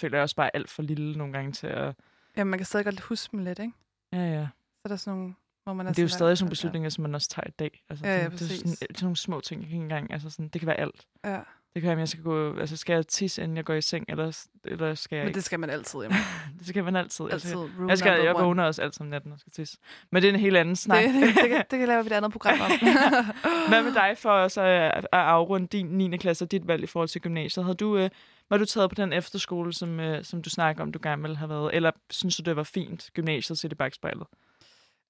føler 0.00 0.16
jeg 0.18 0.22
også 0.22 0.36
bare 0.36 0.56
alt 0.56 0.70
for 0.70 0.82
lille 0.82 1.18
nogle 1.18 1.32
gange 1.32 1.52
til 1.52 1.66
at... 1.66 1.94
Ja, 2.36 2.44
man 2.44 2.58
kan 2.58 2.66
stadig 2.66 2.84
godt 2.84 3.00
huske 3.00 3.32
dem 3.32 3.44
lidt, 3.44 3.58
ikke? 3.58 3.72
Ja, 4.12 4.18
ja. 4.18 4.46
Så 4.76 4.80
er 4.84 4.88
der 4.88 4.96
sådan 4.96 5.18
nogle, 5.18 5.34
hvor 5.64 5.72
man 5.72 5.86
er 5.86 5.90
det 5.90 5.98
er 5.98 6.02
jo 6.02 6.08
stadig 6.08 6.38
sådan 6.38 6.46
"Hold 6.46 6.50
da 6.50 6.52
beslutninger, 6.52 6.88
som 6.88 7.02
man 7.02 7.14
også 7.14 7.28
tager 7.28 7.46
i 7.48 7.50
dag. 7.58 7.84
Altså, 7.90 8.06
Ja, 8.06 8.16
ja, 8.16 8.22
sådan, 8.22 8.38
det 8.38 8.42
er 8.50 8.56
sådan, 8.56 8.72
sådan 8.76 8.88
nogle 9.02 9.16
små 9.16 9.40
ting, 9.40 9.62
ikke 9.64 9.76
engang. 9.76 10.12
Altså, 10.12 10.30
sådan, 10.30 10.48
det 10.48 10.60
kan 10.60 10.66
være 10.66 10.80
alt. 10.80 10.94
op." 11.24 11.30
Ja. 11.30 11.38
Det 11.74 11.82
kan 11.82 11.86
være, 11.88 11.94
om 11.94 11.98
jeg 12.00 12.08
skal 12.08 12.22
gå... 12.24 12.58
Altså, 12.58 12.76
skal 12.76 12.94
jeg 12.94 13.06
tisse, 13.06 13.42
inden 13.42 13.56
jeg 13.56 13.64
går 13.64 13.74
i 13.74 13.80
seng, 13.80 14.04
eller, 14.08 14.44
eller 14.64 14.94
skal 14.94 15.16
jeg 15.16 15.24
Men 15.24 15.28
ikke? 15.28 15.36
det 15.38 15.44
skal 15.44 15.60
man 15.60 15.70
altid, 15.70 16.00
jamen. 16.00 16.18
Det 16.58 16.66
skal 16.66 16.84
man 16.84 16.96
altid. 16.96 17.24
altid 17.32 17.50
Altså, 17.50 17.68
rule 17.78 17.88
jeg, 17.88 17.98
skal, 17.98 18.20
jeg 18.24 18.34
one. 18.34 18.44
vågner 18.44 18.64
også 18.64 18.82
altid 18.82 19.00
om 19.00 19.06
natten 19.06 19.32
og 19.32 19.38
skal 19.38 19.52
tisse. 19.52 19.78
Men 20.10 20.22
det 20.22 20.28
er 20.28 20.34
en 20.34 20.40
helt 20.40 20.56
anden 20.56 20.76
snak. 20.76 21.04
Det, 21.04 21.14
det, 21.14 21.22
det, 21.42 21.48
kan, 21.50 21.64
det 21.70 21.78
kan 21.78 21.88
lave 21.88 22.06
et 22.06 22.12
andet 22.12 22.32
program 22.32 22.60
om. 22.60 22.70
Hvad 23.68 23.82
med 23.82 23.94
dig 23.94 24.14
for 24.18 24.48
så 24.48 24.60
at, 24.62 24.90
at 24.96 25.06
afrunde 25.12 25.66
din 25.66 25.86
9. 25.86 26.16
klasse 26.16 26.44
og 26.44 26.50
dit 26.50 26.66
valg 26.68 26.82
i 26.82 26.86
forhold 26.86 27.08
til 27.08 27.20
gymnasiet? 27.20 27.64
Havde 27.64 27.76
du, 27.76 27.96
øh, 27.96 28.10
var 28.50 28.56
du 28.56 28.64
taget 28.64 28.90
på 28.90 28.94
den 28.94 29.12
efterskole, 29.12 29.72
som, 29.72 30.00
øh, 30.00 30.24
som 30.24 30.42
du 30.42 30.50
snakker 30.50 30.82
om, 30.82 30.92
du 30.92 30.98
gerne 31.02 31.22
ville 31.22 31.36
have 31.36 31.48
været? 31.48 31.74
Eller 31.74 31.90
synes 32.10 32.36
du, 32.36 32.42
det 32.42 32.56
var 32.56 32.62
fint, 32.62 33.10
gymnasiet 33.14 33.58
set 33.58 33.72
i 33.72 33.74
bagspejlet? 33.74 34.26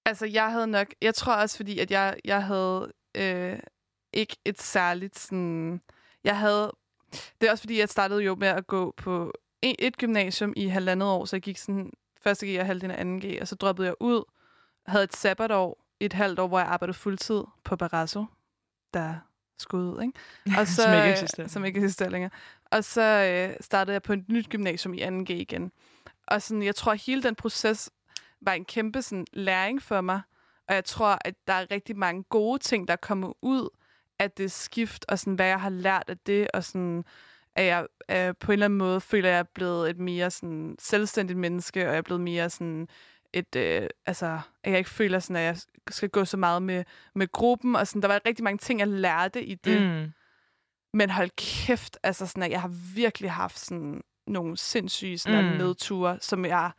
Altså, 0.05 0.27
jeg 0.27 0.53
havde 0.53 0.67
nok... 0.67 0.87
Jeg 1.03 1.15
tror 1.15 1.35
også, 1.35 1.57
fordi 1.57 1.79
at 1.79 1.91
jeg, 1.91 2.17
jeg 2.25 2.45
havde 2.45 2.93
øh, 3.15 3.59
ikke 4.13 4.37
et 4.45 4.63
særligt 4.63 5.19
sådan... 5.19 5.81
Jeg 6.25 6.39
havde... 6.39 6.73
Det 7.41 7.47
er 7.47 7.51
også, 7.51 7.63
fordi 7.63 7.79
jeg 7.79 7.89
startede 7.89 8.23
jo 8.23 8.35
med 8.35 8.49
at 8.49 8.67
gå 8.67 8.95
på 8.97 9.33
et, 9.63 9.77
et 9.79 9.97
gymnasium 9.97 10.53
i 10.57 10.67
halvandet 10.67 11.09
år, 11.09 11.25
så 11.25 11.37
jeg 11.37 11.43
gik 11.43 11.59
sådan 11.59 11.91
første 12.23 12.47
G 12.47 12.61
og 12.61 12.67
halvdelen 12.67 12.91
af 12.91 13.01
anden 13.01 13.21
G, 13.21 13.39
og 13.41 13.49
så 13.49 13.55
droppede 13.55 13.87
jeg 13.87 13.95
ud, 14.01 14.25
havde 14.87 15.05
et 15.05 15.17
sabbatår, 15.17 15.85
et 16.01 16.13
halvt 16.13 16.39
år, 16.39 16.47
hvor 16.47 16.59
jeg 16.59 16.69
arbejdede 16.69 16.99
fuldtid 16.99 17.43
på 17.65 17.77
Barrasso, 17.77 18.25
der 18.95 19.15
skud 19.59 19.81
ud, 19.81 20.03
ikke? 20.03 20.19
Og 20.61 20.67
så, 20.67 20.83
Som 20.83 20.93
ikke 20.93 21.11
eksisterer. 21.11 21.49
Som 21.49 21.65
ikke 21.65 21.81
eksisterer 21.81 22.11
længere. 22.11 22.31
Og 22.71 22.85
så 22.85 23.03
øh, 23.03 23.57
startede 23.61 23.93
jeg 23.93 24.03
på 24.03 24.13
et 24.13 24.29
nyt 24.29 24.49
gymnasium 24.49 24.95
i 24.95 25.03
2G 25.03 25.33
igen. 25.33 25.73
Og 26.27 26.43
sådan, 26.43 26.63
jeg 26.63 26.75
tror, 26.75 26.93
at 26.93 27.03
hele 27.03 27.23
den 27.23 27.35
proces 27.35 27.91
var 28.43 28.53
en 28.53 28.65
kæmpe 28.65 29.03
sådan, 29.03 29.27
læring 29.33 29.83
for 29.83 30.01
mig. 30.01 30.21
Og 30.69 30.75
jeg 30.75 30.85
tror, 30.85 31.19
at 31.25 31.35
der 31.47 31.53
er 31.53 31.71
rigtig 31.71 31.97
mange 31.97 32.23
gode 32.23 32.59
ting, 32.59 32.89
der 32.89 32.93
er 32.93 32.97
kommet 33.03 33.33
ud 33.43 33.69
af 34.19 34.31
det 34.31 34.53
skift, 34.53 35.05
og 35.09 35.19
sådan, 35.19 35.35
hvad 35.35 35.47
jeg 35.47 35.61
har 35.61 35.71
lært 35.71 36.05
af 36.09 36.19
det, 36.19 36.51
og 36.55 36.65
sådan, 36.65 37.05
at 37.57 37.65
jeg 37.65 37.87
øh, 38.11 38.35
på 38.41 38.53
en 38.53 38.53
eller 38.53 38.67
anden 38.67 38.79
måde 38.79 39.01
føler, 39.01 39.29
at 39.29 39.33
jeg 39.33 39.39
er 39.39 39.53
blevet 39.55 39.91
et 39.91 39.99
mere 39.99 40.31
sådan, 40.31 40.77
selvstændigt 40.79 41.39
menneske, 41.39 41.81
og 41.81 41.91
jeg 41.91 41.99
er 41.99 42.03
blevet 42.03 42.21
mere 42.21 42.51
sådan 42.51 42.89
et, 43.33 43.57
øh, 43.57 43.89
altså, 44.07 44.41
at 44.65 44.71
jeg 44.71 44.79
ikke 44.79 44.91
føler 44.91 45.19
sådan, 45.19 45.37
at 45.37 45.43
jeg 45.43 45.57
skal 45.91 46.09
gå 46.09 46.25
så 46.25 46.37
meget 46.37 46.63
med, 46.63 46.85
med 47.15 47.33
gruppen, 47.33 47.77
og 47.77 47.87
sådan, 47.87 48.03
der 48.03 48.09
var 48.09 48.21
rigtig 48.27 48.45
mange 48.45 48.59
ting, 48.59 48.81
jeg 48.81 48.89
lærte 48.89 49.45
i 49.45 49.55
det. 49.55 49.83
Mm. 49.83 50.13
Men 50.95 51.11
hold 51.11 51.31
kæft, 51.37 51.99
altså 52.03 52.27
sådan, 52.27 52.43
at 52.43 52.51
jeg 52.51 52.61
har 52.61 52.95
virkelig 52.95 53.31
haft 53.31 53.59
sådan 53.59 54.03
nogle 54.27 54.57
sindssyge 54.57 55.19
sådan, 55.19 55.45
mm. 55.45 55.57
nedture, 55.57 56.19
som 56.21 56.45
jeg, 56.45 56.71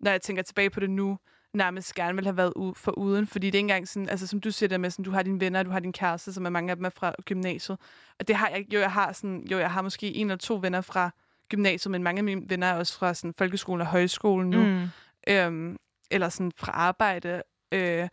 når 0.00 0.10
jeg 0.10 0.22
tænker 0.22 0.42
tilbage 0.42 0.70
på 0.70 0.80
det 0.80 0.90
nu, 0.90 1.18
nærmest 1.54 1.94
gerne 1.94 2.14
ville 2.14 2.26
have 2.26 2.36
været 2.36 2.52
u- 2.58 2.72
for 2.76 2.92
uden. 2.92 3.26
Fordi 3.26 3.46
det 3.46 3.54
er 3.54 3.58
ikke 3.58 3.64
engang 3.64 3.88
sådan, 3.88 4.08
altså 4.08 4.26
som 4.26 4.40
du 4.40 4.50
siger 4.50 4.68
der 4.68 4.78
med, 4.78 4.90
sådan, 4.90 5.04
du 5.04 5.10
har 5.10 5.22
dine 5.22 5.40
venner, 5.40 5.62
du 5.62 5.70
har 5.70 5.80
din 5.80 5.92
kæreste, 5.92 6.32
som 6.32 6.46
er 6.46 6.50
mange 6.50 6.70
af 6.70 6.76
dem 6.76 6.84
er 6.84 6.90
fra 6.90 7.14
gymnasiet. 7.24 7.78
Og 8.18 8.28
det 8.28 8.36
har 8.36 8.48
jeg, 8.48 8.74
jo, 8.74 8.80
jeg 8.80 8.92
har 8.92 9.12
sådan, 9.12 9.46
jo, 9.50 9.58
jeg 9.58 9.70
har 9.70 9.82
måske 9.82 10.14
en 10.14 10.26
eller 10.26 10.36
to 10.38 10.58
venner 10.62 10.80
fra 10.80 11.10
gymnasiet, 11.48 11.90
men 11.90 12.02
mange 12.02 12.18
af 12.18 12.24
mine 12.24 12.42
venner 12.48 12.66
er 12.66 12.74
også 12.78 12.98
fra 12.98 13.14
sådan, 13.14 13.34
folkeskolen 13.38 13.80
og 13.80 13.86
højskolen 13.86 14.50
nu 14.50 14.64
Mm. 14.64 14.88
øhm, 15.28 15.76
eller 16.10 16.28
sådan 16.28 16.52
fra 16.56 16.72
arbejde. 16.72 17.42
Øh, 17.72 18.08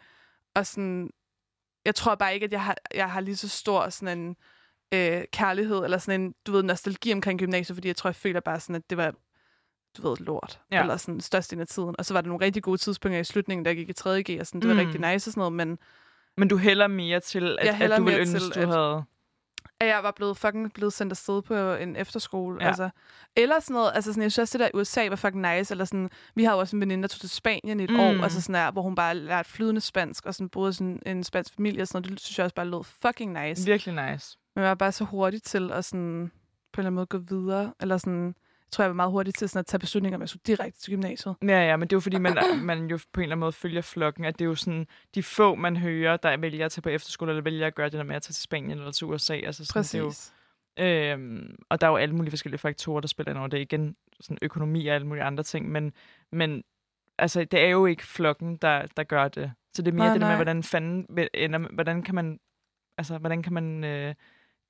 og 0.55 0.65
sådan, 0.65 1.09
jeg 1.85 1.95
tror 1.95 2.15
bare 2.15 2.33
ikke, 2.33 2.43
at 2.43 2.51
jeg 2.51 2.63
har, 2.63 2.75
jeg 2.93 3.11
har 3.11 3.19
lige 3.21 3.35
så 3.35 3.49
stor 3.49 3.89
sådan 3.89 4.17
en 4.19 4.35
øh, 4.93 5.23
kærlighed, 5.33 5.83
eller 5.83 5.97
sådan 5.97 6.21
en, 6.21 6.33
du 6.47 6.51
ved, 6.51 6.63
nostalgi 6.63 7.13
omkring 7.13 7.39
gymnasiet, 7.39 7.75
fordi 7.75 7.87
jeg 7.87 7.95
tror, 7.95 8.07
jeg 8.09 8.15
føler 8.15 8.39
bare 8.39 8.59
sådan, 8.59 8.75
at 8.75 8.89
det 8.89 8.97
var, 8.97 9.13
du 9.97 10.09
ved, 10.09 10.17
lort. 10.19 10.59
Ja. 10.71 10.81
Eller 10.81 10.97
sådan 10.97 11.21
størstedelen 11.21 11.61
af 11.61 11.67
tiden. 11.67 11.95
Og 11.99 12.05
så 12.05 12.13
var 12.13 12.21
der 12.21 12.27
nogle 12.27 12.45
rigtig 12.45 12.63
gode 12.63 12.77
tidspunkter 12.77 13.19
i 13.19 13.23
slutningen, 13.23 13.65
der 13.65 13.73
gik 13.73 13.89
i 13.89 13.93
3.G, 13.99 14.39
og 14.39 14.47
sådan, 14.47 14.61
det 14.61 14.67
var 14.67 14.73
Mm. 14.73 14.79
rigtig 14.79 15.01
nice 15.01 15.27
og 15.29 15.33
sådan 15.33 15.39
noget, 15.39 15.53
men 15.53 15.77
Men 16.37 16.47
du 16.47 16.57
hælder 16.57 16.87
mere 16.87 17.19
til, 17.19 17.57
at, 17.61 17.81
at 17.81 17.97
du 17.97 18.03
ville 18.03 18.19
ønske, 18.19 18.39
til, 18.39 18.49
du 18.55 18.59
at- 18.59 18.67
havde... 18.67 19.03
at 19.79 19.87
jeg 19.87 20.03
var 20.03 20.11
blevet 20.11 20.37
fucking 20.37 20.73
blevet 20.73 20.93
sendt 20.93 21.13
afsted 21.13 21.41
på 21.41 21.73
en 21.73 21.95
efterskole. 21.95 22.57
Ja. 22.61 22.67
Altså. 22.67 22.89
Eller 23.35 23.59
sådan 23.59 23.73
noget, 23.73 23.91
altså 23.95 24.11
sådan, 24.13 24.23
jeg 24.23 24.31
synes 24.31 24.43
også, 24.43 24.57
det 24.57 24.63
der 24.73 24.79
i 24.79 24.81
USA 24.81 25.09
var 25.09 25.15
fucking 25.15 25.41
nice. 25.55 25.73
Eller 25.73 25.85
sådan, 25.85 26.09
vi 26.35 26.43
har 26.43 26.53
jo 26.53 26.59
også 26.59 26.75
en 26.75 26.79
veninde, 26.81 27.01
der 27.01 27.07
tog 27.07 27.19
til 27.19 27.29
Spanien 27.29 27.79
i 27.79 27.83
et 27.83 27.89
Mm. 27.89 27.99
år, 27.99 28.23
altså 28.23 28.41
sådan 28.41 28.55
der, 28.65 28.71
hvor 28.71 28.81
hun 28.81 28.95
bare 28.95 29.15
lærte 29.15 29.49
flydende 29.49 29.81
spansk, 29.81 30.25
og 30.25 30.35
sådan 30.35 30.49
boede 30.49 30.73
sådan 30.73 31.01
en 31.05 31.23
spansk 31.23 31.55
familie, 31.55 31.81
og 31.81 31.87
sådan 31.87 32.01
noget. 32.01 32.11
Det 32.19 32.25
synes 32.25 32.37
jeg 32.37 32.43
også 32.43 32.55
bare 32.55 32.65
lød 32.67 32.83
fucking 32.83 33.33
nice. 33.45 33.65
Virkelig 33.65 34.11
nice. 34.11 34.37
Men 34.55 34.61
jeg 34.61 34.69
var 34.69 34.75
bare 34.75 34.91
så 34.91 35.03
hurtig 35.03 35.43
til 35.43 35.71
at 35.71 35.85
sådan, 35.85 36.31
på 36.73 36.81
en 36.81 36.85
eller 36.85 36.87
anden 36.87 36.95
måde 36.95 37.05
gå 37.05 37.17
videre. 37.17 37.73
Eller 37.81 37.97
sådan, 37.97 38.35
tror, 38.71 38.83
jeg 38.83 38.89
var 38.89 38.95
meget 38.95 39.11
hurtig 39.11 39.33
til 39.33 39.49
sådan 39.49 39.59
at 39.59 39.65
tage 39.65 39.79
beslutninger 39.79 40.17
om, 40.17 40.21
jeg 40.21 40.29
skulle 40.29 40.43
direkte 40.47 40.79
til 40.79 40.93
gymnasiet. 40.93 41.35
Ja, 41.41 41.67
ja, 41.67 41.77
men 41.77 41.87
det 41.87 41.93
er 41.93 41.97
jo 41.97 42.01
fordi, 42.01 42.17
man, 42.17 42.37
man 42.61 42.87
jo 42.87 42.99
på 43.13 43.19
en 43.19 43.23
eller 43.23 43.35
anden 43.35 43.39
måde 43.39 43.51
følger 43.51 43.81
flokken, 43.81 44.25
at 44.25 44.39
det 44.39 44.45
er 44.45 44.49
jo 44.49 44.55
sådan, 44.55 44.87
de 45.15 45.23
få, 45.23 45.55
man 45.55 45.77
hører, 45.77 46.17
der 46.17 46.37
vælger 46.37 46.65
at 46.65 46.71
tage 46.71 46.81
på 46.81 46.89
efterskole, 46.89 47.31
eller 47.31 47.43
vælger 47.43 47.67
at 47.67 47.75
gøre 47.75 47.89
det 47.89 47.97
der 47.97 48.03
med 48.03 48.15
at 48.15 48.21
tage 48.21 48.33
til 48.33 48.43
Spanien 48.43 48.77
eller 48.77 48.91
til 48.91 49.07
USA. 49.07 49.33
Altså 49.35 49.65
sådan, 49.65 49.83
det 49.83 49.95
er 49.95 49.99
jo, 49.99 50.05
Præcis. 50.05 50.33
Øhm, 50.79 51.55
og 51.69 51.81
der 51.81 51.87
er 51.87 51.91
jo 51.91 51.97
alle 51.97 52.15
mulige 52.15 52.31
forskellige 52.31 52.59
faktorer, 52.59 53.01
der 53.01 53.07
spiller 53.07 53.31
ind 53.31 53.39
over 53.39 53.47
det. 53.47 53.59
Igen 53.59 53.95
sådan 54.19 54.37
økonomi 54.41 54.87
og 54.87 54.95
alle 54.95 55.07
mulige 55.07 55.23
andre 55.23 55.43
ting, 55.43 55.71
men, 55.71 55.93
men 56.31 56.63
altså, 57.17 57.43
det 57.43 57.59
er 57.59 57.69
jo 57.69 57.85
ikke 57.85 58.03
flokken, 58.03 58.55
der, 58.55 58.85
der 58.97 59.03
gør 59.03 59.27
det. 59.27 59.51
Så 59.73 59.81
det 59.81 59.91
er 59.91 59.95
mere 59.95 60.05
Nej, 60.05 60.13
det 60.13 60.21
der 60.21 60.27
med, 60.27 60.35
hvordan 60.35 60.63
fanden 60.63 61.07
ender, 61.33 61.59
hvordan 61.73 62.01
kan 62.01 62.15
man, 62.15 62.39
altså, 62.97 63.17
hvordan 63.17 63.43
kan 63.43 63.53
man 63.53 63.83
øh, 63.83 64.15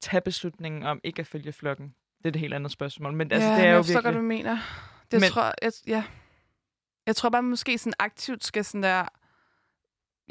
tage 0.01 0.21
beslutningen 0.21 0.83
om 0.83 0.99
ikke 1.03 1.19
at 1.19 1.27
følge 1.27 1.51
flokken? 1.51 1.95
Det 2.25 2.31
er 2.31 2.35
et 2.37 2.41
helt 2.41 2.53
andet 2.53 2.71
spørgsmål. 2.71 3.13
Men 3.13 3.31
altså, 3.31 3.49
ja, 3.49 3.55
det 3.55 3.63
er 3.65 3.69
jo 3.69 3.75
jeg 3.75 3.85
forstår 3.85 4.01
virkelig... 4.01 4.15
du 4.17 4.21
mener. 4.21 4.51
Det 4.51 4.61
Men- 5.11 5.21
men... 5.21 5.29
tror 5.29 5.53
jeg, 5.61 5.71
ja. 5.87 6.03
Jeg 7.07 7.15
tror 7.15 7.29
bare, 7.29 7.41
man 7.43 7.49
måske 7.49 7.77
sådan 7.77 7.93
aktivt 7.99 8.43
skal 8.43 8.65
sådan 8.65 8.83
der... 8.83 9.05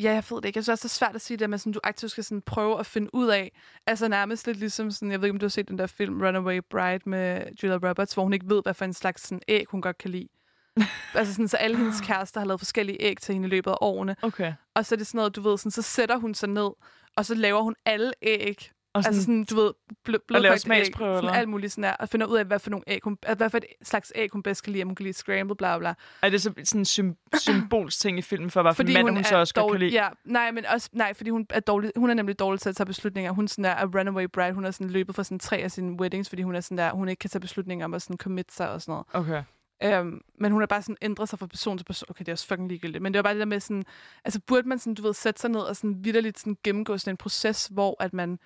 Ja, 0.03 0.13
jeg 0.13 0.25
ved 0.31 0.37
det 0.37 0.45
ikke. 0.45 0.59
Jeg 0.59 0.65
synes 0.65 0.69
også, 0.69 0.83
det 0.83 0.93
er 0.93 0.95
svært 1.07 1.15
at 1.15 1.21
sige 1.21 1.37
det, 1.37 1.51
men 1.51 1.59
sådan, 1.59 1.73
du 1.73 1.81
aktivt 1.85 2.11
skal 2.13 2.25
sådan 2.25 2.43
prøve 2.43 2.79
at 2.81 2.87
finde 2.87 3.15
ud 3.15 3.29
af. 3.29 3.53
Altså 3.87 4.09
nærmest 4.09 4.47
lidt 4.47 4.59
ligesom 4.59 4.91
sådan, 4.91 5.11
jeg 5.11 5.21
ved 5.21 5.27
ikke, 5.29 5.35
om 5.35 5.39
du 5.39 5.45
har 5.45 5.51
set 5.51 5.69
den 5.69 5.79
der 5.79 5.87
film 5.87 6.23
Runaway 6.23 6.61
Bride 6.71 7.09
med 7.11 7.43
Julia 7.63 7.89
Roberts, 7.89 8.15
hvor 8.15 8.23
hun 8.23 8.33
ikke 8.33 8.49
ved, 8.49 8.63
hvad 8.63 8.75
for 8.75 8.85
en 8.85 8.93
slags 8.95 9.23
sådan, 9.23 9.43
æg, 9.49 9.65
hun 9.69 9.81
godt 9.81 9.99
kan 9.99 10.11
lide. 10.11 10.29
altså 11.15 11.33
sådan, 11.35 11.49
så 11.49 11.57
alle 11.57 11.77
hendes 11.77 12.01
kærester 12.01 12.41
har 12.41 12.47
lavet 12.47 12.61
forskellige 12.61 13.03
æg 13.03 13.17
til 13.21 13.33
hende 13.33 13.47
i 13.49 13.51
løbet 13.51 13.71
af 13.71 13.77
årene. 13.81 14.17
Okay. 14.23 14.53
Og 14.75 14.87
så 14.87 14.95
er 14.95 14.97
det 14.97 15.07
sådan 15.07 15.19
noget, 15.19 15.37
du 15.37 15.41
ved, 15.41 15.59
sådan, 15.59 15.71
så 15.71 15.83
sætter 15.83 16.17
hun 16.17 16.35
sig 16.35 16.49
ned, 16.49 16.71
og 17.17 17.27
så 17.27 17.35
laver 17.35 17.63
hun 17.63 17.75
alle 17.85 18.13
æg 18.23 18.71
Og 18.95 19.05
sådan, 19.05 19.15
Altså 19.15 19.23
sådan, 19.23 19.45
du 19.45 19.55
ved, 19.57 19.71
bl- 19.89 19.95
blødkogt 20.05 20.43
laver 20.43 20.55
æg, 20.55 20.61
smagsprøver, 20.61 21.21
sådan 21.21 21.37
alt 21.37 21.49
muligt 21.49 21.73
sådan 21.73 21.85
der, 21.85 21.93
og 21.93 22.09
finder 22.09 22.27
ud 22.27 22.37
af, 22.37 22.45
hvad 22.45 22.59
for, 22.59 22.71
nogle 22.71 22.85
æg, 22.87 23.01
hun, 23.05 23.19
hvad 23.37 23.51
for 23.51 23.59
et 23.59 23.65
slags 23.83 24.13
æg, 24.15 24.29
hun 24.33 24.43
bedst 24.43 24.63
kan 24.63 24.73
lide, 24.73 24.83
om 24.83 24.89
hun 24.89 24.95
kan 24.95 25.05
lide 25.05 25.15
scrambled, 25.15 25.57
bla 25.57 25.79
bla. 25.79 25.95
er 26.23 26.31
det 26.31 26.43
så 26.43 26.53
sådan 26.65 26.81
en 26.81 26.85
sym- 26.85 27.39
symbolsk 27.39 28.01
ting 28.01 28.19
i 28.19 28.23
filmen, 28.23 28.51
for 28.51 28.63
hvad 28.63 28.75
for 28.75 28.83
mand, 28.83 29.03
hun, 29.03 29.15
hun 29.15 29.25
så 29.25 29.35
er 29.37 29.41
også 29.41 29.55
godt 29.55 29.63
kan 29.65 29.69
dårlig, 29.69 29.89
lide? 29.91 30.03
Ja, 30.03 30.09
nej, 30.25 30.51
men 30.51 30.67
også, 30.67 30.91
nej, 30.93 31.15
fordi 31.15 31.31
hun 31.31 31.47
er, 31.51 31.61
dårlig, 31.61 31.91
hun 31.97 32.11
er 32.11 32.15
nemlig 32.15 32.39
dårlig 32.39 32.61
til 32.61 32.69
at 32.69 32.77
tage 32.77 32.87
beslutninger. 32.87 33.33
Hun 33.33 33.49
sådan 33.49 33.65
der, 33.65 33.71
er 33.71 33.87
runaway 33.99 34.25
bride, 34.33 34.53
hun 34.53 34.65
har 34.65 34.71
sådan 34.71 34.91
løbet 34.91 35.15
for 35.15 35.23
sådan 35.23 35.39
tre 35.39 35.57
af 35.57 35.71
sine 35.71 36.01
weddings, 36.01 36.29
fordi 36.29 36.43
hun 36.43 36.55
er 36.55 36.61
sådan 36.61 36.79
der, 36.79 36.91
hun 36.91 37.09
ikke 37.09 37.21
kan 37.21 37.31
tage 37.31 37.41
beslutninger 37.41 37.85
om 37.85 37.95
at 37.95 38.03
sådan 38.03 38.17
commit 38.17 38.53
sig 38.53 38.71
og 38.71 38.83
sådan 38.83 38.93
noget. 38.93 39.07
Okay. 39.13 39.43
Øhm, 39.83 40.21
men 40.41 40.53
hun 40.53 40.61
har 40.63 40.67
bare 40.67 40.83
sådan 40.83 40.97
ændret 41.03 41.29
sig 41.29 41.39
fra 41.39 41.47
person 41.47 41.79
til 41.79 41.85
person. 41.85 42.07
Okay, 42.11 42.21
det 42.21 42.29
er 42.29 42.33
også 42.33 42.47
fucking 42.47 42.69
ligegyldigt. 42.69 43.03
Men 43.03 43.13
det 43.15 43.19
var 43.19 43.23
bare 43.23 43.33
det 43.35 43.39
der 43.41 43.47
med 43.47 43.61
sådan... 43.61 43.85
Altså, 44.25 44.41
burde 44.47 44.69
man 44.69 44.79
sådan, 44.79 44.95
du 44.95 45.03
ved, 45.03 45.15
sætte 45.15 45.41
sig 45.41 45.51
ned 45.51 45.61
og 45.61 45.77
sådan 45.77 46.05
vidderligt 46.05 46.39
sådan 46.39 46.57
gennemgå 46.65 46.99
sådan 46.99 47.13
en 47.13 47.17
proces, 47.17 47.67
hvor 47.73 47.97
at 48.03 48.13
man... 48.13 48.39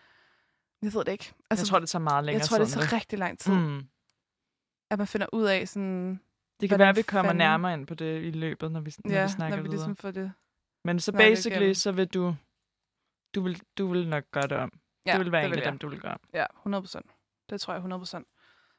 Jeg 0.82 0.94
ved 0.94 1.04
det 1.04 1.12
ikke. 1.12 1.32
Altså, 1.50 1.62
jeg 1.64 1.68
tror, 1.68 1.78
det 1.78 1.88
tager 1.88 2.02
meget 2.02 2.24
længere 2.24 2.40
jeg 2.40 2.48
tror, 2.48 2.56
tid 2.56 2.64
det 2.64 2.72
tager 2.72 2.92
rigtig 2.92 3.18
lang 3.18 3.38
tid. 3.38 3.52
Mm. 3.52 3.82
At 4.90 4.98
man 4.98 5.06
finder 5.06 5.26
ud 5.32 5.44
af 5.44 5.68
sådan... 5.68 6.20
Det 6.60 6.68
kan 6.68 6.78
være, 6.78 6.88
at 6.88 6.96
vi 6.96 7.02
kommer 7.02 7.28
fanden- 7.28 7.38
nærmere 7.38 7.74
ind 7.74 7.86
på 7.86 7.94
det 7.94 8.22
i 8.24 8.30
løbet, 8.30 8.72
når 8.72 8.80
vi, 8.80 8.94
når 9.04 9.12
Ja, 9.14 9.22
vi 9.24 9.30
snakker 9.30 9.56
når 9.56 9.62
vi 9.62 9.68
ligesom 9.68 9.96
får 9.96 10.10
det... 10.10 10.32
Men 10.84 11.00
så 11.00 11.12
basically, 11.12 11.56
igennem. 11.56 11.74
så 11.74 11.92
vil 11.92 12.06
du, 12.08 12.34
du 13.34 13.40
vil, 13.42 13.62
du 13.78 13.86
vil 13.86 14.08
nok 14.08 14.24
gøre 14.30 14.42
det 14.46 14.52
om. 14.52 14.72
Ja, 15.06 15.12
det 15.12 15.20
vil 15.20 15.32
være 15.32 15.42
det 15.42 15.46
en 15.48 15.54
vil 15.54 15.60
af 15.62 15.70
dem, 15.72 15.78
du 15.78 15.88
vil 15.88 16.00
gøre 16.00 16.12
om. 16.12 16.20
Ja, 16.34 16.46
100 16.56 16.82
procent. 16.82 17.06
Det 17.50 17.60
tror 17.60 17.72
jeg 17.72 17.78
100 17.78 18.00
procent. 18.00 18.26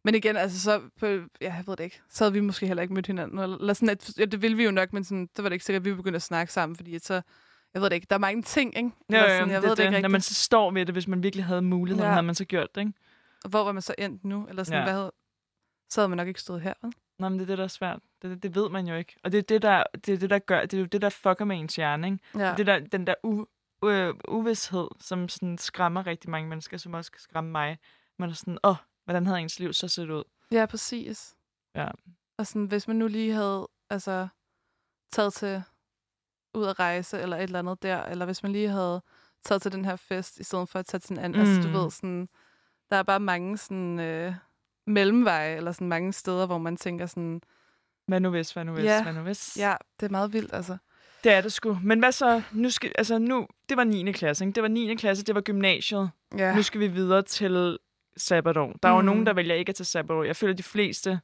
Men 0.03 0.15
igen, 0.15 0.38
altså 0.38 0.60
så, 0.60 0.82
på, 0.99 1.06
ja, 1.06 1.26
jeg 1.41 1.64
ved 1.68 1.76
det 1.78 1.84
ikke, 1.84 2.02
så 2.10 2.24
havde 2.24 2.34
vi 2.34 2.40
måske 2.40 2.68
heller 2.68 2.82
ikke 2.82 2.94
mødt 2.94 3.07
hinanden. 3.07 3.40
Eller, 3.40 3.57
eller 3.57 3.74
sådan, 3.74 3.90
at, 3.90 4.18
ja, 4.18 4.26
det 4.26 4.41
ville 4.41 4.57
vi 4.57 4.64
jo 4.64 4.72
nok, 4.72 4.94
men 4.94 5.03
sådan, 5.03 5.30
det 5.36 5.44
var 5.44 5.49
det 5.49 5.53
ikke 5.53 5.65
sikkert, 5.65 5.82
at 5.82 5.86
vi 5.86 5.94
begyndte 5.94 6.15
at 6.15 6.22
snakke 6.22 6.53
sammen, 6.53 6.76
fordi 6.76 6.95
at 6.95 7.06
så, 7.06 7.22
jeg 7.74 7.82
ved 7.82 7.90
det 7.90 7.96
ikke, 7.96 8.08
der 8.10 8.16
er 8.16 8.20
mange 8.20 8.41
ting, 8.41 8.78
ikke? 8.78 8.91
Ja, 9.10 9.18
ja, 9.18 9.38
sådan, 9.38 9.54
jeg 9.54 9.62
det, 9.62 9.70
ved 9.70 9.76
det, 9.76 9.84
ikke 9.84 10.02
Når 10.02 10.10
man 10.10 10.22
så 10.22 10.34
står 10.34 10.72
ved 10.72 10.86
det, 10.86 10.96
hvis 10.96 11.08
man 11.08 11.24
virkelig 11.24 11.46
havde 11.46 11.62
muligheden, 11.62 12.06
ja. 12.06 12.12
Havde 12.12 12.24
man 12.24 12.36
så 12.36 12.46
gjort 12.46 12.76
det, 12.76 12.82
ikke? 12.82 12.94
Og 13.44 13.50
Hvor 13.50 13.64
var 13.64 13.72
man 13.72 13.82
så 13.82 13.96
endt 13.98 14.26
nu? 14.26 14.48
Eller 14.50 14.64
sådan, 14.64 14.80
Ja. 14.80 14.84
hvad 14.84 14.94
havde, 14.94 15.12
så 15.90 16.02
havde 16.02 16.10
man 16.10 16.18
nok 16.18 16.28
ikke 16.28 16.41
stået 16.41 16.62
her, 16.62 16.74
vel? 16.82 16.94
Nå, 17.20 17.30
men 17.30 17.40
det 17.40 17.46
er 17.46 17.48
det, 17.48 17.58
der 17.58 17.64
er 17.64 17.68
svært. 17.68 18.00
Det, 18.22 18.30
det, 18.32 18.44
det 18.44 18.56
ved 18.56 18.70
man 18.70 18.88
jo 18.88 18.96
ikke. 18.96 19.16
Og 19.24 19.32
det 19.32 19.38
er 19.38 19.41
det, 19.41 19.62
der, 19.62 19.84
det, 20.06 20.14
er 20.14 20.18
det, 20.18 20.30
der 20.30 20.40
gør, 20.40 20.62
det 20.62 20.74
er 20.74 20.78
jo 20.80 20.86
det, 20.86 21.02
der 21.02 21.10
fucker 21.10 21.46
med 21.46 21.60
ens 21.60 21.76
hjerne, 21.76 22.08
ikke? 22.08 22.20
Ja. 22.36 22.54
Det 22.58 22.68
der, 22.68 22.80
den 22.80 23.08
der 23.08 23.14
u, 23.24 23.46
øh, 23.86 24.14
uvidshed, 24.28 24.88
som 25.00 25.30
sådan 25.30 25.58
skræmmer 25.58 26.08
rigtig 26.08 26.30
mange 26.30 26.50
mennesker, 26.50 26.78
som 26.78 26.94
også 26.94 27.12
kan 27.12 27.22
skræmme 27.22 27.52
mig. 27.52 27.78
Man 28.18 28.30
er 28.30 28.34
sådan, 28.34 28.58
åh, 28.64 28.76
hvordan 29.06 29.26
havde 29.26 29.40
ens 29.40 29.60
liv 29.60 29.74
så 29.74 29.88
set 29.88 30.10
ud? 30.10 30.24
Ja, 30.52 30.66
præcis. 30.66 31.36
Ja. 31.76 31.88
Og 32.38 32.48
sådan, 32.48 32.66
hvis 32.66 32.88
man 32.88 32.96
nu 32.98 33.08
lige 33.08 33.34
havde 33.34 33.68
altså, 33.90 34.28
taget 35.12 35.34
til 35.34 35.64
ud 36.54 36.66
at 36.66 36.80
rejse, 36.80 37.20
eller 37.22 37.38
et 37.38 37.44
eller 37.44 37.60
andet 37.60 37.84
der, 37.84 38.04
eller 38.04 38.26
hvis 38.26 38.44
man 38.44 38.52
lige 38.52 38.70
havde 38.70 39.02
taget 39.46 39.62
til 39.62 39.72
den 39.72 39.86
her 39.86 39.96
fest, 39.96 40.40
i 40.40 40.44
stedet 40.44 40.70
for 40.70 40.80
at 40.80 40.86
tage 40.86 41.00
til 41.00 41.12
en 41.14 41.20
anden. 41.24 41.42
Mm. 41.44 41.48
Altså, 41.50 41.62
du 41.62 41.68
Mm. 41.78 41.84
ved, 41.84 41.92
sådan, 41.92 42.30
der 42.90 42.96
er 42.98 43.04
bare 43.04 43.20
mange 43.20 43.58
sådan, 43.58 44.00
øh, 44.00 44.34
mellemveje, 44.88 45.56
eller 45.56 45.72
sådan 45.72 45.88
mange 45.88 46.14
steder, 46.14 46.46
hvor 46.46 46.58
man 46.58 46.78
tænker 46.78 47.06
sådan, 47.06 47.42
Hvad 48.08 48.20
nu 48.20 48.30
hvis, 48.30 48.52
hvad 48.52 48.66
nu 48.66 48.74
hvis, 48.74 48.84
Ja. 48.86 49.04
hvad 49.04 49.14
nu 49.14 49.22
hvis? 49.22 49.58
ja, 49.58 49.76
det 50.00 50.06
er 50.06 50.10
meget 50.10 50.34
vildt, 50.34 50.54
altså. 50.54 50.78
Det 51.24 51.32
er 51.32 51.42
det 51.42 51.54
sgu. 51.54 51.78
Men 51.84 52.00
hvad 52.00 52.12
så? 52.12 52.42
Nu 52.52 52.70
skal, 52.70 52.92
altså 52.98 53.18
nu, 53.20 53.48
det 53.70 53.78
var 53.78 53.84
9. 53.84 54.12
klasse, 54.12 54.46
ikke? 54.46 54.56
Det 54.56 54.64
var 54.64 54.70
9. 54.70 54.96
klasse, 54.96 55.24
det 55.24 55.36
var 55.36 55.42
gymnasiet. 55.42 56.10
Ja, 56.38 56.56
Nu 56.56 56.62
skal 56.64 56.80
vi 56.80 56.88
videre 56.88 57.22
til 57.22 57.78
sabbatår. 58.18 58.74
Der 58.84 58.90
er 58.90 58.94
jo 58.94 59.00
Mm. 59.00 59.06
nogen, 59.06 59.26
der 59.26 59.34
vælger 59.34 59.56
ikke 59.56 59.70
at 59.70 59.76
tage 59.76 59.86
sabbatår. 59.86 60.24
Jeg 60.24 60.36
føler, 60.36 60.54
at 60.54 60.58
de 60.58 60.64
fleste... 60.64 61.20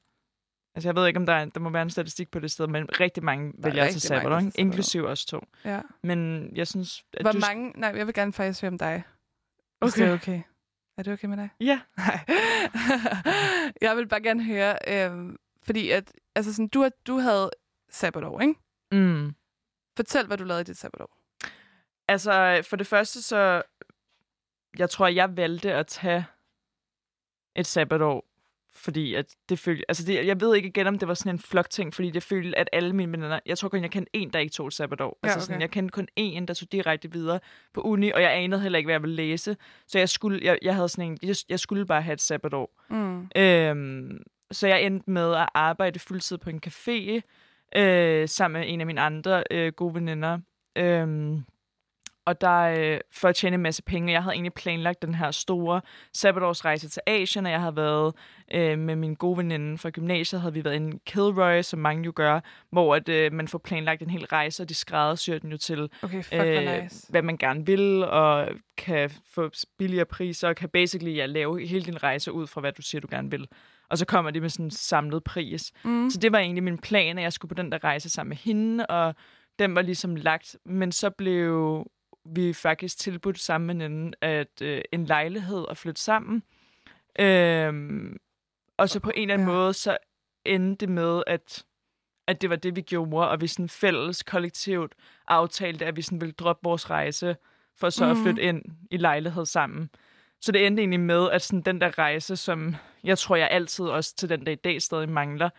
Altså, 0.76 0.88
jeg 0.90 0.96
ved 0.96 1.08
ikke, 1.08 1.20
om 1.20 1.26
der, 1.26 1.34
er, 1.34 1.46
der 1.46 1.60
må 1.60 1.70
være 1.70 1.82
en 1.82 1.90
statistik 1.90 2.32
på 2.32 2.40
det 2.40 2.52
sted, 2.52 2.68
men 2.68 3.00
rigtig 3.00 3.24
mange 3.24 3.52
Der 3.52 3.58
er 3.58 3.64
vælger 3.64 3.84
mange, 3.84 4.00
sabbatår, 4.00 4.30
der 4.30 4.38
ikke? 4.38 4.46
tager 4.46 4.52
sabbatår. 4.52 4.66
inklusiv 4.66 5.04
os 5.06 5.26
to. 5.26 5.42
Ja. 5.66 5.82
Men 6.04 6.50
jeg 6.56 6.68
synes, 6.68 7.04
at 7.14 7.22
Hvor 7.22 7.32
du... 7.32 7.40
mange... 7.40 7.74
Nej, 7.76 7.94
jeg 7.96 8.06
vil 8.08 8.14
gerne 8.14 8.34
faktisk 8.34 8.62
høre 8.62 8.72
om 8.72 8.78
dig. 8.78 9.04
Hvis 9.82 9.94
det 9.94 10.08
er 10.08 10.14
okay. 10.14 10.42
Er 10.98 11.04
det 11.04 11.14
okay 11.14 11.28
med 11.28 11.38
dig? 11.38 11.50
Ja. 11.60 11.82
Nej. 11.98 12.26
jeg 13.82 13.98
vil 13.98 14.08
bare 14.08 14.22
gerne 14.22 14.44
høre, 14.44 14.78
øh, 14.88 15.34
fordi 15.64 15.92
at, 15.92 16.12
altså 16.36 16.54
sådan, 16.54 16.68
du, 16.68 16.90
du 17.08 17.18
havde 17.18 17.50
sabbatår, 17.90 18.42
ikke? 18.42 18.56
Mm. 18.92 19.36
Fortæl, 19.98 20.28
hvad 20.28 20.38
du 20.38 20.44
lavede 20.44 20.62
i 20.62 20.64
dit 20.64 20.78
sabbatår. 20.78 21.18
Altså, 22.08 22.64
for 22.70 22.76
det 22.76 22.88
første, 22.88 23.22
så... 23.22 23.62
Jeg 24.78 24.90
tror, 24.90 25.08
jeg 25.08 25.38
valgte 25.38 25.74
at 25.74 25.88
tage 25.88 26.26
et 27.56 27.66
sabbatår, 27.66 28.26
fordi 28.76 29.14
at 29.14 29.36
det 29.50 29.60
følte... 29.60 29.84
Altså, 29.88 30.04
det, 30.06 30.28
jeg 30.28 30.42
ved 30.42 30.56
ikke 30.56 30.68
igen, 30.68 30.88
om 30.88 31.00
det 31.00 31.08
var 31.08 31.14
sådan 31.14 31.36
en 31.36 31.40
flok-ting, 31.40 31.94
fordi 31.94 32.12
det 32.12 32.24
følte, 32.24 32.58
at 32.58 32.70
alle 32.74 32.94
mine 32.94 33.12
veninder... 33.12 33.40
Jeg 33.46 33.58
tror 33.58 33.70
kun, 33.70 33.82
jeg 33.82 33.92
kendte 33.92 34.10
en, 34.14 34.30
der 34.30 34.40
ikke 34.40 34.54
tog 34.54 34.68
et 34.68 34.74
sabbatår. 34.74 35.20
Ja, 35.24 35.28
altså, 35.28 35.38
okay. 35.38 35.46
sådan, 35.46 35.62
jeg 35.62 35.72
kendte 35.72 35.92
kun 35.92 36.08
en, 36.16 36.48
der 36.48 36.54
tog 36.54 36.72
direkte 36.72 37.12
videre 37.12 37.40
på 37.74 37.82
uni, 37.82 38.12
og 38.12 38.22
jeg 38.22 38.36
anede 38.36 38.62
heller 38.62 38.78
ikke, 38.78 38.88
hvad 38.88 38.94
jeg 38.94 39.02
ville 39.02 39.16
læse. 39.16 39.58
Så 39.88 40.00
jeg 40.00 40.10
skulle, 40.10 40.40
jeg, 40.44 40.58
jeg 40.62 40.76
havde 40.76 40.90
sådan 40.90 41.12
en... 41.12 41.18
Jeg, 41.24 41.36
jeg 41.50 41.60
skulle 41.60 41.86
bare 41.86 42.02
have 42.02 42.14
et 42.14 42.22
sabbatår. 42.22 42.82
Mm. 42.90 43.28
Øhm, 43.36 44.24
så 44.52 44.68
jeg 44.68 44.84
endte 44.84 45.12
med 45.12 45.34
at 45.34 45.50
arbejde 45.54 46.00
fuldtid 46.00 46.38
på 46.38 46.50
en 46.50 46.62
café, 46.68 47.22
øh, 47.80 48.30
sammen 48.30 48.60
med 48.60 48.74
en 48.74 48.82
af 48.82 48.88
mine 48.88 49.02
andre 49.02 49.44
øh, 49.52 49.74
gode 49.74 49.96
veninder. 49.96 50.40
Øhm, 50.76 51.44
og 52.26 52.42
der 52.42 52.62
øh, 52.62 53.00
for 53.12 53.28
at 53.28 53.36
tjene 53.36 53.54
en 53.54 53.62
masse 53.62 53.84
penge. 53.84 54.14
Jeg 54.14 54.24
havde 54.24 54.34
egentlig 54.34 54.54
planlagt 54.54 55.02
den 55.02 55.16
her 55.16 55.32
store 55.32 55.82
sabbatårsrejse 56.14 56.90
til 56.90 57.02
Asien, 57.08 57.46
og 57.46 57.52
jeg 57.52 57.60
havde 57.60 57.76
været 57.76 58.14
øh, 58.54 58.80
med 58.80 58.96
min 58.96 59.16
gode 59.16 59.38
veninde 59.38 59.78
fra 59.78 59.90
gymnasiet, 59.90 60.42
havde 60.42 60.54
vi 60.54 60.64
været 60.66 60.94
i 60.94 60.98
Kilroy, 61.06 61.62
som 61.62 61.80
mange 61.80 62.04
jo 62.04 62.14
gør, 62.16 62.40
hvor 62.72 62.96
at, 62.96 63.10
øh, 63.10 63.34
man 63.34 63.48
får 63.48 63.58
planlagt 63.58 64.02
en 64.02 64.10
hel 64.10 64.26
rejse, 64.26 64.64
og 64.64 64.70
de 64.70 64.74
skræddersyr 64.74 65.40
den 65.40 65.52
jo 65.52 65.58
til, 65.58 65.90
Okay, 66.02 66.24
fuck, 66.24 66.42
øh, 66.42 66.84
nice. 66.84 67.08
hvad 67.10 67.22
man 67.22 67.38
gerne 67.38 67.66
vil, 67.66 68.04
og 68.04 68.48
kan 68.78 69.10
få 69.34 69.50
billigere 69.78 70.06
priser, 70.06 70.48
og 70.48 70.56
kan 70.56 70.70
basically 70.70 71.16
ja, 71.16 71.26
lave 71.26 71.68
hele 71.68 71.86
din 71.86 72.04
rejse 72.04 72.32
ud 72.32 72.48
fra, 72.48 72.62
hvad 72.62 72.72
du 72.72 72.82
siger, 72.82 73.02
du 73.02 73.08
gerne 73.12 73.32
vil. 73.32 73.48
Og 73.90 73.98
så 73.98 74.06
kommer 74.06 74.32
de 74.32 74.42
med 74.42 74.50
sådan 74.50 74.66
en 74.66 74.72
samlet 74.72 75.24
pris. 75.24 75.72
Mm. 75.84 76.10
Så 76.10 76.18
det 76.18 76.32
var 76.32 76.40
egentlig 76.40 76.64
min 76.64 76.78
plan, 76.78 77.18
at 77.18 77.24
jeg 77.24 77.34
skulle 77.34 77.50
på 77.50 77.62
den 77.62 77.72
der 77.72 77.84
rejse 77.84 78.10
sammen 78.10 78.30
med 78.30 78.38
hende, 78.38 78.86
og 78.86 79.16
den 79.60 79.76
var 79.76 79.82
ligesom 79.82 80.16
lagt. 80.16 80.58
Men 80.66 80.92
så 80.92 81.10
blev 81.10 81.86
vi 82.26 82.54
faktisk 82.54 82.98
tilbudt 82.98 83.40
sammen 83.40 83.68
med 83.68 83.76
hinanden, 83.76 84.14
at 84.22 84.62
øh, 84.62 84.82
en 84.92 85.06
lejlighed 85.06 85.66
at 85.70 85.78
flytte 85.78 86.02
sammen. 86.02 86.44
Øhm, 87.20 88.18
og 88.78 88.90
så 88.90 89.00
på 89.00 89.12
en 89.16 89.22
eller 89.22 89.34
anden 89.34 89.48
Ja. 89.48 89.54
måde, 89.54 89.74
så 89.74 89.98
endte 90.46 90.86
det 90.86 90.94
med, 90.94 91.24
at, 91.28 91.66
at 92.28 92.42
det 92.42 92.50
var 92.50 92.56
det, 92.56 92.76
vi 92.76 92.82
gjorde, 92.82 93.30
og 93.30 93.42
vi 93.42 93.48
sådan 93.48 93.70
fælles 93.70 94.24
kollektivt 94.24 94.96
aftalte, 95.28 95.86
at 95.86 95.96
vi 95.96 96.02
sådan 96.02 96.22
ville 96.22 96.32
droppe 96.34 96.60
vores 96.64 96.90
rejse, 96.90 97.36
for 97.78 97.90
så 97.90 98.06
mm. 98.06 98.12
at 98.12 98.18
Mhm. 98.18 98.24
flytte 98.26 98.42
ind 98.42 98.62
i 98.92 98.98
lejlighed 98.98 99.46
sammen. 99.46 99.90
Så 100.42 100.52
det 100.52 100.66
endte 100.68 100.82
egentlig 100.82 101.00
med, 101.00 101.30
at 101.32 101.42
sådan 101.42 101.62
den 101.62 101.82
der 101.82 101.98
rejse, 102.00 102.36
som 102.36 102.76
jeg 103.04 103.18
tror, 103.18 103.36
jeg 103.36 103.48
altid 103.52 103.86
også 103.86 104.16
til 104.16 104.30
den 104.30 104.44
dag 104.44 104.54
i 104.54 104.56
dag 104.56 104.82
stadig 104.82 105.10
mangler, 105.10 105.50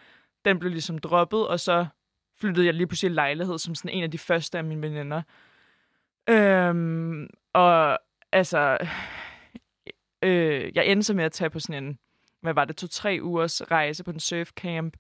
den 0.45 0.59
blev 0.59 0.71
ligesom 0.73 0.99
droppet, 0.99 1.47
og 1.49 1.61
så 1.61 1.87
flyttede 2.41 2.67
jeg 2.67 2.75
lige 2.75 2.87
pludselig 2.87 3.11
i 3.11 3.15
lejlighed 3.15 3.59
som 3.59 3.75
sådan 3.75 3.91
en 3.91 4.03
af 4.05 4.11
de 4.11 4.19
første 4.19 4.59
af 4.59 4.65
mine 4.65 4.83
veninder. 4.83 5.23
Øhm, 6.29 7.27
og 7.55 7.99
altså, 8.33 8.79
øh, 10.23 10.71
jeg 10.77 10.87
endte 10.87 11.15
med 11.15 11.25
at 11.25 11.33
tage 11.33 11.51
på 11.51 11.61
sådan 11.61 11.85
en, 11.85 11.99
hvad 12.43 12.55
var 12.55 12.65
det, 12.65 12.77
to-tre 12.77 13.19
ugers 13.23 13.63
rejse 13.71 14.05
på 14.05 14.11
en 14.11 14.21
surfcamp 14.21 14.97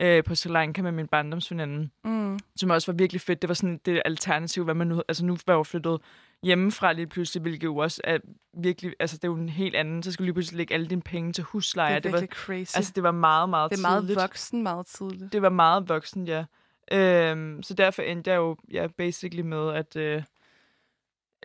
øh, 0.00 0.24
på 0.24 0.34
Sri 0.34 0.50
Lanka 0.50 0.82
med 0.82 0.92
min 0.92 1.06
barndomsveninde 1.08 1.88
Mm. 2.04 2.38
som 2.56 2.70
også 2.70 2.92
var 2.92 2.96
virkelig 2.96 3.20
fedt. 3.20 3.42
Det 3.42 3.48
var 3.48 3.54
sådan 3.54 3.80
det 3.84 4.02
alternativ, 4.04 4.64
hvad 4.64 4.74
man 4.74 4.86
nu... 4.86 5.02
Altså 5.08 5.24
nu 5.24 5.32
var 5.32 5.52
jeg 5.52 5.58
jo 5.58 5.62
flyttet 5.62 6.00
hjemmefra 6.42 6.92
lige 6.92 7.06
pludselig, 7.06 7.42
hvilket 7.42 7.64
jo 7.64 7.76
også 7.76 8.00
er 8.04 8.18
virkelig... 8.62 8.92
Altså 9.00 9.16
det 9.16 9.24
er 9.24 9.28
jo 9.28 9.34
en 9.36 9.48
helt 9.48 9.76
anden... 9.76 10.02
Så 10.02 10.12
skal 10.12 10.22
du 10.22 10.24
lige 10.24 10.34
pludselig 10.34 10.56
lægge 10.56 10.74
alle 10.74 10.86
dine 10.86 11.02
penge 11.02 11.32
til 11.32 11.42
Det 11.44 11.50
husleje. 11.50 11.94
er 11.94 11.98
det 11.98 12.12
var, 12.12 12.26
crazy. 12.26 12.76
altså 12.76 12.92
det 12.94 13.02
var 13.02 13.10
meget, 13.10 13.48
meget 13.48 13.70
det 13.70 13.78
er 13.78 13.82
meget 13.82 14.02
tidligt. 14.02 14.20
voksen, 14.20 14.62
meget 14.62 14.86
tidligt. 14.86 15.32
Det 15.32 15.42
var 15.42 15.48
meget 15.48 15.88
voksen, 15.88 16.26
ja. 16.26 16.44
Øhm, 16.92 17.62
så 17.62 17.74
derfor 17.74 18.02
endte 18.02 18.30
jeg 18.30 18.36
jo 18.36 18.56
ja, 18.72 18.86
basically 18.98 19.42
med 19.42 19.72
at, 19.72 19.96
øh, 19.96 20.22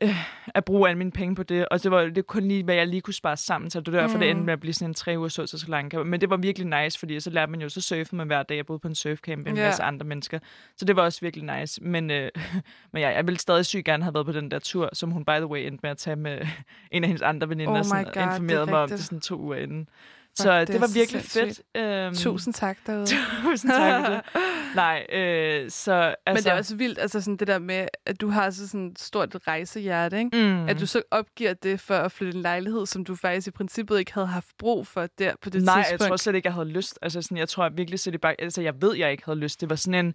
øh, 0.01 0.09
at 0.55 0.65
bruge 0.65 0.89
alle 0.89 0.97
mine 0.97 1.11
penge 1.11 1.35
på 1.35 1.43
det. 1.43 1.67
Og 1.71 1.83
det 1.83 1.91
var 1.91 2.01
det 2.01 2.15
var 2.15 2.21
kun 2.21 2.43
lige, 2.43 2.63
hvad 2.63 2.75
jeg 2.75 2.87
lige 2.87 3.01
kunne 3.01 3.13
spare 3.13 3.37
sammen 3.37 3.69
til. 3.69 3.85
Det 3.85 3.93
var 3.93 3.99
derfor, 3.99 4.15
mm. 4.17 4.19
det 4.19 4.27
Mm. 4.27 4.31
endte 4.37 4.45
med 4.45 4.53
at 4.53 4.59
blive 4.59 4.73
sådan 4.73 4.89
en 4.89 4.93
tre 4.93 5.15
uger 5.17 5.27
så 5.27 5.45
til 5.45 5.59
Sri 5.59 5.71
Lanka. 5.71 6.03
Men 6.03 6.21
det 6.21 6.29
var 6.29 6.37
virkelig 6.37 6.81
nice, 6.83 6.99
fordi 6.99 7.19
så 7.19 7.29
lærte 7.29 7.51
man 7.51 7.61
jo, 7.61 7.69
så 7.69 7.81
surfede 7.81 8.15
man 8.15 8.27
hver 8.27 8.43
dag. 8.43 8.55
Jeg 8.55 8.65
boede 8.65 8.79
på 8.79 8.87
en 8.87 8.95
surfcamp 8.95 9.43
med 9.43 9.51
en 9.51 9.57
Ja. 9.57 9.65
masse 9.65 9.83
andre 9.83 10.05
mennesker. 10.05 10.39
Så 10.77 10.85
det 10.85 10.95
var 10.95 11.01
også 11.03 11.21
virkelig 11.21 11.59
nice. 11.59 11.83
Men, 11.83 12.11
øh, 12.11 12.29
men 12.93 13.01
ja, 13.01 13.09
jeg 13.09 13.27
ville 13.27 13.39
stadig 13.39 13.65
sygt 13.65 13.85
gerne 13.85 14.03
have 14.03 14.13
været 14.13 14.25
på 14.25 14.31
den 14.31 14.51
der 14.51 14.59
tur, 14.59 14.89
som 14.93 15.11
hun 15.11 15.25
by 15.25 15.31
the 15.35 15.47
way 15.47 15.59
endte 15.67 15.79
med 15.83 15.89
at 15.91 15.97
tage 15.97 16.15
med 16.15 16.39
en 16.91 17.03
af 17.03 17.07
hendes 17.07 17.21
andre 17.21 17.49
veninder. 17.49 17.79
Oh 17.79 17.85
sådan, 17.85 18.03
God, 18.03 18.13
er 18.15 18.29
informerede 18.31 18.65
mig 18.65 18.79
om 18.79 18.89
det 18.89 18.99
sådan 18.99 19.19
to 19.21 19.35
uger 19.39 19.55
inden. 19.55 19.89
Så 20.35 20.59
det 20.59 20.67
det, 20.67 20.81
var 20.81 20.93
virkelig 20.93 21.21
fedt. 21.21 21.61
Øhm, 21.75 22.15
Tusind 22.15 22.53
tak 22.53 22.77
derude. 22.87 23.05
Tusind 23.43 23.71
tak 23.71 24.05
for 24.05 24.13
det. 24.13 24.21
Nej, 24.75 25.05
øh, 25.11 25.69
så 25.69 25.93
altså... 25.93 26.15
Men 26.27 26.35
det 26.35 26.47
er 26.47 26.53
også 26.53 26.75
vildt, 26.75 26.99
altså 26.99 27.21
sådan 27.21 27.37
det 27.37 27.47
der 27.47 27.59
med, 27.59 27.87
at 28.05 28.21
du 28.21 28.29
har 28.29 28.49
så 28.49 28.67
sådan 28.67 28.87
et 28.87 28.99
stort 28.99 29.35
rejsehjerte, 29.47 30.17
ikke? 30.17 30.37
Mm. 30.37 30.67
At 30.69 30.79
du 30.79 30.85
så 30.85 31.01
opgiver 31.11 31.53
det 31.53 31.79
for 31.79 31.95
at 31.95 32.11
flytte 32.11 32.35
en 32.35 32.41
lejlighed, 32.41 32.85
som 32.85 33.05
du 33.05 33.15
faktisk 33.15 33.47
i 33.47 33.51
princippet 33.51 33.99
ikke 33.99 34.13
havde 34.13 34.27
haft 34.27 34.49
brug 34.59 34.87
for 34.87 35.07
der 35.19 35.33
på 35.41 35.49
det 35.49 35.63
Nej, 35.63 35.75
jeg 35.75 35.85
tidspunkt. 35.85 36.09
tror 36.09 36.17
slet 36.17 36.35
ikke, 36.35 36.47
jeg 36.47 36.53
havde 36.53 36.69
lyst. 36.69 36.99
Altså, 37.01 37.21
sådan, 37.21 37.37
jeg 37.37 37.49
tror 37.49 37.63
jeg 37.63 37.77
virkelig 37.77 37.99
sætte 37.99 38.19
bare... 38.19 38.35
Altså, 38.39 38.61
jeg 38.61 38.81
ved, 38.81 38.95
jeg 38.95 39.11
ikke 39.11 39.25
havde 39.25 39.39
lyst. 39.39 39.61
Det 39.61 39.69
var 39.69 39.75
sådan 39.75 40.05
en... 40.05 40.13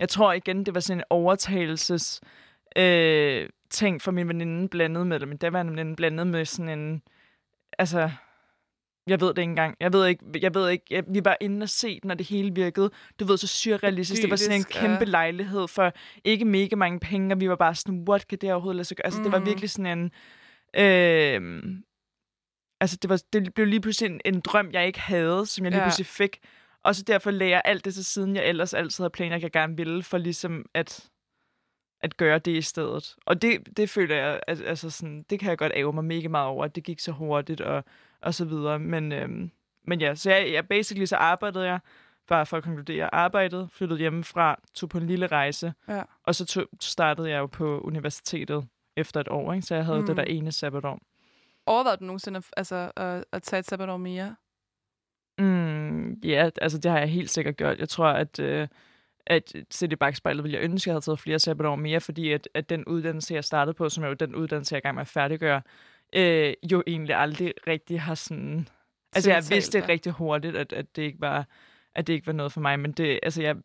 Jeg 0.00 0.08
tror 0.08 0.32
igen, 0.32 0.66
det 0.66 0.74
var 0.74 0.80
sådan 0.80 0.98
en 0.98 1.04
overtagelses... 1.10 2.20
Øh, 2.76 3.48
ting 3.70 4.02
for 4.02 4.10
min 4.10 4.28
veninde 4.28 4.68
blandet 4.68 5.06
med, 5.06 5.16
eller 5.16 5.26
min 5.26 5.36
daværende 5.36 5.72
veninde 5.72 5.96
blandet 5.96 6.26
med 6.26 6.44
sådan 6.44 6.78
en... 6.78 7.02
Altså, 7.78 8.10
jeg 9.10 9.20
ved 9.20 9.28
det 9.28 9.38
ikke 9.38 9.50
engang. 9.50 9.76
Jeg 9.80 9.92
ved 9.92 10.06
ikke, 10.06 10.24
jeg 10.42 10.54
ved 10.54 10.70
ikke, 10.70 10.84
jeg, 10.90 11.04
vi 11.08 11.20
var 11.24 11.36
inde 11.40 11.62
og 11.64 11.68
se 11.68 12.00
den, 12.00 12.10
og 12.10 12.18
det 12.18 12.26
hele 12.28 12.54
virkede, 12.54 12.90
du 13.20 13.24
ved, 13.24 13.36
så 13.36 13.46
surrealistisk. 13.46 14.22
Det 14.22 14.30
var 14.30 14.36
sådan 14.36 14.56
en 14.58 14.64
kæmpe 14.64 14.98
ja. 15.04 15.04
lejlighed 15.10 15.68
for 15.68 15.92
ikke 16.24 16.44
mega 16.44 16.76
mange 16.76 17.00
penge, 17.00 17.34
og 17.34 17.40
vi 17.40 17.48
var 17.48 17.56
bare 17.56 17.74
sådan, 17.74 18.04
what 18.08 18.28
kan 18.28 18.38
det 18.38 18.52
overhovedet 18.52 18.76
lade 18.76 18.84
sig 18.84 18.96
gøre? 18.96 19.04
Altså, 19.06 19.20
mm. 19.20 19.24
det 19.24 19.32
var 19.32 19.38
Mhm. 19.38 19.46
virkelig 19.46 19.70
sådan 19.70 19.98
en... 19.98 20.10
Øh, 20.76 21.62
altså, 22.80 22.98
det, 23.02 23.10
var, 23.10 23.22
det 23.32 23.54
blev 23.54 23.66
lige 23.66 23.80
pludselig 23.80 24.10
en, 24.12 24.20
en 24.24 24.40
drøm, 24.40 24.70
jeg 24.72 24.86
ikke 24.86 25.00
havde, 25.00 25.46
som 25.46 25.64
jeg 25.64 25.72
lige 25.72 25.80
Ja. 25.80 25.86
pludselig 25.86 26.06
fik. 26.06 26.38
Og 26.84 26.94
så 26.94 27.02
derfor 27.02 27.30
lagde 27.30 27.52
jeg 27.52 27.62
alt 27.64 27.84
det 27.84 27.94
til 27.94 28.04
siden, 28.04 28.36
jeg 28.36 28.44
ellers 28.48 28.74
altid 28.74 29.04
havde 29.04 29.10
planlagt, 29.10 29.42
jeg 29.42 29.50
gerne 29.52 29.76
ville, 29.76 30.02
for 30.02 30.18
ligesom 30.18 30.64
at, 30.74 31.08
at 32.00 32.16
gøre 32.16 32.38
det 32.38 32.56
i 32.56 32.62
stedet. 32.62 33.14
Og 33.26 33.42
det, 33.42 33.76
det 33.76 33.90
føler 33.90 34.16
jeg, 34.16 34.40
at, 34.46 34.62
altså 34.66 34.90
sådan, 34.90 35.24
det 35.30 35.40
kan 35.40 35.48
jeg 35.48 35.58
godt 35.58 35.72
æve 35.76 35.92
mig 35.92 36.04
mega 36.04 36.28
meget 36.28 36.46
over, 36.46 36.64
at 36.64 36.74
det 36.76 36.84
gik 36.84 37.00
så 37.00 37.12
hurtigt 37.12 37.60
og, 37.60 37.84
og 38.22 38.34
så 38.34 38.44
videre. 38.44 38.78
Men, 38.78 39.12
øhm, 39.12 39.50
men 39.84 40.00
ja, 40.00 40.14
så 40.14 40.30
jeg, 40.30 40.52
jeg 40.52 40.68
basically 40.68 41.04
så 41.06 41.16
arbejdede 41.16 41.64
jeg, 41.66 41.78
bare 42.28 42.46
for 42.46 42.56
at 42.56 42.62
konkludere, 42.62 43.14
arbejdede, 43.14 43.68
flyttede 43.72 44.00
hjemmefra, 44.00 44.60
tog 44.74 44.88
på 44.88 44.98
en 44.98 45.06
lille 45.06 45.26
rejse, 45.26 45.74
Ja. 45.88 46.02
og 46.22 46.34
så 46.34 46.46
tog, 46.46 46.66
startede 46.80 47.30
jeg 47.30 47.38
jo 47.38 47.46
på 47.46 47.80
universitetet 47.80 48.68
efter 48.96 49.20
et 49.20 49.28
år, 49.28 49.52
ikke? 49.52 49.66
så 49.66 49.74
jeg 49.74 49.84
havde 49.84 50.00
mm. 50.00 50.06
det 50.06 50.16
der 50.16 50.22
ene 50.22 50.52
sabbatår. 50.52 51.00
Overvejede 51.66 51.96
du 52.00 52.04
nogensinde 52.04 52.36
at, 52.38 52.44
altså, 52.56 52.90
at, 52.96 53.24
at 53.32 53.42
tage 53.42 53.60
et 53.60 53.66
sabbatår 53.66 53.96
mere? 53.96 54.36
Mm, 55.38 56.12
ja, 56.24 56.50
altså 56.62 56.78
det 56.78 56.90
har 56.90 56.98
jeg 56.98 57.08
helt 57.08 57.30
sikkert 57.30 57.56
gjort. 57.56 57.78
Jeg 57.78 57.88
tror, 57.88 58.06
at, 58.06 58.38
øh, 58.40 58.68
at 59.26 59.52
sætte 59.70 59.94
i 59.94 59.96
bagspejlet 59.96 60.44
ville 60.44 60.56
jeg 60.58 60.64
ønske, 60.64 60.82
at 60.82 60.86
jeg 60.86 60.94
havde 60.94 61.04
taget 61.04 61.20
flere 61.20 61.38
sabbatår 61.38 61.76
mere, 61.76 62.00
fordi 62.00 62.32
at, 62.32 62.48
at 62.54 62.68
den 62.70 62.84
uddannelse, 62.84 63.34
jeg 63.34 63.44
startede 63.44 63.74
på, 63.74 63.88
som 63.88 64.04
er 64.04 64.08
jo 64.08 64.14
den 64.14 64.34
uddannelse, 64.34 64.72
jeg 64.74 64.76
er 64.76 64.80
i 64.80 64.86
gang 64.86 64.94
med 64.94 65.00
at 65.00 65.08
færdiggøre, 65.08 65.62
øh, 66.12 66.54
jo 66.72 66.82
egentlig 66.86 67.14
aldrig 67.16 67.54
rigtig 67.66 68.00
har 68.00 68.14
sådan... 68.14 68.68
Altså 69.14 69.30
jeg 69.30 69.42
vidste 69.50 69.80
dig. 69.80 69.88
rigtig 69.88 70.12
hurtigt, 70.12 70.56
at, 70.56 70.72
at 70.72 70.96
det 70.96 71.02
ikke 71.02 71.20
var 71.20 71.46
at 71.94 72.06
det 72.06 72.12
ikke 72.12 72.26
var 72.26 72.32
noget 72.32 72.52
for 72.52 72.60
mig, 72.60 72.80
men 72.80 72.92
det, 72.92 73.20
altså 73.22 73.42
jeg 73.42 73.56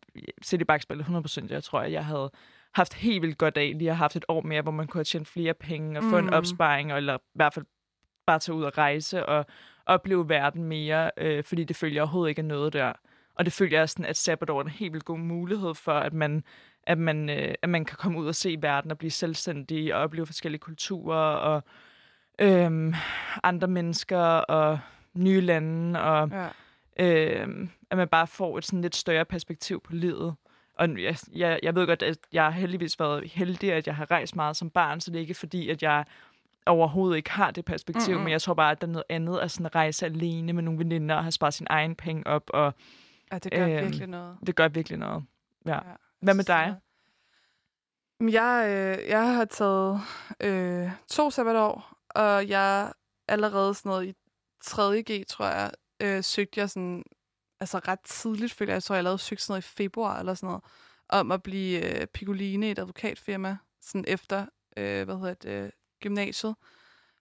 sætter 0.42 0.64
i 0.64 0.66
bagspejlet 0.66 1.04
100%, 1.04 1.46
jeg 1.50 1.64
tror, 1.64 1.80
at 1.80 1.92
jeg 1.92 2.04
havde 2.04 2.30
haft 2.74 2.94
helt 2.94 3.22
vildt 3.22 3.38
godt 3.38 3.56
af 3.56 3.72
lige 3.74 3.88
have 3.88 3.96
haft 3.96 4.16
et 4.16 4.24
år 4.28 4.42
mere, 4.42 4.62
hvor 4.62 4.72
man 4.72 4.86
kunne 4.86 4.98
have 4.98 5.04
tjent 5.04 5.28
flere 5.28 5.54
penge 5.54 5.98
og 5.98 6.04
få 6.04 6.18
en 6.18 6.24
Mm. 6.24 6.32
opsparing, 6.32 6.92
eller 6.92 7.16
i 7.16 7.20
hvert 7.34 7.54
fald 7.54 7.64
bare 8.26 8.38
tage 8.38 8.56
ud 8.56 8.64
og 8.64 8.78
rejse 8.78 9.26
og 9.26 9.46
opleve 9.86 10.28
verden 10.28 10.64
mere, 10.64 11.10
øh, 11.18 11.44
fordi 11.44 11.64
det 11.64 11.76
følger 11.76 12.02
overhovedet 12.02 12.28
ikke 12.30 12.40
er 12.40 12.44
noget 12.44 12.72
der. 12.72 12.92
Og 13.34 13.44
det 13.44 13.52
følger 13.52 13.78
jeg 13.78 13.88
sådan, 13.88 14.04
at 14.04 14.16
sabbatår 14.16 14.58
er 14.58 14.64
en 14.64 14.70
helt 14.70 14.92
vildt 14.92 15.04
god 15.04 15.18
mulighed 15.18 15.74
for, 15.74 15.92
at 15.92 16.12
man, 16.12 16.44
at 16.82 16.98
man, 16.98 17.30
øh, 17.30 17.54
at 17.62 17.68
man 17.68 17.84
kan 17.84 17.96
komme 17.96 18.18
ud 18.18 18.26
og 18.26 18.34
se 18.34 18.56
verden 18.60 18.90
og 18.90 18.98
blive 18.98 19.10
selvstændig 19.10 19.94
og 19.94 20.00
opleve 20.00 20.26
forskellige 20.26 20.60
kulturer 20.60 21.36
og 21.36 21.62
øh, 22.38 22.94
andre 23.42 23.68
mennesker 23.68 24.18
og 24.26 24.78
nye 25.14 25.40
lande 25.40 26.00
og 26.02 26.30
Ja. 26.32 26.48
øh, 27.06 27.68
at 27.90 27.96
man 27.96 28.08
bare 28.08 28.26
får 28.26 28.58
et 28.58 28.64
sådan 28.66 28.80
lidt 28.80 28.96
større 28.96 29.24
perspektiv 29.24 29.80
på 29.80 29.92
livet. 29.92 30.34
Og 30.78 31.02
jeg, 31.02 31.16
jeg, 31.34 31.58
jeg 31.62 31.74
ved 31.74 31.86
godt, 31.86 32.02
at 32.02 32.18
jeg 32.32 32.44
har 32.44 32.50
heldigvis 32.50 33.00
været 33.00 33.30
heldig, 33.30 33.72
at 33.72 33.86
jeg 33.86 33.96
har 33.96 34.10
rejst 34.10 34.36
meget 34.36 34.56
som 34.56 34.70
barn, 34.70 35.00
så 35.00 35.10
det 35.10 35.16
er 35.16 35.20
ikke 35.20 35.34
fordi, 35.34 35.70
at 35.70 35.82
jeg 35.82 36.04
overhovedet 36.66 37.16
ikke 37.16 37.30
har 37.30 37.50
det 37.50 37.64
perspektiv, 37.64 38.14
Mm-mm. 38.14 38.24
men 38.24 38.32
jeg 38.32 38.42
tror 38.42 38.54
bare, 38.54 38.70
at 38.70 38.80
der 38.80 38.86
er 38.86 38.90
noget 38.92 39.04
andet 39.08 39.38
at 39.38 39.50
sådan 39.50 39.74
rejse 39.74 40.06
alene 40.06 40.52
med 40.52 40.62
nogle 40.62 40.78
veninder 40.78 41.14
og 41.14 41.24
have 41.24 41.32
sparet 41.32 41.54
sin 41.54 41.66
egen 41.70 41.94
penge 41.94 42.26
op, 42.26 42.50
og 42.54 42.74
Ja, 43.32 43.38
det 43.38 43.52
gør 43.52 43.62
Øhm, 43.66 43.72
virkelig 43.72 44.06
noget. 44.06 44.36
det 44.46 44.54
gør 44.56 44.68
virkelig 44.68 44.98
noget. 44.98 45.24
Ja. 45.66 45.74
Ja, 45.74 45.80
Hvad 46.20 46.34
med 46.34 46.44
dig? 46.44 46.74
Jeg, 48.20 48.66
øh, 48.68 49.08
jeg 49.08 49.34
har 49.34 49.44
taget 49.44 50.00
øh, 50.40 50.90
to 51.08 51.30
sabbatår, 51.30 51.93
og 52.14 52.48
jeg 52.48 52.92
allerede 53.28 53.74
sådan 53.74 53.90
noget 53.90 54.06
i 54.06 54.14
3.G, 54.64 55.26
tror 55.28 55.46
jeg, 55.46 55.72
øh, 56.00 56.24
søgte 56.24 56.60
jeg 56.60 56.70
sådan, 56.70 57.04
altså 57.60 57.78
ret 57.78 58.00
tidligt, 58.00 58.52
føler 58.52 58.72
jeg, 58.72 58.74
jeg 58.74 58.82
tror, 58.82 58.94
jeg 58.94 59.04
lavede 59.04 59.18
søgt 59.18 59.42
sådan 59.42 59.52
noget 59.52 59.64
i 59.64 59.68
februar 59.76 60.18
eller 60.18 60.34
sådan 60.34 60.46
noget, 60.46 60.62
om 61.08 61.32
at 61.32 61.42
blive 61.42 62.00
øh, 62.00 62.06
picoline 62.06 62.68
i 62.68 62.70
et 62.70 62.78
advokatfirma, 62.78 63.56
sådan 63.80 64.04
efter, 64.08 64.46
øh, 64.76 65.04
hvad 65.04 65.16
hedder 65.16 65.34
det, 65.34 65.50
øh, 65.50 65.70
gymnasiet. 66.00 66.56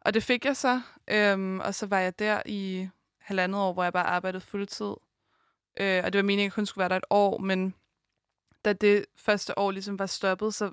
Og 0.02 0.14
det 0.14 0.24
fik 0.24 0.46
jeg 0.46 0.58
så, 0.58 0.82
øhm, 1.08 1.60
og 1.60 1.76
så 1.76 1.86
var 1.86 2.00
jeg 2.00 2.20
der 2.20 2.42
i 2.46 2.90
halvandet 3.20 3.62
år, 3.62 3.74
hvor 3.74 3.84
jeg 3.84 3.94
bare 3.94 4.06
arbejdede 4.06 4.42
fuldtid. 4.42 4.94
Øh, 5.80 6.02
og 6.06 6.14
det 6.14 6.20
var 6.20 6.24
meningen, 6.24 6.40
at 6.40 6.44
jeg 6.44 6.54
kun 6.54 6.66
skulle 6.66 6.82
være 6.82 6.90
der 6.90 6.96
et 6.96 7.06
år, 7.10 7.38
men 7.38 7.76
da 8.66 8.74
det 8.74 9.06
første 9.16 9.58
år 9.58 9.72
ligesom 9.72 10.00
var 10.00 10.06
stoppet, 10.06 10.54
så 10.54 10.72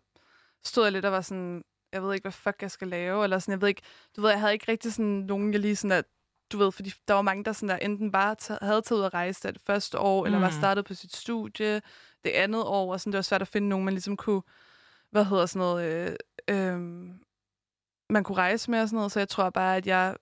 stod 0.65 0.85
jeg 0.85 0.93
lidt 0.93 1.05
og 1.05 1.13
var 1.13 1.21
sådan, 1.21 1.65
jeg 1.93 2.03
ved 2.03 2.15
ikke, 2.15 2.25
hvad 2.25 2.33
fuck 2.33 2.63
jeg 2.63 2.71
skal 2.71 2.89
lave, 2.89 3.25
eller 3.25 3.39
sådan, 3.39 3.53
jeg 3.53 3.61
ved 3.61 3.69
ikke, 3.69 3.83
du 4.17 4.21
ved, 4.21 4.31
jeg 4.31 4.41
havde 4.41 4.53
ikke 4.53 4.73
rigtig 4.73 4.93
sådan 4.93 5.07
nogen, 5.07 5.53
jeg 5.53 5.61
lige 5.61 5.77
sådan 5.77 5.99
at, 5.99 6.05
du 6.53 6.59
ved, 6.59 6.73
fordi 6.73 6.93
der 7.09 7.15
var 7.15 7.23
mange, 7.23 7.45
der 7.45 7.53
sådan 7.53 7.69
der 7.69 7.77
enten 7.77 8.13
bare 8.13 8.35
ta- 8.35 8.59
havde 8.63 8.83
taget 8.83 8.99
ud 9.01 9.05
at 9.05 9.15
rejse 9.15 9.43
der 9.43 9.51
det 9.51 9.63
første 9.63 9.99
år, 9.99 10.27
eller 10.27 10.39
var 10.39 10.49
Mm. 10.49 10.53
startet 10.59 10.85
på 10.85 10.95
sit 10.95 11.17
studie 11.17 11.81
det 12.25 12.31
andet 12.31 12.63
år, 12.65 12.93
og 12.93 13.01
sådan, 13.01 13.13
det 13.13 13.17
var 13.19 13.23
svært 13.23 13.43
at 13.43 13.49
finde 13.49 13.69
nogen, 13.69 13.85
man 13.85 13.95
ligesom 13.95 14.17
kunne, 14.17 14.43
hvad 15.11 15.25
hedder 15.25 15.47
sådan 15.47 15.59
noget, 15.59 16.17
øh, 16.49 16.67
øh, 16.73 16.81
man 18.11 18.25
kunne 18.25 18.37
rejse 18.39 18.71
med 18.71 18.83
og 18.83 18.89
sådan 18.89 18.97
noget, 18.97 19.13
så 19.13 19.21
jeg 19.21 19.29
tror 19.29 19.51
bare, 19.51 19.77
at 19.77 19.87
jeg 19.87 20.17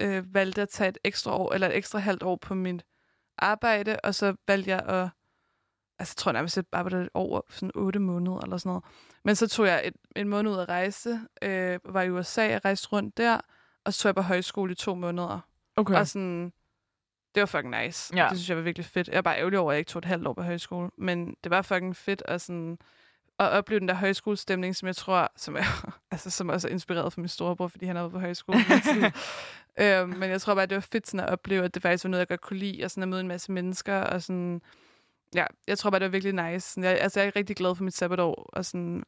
øh, 0.00 0.34
valgte 0.34 0.62
at 0.62 0.68
tage 0.68 0.88
et 0.88 0.98
ekstra 1.04 1.36
år, 1.38 1.52
eller 1.52 1.66
et 1.68 1.76
ekstra 1.76 1.98
halvt 1.98 2.22
år 2.22 2.36
på 2.36 2.54
mit 2.54 2.82
arbejde, 3.38 3.96
og 4.04 4.14
så 4.14 4.34
valgte 4.48 4.70
jeg 4.70 4.80
at, 4.80 5.08
altså 5.98 6.12
jeg 6.12 6.16
tror 6.16 6.32
nærmest, 6.32 6.56
jeg 6.56 6.64
arbejdede 6.72 7.08
år, 7.14 7.46
sådan 7.50 7.70
otte 7.74 7.98
måneder 7.98 8.40
eller 8.40 8.56
sådan 8.56 8.70
noget. 8.70 8.84
Men 9.24 9.36
så 9.36 9.48
tog 9.48 9.66
jeg 9.66 9.82
et, 9.84 9.94
en 10.16 10.28
måned 10.28 10.52
ud 10.52 10.58
at 10.58 10.68
rejse, 10.68 11.20
øh, 11.42 11.78
var 11.84 12.02
i 12.02 12.10
USA, 12.10 12.42
jeg 12.42 12.64
rejste 12.64 12.88
rundt 12.88 13.16
der, 13.16 13.40
og 13.84 13.94
så 13.94 14.02
tog 14.02 14.08
jeg 14.08 14.14
på 14.14 14.22
højskole 14.22 14.72
i 14.72 14.74
to 14.74 14.94
måneder. 14.94 15.40
Okay. 15.76 15.94
Og 15.94 16.06
sådan, 16.06 16.52
det 17.34 17.40
var 17.40 17.46
fucking 17.46 17.82
nice. 17.82 18.16
Ja. 18.16 18.28
Det 18.30 18.38
synes 18.38 18.48
jeg 18.48 18.56
var 18.56 18.62
virkelig 18.62 18.86
fedt. 18.86 19.08
Jeg 19.08 19.16
er 19.16 19.22
bare 19.22 19.38
ærgerlig 19.38 19.58
over, 19.58 19.72
at 19.72 19.74
jeg 19.74 19.78
ikke 19.78 19.88
tog 19.88 19.98
et 19.98 20.04
halvt 20.04 20.26
år 20.26 20.32
på 20.32 20.42
højskole. 20.42 20.90
Men 20.98 21.36
det 21.44 21.50
var 21.50 21.62
fucking 21.62 21.96
fedt 21.96 22.22
at, 22.24 22.40
sådan, 22.40 22.78
at 23.38 23.48
opleve 23.50 23.80
den 23.80 23.88
der 23.88 23.94
højskolestemning, 23.94 24.76
som 24.76 24.86
jeg 24.86 24.96
tror, 24.96 25.32
som, 25.36 25.56
er, 25.56 25.90
altså, 26.10 26.30
som 26.30 26.48
også 26.48 26.68
er 26.68 26.72
inspireret 26.72 27.12
fra 27.12 27.20
min 27.20 27.28
storebror, 27.28 27.68
fordi 27.68 27.86
han 27.86 27.96
har 27.96 28.02
været 28.02 28.12
på 28.12 28.20
højskole. 28.20 28.62
hele 28.62 28.80
tiden. 28.80 29.12
øhm, 29.82 30.18
men 30.18 30.30
jeg 30.30 30.40
tror 30.40 30.54
bare, 30.54 30.66
det 30.66 30.74
var 30.74 30.80
fedt 30.92 31.08
sådan 31.08 31.26
at 31.26 31.32
opleve, 31.32 31.64
at 31.64 31.74
det 31.74 31.82
faktisk 31.82 32.04
var 32.04 32.10
noget, 32.10 32.20
jeg 32.20 32.28
godt 32.28 32.40
kunne 32.40 32.58
lide, 32.58 32.84
og 32.84 32.90
sådan 32.90 33.02
at 33.02 33.08
møde 33.08 33.20
en 33.20 33.28
masse 33.28 33.52
mennesker, 33.52 33.96
og 33.96 34.22
sådan, 34.22 34.62
ja, 35.34 35.44
jeg 35.66 35.78
tror 35.78 35.90
bare, 35.90 35.98
det 35.98 36.04
var 36.06 36.10
virkelig 36.10 36.50
nice. 36.52 36.70
Sådan, 36.70 36.84
Jeg, 36.84 37.00
altså, 37.00 37.20
jeg 37.20 37.26
er 37.26 37.36
rigtig 37.36 37.56
glad 37.56 37.74
for 37.74 37.84
mit 37.84 37.94
sabbatår, 37.96 38.34
og 38.52 38.64
sådan, 38.64 39.02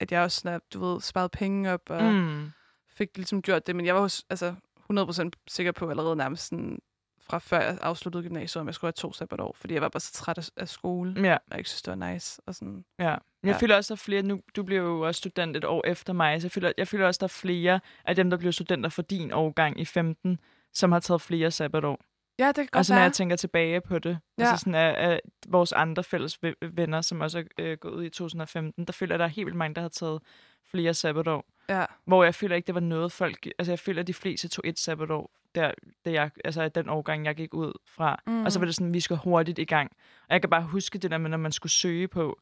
at 0.00 0.12
jeg 0.12 0.22
også 0.22 0.40
sådan, 0.40 0.60
du 0.74 0.80
ved, 0.84 1.00
sparet 1.00 1.30
penge 1.30 1.72
op, 1.72 1.90
og 1.90 2.02
Mm. 2.14 2.50
fik 2.88 3.08
ligesom 3.16 3.42
gjort 3.42 3.66
det, 3.66 3.76
men 3.76 3.86
jeg 3.86 3.94
var 3.94 4.00
hos, 4.00 4.24
altså 4.30 4.54
100% 4.90 5.30
sikker 5.48 5.72
på 5.72 5.90
allerede 5.90 6.16
nærmest 6.16 6.48
sådan, 6.48 6.78
fra 7.20 7.38
før 7.38 7.60
jeg 7.60 7.78
afsluttede 7.82 8.22
gymnasiet, 8.24 8.60
om 8.60 8.66
jeg 8.66 8.74
skulle 8.74 8.88
have 8.88 8.92
to 9.08 9.12
sabbatår, 9.12 9.52
fordi 9.58 9.74
jeg 9.74 9.82
var 9.82 9.88
bare 9.88 10.00
så 10.00 10.12
træt 10.12 10.38
af, 10.38 10.48
af 10.56 10.68
skole, 10.68 11.14
Ja, 11.28 11.34
og 11.34 11.40
jeg 11.50 11.58
ikke 11.58 11.70
synes, 11.70 11.82
det 11.82 11.98
var 12.00 12.12
nice. 12.12 12.40
Og 12.46 12.54
sådan. 12.54 12.84
ja. 12.98 13.04
Jeg 13.04 13.18
Ja. 13.44 13.56
føler 13.56 13.76
også, 13.76 13.94
der 13.94 13.98
er 13.98 14.04
flere, 14.04 14.22
nu, 14.22 14.40
du 14.56 14.62
bliver 14.62 14.82
jo 14.82 15.00
også 15.00 15.18
student 15.18 15.56
et 15.56 15.64
år 15.64 15.86
efter 15.86 16.12
mig, 16.12 16.40
så 16.40 16.44
jeg 16.46 16.52
føler, 16.52 16.72
jeg 16.78 16.88
føler 16.88 17.06
også, 17.06 17.18
der 17.18 17.24
er 17.26 17.28
flere 17.28 17.80
af 18.04 18.16
dem, 18.16 18.30
der 18.30 18.36
bliver 18.36 18.52
studenter 18.52 18.90
for 18.90 19.02
din 19.02 19.32
årgang 19.32 19.80
i 19.80 19.84
15, 19.84 20.38
som 20.72 20.92
har 20.92 21.00
taget 21.00 21.20
flere 21.22 21.50
sabbatår. 21.50 22.00
Ja, 22.38 22.46
det 22.48 22.54
kan 22.54 22.66
godt 22.66 22.76
Altså 22.76 22.92
når 22.92 22.96
være. 22.98 23.04
jeg 23.04 23.12
tænker 23.12 23.36
tilbage 23.36 23.80
på 23.80 23.98
det. 23.98 24.18
Ja. 24.38 24.42
Altså 24.44 24.56
sådan 24.56 24.74
af, 24.74 25.10
af 25.10 25.20
vores 25.48 25.72
andre 25.72 26.04
fælles 26.04 26.38
ve- 26.46 26.68
venner, 26.72 27.00
som 27.00 27.20
også 27.20 27.38
er 27.38 27.42
øh, 27.58 27.76
gået 27.78 27.92
ud 27.92 28.04
i 28.04 28.08
2015, 28.10 28.84
der 28.84 28.92
føler 28.92 29.14
jeg, 29.14 29.18
der 29.18 29.24
er 29.24 29.28
helt 29.28 29.46
vildt 29.46 29.58
mange, 29.58 29.74
der 29.74 29.80
har 29.80 29.88
taget 29.88 30.22
flere 30.70 30.94
sabbatår. 30.94 31.44
Ja, 31.68 31.84
Hvor 32.06 32.24
jeg 32.24 32.34
føler 32.34 32.56
ikke, 32.56 32.66
det 32.66 32.74
var 32.74 32.80
noget 32.80 33.12
folk... 33.12 33.46
Altså 33.58 33.72
jeg 33.72 33.78
føler, 33.78 34.00
at 34.00 34.06
de 34.06 34.14
fleste 34.14 34.48
tog 34.48 34.62
et 34.68 34.78
sabbatår, 34.78 35.30
der, 35.54 35.72
der 36.04 36.10
jeg, 36.10 36.30
altså 36.44 36.68
den 36.68 36.88
årgang, 36.88 37.24
jeg 37.26 37.34
gik 37.36 37.54
ud 37.54 37.72
fra. 37.88 38.22
Mm. 38.26 38.44
Og 38.44 38.52
så 38.52 38.58
var 38.58 38.66
det 38.66 38.74
sådan, 38.74 38.94
vi 38.94 39.00
skal 39.00 39.16
hurtigt 39.16 39.58
i 39.58 39.64
gang. 39.64 39.90
Og 40.28 40.32
jeg 40.32 40.40
kan 40.40 40.50
bare 40.50 40.62
huske 40.62 40.98
det 40.98 41.10
der 41.10 41.18
med, 41.18 41.30
når 41.30 41.36
man 41.38 41.52
skulle 41.52 41.72
søge 41.72 42.08
på, 42.08 42.40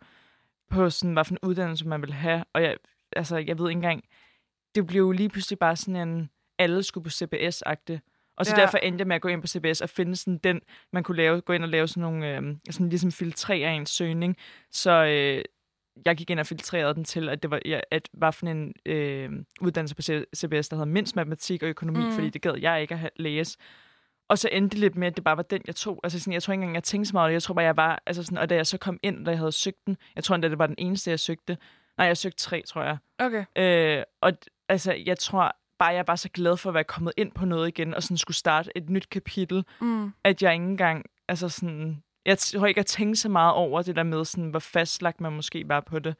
på 0.70 0.90
sådan, 0.90 1.12
hvad 1.12 1.24
for 1.24 1.32
en 1.32 1.39
uddannelse 1.43 1.89
man 1.89 2.01
ville 2.02 2.14
have. 2.14 2.44
Og 2.52 2.62
jeg, 2.62 2.77
altså, 3.16 3.36
jeg 3.36 3.59
ved 3.59 3.69
ikke 3.69 3.77
engang... 3.78 4.05
Det 4.74 4.86
blev 4.86 5.02
jo 5.02 5.12
lige 5.12 5.28
pludselig 5.28 5.59
bare 5.59 5.77
sådan 5.77 6.09
en... 6.09 6.31
Alle 6.59 6.82
skulle 6.82 7.05
på 7.05 7.10
CBS-agte. 7.10 8.01
Og 8.36 8.46
så 8.46 8.52
Ja. 8.56 8.60
derfor 8.62 8.78
endte 8.78 9.02
jeg 9.02 9.06
med 9.06 9.16
at 9.16 9.22
gå 9.22 9.28
ind 9.28 9.40
på 9.40 9.46
CBS 9.46 9.80
og 9.80 9.88
finde 9.90 10.16
sådan 10.16 10.38
den, 10.38 10.60
man 10.92 11.02
kunne 11.02 11.16
lave, 11.16 11.40
gå 11.40 11.52
ind 11.52 11.62
og 11.62 11.68
lave 11.68 11.88
sådan 11.88 12.00
nogle, 12.00 12.36
øh, 12.36 12.42
sådan 12.70 12.88
ligesom 12.88 13.12
filtrere 13.12 13.74
en 13.76 13.86
søgning. 13.86 14.36
Så 14.70 14.90
øh, 15.04 15.44
jeg 16.06 16.16
gik 16.16 16.30
ind 16.30 16.40
og 16.40 16.46
filtrerede 16.46 16.94
den 16.94 17.04
til, 17.04 17.28
at 17.28 17.42
det 17.42 17.50
var, 17.50 17.60
ja, 17.64 17.80
at 17.90 18.09
var 18.12 18.30
for 18.30 18.46
en 18.46 18.72
øh, 18.86 19.30
uddannelse 19.60 19.94
på 19.96 20.02
CBS, 20.36 20.68
der 20.68 20.76
havde 20.76 20.86
mindst 20.90 21.16
matematik 21.16 21.62
og 21.62 21.68
økonomi, 21.68 22.04
Mm. 22.04 22.12
fordi 22.12 22.30
det 22.30 22.42
gad 22.42 22.54
jeg 22.60 22.80
ikke 22.82 22.94
at 22.94 23.10
læse. 23.16 23.59
Og 24.28 24.38
så 24.38 24.48
endte 24.52 24.70
det 24.74 24.78
lidt 24.80 24.96
med, 24.96 25.06
at 25.06 25.16
det 25.16 25.24
bare 25.24 25.36
var 25.36 25.42
den, 25.42 25.62
jeg 25.66 25.76
tog. 25.76 26.00
Altså 26.04 26.18
sådan, 26.20 26.32
jeg 26.32 26.42
tror 26.42 26.52
ikke 26.52 26.60
engang, 26.62 26.74
jeg 26.74 26.82
tænkte 26.84 27.09
så 27.09 27.16
meget. 27.16 27.32
Jeg 27.32 27.42
tror 27.42 27.54
bare, 27.54 27.64
jeg 27.64 27.76
var... 27.76 28.02
Altså 28.06 28.22
sådan, 28.22 28.38
og 28.38 28.50
da 28.50 28.54
jeg 28.54 28.66
så 28.66 28.78
kom 28.78 28.98
ind, 29.02 29.24
da 29.24 29.30
jeg 29.30 29.38
havde 29.38 29.52
søgt 29.52 29.86
den, 29.86 29.96
jeg 30.16 30.24
tror 30.24 30.34
endda, 30.34 30.48
det 30.48 30.59
var 30.59 30.66
den 30.66 30.74
eneste, 30.78 31.10
jeg 31.10 31.20
søgte. 31.20 31.56
Nej, 31.98 32.06
jeg 32.06 32.16
søgte 32.16 32.38
tre, 32.38 32.62
tror 32.66 32.82
jeg. 32.82 32.96
okay. 33.18 33.44
Øh, 33.59 34.02
og 34.20 34.32
altså, 34.68 34.92
jeg 35.06 35.18
tror 35.18 35.56
bare, 35.82 35.92
jeg 35.92 35.98
er 35.98 36.02
bare 36.02 36.16
så 36.16 36.28
glad 36.28 36.56
for 36.56 36.70
at 36.70 36.74
være 36.74 36.84
kommet 36.84 37.12
ind 37.16 37.32
på 37.32 37.44
noget 37.44 37.68
igen, 37.68 37.94
og 37.94 38.02
sådan 38.02 38.16
skulle 38.16 38.36
starte 38.36 38.70
et 38.76 38.90
nyt 38.90 39.10
kapitel, 39.10 39.64
Mm. 39.80 40.12
at 40.24 40.42
jeg 40.42 40.52
ikke 40.52 40.64
engang, 40.64 41.04
altså 41.28 41.48
sådan, 41.48 42.02
jeg 42.26 42.38
tror 42.38 42.66
ikke, 42.66 42.78
jeg 42.78 42.86
tænkte 42.86 43.20
så 43.20 43.28
meget 43.28 43.52
over 43.54 43.82
det 43.82 43.96
der 43.96 44.02
med, 44.02 44.24
sådan, 44.24 44.50
hvor 44.50 44.59
fastlagt 44.59 45.20
man 45.20 45.32
måske 45.32 45.68
var 45.68 45.80
på 45.80 45.98
det. 45.98 46.14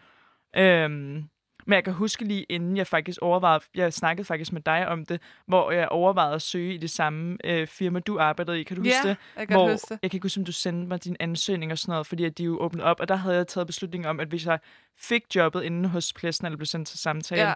Øhm, 0.57 1.25
men 1.67 1.75
jeg 1.75 1.85
kan 1.85 1.93
huske 1.93 2.25
lige 2.25 2.43
inden 2.43 2.77
jeg 2.77 2.87
faktisk 2.87 3.19
overvejede, 3.23 3.65
jeg 3.75 3.93
snakkede 3.93 4.25
faktisk 4.27 4.53
med 4.53 4.61
dig 4.61 4.89
om 4.89 5.07
det, 5.07 5.21
hvor 5.47 5.71
jeg 5.71 5.89
overvejede 5.89 6.35
at 6.35 6.43
søge 6.43 6.75
i 6.75 6.77
det 6.77 6.91
samme 6.91 7.39
øh, 7.45 7.67
firma, 7.67 7.99
du 8.01 8.19
arbejdede 8.19 8.61
i. 8.61 8.63
Kan 8.63 8.77
du 8.77 8.83
huske 8.83 8.95
Ja, 9.05 9.09
det? 9.09 9.17
jeg 9.37 9.49
kan 9.49 9.57
hvor, 9.57 9.71
huske 9.73 9.95
det. 9.95 9.99
Jeg 10.03 10.11
kan 10.11 10.17
ikke 10.17 10.25
huske, 10.25 10.39
om 10.41 10.45
du 10.45 10.53
sendte 10.53 10.89
mig 10.89 11.05
din 11.05 11.17
ansøgning 11.21 11.73
og 11.73 11.79
sådan 11.79 11.93
noget, 11.93 12.07
fordi 12.07 12.25
at 12.25 12.39
de 12.39 12.45
jo 12.45 12.59
åbnede 12.61 12.85
op, 12.85 13.01
og 13.01 13.09
der 13.09 13.15
havde 13.17 13.37
jeg 13.37 13.47
taget 13.47 13.67
beslutningen 13.67 14.09
om, 14.11 14.21
at 14.21 14.29
hvis 14.29 14.47
jeg 14.47 14.59
fik 14.99 15.23
jobbet 15.37 15.63
inde 15.63 15.89
hos 15.89 16.13
pladsen, 16.13 16.47
eller 16.47 16.57
blev 16.57 16.67
sendt 16.67 16.89
til 16.89 16.99
samtale, 16.99 17.43
Ja. 17.43 17.55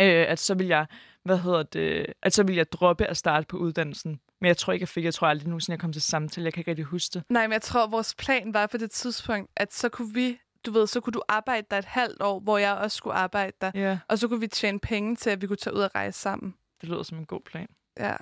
Øh, 0.00 0.24
at 0.28 0.38
så 0.38 0.54
vil 0.54 0.66
jeg, 0.66 0.86
hvad 1.24 1.38
hedder 1.38 1.62
det, 1.62 2.06
at 2.22 2.34
så 2.34 2.42
vil 2.42 2.56
jeg 2.56 2.72
droppe 2.72 3.06
at 3.06 3.16
starte 3.16 3.46
på 3.46 3.56
uddannelsen. 3.56 4.20
Men 4.40 4.48
jeg 4.48 4.56
tror 4.56 4.72
ikke, 4.72 4.82
jeg 4.82 4.88
fik, 4.88 5.04
jeg 5.04 5.14
tror 5.14 5.26
aldrig 5.28 5.48
nogensinde, 5.48 5.74
jeg 5.74 5.80
kom 5.80 5.92
til 5.92 6.02
samtale. 6.02 6.44
Jeg 6.44 6.52
kan 6.52 6.60
ikke 6.60 6.70
rigtig 6.70 6.84
huske 6.84 7.14
det. 7.14 7.22
Nej, 7.28 7.46
men 7.46 7.52
jeg 7.52 7.62
tror, 7.62 7.86
vores 7.86 8.14
plan 8.14 8.54
var 8.54 8.66
på 8.66 8.76
det 8.76 8.90
tidspunkt, 8.90 9.50
at 9.56 9.74
så 9.74 9.88
kunne 9.88 10.14
vi, 10.14 10.38
du 10.66 10.70
ved, 10.72 10.86
så 10.86 11.00
kunne 11.00 11.12
du 11.12 11.22
arbejde 11.28 11.66
der 11.70 11.78
et 11.78 11.84
halvt 11.84 12.22
år, 12.22 12.40
hvor 12.40 12.58
jeg 12.58 12.72
også 12.74 12.96
skulle 12.96 13.14
arbejde 13.16 13.52
der. 13.60 13.70
Ja, 13.74 13.98
Og 14.08 14.18
så 14.18 14.28
kunne 14.28 14.40
vi 14.40 14.46
tjene 14.46 14.80
penge 14.80 15.16
til, 15.16 15.30
at 15.30 15.42
vi 15.42 15.46
kunne 15.46 15.56
tage 15.56 15.74
ud 15.76 15.80
og 15.80 15.90
rejse 15.94 16.18
sammen. 16.20 16.54
det 16.80 16.88
lyder 16.88 17.02
som 17.02 17.18
en 17.18 17.26
god 17.26 17.40
plan. 17.40 17.66
Ja, 17.98 18.14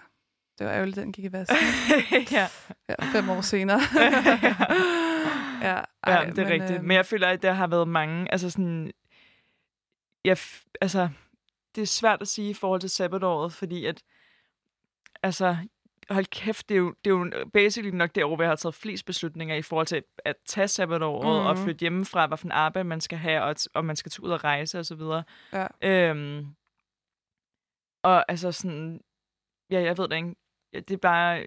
det 0.59 0.67
var 0.67 0.73
ærgerligt, 0.73 0.97
den 0.97 1.13
gik 1.13 1.25
i 1.25 1.33
vasken. 1.33 1.57
ja, 2.33 2.49
Ja, 2.89 2.95
fem 3.13 3.31
år 3.31 3.41
senere. 3.41 3.81
ja, 5.63 5.81
ja, 6.07 6.25
det 6.31 6.39
er 6.39 6.43
men, 6.45 6.49
rigtigt. 6.53 6.71
øhm, 6.71 6.85
Men 6.85 6.97
jeg 6.97 7.07
føler, 7.07 7.29
at 7.29 7.43
der 7.43 7.53
har 7.53 7.67
været 7.67 7.89
mange, 7.89 8.33
altså 8.33 8.51
sådan, 8.51 8.93
jeg, 10.25 10.37
f- 10.39 10.71
altså, 10.81 11.09
det 11.75 11.83
er 11.83 11.87
svært 11.87 12.23
at 12.23 12.29
sige 12.29 12.51
i 12.51 12.55
forhold 12.55 12.81
til 12.81 12.91
sabbatåret, 12.91 13.53
fordi 13.53 13.85
at, 13.87 14.03
altså, 15.23 15.57
hold 16.11 16.27
kæft, 16.27 16.69
det 16.69 16.75
er 16.75 16.79
jo, 16.79 16.95
det 17.05 17.11
er 17.11 17.15
jo 17.15 17.51
basically 17.53 17.97
nok 17.97 18.15
det 18.15 18.25
år, 18.25 18.35
hvor 18.35 18.45
jeg 18.45 18.51
har 18.51 18.57
taget 18.57 18.75
flest 18.75 19.07
beslutninger 19.07 19.55
i 19.55 19.63
forhold 19.63 19.87
til 19.87 20.03
at 20.25 20.37
tage 20.47 20.69
sabbatåret 20.69 21.43
mm. 21.43 21.47
og 21.47 21.59
flytte 21.59 21.81
hjemmefra, 21.81 22.27
hvad 22.27 22.39
for 22.39 22.47
en 22.47 22.53
arbejde 22.53 22.89
man 22.89 23.01
skal 23.01 23.19
have, 23.19 23.43
og 23.43 23.57
om 23.75 23.85
man 23.85 23.97
skal 23.97 24.13
tage 24.13 24.25
ud 24.25 24.31
og 24.31 24.45
rejse 24.45 24.79
og 24.79 24.87
så 24.87 24.95
videre. 24.95 25.25
Ja. 25.53 25.67
Øhm, 25.83 26.47
og 28.03 28.31
altså 28.31 28.53
sådan, 28.53 29.01
ja, 29.71 29.81
jeg 29.81 29.99
ved 29.99 30.09
det 30.09 30.17
ikke. 30.17 30.35
Det 30.73 30.91
er 30.91 30.97
bare, 30.97 31.47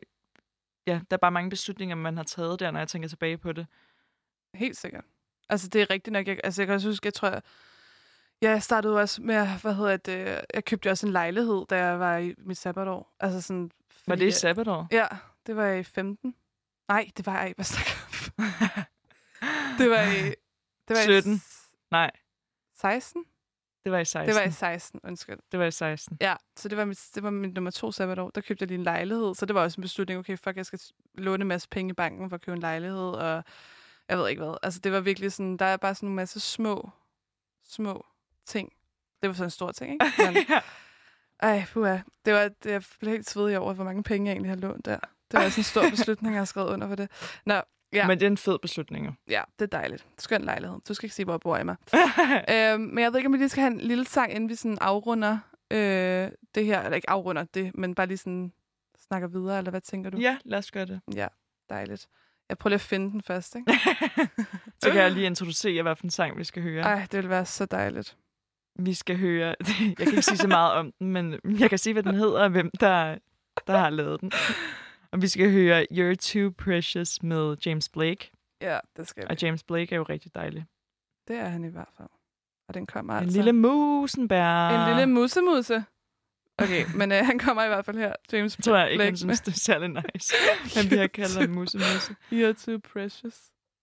ja, 0.87 1.01
der 1.09 1.15
er 1.15 1.17
bare 1.17 1.31
mange 1.31 1.49
beslutninger, 1.49 1.95
man 1.95 2.17
har 2.17 2.23
taget 2.23 2.59
der, 2.59 2.71
når 2.71 2.79
jeg 2.79 2.87
tænker 2.87 3.09
tilbage 3.09 3.37
på 3.37 3.51
det. 3.51 3.67
Helt 4.53 4.77
sikkert. 4.77 5.05
Altså, 5.49 5.67
det 5.69 5.81
er 5.81 5.89
rigtigt 5.89 6.11
nok. 6.13 6.27
Jeg, 6.27 6.39
altså, 6.43 6.61
jeg 6.61 6.67
kan 6.67 6.75
også 6.75 6.87
huske, 6.87 7.05
jeg 7.05 7.13
tror, 7.13 7.27
jeg, 7.27 7.41
ja, 8.41 8.49
jeg 8.49 8.63
startede 8.63 8.97
også 8.99 9.21
med, 9.21 9.35
at- 9.35 9.61
hvad 9.61 9.73
hedder 9.73 9.97
det, 9.97 10.41
jeg 10.53 10.65
købte 10.65 10.91
også 10.91 11.07
en 11.07 11.13
lejlighed, 11.13 11.65
da 11.69 11.85
jeg 11.85 11.99
var 11.99 12.17
i 12.17 12.33
mit 12.37 12.57
sabbatår. 12.57 13.15
Altså 13.19 13.41
sådan, 13.41 13.71
Var 14.07 14.13
fordi 14.13 14.21
det 14.25 14.27
i 14.27 14.31
sabbatår? 14.31 14.87
Ja, 14.91 15.07
det 15.47 15.55
var 15.55 15.67
i 15.67 15.83
15. 15.83 16.35
Nej, 16.87 17.09
det 17.17 17.25
var 17.25 17.37
jeg 17.39 17.47
ikke. 17.47 17.57
Hvad 17.57 17.65
snakker? 17.65 17.91
Det 19.79 19.89
var 19.89 20.01
i... 20.01 20.21
Det 20.87 20.95
var 20.97 21.03
17. 21.03 21.33
I, 21.33 21.37
Nej, 21.91 22.11
16? 22.75 23.25
det 23.83 23.91
var 23.91 23.99
i 23.99 24.05
16. 24.05 24.27
Det 24.27 24.41
var 24.41 24.47
i 24.47 24.51
16, 24.51 24.99
undskyld. 25.03 25.39
det 25.51 25.59
var 25.59 25.65
i 25.65 25.71
16. 25.71 26.17
Ja, 26.21 26.35
så 26.55 26.69
det 26.69 26.77
var, 26.77 26.85
mit, 26.85 27.09
det 27.15 27.23
var 27.23 27.29
mit 27.29 27.53
nummer 27.53 27.71
to 27.71 27.91
sabbatår. 27.91 28.29
Der 28.29 28.41
købte 28.41 28.63
jeg 28.63 28.67
lige 28.67 28.77
en 28.77 28.83
lejlighed, 28.83 29.35
så 29.35 29.45
det 29.45 29.55
var 29.55 29.61
også 29.61 29.77
en 29.77 29.81
beslutning, 29.81 30.19
okay, 30.19 30.37
fuck, 30.37 30.57
jeg 30.57 30.65
skal 30.65 30.79
låne 31.15 31.41
en 31.41 31.47
masse 31.47 31.69
penge 31.69 31.89
i 31.89 31.93
banken 31.93 32.29
for 32.29 32.35
at 32.35 32.41
købe 32.41 32.53
en 32.55 32.61
lejlighed, 32.61 33.09
og 33.09 33.43
jeg 34.09 34.17
ved 34.17 34.29
ikke 34.29 34.43
hvad. 34.43 34.57
Altså, 34.63 34.79
det 34.79 34.91
var 34.91 34.99
virkelig 34.99 35.31
sådan, 35.31 35.57
der 35.57 35.65
er 35.65 35.77
bare 35.77 35.95
sådan 35.95 36.09
en 36.09 36.15
masse 36.15 36.39
små, 36.39 36.89
små 37.63 38.05
ting. 38.45 38.71
Det 39.21 39.27
var 39.27 39.33
sådan 39.33 39.47
en 39.47 39.51
stor 39.51 39.71
ting, 39.71 39.93
ikke? 39.93 40.05
Men, 40.33 40.61
Ej, 41.39 41.63
puha. 41.73 41.97
Det 42.25 42.33
var, 42.33 42.47
det, 42.63 42.71
jeg 42.71 42.83
blev 42.99 43.11
helt 43.11 43.29
svedig 43.29 43.59
over, 43.59 43.73
hvor 43.73 43.83
mange 43.83 44.03
penge 44.03 44.27
jeg 44.27 44.33
egentlig 44.33 44.51
har 44.51 44.57
lånt 44.57 44.85
der. 44.85 44.99
Det 45.31 45.37
var 45.37 45.39
altså 45.41 45.59
en 45.59 45.63
stor 45.63 45.89
beslutning, 45.95 46.33
jeg 46.33 46.39
har 46.39 46.45
skrevet 46.45 46.69
under 46.69 46.87
for 46.87 46.95
det. 46.95 47.11
Nå, 47.45 47.53
ja, 47.53 47.61
Ja. 47.93 48.07
Men 48.07 48.19
det 48.19 48.25
er 48.25 48.29
en 48.29 48.37
fed 48.37 48.59
beslutning 48.59 49.05
jo. 49.05 49.13
ja, 49.27 49.41
det 49.59 49.65
er 49.65 49.77
dejligt. 49.79 50.07
Skøn 50.17 50.41
lejlighed. 50.41 50.77
Du 50.87 50.93
skal 50.93 51.05
ikke 51.07 51.15
se, 51.15 51.23
hvor 51.23 51.33
jeg 51.33 51.39
bor, 51.39 51.57
Emma. 51.57 51.75
øhm, 52.73 52.81
men 52.81 53.03
jeg 53.03 53.11
ved 53.11 53.19
ikke, 53.19 53.27
om 53.27 53.33
vi 53.33 53.37
lige 53.37 53.49
skal 53.49 53.61
have 53.61 53.73
en 53.73 53.79
lille 53.79 54.05
sang, 54.05 54.31
inden 54.33 54.49
vi 54.49 54.55
sådan 54.55 54.77
afrunder 54.81 55.37
øh, 55.71 56.31
det 56.55 56.65
her. 56.65 56.81
Eller 56.81 56.95
ikke 56.95 57.09
afrunder 57.09 57.43
det, 57.43 57.71
men 57.77 57.95
bare 57.95 58.07
lige 58.07 58.17
sådan 58.17 58.53
snakker 59.07 59.27
videre, 59.27 59.57
eller 59.57 59.71
hvad 59.71 59.81
tænker 59.81 60.09
du? 60.09 60.17
ja, 60.17 60.37
lad 60.45 60.57
os 60.59 60.71
gøre 60.71 60.85
det. 60.85 61.01
Ja, 61.15 61.27
dejligt. 61.69 62.07
Jeg 62.49 62.57
prøver 62.57 62.69
lige 62.69 62.75
at 62.75 62.81
finde 62.81 63.11
den 63.11 63.21
først, 63.21 63.55
ikke? 63.55 63.73
Så 64.83 64.91
kan 64.91 65.01
jeg 65.01 65.11
lige 65.11 65.25
introducere, 65.25 65.81
hvad 65.81 65.95
for 65.95 66.03
en 66.03 66.09
sang 66.09 66.37
vi 66.37 66.43
skal 66.43 66.63
høre. 66.63 66.83
Ej, 66.83 66.99
det 66.99 67.13
ville 67.13 67.29
være 67.29 67.45
så 67.45 67.65
dejligt. 67.65 68.17
Vi 68.79 68.93
skal 68.93 69.17
høre... 69.17 69.47
Jeg 69.79 69.97
kan 69.97 70.07
ikke 70.07 70.21
sige 70.21 70.37
så 70.37 70.47
meget 70.47 70.73
om 70.73 70.91
den, 70.99 71.11
men 71.11 71.39
jeg 71.59 71.69
kan 71.69 71.79
sige, 71.79 71.93
hvad 71.93 72.03
den 72.03 72.15
hedder, 72.15 72.43
og 72.43 72.49
hvem 72.49 72.69
der, 72.79 73.17
der 73.67 73.77
har 73.77 73.89
lavet 73.89 74.21
den. 74.21 74.31
Og 75.11 75.21
vi 75.21 75.27
skal 75.27 75.51
høre 75.51 75.85
You're 75.91 76.15
Too 76.15 76.51
Precious 76.57 77.23
med 77.23 77.57
James 77.65 77.89
Blake. 77.89 78.31
Ja, 78.61 78.79
det 78.97 79.07
skal 79.07 79.23
vi. 79.23 79.27
Og 79.29 79.41
James 79.41 79.63
Blake 79.63 79.91
er 79.91 79.97
jo 79.97 80.03
rigtig 80.03 80.35
dejlig. 80.35 80.65
Det 81.27 81.35
er 81.35 81.47
han 81.47 81.63
i 81.63 81.67
hvert 81.67 81.89
fald. 81.97 82.07
Og 82.67 82.73
den 82.73 82.85
kommer 82.85 83.13
En 83.13 83.23
altså. 83.23 83.37
lille 83.37 83.53
musenbær. 83.53 84.69
En 84.69 84.89
lille 84.89 85.05
musemuse. 85.13 85.83
Okay, 86.57 86.85
men 86.95 87.11
øh, 87.11 87.25
han 87.25 87.39
kommer 87.39 87.63
i 87.63 87.67
hvert 87.67 87.85
fald 87.85 87.97
her. 87.97 88.13
James 88.33 88.57
tror 88.63 88.77
jeg 88.77 88.91
ikke, 88.91 88.97
Blake 88.97 89.09
han 89.09 89.17
synes, 89.17 89.41
det 89.41 89.51
er 89.51 89.59
særlig 89.59 89.89
nice. 89.89 90.35
Han 90.75 90.87
bliver 90.87 91.07
kaldt 91.07 91.37
en 91.37 91.55
musemuse. 91.59 92.15
med 92.31 92.49
You're 92.53 92.65
too 92.65 92.79
precious. 92.93 93.35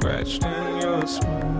scratched. 0.00 0.42
In 0.44 0.80
your 0.80 1.59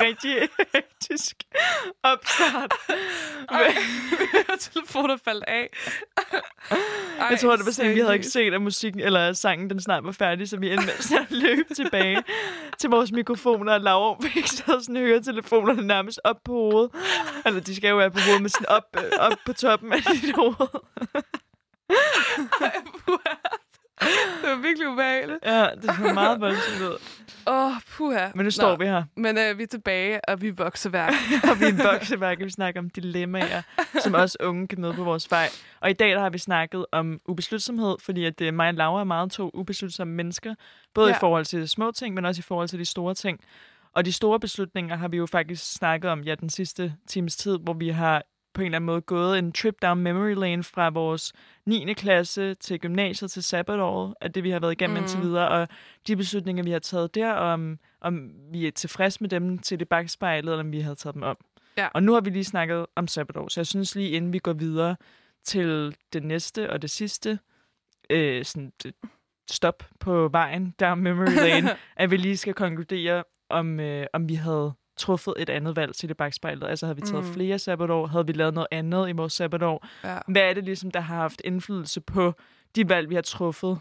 Ej, 0.00 0.06
sådan 0.06 0.06
rigtig 0.06 0.48
hektisk. 0.74 1.36
Opstart. 2.02 2.74
telefoner 4.72 5.16
faldt 5.24 5.44
af. 5.44 5.68
Ej, 7.20 7.26
Jeg 7.30 7.38
tror, 7.40 7.56
det 7.56 7.66
var 7.66 7.72
sådan, 7.72 7.94
vi 7.94 8.00
havde 8.00 8.14
ikke 8.14 8.26
set, 8.26 8.54
at 8.54 8.62
musikken 8.62 9.00
eller 9.00 9.32
sangen 9.32 9.70
den 9.70 9.80
snart 9.80 10.04
var 10.04 10.12
færdig, 10.12 10.48
så 10.48 10.56
vi 10.56 10.72
endte 10.72 10.86
med 10.86 11.18
at 11.20 11.30
løbe 11.30 11.74
tilbage 11.74 12.22
til 12.78 12.90
vores 12.90 13.12
mikrofoner, 13.12 13.72
og 13.72 13.80
Laura 13.80 14.20
fik 14.28 14.46
så 14.46 14.64
sådan 14.80 14.96
høretelefonerne 14.96 15.86
nærmest 15.86 16.20
op 16.24 16.36
på 16.44 16.52
hovedet. 16.52 16.90
Eller 17.46 17.60
de 17.60 17.76
skal 17.76 17.88
jo 17.88 17.96
være 17.96 18.10
på 18.10 18.18
hovedet, 18.18 18.42
men 18.42 18.48
sådan 18.48 18.68
op, 18.68 18.96
øh, 18.96 19.10
op 19.18 19.32
på 19.46 19.52
toppen 19.52 19.92
af 19.92 20.02
dit 20.02 20.34
hoved. 20.34 20.68
Det 24.42 24.50
var 24.50 24.56
virkelig 24.56 24.88
ubehageligt. 24.88 25.38
Ja, 25.44 25.66
det 25.82 25.84
så 25.84 26.12
meget 26.14 26.40
voldsomt 26.40 26.80
ud. 26.82 26.98
Åh, 27.46 27.66
oh, 27.66 27.72
puha. 27.96 28.28
Men 28.34 28.44
nu 28.44 28.50
står 28.50 28.70
Nå, 28.70 28.76
vi 28.76 28.84
her, 28.84 29.04
Men 29.16 29.38
øh, 29.38 29.58
vi 29.58 29.62
er 29.62 29.66
tilbage, 29.66 30.28
og 30.28 30.42
vi 30.42 30.48
er 30.48 30.52
vokseværk. 30.52 31.12
og 31.50 31.60
vi 31.60 31.64
er 31.64 31.68
en 31.68 31.80
bokseværk, 31.92 32.38
og 32.40 32.44
vi 32.44 32.50
snakker 32.50 32.80
om 32.80 32.90
dilemmaer, 32.90 33.62
som 34.02 34.14
også 34.14 34.38
unge 34.40 34.68
kan 34.68 34.80
møde 34.80 34.94
på 34.94 35.04
vores 35.04 35.30
vej. 35.30 35.48
Og 35.80 35.90
i 35.90 35.92
dag 35.92 36.10
der 36.10 36.20
har 36.20 36.30
vi 36.30 36.38
snakket 36.38 36.86
om 36.92 37.20
ubeslutsomhed, 37.26 37.96
fordi 38.00 38.24
at 38.24 38.40
øh, 38.40 38.54
mig 38.54 38.68
og 38.68 38.74
Laura 38.74 39.00
er 39.00 39.04
meget 39.04 39.30
to 39.30 39.50
ubeslutsomme 39.54 40.14
mennesker. 40.14 40.54
Både. 40.94 41.08
Ja. 41.08 41.16
i 41.16 41.18
forhold 41.20 41.44
til 41.44 41.68
små 41.68 41.90
ting, 41.90 42.14
men 42.14 42.24
også 42.24 42.38
i 42.38 42.42
forhold 42.42 42.68
til 42.68 42.78
de 42.78 42.84
store 42.84 43.14
ting. 43.14 43.40
Og 43.94 44.04
de 44.04 44.12
store 44.12 44.40
beslutninger 44.40 44.96
har 44.96 45.08
vi 45.08 45.16
jo 45.16 45.26
faktisk 45.26 45.72
snakket 45.72 46.10
om 46.10 46.20
ja, 46.20 46.34
den 46.34 46.50
sidste 46.50 46.94
times 47.06 47.36
tid, 47.36 47.58
hvor 47.58 47.72
vi 47.72 47.88
har 47.88 48.22
på 48.54 48.60
en 48.60 48.64
eller 48.64 48.76
anden 48.76 48.86
måde 48.86 49.00
gået 49.00 49.38
en 49.38 49.52
trip 49.52 49.82
down 49.82 50.00
memory 50.00 50.34
lane 50.34 50.64
fra 50.64 50.88
vores 50.90 51.32
9. 51.66 51.92
klasse 51.94 52.54
til 52.54 52.80
gymnasiet 52.80 53.30
til 53.30 53.42
sabbatåret, 53.42 54.14
af 54.20 54.32
det 54.32 54.44
vi 54.44 54.50
har 54.50 54.60
været 54.60 54.72
igennem 54.72 54.96
mm. 54.96 55.02
indtil 55.02 55.20
videre, 55.20 55.48
og 55.48 55.68
de 56.06 56.16
beslutninger, 56.16 56.62
vi 56.64 56.70
har 56.70 56.78
taget 56.78 57.14
der, 57.14 57.32
om, 57.32 57.78
om 58.00 58.30
vi 58.52 58.66
er 58.66 58.70
tilfredse 58.70 59.18
med 59.20 59.28
dem 59.28 59.58
til 59.58 59.78
det 59.80 59.88
bagspejlet, 59.88 60.52
eller 60.52 60.64
om 60.64 60.72
vi 60.72 60.80
havde 60.80 60.96
taget 60.96 61.14
dem 61.14 61.22
om. 61.22 61.36
Ja. 61.76 61.88
Og 61.94 62.02
nu 62.02 62.12
har 62.12 62.20
vi 62.20 62.30
lige 62.30 62.44
snakket 62.44 62.86
om 62.96 63.08
sabbatår, 63.08 63.48
så 63.48 63.60
jeg 63.60 63.66
synes 63.66 63.94
lige 63.94 64.10
inden 64.10 64.32
vi 64.32 64.38
går 64.38 64.52
videre 64.52 64.96
til 65.44 65.96
det 66.12 66.22
næste 66.22 66.70
og 66.70 66.82
det 66.82 66.90
sidste 66.90 67.38
øh, 68.10 68.44
sådan, 68.44 68.72
det- 68.82 68.94
stop 69.50 69.82
på 70.00 70.28
vejen 70.28 70.74
down 70.80 71.00
memory 71.00 71.34
lane, 71.36 71.70
at 71.96 72.10
vi 72.10 72.16
lige 72.16 72.36
skal 72.36 72.54
konkludere, 72.54 73.24
om, 73.50 73.80
øh, 73.80 74.06
om 74.12 74.28
vi 74.28 74.34
havde 74.34 74.72
truffet 74.96 75.34
et 75.38 75.50
andet 75.50 75.76
valg 75.76 75.94
til 75.94 76.08
det 76.08 76.16
bagspejlet. 76.16 76.68
Altså 76.68 76.86
havde 76.86 76.96
vi 76.96 77.02
taget 77.02 77.24
mm. 77.24 77.32
Flere 77.32 77.58
sabbatår? 77.58 78.06
Havde 78.06 78.26
vi 78.26 78.32
lavet 78.32 78.54
noget 78.54 78.68
andet 78.70 79.08
i 79.08 79.12
vores 79.12 79.32
sabbatår? 79.32 79.86
Ja. 80.04 80.18
Hvad 80.28 80.42
er 80.42 80.54
det 80.54 80.64
ligesom, 80.64 80.90
der 80.90 81.00
har 81.00 81.16
haft 81.16 81.42
indflydelse 81.44 82.00
på 82.00 82.34
de 82.76 82.88
valg, 82.88 83.08
vi 83.10 83.14
har 83.14 83.22
truffet? 83.22 83.80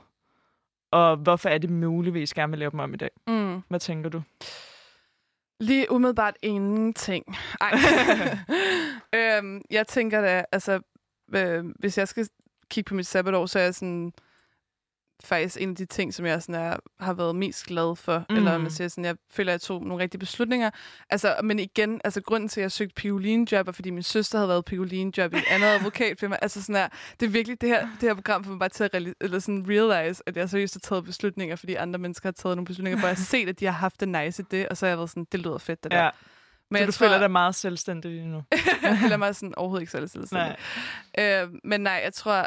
Og 0.91 1.18
hvorfor 1.18 1.49
er 1.49 1.57
det 1.57 1.69
muligvis 1.69 2.34
gerne 2.34 2.52
vil 2.52 2.60
lave 2.60 2.72
dem 2.72 2.80
om 2.80 2.94
i 2.94 2.98
dag? 2.98 3.10
Mm. 3.27 3.61
Hvad 3.69 3.80
tænker 3.80 4.10
du? 4.10 4.22
Lige 5.60 5.91
umiddelbart 5.91 6.35
ingenting. 6.41 7.38
Ej. 7.61 7.72
øhm, 9.38 9.61
jeg 9.72 9.88
tænker 9.88 10.22
da, 10.22 10.45
altså, 10.52 10.80
øh, 11.35 11.65
hvis 11.80 11.98
jeg 11.98 12.07
skal 12.07 12.27
kigge 12.69 12.90
på 12.90 12.95
mit 12.95 13.07
sabbatår, 13.07 13.45
så 13.45 13.60
er 13.60 13.64
jeg 13.64 13.76
sådan 13.76 14.14
faktisk 15.26 15.62
en 15.62 15.70
af 15.70 15.76
de 15.76 15.86
ting, 15.86 16.14
som 16.14 16.26
jeg 16.26 16.41
sådan 16.41 16.56
er, 16.56 16.78
har 17.00 17.14
været 17.14 17.36
mest 17.36 17.66
glad 17.66 17.95
for. 17.95 18.26
Mm. 18.30 18.36
Eller 18.36 18.58
man 18.58 18.72
siger 18.72 18.88
sådan, 18.88 19.06
jeg 19.06 19.16
føler, 19.32 19.52
at 19.52 19.54
jeg 19.54 19.62
tog 19.62 19.84
nogle 19.86 20.04
rigtige 20.04 20.20
beslutninger. 20.20 20.70
Altså, 21.10 21.36
men 21.44 21.60
igen, 21.60 22.02
altså 22.04 22.22
grunden 22.22 22.50
til, 22.50 22.60
at 22.60 22.64
jeg 22.64 22.72
søgte 22.72 22.94
piolinjob, 22.95 23.68
er, 23.68 23.72
fordi 23.72 23.90
min 23.90 24.04
søster 24.04 24.38
havde 24.38 24.50
været 24.50 24.66
piolinjob 24.66 25.34
i 25.34 25.38
et 25.38 25.44
andet 25.50 25.68
advokatfirma. 25.76 26.38
Altså 26.41 26.62
sådan 26.62 26.76
her, 26.76 26.88
det 27.20 27.26
er 27.26 27.30
virkelig 27.30 27.62
det 27.62 27.70
her, 27.70 27.82
det 27.82 28.10
her 28.10 28.14
program 28.14 28.44
for 28.44 28.52
mig 28.52 28.60
bare 28.60 28.70
til 28.70 28.84
at 28.84 28.95
reali- 28.95 29.14
eller 29.22 29.40
sådan 29.40 29.66
realize, 29.70 30.24
at 30.26 30.38
jeg 30.38 30.50
seriøst 30.50 30.76
har 30.76 30.80
taget 30.80 31.06
beslutninger, 31.06 31.56
fordi 31.56 31.76
andre 31.76 32.00
mennesker 32.00 32.28
har 32.28 32.34
taget 32.34 32.58
nogle 32.58 32.66
beslutninger, 32.66 33.00
hvor 33.00 33.08
jeg 33.08 33.16
har 33.18 33.24
set, 33.24 33.50
at 33.50 33.60
de 33.60 33.66
har 33.66 33.72
haft 33.72 34.00
det 34.00 34.10
nice 34.10 34.41
i 34.41 34.45
det, 34.52 34.68
og 34.68 34.78
så 34.78 34.86
har 34.86 34.90
jeg 34.90 34.98
været 34.98 35.10
sådan, 35.10 35.28
det 35.32 35.40
lyder 35.40 35.58
fedt, 35.58 35.84
det 35.84 35.91
der. 35.91 36.04
Ja. 36.04 36.10
Men 36.70 36.78
så 36.78 36.82
jeg 36.82 36.88
du 36.88 36.91
tror, 36.91 37.06
føler 37.06 37.20
dig 37.20 37.32
meget 37.32 37.56
selvstændig 37.56 38.12
lige 38.12 38.28
nu? 38.28 38.44
jeg 38.84 38.98
føler 39.02 39.18
mig 39.18 39.36
sådan 39.36 39.56
overhovedet 39.56 39.82
ikke 39.82 39.91
selv 39.91 40.08
selvstændig. 40.08 40.56
Nej. 41.18 41.41
Øh, 41.44 41.50
men 41.64 41.82
nej, 41.82 42.02
jeg 42.04 42.14
tror, 42.14 42.45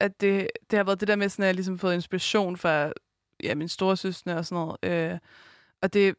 at 0.00 0.20
det, 0.20 0.48
det 0.70 0.76
har 0.76 0.84
været 0.84 1.00
det 1.00 1.08
der 1.08 1.16
med, 1.16 1.28
sådan, 1.28 1.42
at 1.42 1.46
jeg 1.46 1.54
ligesom 1.54 1.78
fået 1.78 1.94
inspiration 1.94 2.56
fra 2.56 2.92
ja, 3.42 3.54
min 3.54 3.68
store 3.68 3.96
søstre 3.96 4.36
og 4.36 4.44
sådan 4.46 4.64
noget. 4.82 5.12
Øh, 5.12 5.18
og 5.82 5.92
det, 5.92 6.14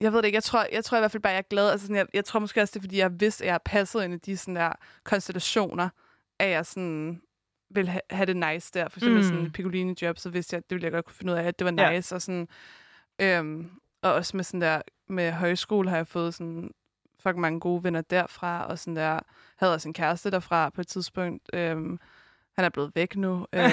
jeg 0.00 0.12
ved 0.12 0.18
det 0.18 0.26
ikke, 0.26 0.36
jeg 0.36 0.42
tror, 0.42 0.66
jeg 0.72 0.84
tror 0.84 0.96
i 0.98 1.00
hvert 1.00 1.10
fald 1.10 1.22
bare, 1.22 1.32
jeg 1.32 1.38
er 1.38 1.42
glad. 1.50 1.70
Altså 1.70 1.86
sådan, 1.86 1.96
jeg, 1.96 2.06
jeg 2.14 2.24
tror 2.24 2.40
måske 2.40 2.62
også, 2.62 2.72
det 2.72 2.78
er, 2.78 2.82
fordi 2.82 2.98
jeg 2.98 3.20
vidste, 3.20 3.44
at 3.44 3.46
jeg 3.46 3.54
har 3.54 3.62
passet 3.64 4.04
ind 4.04 4.14
i 4.14 4.16
de 4.16 4.36
sådan 4.36 4.56
der 4.56 4.72
konstellationer, 5.04 5.88
at 6.38 6.48
jeg 6.50 6.66
sådan 6.66 7.22
vil 7.70 7.88
ha- 7.88 7.98
have 8.10 8.26
det 8.26 8.36
nice 8.36 8.70
der. 8.74 8.88
For 8.88 8.98
eksempel 9.00 9.18
Mm. 9.18 9.24
sådan 9.28 9.38
en 9.40 9.50
Piccolini-job, 9.52 10.18
så 10.18 10.30
vidste 10.30 10.54
jeg, 10.54 10.58
at 10.58 10.70
det 10.70 10.74
ville 10.74 10.84
jeg 10.84 10.92
godt 10.92 11.04
kunne 11.04 11.14
finde 11.14 11.32
ud 11.32 11.38
af, 11.38 11.42
at 11.44 11.58
det 11.58 11.64
var 11.64 11.82
Ja. 11.82 11.92
nice. 11.96 12.14
Og, 12.14 12.22
sådan, 12.22 12.48
øhm, 13.20 13.70
og 14.02 14.12
også 14.12 14.36
med 14.36 14.44
sådan 14.44 14.60
der, 14.60 14.82
med 15.08 15.32
højskole 15.32 15.88
har 15.90 15.96
jeg 15.96 16.06
fået 16.06 16.34
sådan 16.34 16.70
fucking 17.20 17.40
mange 17.40 17.60
gode 17.60 17.84
venner 17.84 18.00
derfra, 18.00 18.66
og 18.66 18.78
sådan 18.78 18.96
der, 18.96 19.20
havde 19.56 19.74
også 19.74 19.88
en 19.88 19.94
kæreste 19.94 20.30
derfra 20.30 20.70
på 20.70 20.80
et 20.80 20.86
tidspunkt. 20.86 21.50
Øhm, 21.54 21.98
han 22.56 22.64
er 22.64 22.68
blevet 22.68 22.92
væk 22.94 23.16
nu. 23.16 23.46
Øh. 23.54 23.70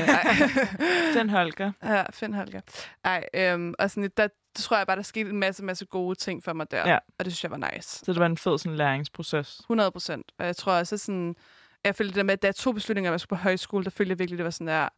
Den 1.13 1.29
Holger. 1.37 1.71
Ja, 1.83 2.03
Finn 2.11 2.33
Holger. 2.33 2.61
Ej, 3.03 3.25
øhm, 3.33 3.73
og 3.79 3.91
sådan, 3.91 4.09
der, 4.17 4.27
tror 4.55 4.77
jeg 4.77 4.87
bare, 4.87 4.97
der 4.97 5.03
skete 5.03 5.29
en 5.29 5.37
masse, 5.37 5.63
masse 5.63 5.85
gode 5.85 6.15
ting 6.15 6.43
for 6.43 6.53
mig 6.53 6.71
der. 6.71 6.89
Ja. 6.89 6.97
Og 7.19 7.25
det 7.25 7.33
synes 7.33 7.43
jeg 7.43 7.51
var 7.51 7.71
nice. 7.73 7.89
Så 8.05 8.11
det 8.13 8.19
var 8.19 8.25
en 8.25 8.37
fed 8.37 8.57
sådan, 8.57 8.75
læringsproces. 8.75 9.59
100 9.59 9.91
procent. 9.91 10.31
Og 10.39 10.45
jeg 10.45 10.55
tror 10.55 10.73
også 10.73 10.97
sådan, 10.97 11.35
jeg 11.83 11.95
følte 11.95 12.09
det 12.09 12.15
der 12.15 12.23
med, 12.23 12.33
at 12.33 12.41
der 12.41 12.47
er 12.47 12.51
to 12.51 12.71
beslutninger, 12.71 13.11
at 13.11 13.13
jeg 13.13 13.19
skulle 13.19 13.37
på 13.37 13.43
højskole, 13.43 13.83
der 13.83 13.89
følte 13.89 14.09
jeg 14.09 14.19
virkelig, 14.19 14.37
det 14.37 14.43
var 14.43 14.49
sådan 14.51 14.67
der, 14.67 14.89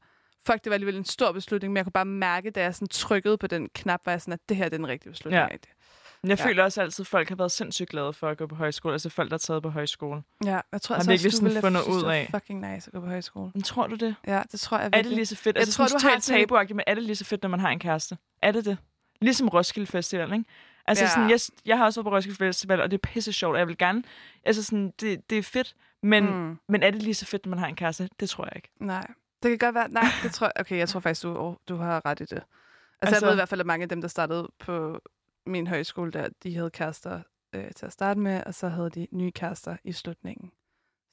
fuck, 0.48 0.64
det 0.64 0.70
var 0.70 0.74
alligevel 0.74 0.98
en 0.98 1.06
stor 1.06 1.32
beslutning, 1.32 1.74
men 1.74 1.78
jeg 1.78 1.86
kunne 1.86 1.92
bare 1.92 2.06
mærke, 2.06 2.52
da 2.52 2.62
jeg 2.62 2.76
sådan 2.76 2.88
trykkede 2.88 3.38
på 3.38 3.48
den 3.48 3.70
knap, 3.76 4.00
var 4.06 4.12
jeg 4.12 4.22
sådan, 4.22 4.34
at 4.34 4.40
det 4.50 4.58
her 4.58 4.64
det 4.66 4.74
er 4.74 4.78
den 4.78 4.88
rigtige 4.88 5.12
beslutning. 5.12 5.42
Ja. 5.42 5.48
Ja. 5.52 5.58
Men 6.24 6.30
jeg 6.30 6.40
Ja. 6.40 6.46
føler 6.46 6.64
også 6.64 6.82
altid, 6.82 7.04
at 7.04 7.08
folk 7.08 7.30
har 7.30 7.36
været 7.36 7.52
sindssygt 7.52 7.90
glade 7.90 8.14
for 8.14 8.30
at 8.30 8.38
gå 8.38 8.48
på 8.48 8.56
højskole. 8.56 8.94
Altså 8.94 9.10
folk, 9.10 9.30
der 9.30 9.34
er 9.34 9.38
taget 9.38 9.64
på 9.64 9.70
højskole. 9.70 10.24
ja, 10.46 10.60
jeg 10.72 10.82
tror 10.82 10.94
Har 10.94 11.00
altså 11.00 11.12
virkelig 11.12 11.34
sådan 11.34 11.46
ville 11.48 11.62
fundet 11.62 11.82
ud 11.88 12.04
det 12.04 12.10
af- 12.12 12.28
fucking 12.32 12.72
nice 12.74 12.88
at 12.88 12.94
gå 12.94 13.00
på 13.00 13.06
højskole. 13.08 13.52
Men 13.54 13.64
tror 13.64 13.88
du 13.88 13.96
det? 13.96 14.16
Ja, 14.28 14.42
det 14.52 14.60
tror 14.60 14.78
jeg 14.78 14.86
Er 14.86 14.90
virkelig. 14.90 15.06
det 15.10 15.16
lige 15.16 15.26
så 15.26 15.36
fedt? 15.36 15.56
Jeg 15.56 15.62
Altså 15.62 15.78
tror, 15.78 15.88
du 16.00 16.08
har 16.08 16.20
tabuagtigt, 16.20 16.76
men 16.76 16.84
er 16.88 16.94
det 16.94 17.04
lige 17.04 17.16
så 17.16 17.26
fedt, 17.26 17.42
når 17.44 17.50
man 17.50 17.60
har 17.60 17.70
en 17.70 17.80
kæreste? 17.80 18.18
Er 18.42 18.52
det 18.52 18.66
det? 18.66 18.78
Ligesom 19.22 19.48
Roskilde 19.50 19.88
Festival, 19.88 20.34
ikke? 20.34 20.46
Altså 20.88 21.04
Ja. 21.04 21.10
sådan, 21.10 21.30
jeg, 21.30 21.40
jeg 21.66 21.78
har 21.78 21.86
også 21.86 22.00
været 22.02 22.12
på 22.12 22.16
Roskilde 22.16 22.38
Festival, 22.38 22.82
og 22.82 22.92
det 22.92 22.98
er 22.98 23.08
pisse 23.14 23.34
sjovt, 23.34 23.54
og 23.54 23.60
jeg 23.60 23.68
vil 23.68 23.78
gerne... 23.78 24.04
Altså 24.44 24.64
sådan, 24.64 24.94
det, 25.02 25.30
det 25.30 25.38
er 25.38 25.44
fedt, 25.44 25.76
men, 26.04 26.26
mm. 26.26 26.58
Men 26.70 26.84
er 26.84 26.92
det 26.92 27.04
lige 27.04 27.14
så 27.14 27.26
fedt, 27.26 27.46
når 27.46 27.50
man 27.50 27.60
har 27.60 27.68
en 27.68 27.76
kæreste? 27.76 28.10
Det 28.20 28.30
tror 28.30 28.44
jeg 28.46 28.52
ikke. 28.56 28.70
Nej, 28.80 29.08
det 29.44 29.50
kan 29.50 29.58
godt 29.58 29.76
være. 29.76 29.90
Nej, 29.90 30.06
det 30.24 30.32
tror 30.34 30.48
jeg. 30.48 30.52
Okay, 30.60 30.78
jeg 30.78 30.90
tror 30.90 31.00
faktisk, 31.00 31.24
du, 31.24 31.58
du 31.70 31.76
har 31.76 32.06
ret 32.06 32.20
i 32.20 32.24
det. 32.24 32.32
Altså, 32.32 32.46
Altså- 33.02 33.16
jeg 33.16 33.28
ved 33.30 33.34
i 33.34 33.38
hvert 33.38 33.50
fald, 33.50 33.60
at 33.62 33.68
mange 33.68 33.84
af 33.84 33.90
dem, 33.90 34.02
der 34.02 34.08
startede 34.08 34.48
på 34.60 35.00
min 35.46 35.68
højskole, 35.68 36.12
der, 36.12 36.30
de 36.44 36.56
havde 36.56 36.70
kærester 36.70 37.22
øh, 37.56 37.72
til 37.76 37.86
at 37.86 37.94
starte 37.94 38.20
med, 38.20 38.44
og 38.46 38.54
så 38.54 38.68
havde 38.68 38.90
de 38.90 39.08
nye 39.12 39.32
kærester 39.32 39.78
i 39.84 39.92
slutningen. 39.92 40.52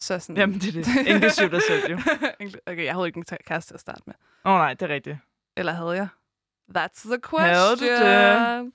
Så 0.01 0.19
sådan... 0.19 0.37
Jamen, 0.37 0.59
det 0.59 0.69
er 0.77 0.83
det. 0.83 1.07
Inklusiv 1.15 1.51
dig 1.51 1.63
selv, 1.63 1.91
jo. 1.91 1.99
okay, 2.67 2.85
jeg 2.85 2.95
havde 2.95 3.07
ikke 3.07 3.19
en 3.19 3.25
kæreste 3.47 3.75
at 3.75 3.81
starte 3.81 4.03
med. 4.07 4.15
Åh 4.45 4.53
oh, 4.53 4.59
nej, 4.59 4.75
det 4.75 4.91
er 4.91 4.95
rigtigt. 4.95 5.19
Eller 5.57 5.73
havde 5.73 5.91
jeg? 5.91 6.09
That's 6.77 7.09
the 7.09 7.21
question. 7.31 7.55
Havde 7.55 7.77
du 7.77 7.85
det? 7.85 8.73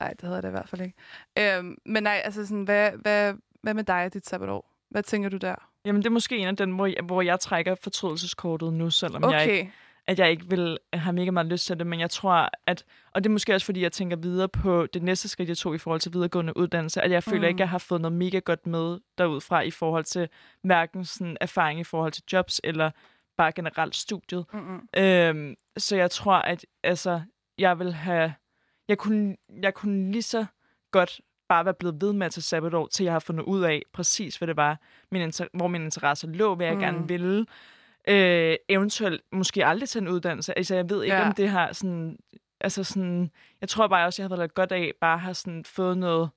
Nej, 0.00 0.10
det 0.10 0.20
havde 0.20 0.34
jeg 0.34 0.42
da 0.42 0.48
i 0.48 0.50
hvert 0.50 0.68
fald 0.68 0.82
ikke. 0.82 0.96
Øhm, 1.38 1.78
men 1.86 2.02
nej, 2.02 2.20
altså 2.24 2.46
sådan, 2.46 2.64
hvad, 2.64 2.92
hvad, 2.92 3.34
hvad 3.62 3.74
med 3.74 3.84
dig 3.84 4.04
og 4.04 4.14
dit 4.14 4.26
sabbatår? 4.26 4.74
Hvad 4.90 5.02
tænker 5.02 5.28
du 5.28 5.36
der? 5.36 5.54
Jamen, 5.84 6.02
det 6.02 6.06
er 6.06 6.10
måske 6.10 6.36
en 6.36 6.48
af 6.48 6.56
den, 6.56 6.70
hvor 6.70 6.86
jeg, 6.86 7.02
hvor 7.04 7.22
jeg 7.22 7.40
trækker 7.40 7.74
fortrydelseskortet 7.74 8.72
nu, 8.72 8.90
selvom 8.90 9.32
jeg 9.32 9.42
ikke 9.42 9.60
Okay. 9.60 9.70
At 10.08 10.18
jeg 10.18 10.30
ikke 10.30 10.50
vil 10.50 10.78
have 10.92 11.12
mega 11.12 11.30
meget 11.30 11.46
lyst 11.46 11.66
til 11.66 11.78
det, 11.78 11.86
men 11.86 12.00
jeg 12.00 12.10
tror, 12.10 12.50
at, 12.66 12.84
og 13.12 13.24
det 13.24 13.30
er 13.30 13.32
måske 13.32 13.54
også, 13.54 13.64
fordi 13.64 13.82
jeg 13.82 13.92
tænker 13.92 14.16
videre 14.16 14.48
på 14.48 14.86
det 14.86 15.02
næste 15.02 15.28
skridt, 15.28 15.48
jeg 15.48 15.56
tog 15.58 15.74
i 15.74 15.78
forhold 15.78 16.00
til 16.00 16.12
videregående 16.12 16.56
uddannelse, 16.56 17.02
at 17.02 17.10
jeg 17.10 17.22
føler 17.22 17.38
Mm. 17.40 17.44
ikke, 17.44 17.56
at 17.56 17.60
jeg 17.60 17.68
har 17.68 17.78
fået 17.78 18.00
noget 18.00 18.16
mega 18.16 18.38
godt 18.38 18.66
med 18.66 18.98
derudfra 19.18 19.60
i 19.60 19.70
forhold 19.70 20.04
til 20.04 20.28
hverken 20.62 21.04
sådan 21.04 21.36
erfaring 21.40 21.80
i 21.80 21.84
forhold 21.84 22.12
til 22.12 22.22
jobs, 22.32 22.60
eller 22.64 22.90
bare 23.36 23.52
generelt 23.52 23.96
studiet. 23.96 24.44
Mm-mm. 24.52 24.88
Øhm, 24.96 25.54
så 25.76 25.96
jeg 25.96 26.10
tror, 26.10 26.34
at 26.34 26.66
altså, 26.82 27.20
jeg 27.58 27.78
vil 27.78 27.92
have, 27.92 28.34
jeg 28.88 28.98
kunne, 28.98 29.36
jeg 29.62 29.74
kunne 29.74 30.12
lige 30.12 30.22
så 30.22 30.46
godt 30.90 31.20
bare 31.48 31.64
være 31.64 31.74
blevet 31.74 32.00
ved 32.00 32.12
med 32.12 32.26
at 32.26 32.32
tage 32.32 32.42
sabbatår, 32.42 32.86
til 32.86 33.04
jeg 33.04 33.12
har 33.12 33.18
fundet 33.20 33.44
ud 33.44 33.62
af 33.62 33.82
præcis, 33.92 34.36
hvad 34.36 34.48
det 34.48 34.56
var, 34.56 34.78
min 35.12 35.28
inter- 35.28 35.48
hvor 35.54 35.66
mine 35.68 35.84
interesser 35.84 36.28
lå, 36.28 36.54
hvad 36.54 36.66
jeg. 36.66 36.74
Mm. 36.74 36.80
gerne 36.80 37.08
ville. 37.08 37.46
Øh, 38.08 38.56
eventuelt 38.68 39.22
måske 39.32 39.66
aldrig 39.66 39.88
tage 39.88 40.02
en 40.02 40.08
uddannelse. 40.08 40.58
Altså, 40.58 40.74
jeg 40.74 40.90
ved 40.90 41.02
ikke, 41.02 41.16
ja. 41.16 41.26
Om 41.26 41.34
det 41.34 41.48
har 41.48 41.72
sådan... 41.72 42.18
Altså 42.60 42.84
sådan... 42.84 43.30
Jeg 43.60 43.68
tror 43.68 43.86
bare 43.86 44.06
også, 44.06 44.22
jeg 44.22 44.28
havde 44.28 44.38
været 44.38 44.54
godt 44.54 44.72
af 44.72 44.92
bare 45.00 45.14
at 45.14 45.20
have 45.20 45.34
sådan 45.34 45.64
fået 45.64 45.98
noget... 45.98 46.30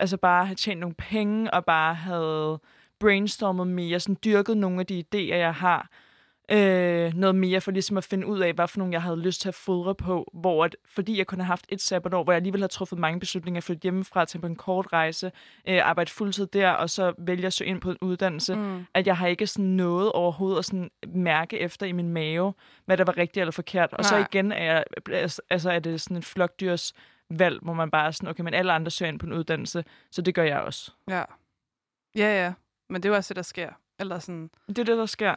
Altså 0.00 0.16
bare 0.16 0.46
have 0.46 0.54
tjent 0.54 0.80
nogle 0.80 0.94
penge, 0.94 1.54
og 1.54 1.64
bare 1.64 1.94
havde 1.94 2.60
brainstormet 3.00 3.66
mere, 3.66 4.00
sådan 4.00 4.18
dyrket 4.24 4.56
nogle 4.56 4.80
af 4.80 4.86
de 4.86 5.04
idéer, 5.14 5.34
jeg 5.34 5.54
har, 5.54 5.88
øh, 6.50 7.14
noget 7.14 7.34
mere 7.34 7.60
for 7.60 7.70
ligesom 7.70 7.96
at 7.96 8.04
finde 8.04 8.26
ud 8.26 8.38
af, 8.40 8.52
hvad 8.52 8.68
for 8.68 8.78
nogle 8.78 8.92
jeg 8.92 9.02
havde 9.02 9.20
lyst 9.20 9.40
til 9.40 9.48
at 9.48 9.54
fodre 9.54 9.94
på, 9.94 10.30
hvor 10.34 10.64
at, 10.64 10.76
fordi 10.94 11.18
jeg 11.18 11.26
kun 11.26 11.38
har 11.40 11.46
haft 11.46 11.66
et 11.68 11.80
sabbatår, 11.80 12.24
hvor 12.24 12.32
jeg 12.32 12.36
alligevel 12.36 12.60
har 12.60 12.68
truffet 12.68 12.98
mange 12.98 13.20
beslutninger, 13.20 13.60
flytte 13.60 13.82
hjemmefra 13.82 14.24
til 14.24 14.38
på 14.38 14.46
en 14.46 14.56
kort 14.56 14.86
rejse, 14.92 15.32
øh, 15.68 15.80
arbejde 15.88 16.10
fuldtid 16.10 16.46
der, 16.46 16.70
og 16.70 16.90
så 16.90 17.14
vælge 17.18 17.46
at 17.46 17.52
søge 17.52 17.70
ind 17.70 17.80
på 17.80 17.90
en 17.90 17.98
uddannelse, 18.00 18.54
Mm. 18.54 18.86
at 18.94 19.06
jeg 19.06 19.16
har 19.16 19.26
ikke 19.26 19.46
sådan 19.46 19.64
noget 19.64 20.12
overhovedet 20.12 20.58
at 20.58 20.64
sådan 20.64 20.90
mærke 21.06 21.58
efter 21.58 21.86
i 21.86 21.92
min 21.92 22.08
mave, 22.08 22.54
hvad 22.84 22.96
der 22.96 23.04
var 23.04 23.16
rigtigt 23.18 23.40
eller 23.42 23.52
forkert. 23.52 23.92
Og 23.92 24.04
så 24.04 24.14
Nej. 24.14 24.26
igen 24.32 24.52
er, 24.52 24.82
jeg, 25.08 25.30
altså 25.50 25.70
er 25.70 25.78
det 25.78 26.00
sådan 26.00 26.16
et 26.16 26.24
flokdyrs 26.24 26.92
valg, 27.30 27.58
hvor 27.62 27.72
man 27.72 27.90
bare 27.90 28.06
er 28.06 28.10
sådan, 28.10 28.28
okay, 28.28 28.42
men 28.44 28.54
alle 28.54 28.72
andre 28.72 28.90
søger 28.90 29.12
ind 29.12 29.18
på 29.20 29.26
en 29.26 29.32
uddannelse, 29.32 29.84
så 30.10 30.22
det 30.22 30.34
gør 30.34 30.42
jeg 30.42 30.60
også. 30.60 30.92
Ja. 31.08 31.22
Ja, 32.16 32.44
ja. 32.44 32.52
Men 32.90 33.02
det 33.02 33.08
er 33.08 33.12
jo 33.12 33.16
også 33.16 33.28
det, 33.34 33.36
der 33.36 33.42
sker. 33.42 33.70
Eller 34.00 34.18
sådan... 34.18 34.50
Det 34.68 34.78
er 34.78 34.84
det, 34.84 34.96
der 34.96 35.06
sker. 35.06 35.34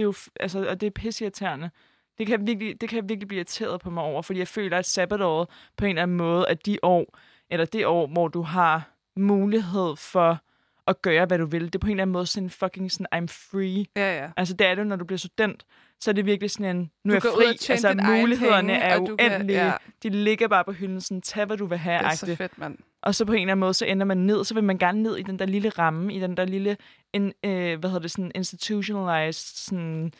Det 0.00 0.04
er 0.04 0.08
jo, 0.08 0.14
altså, 0.40 0.68
og 0.68 0.80
det 0.80 0.86
er 0.86 0.90
pisseirriterende. 0.90 1.70
Det 2.18 2.26
kan, 2.26 2.46
virkelig, 2.46 2.80
det 2.80 2.88
kan 2.88 2.96
jeg 2.96 3.08
virkelig 3.08 3.28
blive 3.28 3.38
irriteret 3.38 3.80
på 3.80 3.90
mig 3.90 4.02
over, 4.02 4.22
fordi 4.22 4.38
jeg 4.38 4.48
føler, 4.48 4.78
at 4.78 4.86
sabbatåret 4.86 5.48
på 5.76 5.84
en 5.84 5.88
eller 5.88 6.02
anden 6.02 6.16
måde 6.16 6.44
er 6.48 6.54
de 6.54 6.78
år, 6.82 7.18
eller 7.50 7.66
det 7.66 7.86
år, 7.86 8.06
hvor 8.06 8.28
du 8.28 8.42
har 8.42 8.90
mulighed 9.16 9.96
for 9.96 10.38
at 10.86 11.02
gøre, 11.02 11.26
hvad 11.26 11.38
du 11.38 11.46
vil. 11.46 11.64
Det 11.64 11.74
er 11.74 11.78
på 11.78 11.86
en 11.86 11.90
eller 11.90 12.02
anden 12.02 12.12
måde 12.12 12.26
sådan 12.26 12.50
fucking 12.50 12.92
sådan, 12.92 13.06
I'm 13.14 13.26
free. 13.26 13.86
Ja, 13.96 14.22
ja. 14.22 14.30
Altså, 14.36 14.54
det 14.54 14.66
er 14.66 14.74
det, 14.74 14.86
når 14.86 14.96
du 14.96 15.04
bliver 15.04 15.18
student. 15.18 15.66
Så 16.00 16.10
er 16.10 16.12
det 16.12 16.26
virkelig 16.26 16.50
sådan 16.50 16.76
en, 16.76 16.90
nu 17.04 17.12
er 17.12 17.16
jeg 17.16 17.22
fri. 17.22 17.72
altså, 17.72 17.94
mulighederne 18.20 18.68
penge, 18.68 18.74
er 18.74 18.98
du 18.98 19.16
kan- 19.16 19.30
uendelige. 19.32 19.64
ja. 19.66 19.72
De 20.02 20.08
ligger 20.08 20.48
bare 20.48 20.64
på 20.64 20.72
hylden, 20.72 21.00
sådan, 21.00 21.20
tag 21.22 21.44
hvad 21.44 21.56
du 21.56 21.66
vil 21.66 21.78
have. 21.78 21.98
Det 21.98 22.06
er 22.06 22.10
så 22.14 22.26
agtigt. 22.26 22.38
fedt, 22.38 22.58
mand. 22.58 22.78
Og 23.02 23.14
så 23.14 23.24
på 23.24 23.32
en 23.32 23.38
eller 23.40 23.52
anden 23.52 23.60
måde, 23.60 23.74
så 23.74 23.84
ender 23.86 24.06
man 24.06 24.16
ned, 24.18 24.44
så 24.44 24.54
vil 24.54 24.64
man 24.64 24.78
gerne 24.78 25.02
ned 25.02 25.16
i 25.16 25.22
den 25.22 25.38
der 25.38 25.46
lille 25.46 25.68
ramme, 25.68 26.14
i 26.14 26.20
den 26.20 26.36
der 26.36 26.44
lille, 26.44 26.76
en, 27.12 27.32
øh, 27.44 27.78
hvad 27.78 27.90
hedder 27.90 27.98
det, 28.02 28.10
sådan 28.10 28.30
institutionalized, 28.34 29.56
sådan, 29.56 30.12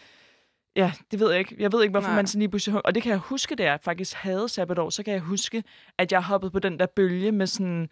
ja, 0.76 0.92
det 1.10 1.20
ved 1.20 1.30
jeg 1.30 1.38
ikke. 1.38 1.56
Jeg 1.58 1.72
ved 1.72 1.82
ikke, 1.82 1.90
hvorfor 1.90 2.08
Nej. 2.08 2.16
man 2.16 2.26
sådan 2.26 2.38
lige 2.38 2.48
pludselig, 2.48 2.86
og 2.86 2.94
det 2.94 3.02
kan 3.02 3.10
jeg 3.10 3.18
huske, 3.18 3.54
da 3.54 3.62
jeg 3.64 3.78
faktisk 3.82 4.16
havde 4.16 4.48
sabbatår, 4.48 4.90
så 4.90 5.02
kan 5.02 5.12
jeg 5.12 5.20
huske, 5.22 5.64
at 5.98 6.12
jeg 6.12 6.22
hoppede 6.22 6.50
på 6.50 6.58
den 6.58 6.78
der 6.78 6.86
bølge 6.86 7.32
med 7.32 7.46
sådan, 7.46 7.88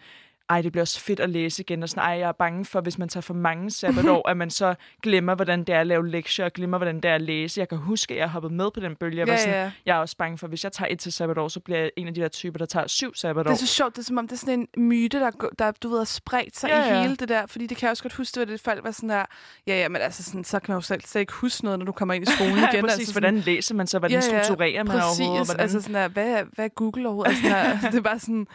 ej, 0.51 0.63
det 0.63 0.73
bliver 0.73 0.83
også 0.83 1.01
fedt 1.01 1.21
at 1.21 1.31
læse 1.31 1.63
igen, 1.63 1.83
og 1.83 1.89
sådan, 1.89 2.03
ej, 2.03 2.11
jeg 2.11 2.29
er 2.29 2.33
bange 2.33 2.65
for, 2.65 2.81
hvis 2.81 2.99
man 2.99 3.09
tager 3.09 3.23
for 3.23 3.35
mange 3.35 3.71
sabbatår, 3.71 4.29
at 4.29 4.37
man 4.37 4.51
så 4.51 4.75
glemmer, 5.03 5.35
hvordan 5.35 5.59
det 5.65 5.75
er 5.75 5.81
at 5.81 5.87
lave 5.87 6.09
lektier, 6.09 6.45
og 6.45 6.53
glemmer, 6.53 6.79
hvordan 6.79 6.97
det 6.97 7.05
er 7.05 7.15
at 7.15 7.23
læse. 7.23 7.61
Jeg 7.61 7.69
kan 7.69 7.79
huske, 7.79 8.15
at 8.15 8.21
jeg 8.21 8.29
hoppede 8.29 8.55
med 8.55 8.71
på 8.75 8.81
den 8.81 8.97
bølge. 8.97 9.19
Jeg, 9.19 9.27
var 9.27 9.33
Ja, 9.33 9.39
sådan, 9.39 9.55
ja. 9.55 9.71
jeg 9.87 9.97
er 9.97 10.01
også 10.01 10.17
bange 10.17 10.39
for, 10.39 10.47
hvis 10.47 10.65
jeg 10.65 10.73
tager 10.73 10.89
et 10.93 10.99
til 10.99 11.13
sabbatår, 11.13 11.49
så 11.49 11.61
bliver 11.61 11.79
jeg 11.79 11.91
en 11.97 12.09
af 12.09 12.15
de 12.15 12.21
der 12.21 12.29
typer, 12.29 12.59
der 12.59 12.67
tager 12.67 12.87
syv 12.87 13.15
sabbatår. 13.15 13.51
Det 13.51 13.63
er 13.63 13.67
så 13.67 13.75
sjovt, 13.75 13.97
det 13.97 14.03
er 14.03 14.05
som 14.07 14.19
om, 14.19 14.29
det 14.29 14.35
er 14.35 14.39
sådan 14.39 14.69
en 14.77 14.89
myte, 14.89 15.19
der, 15.21 15.31
der 15.59 15.71
du 15.71 15.89
ved, 15.89 15.99
har 15.99 16.05
spredt 16.05 16.57
sig 16.57 16.69
Ja, 16.69 16.79
ja, 16.81 16.89
ja. 16.95 16.99
i 16.99 17.03
hele 17.03 17.17
det 17.17 17.29
der. 17.29 17.47
Fordi 17.47 17.67
det 17.67 17.77
kan 17.77 17.87
jeg 17.87 17.91
også 17.91 18.03
godt 18.03 18.15
huske, 18.15 18.39
var 18.39 18.45
det, 18.45 18.61
folk 18.61 18.85
var 18.85 18.91
sådan 18.91 19.09
der, 19.09 19.25
ja, 19.67 19.77
ja, 19.81 19.89
men 19.89 20.03
altså, 20.03 20.25
sådan, 20.25 20.45
så 20.45 20.59
kan 20.61 20.73
man 20.73 20.77
jo 20.77 20.83
selv 20.83 21.01
slet 21.07 21.21
ikke 21.21 21.33
huske 21.33 21.65
noget, 21.65 21.79
når 21.79 21.87
du 21.87 21.93
kommer 21.93 22.15
ind 22.15 22.29
i 22.29 22.31
skolen 22.37 22.53
igen. 22.59 22.69
Ja, 22.75 22.81
præcis. 22.81 22.99
altså, 22.99 23.13
hvordan 23.15 23.37
læser 23.37 23.75
man 23.75 23.87
så? 23.87 23.99
Hvordan 23.99 24.23
strukturerer 24.23 24.85
man 24.85 24.99
præcis. 25.01 25.21
overhovedet? 25.21 25.47
Hvordan, 25.49 25.61
Altså 25.63 25.81
sådan 25.81 25.95
der, 25.95 26.09
hvad, 26.09 26.29
er- 26.29 26.45
hvad 26.55 26.65
er 26.65 26.69
Google 26.69 27.07
overhovedet? 27.09 27.29
Altså, 27.31 27.43
sådan 27.43 27.57
der, 27.65 27.71
altså, 27.71 27.89
det 27.91 27.97
er 27.97 28.01
bare 28.03 28.19
sådan, 28.19 28.47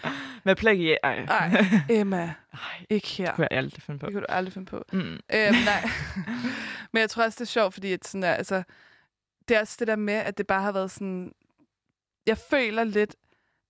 hvad 0.44 0.56
plagier? 0.56 0.98
Ej, 1.03 1.26
nej, 1.26 1.65
Emma, 1.89 2.34
Ej, 2.53 2.60
ikke 2.89 3.07
her. 3.07 3.26
det 3.26 3.35
kunne 3.35 3.47
jeg 3.51 3.57
aldrig 3.57 3.81
finde 3.81 3.99
på. 3.99 4.05
Det 4.05 4.14
kunne 4.14 4.22
du 4.22 4.26
aldrig 4.30 4.53
finde 4.53 4.65
på. 4.65 4.84
Mm. 4.93 4.99
Øhm, 4.99 5.19
nej. 5.65 5.89
Men 6.93 6.99
jeg 7.01 7.10
tror 7.10 7.23
også, 7.23 7.35
det 7.35 7.41
er 7.41 7.51
sjovt, 7.51 7.73
fordi 7.73 7.93
at 7.93 8.07
sådan 8.07 8.22
der, 8.22 8.34
altså, 8.34 8.64
det 9.47 9.57
er 9.57 9.61
også 9.61 9.76
det 9.80 9.88
der 9.88 9.95
med, 9.95 10.14
at 10.14 10.38
det 10.38 10.47
bare 10.47 10.61
har 10.61 10.72
været 10.72 10.91
sådan... 10.91 11.31
Jeg 12.27 12.38
føler 12.38 12.84
lidt, 12.84 13.15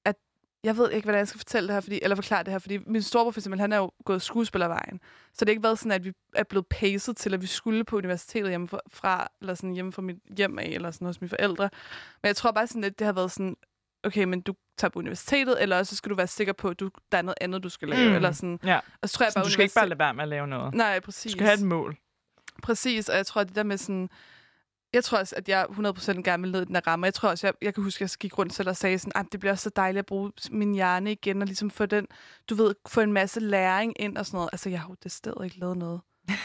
at... 0.05 0.15
Jeg 0.63 0.77
ved 0.77 0.91
ikke, 0.91 1.05
hvordan 1.05 1.19
jeg 1.19 1.27
skal 1.27 1.39
fortælle 1.39 1.67
det 1.67 1.73
her, 1.73 1.81
fordi, 1.81 1.99
eller 2.01 2.15
forklare 2.15 2.43
det 2.43 2.51
her, 2.51 2.59
fordi 2.59 2.77
min 2.77 3.01
storebror 3.01 3.31
for 3.31 3.39
eksempel, 3.39 3.59
han 3.61 3.71
er 3.71 3.77
jo 3.77 3.91
gået 4.05 4.21
skuespillervejen. 4.21 4.99
Så 5.33 5.45
det 5.45 5.49
har 5.49 5.51
ikke 5.51 5.63
været 5.63 5.79
sådan, 5.79 5.91
at 5.91 6.05
vi 6.05 6.11
er 6.35 6.43
blevet 6.43 6.67
pacet 6.67 7.17
til, 7.17 7.33
at 7.33 7.41
vi 7.41 7.47
skulle 7.47 7.83
på 7.83 7.97
universitetet 7.97 8.49
hjemme 8.49 8.67
fra, 8.87 9.27
eller 9.41 9.53
sådan 9.53 9.73
hjemme 9.73 9.91
fra 9.91 10.01
mit 10.01 10.17
hjem 10.37 10.59
af, 10.59 10.65
eller 10.65 10.91
sådan 10.91 11.05
hos 11.05 11.21
mine 11.21 11.29
forældre. 11.29 11.69
Men 12.21 12.27
jeg 12.27 12.35
tror 12.35 12.51
bare 12.51 12.67
sådan, 12.67 12.83
at 12.83 12.99
det 12.99 13.05
har 13.05 13.13
været 13.13 13.31
sådan, 13.31 13.55
okay, 14.03 14.23
men 14.23 14.41
du 14.41 14.53
tager 14.77 14.89
på 14.89 14.99
universitetet, 14.99 15.61
eller 15.61 15.77
også 15.77 15.89
så 15.89 15.95
skal 15.95 16.09
du 16.09 16.15
være 16.15 16.27
sikker 16.27 16.53
på, 16.53 16.69
at 16.69 16.79
du, 16.79 16.89
der 17.11 17.17
er 17.17 17.21
noget 17.21 17.37
andet, 17.41 17.63
du 17.63 17.69
skal 17.69 17.87
lave. 17.87 18.09
Mm. 18.09 18.15
Eller 18.15 18.31
sådan. 18.31 18.59
Ja. 18.63 18.79
Og 19.01 19.09
så 19.09 19.15
tror 19.17 19.23
jeg 19.25 19.31
Så 19.31 19.35
bare, 19.39 19.45
du 19.45 19.49
skal 19.49 19.63
ikke 19.63 19.75
bare 19.75 19.89
lade 19.89 19.99
være 19.99 20.13
med 20.13 20.23
at 20.23 20.29
lave 20.29 20.47
noget. 20.47 20.73
Nej, 20.73 20.95
Du 20.99 21.05
præcis. 21.05 21.31
skal 21.31 21.45
have 21.45 21.53
et 21.59 21.65
mål. 21.65 21.97
Præcis, 22.63 23.09
og 23.09 23.17
jeg 23.17 23.25
tror, 23.25 23.41
at 23.41 23.47
det 23.47 23.55
der 23.55 23.63
med 23.63 23.77
sådan... 23.77 24.09
Jeg 24.93 25.03
tror 25.03 25.17
også, 25.17 25.35
at 25.35 25.49
jeg 25.49 25.65
100% 25.69 26.21
gerne 26.21 26.43
vil 26.43 26.51
ned 26.51 26.61
i 26.61 26.65
den 26.65 26.75
her 26.75 26.87
ramme. 26.87 27.05
Jeg 27.05 27.13
tror 27.13 27.29
også, 27.29 27.47
jeg, 27.47 27.53
jeg 27.61 27.73
kan 27.73 27.83
huske, 27.83 28.03
at 28.03 28.11
jeg 28.15 28.19
gik 28.19 28.37
rundt 28.37 28.53
selv 28.53 28.69
og 28.69 28.77
sagde 28.77 28.99
sådan, 28.99 29.11
at 29.15 29.25
det 29.31 29.39
bliver 29.39 29.51
også 29.53 29.63
så 29.63 29.69
dejligt 29.75 29.99
at 29.99 30.05
bruge 30.05 30.31
min 30.51 30.73
hjerne 30.73 31.11
igen, 31.11 31.41
og 31.41 31.45
ligesom 31.47 31.69
få 31.69 31.85
den, 31.85 32.07
du 32.49 32.55
ved, 32.55 32.75
få 32.87 33.01
en 33.01 33.13
masse 33.13 33.39
læring 33.39 33.93
ind 33.99 34.17
og 34.17 34.25
sådan 34.25 34.37
noget. 34.37 34.49
Altså, 34.53 34.69
jeg 34.69 34.81
har 34.81 34.87
jo 34.89 34.95
det 35.03 35.11
sted 35.11 35.33
ikke 35.43 35.59
lavet 35.59 35.77
noget 35.77 36.01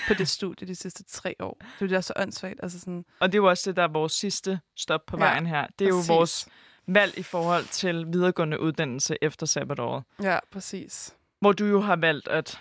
på 0.08 0.14
det 0.14 0.28
studie 0.38 0.68
de 0.68 0.74
sidste 0.74 1.04
tre 1.04 1.34
år. 1.40 1.56
Det 1.60 1.66
er 1.84 1.86
jo 1.86 1.94
der 1.94 2.00
så 2.00 2.12
åndssvagt. 2.16 2.60
Altså 2.62 2.80
sådan, 2.80 3.04
Og 3.20 3.28
det 3.28 3.34
er 3.34 3.42
jo 3.42 3.48
også 3.48 3.70
det, 3.70 3.76
der 3.76 3.82
er 3.82 3.88
vores 3.92 4.12
sidste 4.12 4.60
stop 4.76 5.00
på 5.06 5.16
Ja, 5.16 5.24
vejen 5.24 5.46
her. 5.46 5.66
Det 5.78 5.88
er 5.88 5.92
præcis. 5.92 6.08
jo 6.08 6.14
vores 6.14 6.48
valg 6.88 7.18
i 7.18 7.22
forhold 7.22 7.64
til 7.64 8.06
videregående 8.08 8.60
uddannelse 8.60 9.16
efter 9.22 9.46
sabbatåret. 9.46 10.04
Ja, 10.22 10.38
præcis. 10.52 11.14
Hvor 11.40 11.52
du 11.52 11.64
jo 11.64 11.80
har 11.80 11.96
valgt 11.96 12.28
at 12.28 12.60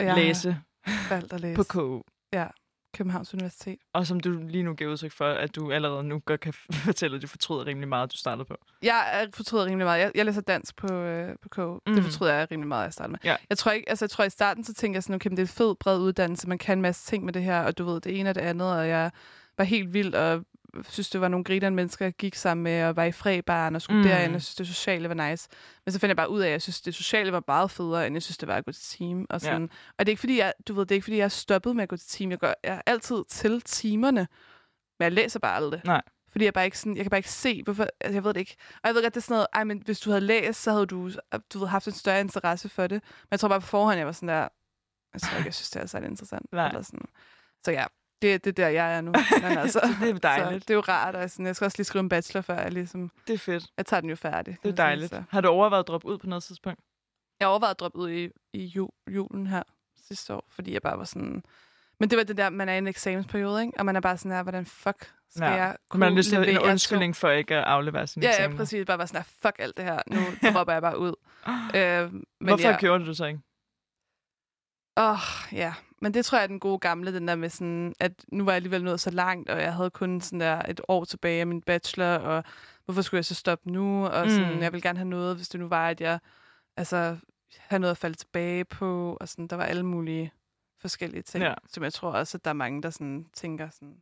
jeg 0.00 0.14
læse 0.16 0.60
valgt 1.10 1.32
at 1.32 1.40
læse 1.40 1.56
på 1.56 1.62
KU. 1.64 2.02
Københavns 2.96 3.34
Universitet. 3.34 3.78
Og 3.94 4.06
som 4.06 4.20
du 4.20 4.30
lige 4.48 4.62
nu 4.64 4.74
giver 4.74 4.90
udtryk 4.92 5.12
for, 5.12 5.24
at 5.28 5.54
du 5.54 5.72
allerede 5.72 6.04
nu 6.04 6.18
godt 6.18 6.40
kan 6.40 6.52
fortælle, 6.86 7.16
at 7.16 7.22
du 7.22 7.26
fortryder 7.26 7.66
rimelig 7.66 7.88
meget, 7.88 8.12
du 8.12 8.16
startede 8.16 8.44
på. 8.44 8.56
Jeg 8.82 9.10
er- 9.22 9.26
fortryder 9.34 9.64
rimelig 9.66 9.86
meget. 9.86 10.00
Jeg, 10.00 10.12
jeg 10.14 10.24
læser 10.24 10.40
dansk 10.40 10.76
på, 10.76 10.94
øh, 10.94 11.36
på 11.42 11.48
KU. 11.48 11.78
Mm. 11.86 11.94
Det 11.94 12.04
fortryder 12.04 12.34
jeg 12.34 12.48
rimelig 12.50 12.68
meget, 12.68 12.82
at 12.82 12.86
jeg 12.86 12.92
startede 12.92 13.12
med. 13.12 13.18
Ja. 13.24 13.36
Jeg 13.50 13.58
tror 13.58 13.72
ikke, 13.72 13.88
altså 13.88 14.04
jeg 14.04 14.10
tror 14.10 14.24
i 14.24 14.30
starten, 14.30 14.64
så 14.64 14.74
tænkte 14.74 14.96
jeg 14.96 15.02
sådan, 15.02 15.14
okay, 15.14 15.30
det 15.30 15.38
er 15.38 15.42
en 15.42 15.48
fed, 15.48 15.74
bred 15.74 15.98
uddannelse. 15.98 16.48
Man 16.48 16.58
kan 16.58 16.78
en 16.78 16.82
masse 16.82 17.06
ting 17.06 17.24
med 17.24 17.32
det 17.32 17.42
her, 17.42 17.60
og 17.60 17.78
du 17.78 17.84
ved, 17.84 18.00
det 18.00 18.18
ene 18.20 18.28
og 18.30 18.34
det 18.34 18.40
andet, 18.40 18.72
og 18.72 18.88
jeg 18.88 19.10
var 19.58 19.64
helt 19.64 19.92
vild, 19.94 20.14
og 20.14 20.44
synes, 20.88 21.10
det 21.10 21.20
var 21.20 21.28
nogle 21.28 21.44
grinerne 21.44 21.76
mennesker, 21.76 22.04
jeg 22.04 22.12
gik 22.14 22.34
sammen 22.34 22.64
med, 22.64 22.84
og 22.84 22.96
var 22.96 23.04
i 23.04 23.12
fræbaren 23.12 23.74
og 23.76 23.82
skulle 23.82 24.02
Mm. 24.02 24.08
derind, 24.08 24.34
og 24.34 24.42
synes, 24.42 24.54
det 24.54 24.66
sociale 24.66 25.08
var 25.08 25.30
nice. 25.30 25.48
Men 25.86 25.92
så 25.92 25.98
fandt 25.98 26.08
jeg 26.08 26.16
bare 26.16 26.30
ud 26.30 26.40
af, 26.40 26.46
at 26.46 26.52
jeg 26.52 26.62
synes, 26.62 26.80
det 26.80 26.94
sociale 26.94 27.32
var 27.32 27.42
meget 27.46 27.70
federe, 27.70 28.06
end 28.06 28.14
jeg 28.14 28.22
synes, 28.22 28.38
det 28.38 28.48
var 28.48 28.54
at 28.56 28.64
gå 28.64 28.72
til 28.72 28.98
team. 28.98 29.26
Og, 29.30 29.40
sådan. 29.40 29.70
og 29.98 30.06
det 30.06 30.08
er 30.08 30.12
ikke 30.12 30.20
fordi, 30.20 30.38
jeg, 30.38 30.52
du 30.68 30.74
ved, 30.74 30.86
det 30.86 30.90
er 30.90 30.96
ikke 30.96 31.04
fordi, 31.04 31.16
jeg 31.16 31.32
stoppet 31.32 31.76
med 31.76 31.82
at 31.82 31.88
gå 31.88 31.96
til 31.96 32.08
team. 32.08 32.30
Jeg 32.30 32.38
går 32.38 32.46
jeg 32.64 32.74
er 32.74 32.80
altid 32.86 33.24
til 33.28 33.60
timerne, 33.60 34.28
men 34.98 35.04
jeg 35.04 35.12
læser 35.12 35.38
bare 35.38 35.56
aldrig. 35.56 35.80
Nej. 35.84 36.02
Fordi 36.32 36.44
jeg, 36.44 36.54
bare 36.54 36.64
ikke 36.64 36.78
sådan, 36.78 36.96
jeg 36.96 37.04
kan 37.04 37.10
bare 37.10 37.18
ikke 37.18 37.30
se, 37.30 37.62
hvorfor... 37.62 37.86
Altså, 38.00 38.16
jeg 38.16 38.24
ved 38.24 38.34
det 38.34 38.40
ikke. 38.40 38.56
Og 38.74 38.80
jeg 38.88 38.94
ved 38.94 39.02
godt, 39.02 39.14
det 39.14 39.20
er 39.20 39.22
sådan 39.22 39.34
noget... 39.34 39.46
Ej, 39.54 39.64
men 39.64 39.82
hvis 39.84 40.00
du 40.00 40.10
havde 40.10 40.20
læst, 40.20 40.62
så 40.62 40.72
havde 40.72 40.86
du, 40.86 41.10
du 41.52 41.58
ved, 41.58 41.66
haft 41.68 41.86
en 41.86 41.92
større 41.92 42.20
interesse 42.20 42.68
for 42.68 42.82
det. 42.86 43.02
Men 43.02 43.28
jeg 43.30 43.40
tror 43.40 43.48
bare 43.48 43.60
på 43.60 43.66
forhånd, 43.66 43.98
jeg 43.98 44.06
var 44.06 44.12
sådan 44.12 44.28
der... 44.28 44.48
Jeg 45.12 45.20
tror 45.20 45.36
ikke, 45.36 45.46
jeg 45.46 45.54
synes, 45.54 45.70
det 45.70 45.82
er 45.82 45.86
særlig 45.86 46.08
interessant. 46.08 46.52
Nej. 46.52 46.68
Eller 46.68 46.82
sådan. 46.82 47.04
Så 47.64 47.70
ja, 47.70 47.84
det, 48.22 48.44
det 48.44 48.50
er 48.50 48.64
der, 48.64 48.68
jeg 48.68 48.96
er 48.96 49.00
nu. 49.00 49.12
Men 49.42 49.58
altså, 49.58 49.80
det 50.00 50.10
er 50.10 50.18
dejligt. 50.18 50.62
Så 50.62 50.66
det 50.68 50.70
er 50.70 50.74
jo 50.74 50.80
rart. 50.80 51.14
Og 51.14 51.30
sådan, 51.30 51.46
jeg 51.46 51.56
skal 51.56 51.64
også 51.64 51.78
lige 51.78 51.84
skrive 51.84 52.00
en 52.00 52.08
bachelor, 52.08 52.40
før 52.42 52.58
jeg 52.58 52.72
ligesom... 52.72 53.10
Det 53.26 53.34
er 53.34 53.38
fedt. 53.38 53.64
Jeg 53.76 53.86
tager 53.86 54.00
den 54.00 54.10
jo 54.10 54.16
færdig. 54.16 54.56
Det 54.62 54.68
er 54.68 54.72
sige, 54.72 54.76
dejligt. 54.76 55.10
så. 55.10 55.22
Har 55.30 55.40
du 55.40 55.48
overvejet 55.48 55.82
at 55.82 55.88
droppe 55.88 56.08
ud 56.08 56.18
på 56.18 56.26
noget 56.26 56.44
tidspunkt? 56.44 56.80
Jeg 57.40 57.48
overvejede 57.48 57.70
at 57.70 57.80
droppe 57.80 57.98
ud 57.98 58.10
i, 58.10 58.28
i 58.52 58.64
jul, 58.64 58.90
julen 59.10 59.46
her 59.46 59.62
sidste 60.08 60.34
år, 60.34 60.44
fordi 60.50 60.72
jeg 60.72 60.82
bare 60.82 60.98
var 60.98 61.04
sådan... 61.04 61.42
Men 62.00 62.10
det 62.10 62.18
var 62.18 62.24
det 62.24 62.36
der, 62.36 62.50
man 62.50 62.68
er 62.68 62.74
i 62.74 62.78
en 62.78 62.86
eksamensperiode, 62.86 63.62
ikke? 63.62 63.78
Og 63.78 63.86
man 63.86 63.96
er 63.96 64.00
bare 64.00 64.16
sådan 64.16 64.32
her, 64.32 64.42
hvordan 64.42 64.66
fuck 64.66 65.10
skal 65.30 65.44
Ja. 65.44 65.50
jeg 65.52 65.76
Man 65.94 66.02
har 66.02 66.16
lyst 66.16 66.28
til 66.28 66.48
en 66.48 66.58
undskyldning 66.58 67.16
for 67.16 67.30
ikke 67.30 67.54
at 67.56 67.64
aflevere 67.64 68.06
sin 68.06 68.22
Ja, 68.22 68.28
ja, 68.28 68.34
eksamen. 68.34 68.56
præcis. 68.56 68.86
Bare 68.86 68.98
var 68.98 69.06
sådan 69.06 69.18
her, 69.20 69.28
fuck 69.42 69.56
alt 69.58 69.76
det 69.76 69.84
her. 69.84 69.98
Nu 70.06 70.20
dropper 70.54 70.72
jeg 70.72 70.82
bare 70.82 70.98
ud. 70.98 71.14
øh, 71.76 72.12
men 72.12 72.24
Hvorfor 72.40 72.68
ja, 72.68 72.76
gjorde 72.78 73.04
du 73.04 73.08
det 73.08 73.16
så 73.16 73.24
ikke? 73.24 73.40
Åh, 74.96 75.10
oh, 75.12 75.18
ja. 75.52 75.74
Men 76.02 76.14
det 76.14 76.24
tror 76.24 76.38
jeg 76.38 76.42
er 76.42 76.46
den 76.46 76.60
gode 76.60 76.78
gamle, 76.78 77.14
den 77.14 77.28
der 77.28 77.34
med 77.34 77.48
sådan, 77.48 77.94
at 78.00 78.24
nu 78.32 78.44
var 78.44 78.52
jeg 78.52 78.56
alligevel 78.56 78.84
nået 78.84 79.00
så 79.00 79.10
langt, 79.10 79.50
og 79.50 79.60
jeg 79.62 79.74
havde 79.74 79.90
kun 79.90 80.20
sådan 80.20 80.40
der 80.40 80.62
et 80.68 80.80
år 80.88 81.04
tilbage 81.04 81.40
af 81.40 81.46
min 81.46 81.62
bachelor, 81.62 82.06
og 82.14 82.44
hvorfor 82.84 83.02
skulle 83.02 83.18
jeg 83.18 83.24
så 83.24 83.34
stoppe 83.34 83.70
nu? 83.70 84.06
Og 84.06 84.30
sådan, 84.30 84.54
Mm. 84.54 84.60
jeg 84.62 84.72
vil 84.72 84.82
gerne 84.82 84.98
have 84.98 85.08
noget, 85.08 85.36
hvis 85.36 85.48
det 85.48 85.60
nu 85.60 85.68
var, 85.68 85.88
at 85.88 86.00
jeg 86.00 86.18
altså, 86.76 87.16
havde 87.58 87.80
noget 87.80 87.90
at 87.90 87.96
falde 87.98 88.16
tilbage 88.16 88.64
på, 88.64 89.16
og 89.20 89.28
sådan, 89.28 89.46
der 89.46 89.56
var 89.56 89.64
alle 89.64 89.82
mulige 89.82 90.32
forskellige 90.80 91.22
ting, 91.22 91.44
Ja. 91.44 91.54
som 91.68 91.82
jeg 91.84 91.92
tror 91.92 92.10
også, 92.12 92.38
at 92.38 92.44
der 92.44 92.48
er 92.50 92.54
mange, 92.54 92.82
der 92.82 92.90
sådan, 92.90 93.26
tænker 93.34 93.68
sådan, 93.70 93.96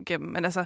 igennem. 0.00 0.32
Men 0.32 0.44
altså, 0.44 0.64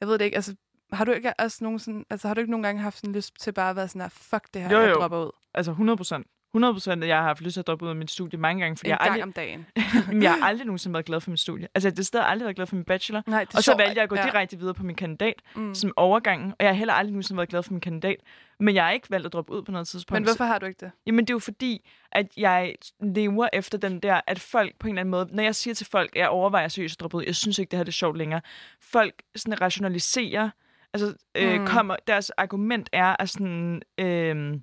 jeg 0.00 0.08
ved 0.08 0.18
det 0.18 0.24
ikke, 0.24 0.34
altså, 0.36 0.56
har 0.92 1.04
du 1.04 1.12
ikke 1.12 1.32
også 1.38 1.58
nogen 1.64 1.78
sådan, 1.78 2.04
altså, 2.10 2.28
har 2.28 2.34
du 2.34 2.40
ikke 2.40 2.50
nogen 2.50 2.62
gange 2.62 2.82
haft 2.82 2.96
sådan 2.98 3.14
lyst 3.14 3.40
til 3.40 3.52
bare 3.52 3.70
at 3.70 3.76
være 3.76 3.88
sådan 3.88 4.00
her, 4.02 4.08
fuck 4.08 4.54
det 4.54 4.62
her, 4.62 4.70
Jo, 4.72 4.80
jeg 4.80 4.90
jo. 4.90 4.94
dropper 4.94 5.24
ud. 5.24 5.30
Altså 5.54 5.70
100 5.70 5.96
procent. 5.96 6.26
100 6.54 6.74
procent, 6.74 7.02
at 7.02 7.08
jeg 7.08 7.16
har 7.16 7.22
haft 7.24 7.40
lyst 7.40 7.52
til 7.54 7.60
at 7.60 7.66
droppe 7.66 7.84
ud 7.84 7.90
af 7.90 7.96
mit 7.96 8.10
studie 8.10 8.38
mange 8.38 8.62
gange, 8.62 8.76
fordi 8.76 8.88
En 8.88 8.90
jeg, 8.90 8.98
gang 8.98 9.10
aldrig, 9.10 9.22
om 9.22 9.32
dagen. 9.32 9.66
Jeg 10.22 10.32
har 10.32 10.46
aldrig 10.46 10.66
nogensinde 10.66 10.94
været 10.94 11.06
glad 11.06 11.20
for 11.20 11.30
mit 11.30 11.40
studie. 11.40 11.68
Altså, 11.74 11.88
jeg 11.88 11.94
har 11.96 12.02
stadig 12.02 12.26
aldrig 12.28 12.44
været 12.46 12.56
glad 12.56 12.66
for 12.66 12.76
min 12.76 12.84
bachelor. 12.84 13.22
Nej, 13.26 13.44
det 13.44 13.56
Og 13.56 13.62
så 13.62 13.76
valgte 13.76 13.94
jeg 13.96 14.02
at 14.02 14.08
gå 14.08 14.16
ja. 14.16 14.22
direkte 14.22 14.58
videre 14.58 14.74
på 14.74 14.82
min 14.82 14.96
kandidat, 14.96 15.34
Mm. 15.54 15.74
som 15.74 15.92
overgangen. 15.96 16.50
Og 16.50 16.56
jeg 16.60 16.68
har 16.68 16.74
heller 16.74 16.94
aldrig 16.94 17.12
nogensinde 17.12 17.36
været 17.36 17.48
glad 17.48 17.62
for 17.62 17.72
min 17.72 17.80
kandidat. 17.80 18.16
Men 18.60 18.74
jeg 18.74 18.84
har 18.84 18.90
ikke 18.90 19.10
valgt 19.10 19.26
at 19.26 19.32
droppe 19.32 19.52
ud 19.52 19.62
på 19.62 19.72
noget 19.72 19.88
tidspunkt. 19.88 20.16
Men 20.20 20.24
hvorfor 20.24 20.44
har 20.44 20.58
du 20.58 20.66
ikke 20.66 20.80
det? 20.80 20.90
Jamen, 21.06 21.24
det 21.24 21.30
er 21.30 21.34
jo 21.34 21.38
fordi, 21.38 21.88
at 22.12 22.26
jeg 22.36 22.74
lever 23.00 23.48
efter 23.52 23.78
den 23.78 24.00
der, 24.00 24.20
at 24.26 24.40
folk 24.40 24.74
på 24.78 24.86
en 24.86 24.92
eller 24.92 25.00
anden 25.00 25.10
måde, 25.10 25.28
når 25.32 25.42
jeg 25.42 25.54
siger 25.54 25.74
til 25.74 25.86
folk, 25.86 26.10
at 26.16 26.20
jeg 26.20 26.28
overvejer 26.28 26.68
seriøst 26.68 26.96
at 26.96 27.00
droppe 27.00 27.16
ud, 27.16 27.22
jeg 27.26 27.36
synes 27.36 27.58
ikke, 27.58 27.70
det 27.70 27.76
her 27.76 27.84
det 27.84 27.90
er 27.92 27.92
sjovt 27.92 28.18
længere. 28.18 28.40
Folk 28.80 29.14
sådan 29.36 29.60
rationaliserer, 29.60 30.50
altså 30.94 31.14
øh, 31.34 31.60
Mm. 31.60 31.66
kommer, 31.66 31.96
deres 32.06 32.30
argument 32.30 32.88
er 32.92 33.16
at 33.18 33.28
sådan, 33.28 33.82
øh, 33.98 34.54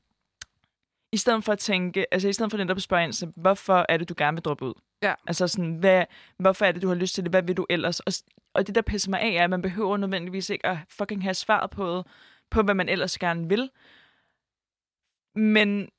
i 1.12 1.18
stedet 1.18 1.44
for 1.44 1.52
at 1.52 1.60
tænke, 1.60 2.14
altså 2.14 2.28
i 2.30 2.34
stedet 2.34 2.52
for 2.52 2.58
den 2.58 2.68
der 2.68 2.74
på 2.74 2.80
spørge 2.80 3.04
ind, 3.04 3.14
så 3.14 3.32
hvorfor 3.36 3.86
er 3.90 3.98
det, 3.98 4.10
du 4.10 4.14
gerne 4.18 4.36
vil 4.36 4.44
droppe 4.44 4.66
ud? 4.66 4.74
Ja. 5.04 5.14
Altså 5.28 5.48
sådan, 5.48 5.76
hvad, 5.76 6.06
hvorfor 6.40 6.66
er 6.66 6.72
det, 6.72 6.82
du 6.82 6.88
har 6.88 6.96
lyst 6.96 7.16
til 7.16 7.24
det? 7.24 7.32
Hvad 7.32 7.44
vil 7.44 7.58
du 7.58 7.66
ellers? 7.70 8.00
Og, 8.00 8.14
og 8.54 8.68
det, 8.68 8.76
der 8.76 8.82
pisser 8.82 9.10
mig 9.10 9.22
af, 9.22 9.30
er, 9.30 9.44
at 9.44 9.50
man 9.50 9.62
behøver 9.62 9.98
nødvendigvis 9.98 10.50
ikke 10.50 10.66
at 10.66 10.78
fucking 10.90 11.24
have 11.24 11.34
svaret 11.34 11.70
på, 11.70 12.04
på 12.52 12.62
hvad 12.62 12.76
man 12.76 12.90
ellers 12.90 13.18
gerne 13.18 13.50
vil. 13.50 13.70
Men 15.36 15.90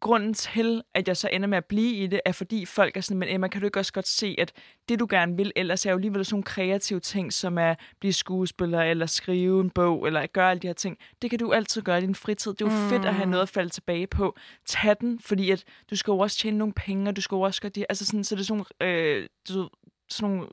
grunden 0.00 0.34
til, 0.34 0.82
at 0.94 1.08
jeg 1.08 1.16
så 1.16 1.28
ender 1.32 1.48
med 1.48 1.58
at 1.58 1.64
blive 1.64 1.94
i 1.94 2.06
det, 2.06 2.20
er 2.24 2.32
fordi 2.32 2.64
folk 2.64 2.96
er 2.96 3.00
sådan, 3.00 3.18
men 3.18 3.28
Emma, 3.28 3.48
kan 3.48 3.60
du 3.60 3.66
ikke 3.66 3.78
også 3.78 3.92
godt 3.92 4.08
se, 4.08 4.34
at 4.38 4.52
det 4.88 5.00
du 5.00 5.06
gerne 5.10 5.36
vil, 5.36 5.52
ellers 5.56 5.86
er 5.86 5.90
jo 5.90 5.96
alligevel 5.96 6.24
sådan 6.24 6.34
nogle 6.34 6.44
kreative 6.44 7.00
ting, 7.00 7.32
som 7.32 7.58
er 7.58 7.74
blive 8.00 8.12
skuespiller, 8.12 8.82
eller 8.82 9.06
skrive 9.06 9.60
en 9.60 9.70
bog, 9.70 10.06
eller 10.06 10.26
gøre 10.26 10.50
alle 10.50 10.60
de 10.60 10.66
her 10.66 10.74
ting. 10.74 10.98
Det 11.22 11.30
kan 11.30 11.38
du 11.38 11.52
altid 11.52 11.82
gøre 11.82 11.98
i 11.98 12.00
din 12.00 12.14
fritid. 12.14 12.52
Det 12.52 12.62
er 12.62 12.66
jo 12.66 12.82
mm. 12.82 12.88
fedt 12.88 13.04
at 13.04 13.14
have 13.14 13.30
noget 13.30 13.42
at 13.42 13.48
falde 13.48 13.70
tilbage 13.70 14.06
på. 14.06 14.36
Tag 14.66 14.96
den, 15.00 15.20
fordi 15.20 15.50
at 15.50 15.64
du 15.90 15.96
skal 15.96 16.12
jo 16.12 16.18
også 16.18 16.38
tjene 16.38 16.58
nogle 16.58 16.74
penge, 16.74 17.08
og 17.08 17.16
du 17.16 17.20
skal 17.20 17.36
jo 17.36 17.40
også 17.40 17.62
gøre 17.62 17.72
det. 17.74 17.86
Altså 17.88 18.06
sådan, 18.06 18.24
så 18.24 18.34
det 18.34 18.40
er 18.40 18.44
sådan 18.44 18.64
nogle, 18.80 18.92
øh, 18.92 19.28
sådan 19.46 20.30
nogle 20.30 20.46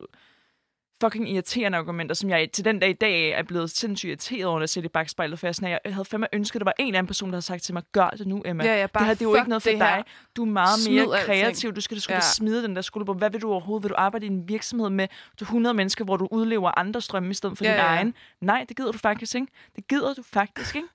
fucking 1.02 1.30
irriterende 1.30 1.78
argumenter, 1.78 2.16
som 2.16 2.30
jeg 2.30 2.52
til 2.52 2.66
den 2.66 2.80
dag 2.80 2.90
i 2.90 2.94
dag 2.94 3.30
er 3.32 3.44
blevet 3.44 3.70
sindssygt 3.72 4.10
irriteret 4.10 4.46
over, 4.46 4.66
ser 4.66 4.82
det 4.82 4.86
i 4.90 4.92
bagspejlet, 4.92 5.40
for 5.40 5.48
jeg, 5.48 5.56
sådan, 5.56 5.70
jeg 5.70 5.94
havde 5.94 6.06
fandme 6.06 6.28
ønsket, 6.34 6.56
at 6.56 6.60
der 6.60 6.66
var 6.66 6.74
en 6.80 6.88
eller 6.88 6.98
anden 7.00 7.08
person, 7.08 7.30
der 7.30 7.36
havde 7.36 7.42
sagt 7.46 7.64
til 7.64 7.74
mig, 7.74 7.84
gør 7.92 8.10
det 8.10 8.28
nu, 8.28 8.42
Emma. 8.46 8.64
Ja, 8.66 8.80
ja, 8.80 8.88
bare 8.88 9.02
det 9.02 9.08
her 9.08 9.14
det 9.14 9.22
er 9.22 9.30
jo 9.30 9.36
ikke 9.36 9.50
noget 9.50 9.64
for 9.64 9.70
her. 9.70 9.78
dig. 9.78 10.04
Du 10.36 10.42
er 10.42 10.46
meget 10.46 10.80
Smid 10.80 11.06
mere 11.08 11.20
kreativ. 11.26 11.74
Du 11.76 11.82
skal, 11.82 11.98
du 11.98 12.02
skal 12.02 12.14
Ja. 12.14 12.20
smide 12.22 12.64
den 12.64 12.76
der 12.76 12.82
skulderbog. 12.82 13.16
Hvad 13.16 13.30
vil 13.30 13.42
du 13.42 13.52
overhovedet? 13.52 13.84
Vil 13.84 13.90
du 13.90 13.96
arbejde 13.98 14.26
i 14.26 14.30
en 14.30 14.48
virksomhed 14.50 14.90
med 14.90 15.08
100 15.42 15.74
mennesker, 15.74 16.06
hvor 16.06 16.18
du 16.18 16.28
udlever 16.32 16.80
andres 16.80 17.08
drømme 17.08 17.30
i 17.30 17.34
stedet 17.34 17.58
for 17.58 17.66
Ja, 17.66 17.72
din 17.72 17.78
ja, 17.80 17.86
ja. 17.86 17.96
egen? 17.98 18.14
Nej, 18.42 18.66
det 18.70 18.78
gider 18.78 18.92
du 18.92 18.98
faktisk 18.98 19.36
ikke. 19.36 19.48
Det 19.76 19.88
gider 19.88 20.14
du 20.14 20.24
faktisk 20.24 20.76
ikke. 20.76 20.88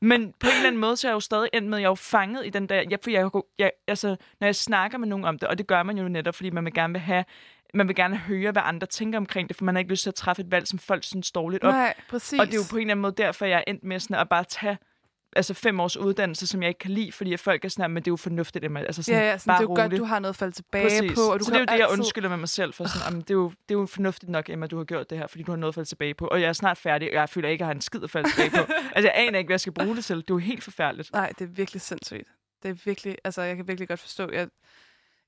Men 0.00 0.32
på 0.40 0.46
en 0.46 0.52
eller 0.56 0.66
anden 0.66 0.80
måde, 0.80 0.96
så 0.96 1.06
er 1.08 1.10
jeg 1.10 1.14
jo 1.14 1.20
stadig 1.20 1.48
endt 1.52 1.68
med, 1.68 1.78
at 1.78 1.82
jeg 1.82 1.86
er 1.86 1.90
jo 1.90 1.94
fanget 1.94 2.46
i 2.46 2.50
den 2.50 2.68
der... 2.68 2.74
Jeg, 2.90 2.98
for 3.02 3.10
jeg, 3.10 3.30
jeg, 3.58 3.70
altså, 3.88 4.16
når 4.40 4.46
jeg 4.46 4.56
snakker 4.56 4.98
med 4.98 5.08
nogen 5.08 5.24
om 5.24 5.38
det, 5.38 5.48
og 5.48 5.58
det 5.58 5.66
gør 5.66 5.82
man 5.82 5.98
jo 5.98 6.08
netop, 6.08 6.34
fordi 6.34 6.50
man 6.50 6.64
vil 6.64 6.74
gerne 6.74 6.92
vil 6.92 7.00
have 7.00 7.24
man 7.74 7.88
vil 7.88 7.96
gerne 7.96 8.16
høre, 8.16 8.52
hvad 8.52 8.62
andre 8.64 8.86
tænker 8.86 9.18
omkring 9.18 9.48
det, 9.48 9.56
for 9.56 9.64
man 9.64 9.74
har 9.74 9.78
ikke 9.78 9.90
lyst 9.90 10.02
til 10.02 10.10
at 10.10 10.14
træffe 10.14 10.42
et 10.42 10.50
valg, 10.50 10.66
som 10.66 10.78
folk 10.78 11.04
synes 11.04 11.32
dårligt 11.32 11.64
om. 11.64 11.74
Nej, 11.74 11.94
præcis. 12.08 12.40
Og 12.40 12.46
det 12.46 12.54
er 12.54 12.58
jo 12.58 12.64
på 12.70 12.76
en 12.76 12.80
eller 12.80 12.90
anden 12.92 13.02
måde 13.02 13.14
derfor, 13.16 13.46
jeg 13.46 13.58
er 13.58 13.64
endt 13.66 13.84
med 13.84 14.00
sådan 14.00 14.16
at 14.16 14.28
bare 14.28 14.44
tage 14.44 14.78
altså 15.36 15.54
fem 15.54 15.80
års 15.80 15.96
uddannelse, 15.96 16.46
som 16.46 16.62
jeg 16.62 16.68
ikke 16.68 16.78
kan 16.78 16.90
lide, 16.90 17.12
fordi 17.12 17.32
at 17.32 17.40
folk 17.40 17.64
er 17.64 17.68
sådan, 17.68 17.90
men 17.90 18.02
det 18.02 18.08
er 18.08 18.12
jo 18.12 18.16
fornuftigt, 18.16 18.64
Emma. 18.64 18.80
Altså 18.80 19.02
sådan, 19.02 19.20
Ja, 19.20 19.30
ja, 19.30 19.38
sådan, 19.38 19.50
bare 19.50 19.58
det 19.58 19.60
er 19.60 19.64
jo 19.64 19.68
godt, 19.68 19.84
roligt. 19.84 20.00
du 20.00 20.04
har 20.04 20.18
noget 20.18 20.32
at 20.32 20.36
falde 20.36 20.52
tilbage 20.54 20.84
Præcis. 20.84 21.14
på. 21.14 21.32
Og 21.32 21.38
du 21.38 21.44
så 21.44 21.50
det 21.50 21.56
er 21.56 21.60
jo 21.60 21.64
det, 21.64 21.72
jeg 21.72 21.80
altid... 21.80 21.98
undskylder 21.98 22.28
med 22.28 22.36
mig 22.36 22.48
selv 22.48 22.72
for. 22.74 22.84
Sådan, 22.84 23.20
det, 23.20 23.30
er 23.30 23.34
jo, 23.34 23.48
det 23.48 23.74
er 23.74 23.78
jo 23.78 23.86
fornuftigt 23.86 24.30
nok, 24.30 24.48
Emma, 24.50 24.66
du 24.66 24.76
har 24.76 24.84
gjort 24.84 25.10
det 25.10 25.18
her, 25.18 25.26
fordi 25.26 25.42
du 25.42 25.52
har 25.52 25.56
noget 25.56 25.70
at 25.70 25.74
falde 25.74 25.88
tilbage 25.88 26.14
på. 26.14 26.26
Og 26.26 26.40
jeg 26.40 26.48
er 26.48 26.52
snart 26.52 26.78
færdig, 26.78 27.08
og 27.08 27.14
jeg 27.14 27.28
føler 27.28 27.48
ikke, 27.48 27.56
at 27.56 27.60
jeg 27.60 27.66
har 27.66 27.74
en 27.74 27.80
skid 27.80 28.02
at 28.04 28.10
falde 28.10 28.30
tilbage 28.30 28.50
på. 28.50 28.72
altså, 28.96 29.10
jeg 29.10 29.12
aner 29.14 29.38
ikke, 29.38 29.48
hvad 29.48 29.54
jeg 29.54 29.60
skal 29.60 29.72
bruge 29.72 29.96
det 29.96 30.04
til. 30.04 30.16
Det 30.16 30.22
er 30.22 30.34
jo 30.34 30.38
helt 30.38 30.64
forfærdeligt. 30.64 31.12
Nej, 31.12 31.32
det 31.38 31.44
er 31.44 31.48
virkelig 31.48 31.80
sindssygt. 31.80 32.28
Det 32.62 32.70
er 32.70 32.74
virkelig, 32.84 33.16
altså 33.24 33.42
jeg 33.42 33.56
kan 33.56 33.68
virkelig 33.68 33.88
godt 33.88 34.00
forstå, 34.00 34.30
jeg, 34.32 34.48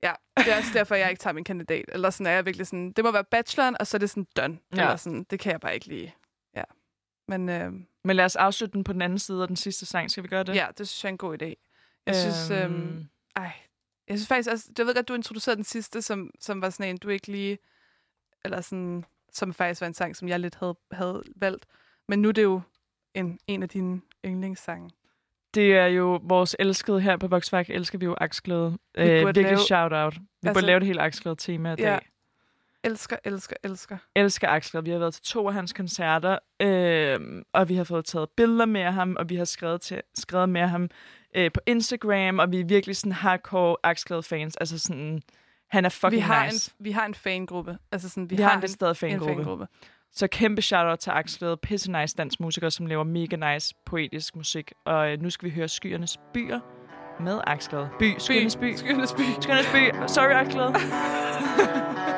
ja, 0.05 0.13
det 0.37 0.53
er 0.53 0.57
også 0.57 0.71
derfor, 0.75 0.95
jeg 0.95 1.11
ikke 1.11 1.21
tager 1.21 1.35
min 1.35 1.45
kandidat. 1.45 1.85
Eller 1.89 2.11
sådan 2.11 2.27
er 2.27 2.31
jeg 2.31 2.45
virkelig 2.45 2.67
sådan, 2.67 2.93
det 2.93 3.05
må 3.05 3.13
være 3.13 3.25
bacheloren, 3.25 3.77
og 3.81 3.87
så 3.87 3.97
er 3.97 3.99
det 3.99 4.11
sådan 4.11 4.27
done. 4.37 4.59
Ja. 4.77 4.81
Eller 4.83 4.97
sådan, 4.97 5.25
det 5.25 5.41
kan 5.41 5.53
jeg 5.53 5.61
bare 5.61 5.75
ikke 5.75 5.87
lide. 5.87 6.11
Ja. 6.57 6.63
Men 7.29 7.49
øh, 7.49 7.73
Men 8.05 8.17
lad 8.17 8.25
os 8.25 8.37
afslutte 8.37 8.73
den 8.73 8.85
på 8.85 8.93
den 8.93 9.03
anden 9.03 9.19
side 9.19 9.43
af 9.43 9.49
den 9.49 9.57
sidste 9.57 9.87
sang. 9.87 10.11
Skal 10.11 10.23
vi 10.23 10.29
gøre 10.29 10.43
det? 10.45 10.55
ja, 10.55 10.67
det 10.79 10.89
synes 10.89 11.05
jeg 11.05 11.09
er 11.09 11.13
en 11.13 11.19
god 11.19 11.43
idé. 11.43 11.55
Jeg 12.07 12.17
synes, 12.17 12.51
øhm, 12.51 13.07
ej, 13.37 13.53
jeg 14.09 14.19
synes 14.19 14.29
faktisk 14.29 14.51
også, 14.51 14.71
jeg 14.79 14.87
ved 14.87 14.95
godt, 14.95 15.09
du 15.09 15.15
introducerede 15.15 15.57
den 15.57 15.65
sidste, 15.65 16.03
som, 16.03 16.31
som 16.41 16.63
var 16.63 16.71
sådan 16.71 16.91
en, 16.91 16.97
du 16.97 17.09
ikke 17.09 17.27
lige, 17.29 17.59
eller 18.45 18.61
sådan, 18.61 19.05
som 19.33 19.55
faktisk 19.55 19.81
var 19.81 19.87
en 19.87 19.95
sang, 19.95 20.17
som 20.17 20.29
jeg 20.29 20.41
lidt 20.41 20.55
havde, 20.55 20.77
havde 20.93 21.23
valgt. 21.37 21.67
Men 22.09 22.23
nu 22.23 22.29
er 22.29 22.33
det 22.33 22.43
jo 22.43 22.61
en, 23.15 23.39
en 23.47 23.63
af 23.63 23.69
dine 23.69 24.01
yndlingssange. 24.25 24.91
Det 25.55 25.77
er 25.77 25.87
jo 25.87 26.21
vores 26.23 26.57
elskede 26.59 27.01
her 27.01 27.17
på 27.17 27.27
Voxværk, 27.27 27.71
elsker 27.71 27.99
vi 27.99 28.05
jo 28.05 28.15
Aksglæde. 28.21 28.79
Øh, 28.95 29.07
burde 29.23 29.25
virkelig 29.25 29.45
lave- 29.45 29.59
shout-out. 29.59 30.15
Vi 30.15 30.19
altså, 30.49 30.53
burde 30.55 30.67
lave 30.67 30.81
det 30.81 30.87
helt 30.87 31.01
Aksglæde 31.01 31.37
tema 31.37 31.73
i 31.73 31.77
dag. 31.77 31.85
Ja. 31.85 31.99
Elsker, 32.85 33.17
elsker, 33.25 33.57
elsker. 33.65 33.97
elsker 34.17 34.49
Axel. 34.49 34.85
Vi 34.85 34.91
har 34.91 34.99
været 34.99 35.15
til 35.15 35.23
to 35.23 35.49
af 35.49 35.55
hans 35.55 35.73
koncerter, 35.73 36.39
øh, 36.63 37.43
og 37.53 37.69
vi 37.69 37.75
har 37.75 37.85
fået 37.85 38.05
taget 38.05 38.29
billeder 38.37 38.67
med 38.67 38.85
ham, 38.85 39.17
og 39.19 39.29
vi 39.31 39.37
har 39.37 39.45
skrevet, 39.45 39.81
til, 39.81 40.01
skrevet 40.15 40.49
med 40.49 40.61
ham 40.67 40.91
øh, 41.37 41.51
på 41.53 41.61
Instagram, 41.67 42.39
og 42.39 42.53
vi 42.53 42.61
er 42.61 42.65
virkelig 42.65 42.97
sådan 42.97 43.13
hardcore 43.13 43.77
Axel-fans. 43.83 44.57
Altså 44.57 44.79
sådan, 44.79 45.23
han 45.71 45.85
er 45.85 45.89
fucking 45.89 46.13
vi 46.13 46.19
har 46.19 46.45
nice. 46.47 46.73
En, 46.81 46.85
vi 46.85 46.91
har 46.91 47.07
en 47.07 47.15
fangruppe. 47.15 47.79
Altså 47.93 48.09
sådan, 48.09 48.25
vi, 48.25 48.29
Vi, 48.29 48.37
vi 48.37 48.43
har 48.43 48.57
en 48.57 48.63
en 48.65 48.95
fangruppe. 48.97 49.35
fangruppe. 49.35 49.67
Så 50.17 50.27
kæmpe 50.27 50.63
shout-out 50.63 50.99
til 50.99 51.11
Axel, 51.11 51.57
pisse 51.63 51.93
nice 51.93 52.17
dansk 52.17 52.41
musiker, 52.41 52.69
som 52.69 52.87
laver 52.87 53.05
mega 53.05 53.55
nice 53.55 53.75
poetisk 53.85 54.37
musik. 54.37 54.73
Og 54.85 55.13
øh, 55.13 55.23
nu 55.23 55.31
skal 55.31 55.49
vi 55.49 55.55
høre 55.55 55.69
Skyernes 55.69 56.19
Byer 56.35 56.61
med 57.21 57.41
Axel. 57.47 57.87
By, 57.99 58.15
Skyernes 58.19 58.57
By. 58.57 58.77
Skyernes 58.77 59.13
by. 59.13 59.43
Skyernes 59.43 59.67
By. 59.73 60.07
Sorry, 60.07 60.33
Axel. 60.33 60.61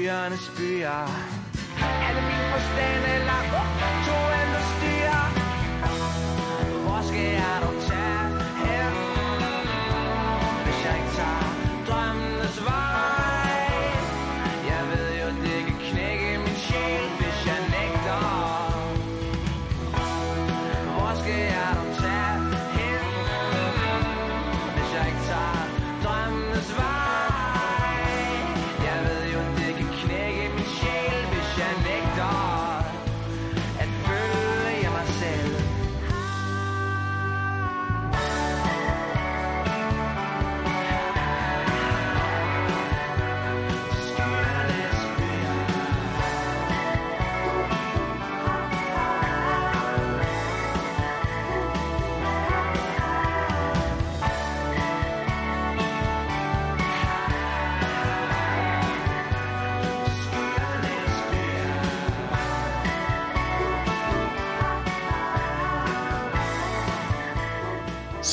byernes 0.00 0.46
byer. 0.56 1.08
Alle 2.06 2.20
det 2.20 2.24
min 2.30 2.44
forstand 2.52 3.04
eller 3.16 3.42
to 4.06 4.16
andre 4.40 4.62
styrer? 4.72 5.28
Hvor 6.84 7.00
skal 7.08 7.26
jeg 7.40 7.69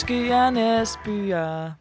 Skyernes 0.07 0.99
byer. 1.05 1.71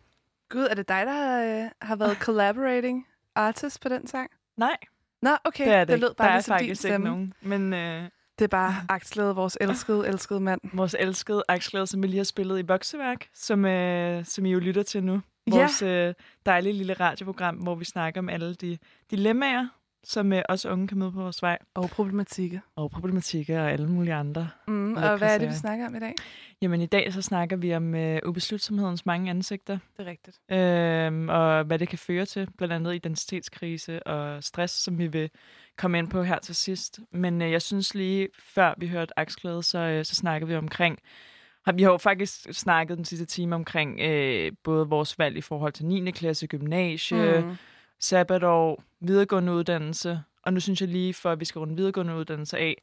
Gud, 0.49 0.67
er 0.71 0.75
det 0.75 0.89
dig, 0.89 1.07
der 1.07 1.13
har, 1.13 1.43
øh, 1.43 1.71
har 1.83 1.97
været 1.97 2.17
collaborating 2.17 3.07
artist 3.35 3.81
på 3.83 3.89
den 3.89 4.07
sang? 4.07 4.31
Nej, 4.57 4.77
Nå, 5.23 5.31
okay. 5.45 5.65
det 5.65 5.75
er 5.75 5.79
det, 5.79 5.89
det 5.89 6.01
lød 6.01 6.09
ikke. 6.09 6.17
bare 6.17 6.27
Der 6.29 6.33
er 6.33 6.37
ligesom 6.37 6.53
din 6.59 6.69
faktisk 6.69 6.85
ikke 6.85 6.95
stemme. 6.95 7.09
nogen. 7.09 7.35
Men 7.41 7.73
øh, 7.73 8.03
Det 8.39 8.45
er 8.45 8.49
bare 8.49 8.75
Axel, 8.97 9.23
vores 9.25 9.59
elskede, 9.61 10.09
elskede 10.09 10.41
mand. 10.41 10.61
vores 10.73 10.97
elskede 10.99 11.43
Axel, 11.49 11.87
som 11.89 12.03
vi 12.03 12.07
lige 12.07 12.17
har 12.17 12.25
spillet 12.25 12.59
i 12.59 12.63
Vokseværk, 12.63 13.29
som, 13.35 13.65
øh, 13.65 14.25
som 14.25 14.47
I 14.47 14.51
jo 14.53 14.59
lytter 14.59 14.83
til 14.83 15.05
nu. 15.05 15.21
Ja. 15.53 15.57
Vores 15.59 15.83
øh, 15.83 16.15
dejlige 16.47 16.73
lille 16.73 16.93
radioprogram, 16.93 17.55
hvor 17.57 17.75
vi 17.75 17.85
snakker 17.85 18.21
om 18.21 18.29
alle 18.29 18.55
de 18.55 18.79
dilemmaer, 19.11 19.69
som 20.09 20.33
øh, 20.33 20.43
os 20.49 20.67
unge 20.67 20.89
kan 20.89 20.99
møde 20.99 21.13
på 21.13 21.21
vores 21.21 21.43
vej. 21.43 21.59
Og 21.75 21.91
problematikker. 21.91 22.61
Og 22.77 22.91
problematikker 22.91 23.61
og 23.61 23.71
alle 23.71 23.89
mulige 23.89 24.15
andre. 24.15 24.49
Mm, 24.69 24.95
og 24.95 25.19
hvad 25.19 25.35
er 25.35 25.39
det, 25.39 25.49
vi 25.49 25.55
snakker 25.55 25.87
om 25.87 25.95
i 25.95 25.99
dag? 25.99 26.15
Jamen 26.63 26.81
i 26.81 26.87
dag 26.87 27.13
så 27.13 27.23
snakker 27.23 27.57
vi 27.57 27.75
om 27.75 27.95
øh, 27.95 28.21
ubeslutsomhedens 28.27 29.07
mange 29.07 29.31
ansigter. 29.31 29.79
Det 29.97 30.07
er 30.07 30.11
rigtigt. 30.11 30.41
Øhm, 30.51 31.29
og 31.29 31.65
hvad 31.65 31.79
det 31.79 31.89
kan 31.89 31.99
føre 31.99 32.25
til, 32.25 32.49
blandt 32.59 32.75
andet 32.75 32.95
identitetskrise 32.95 34.07
og 34.07 34.45
stress, 34.45 34.75
som 34.75 34.99
vi 34.99 35.07
vil 35.07 35.31
komme 35.77 35.99
ind 35.99 36.09
på 36.11 36.23
her 36.23 36.39
til 36.39 36.57
sidst. 36.57 37.01
Men 37.13 37.43
øh, 37.43 37.53
jeg 37.53 37.63
synes 37.63 37.95
lige, 37.95 38.29
før 38.39 38.75
vi 38.79 38.89
hørte 38.89 39.19
Aksklæde, 39.19 39.63
så, 39.63 39.79
øh, 39.79 40.05
så 40.05 40.15
snakkede 40.15 40.49
vi 40.49 40.57
omkring, 40.57 40.99
vi 41.75 41.83
har 41.83 41.91
jo 41.91 41.97
faktisk 41.97 42.47
snakket 42.53 42.97
den 42.97 43.05
sidste 43.05 43.27
time 43.27 43.55
omkring 43.55 44.01
øh, 44.01 44.53
både 44.65 44.89
vores 44.89 45.19
valg 45.19 45.37
i 45.37 45.41
forhold 45.41 45.73
til 45.73 45.87
9. 45.87 46.11
klasse, 46.11 46.47
gymnasie, 46.47 47.41
mm. 47.41 47.57
Sabbatår, 48.01 48.83
videregående 49.01 49.53
uddannelse, 49.53 50.21
og 50.43 50.53
nu 50.53 50.61
synes 50.61 50.81
jeg 50.81 50.89
lige, 50.89 51.15
for 51.15 51.31
at 51.33 51.41
vi 51.41 51.45
skal 51.45 51.59
runde 51.59 51.77
videregående 51.77 52.15
uddannelse 52.17 52.59
af, 52.59 52.83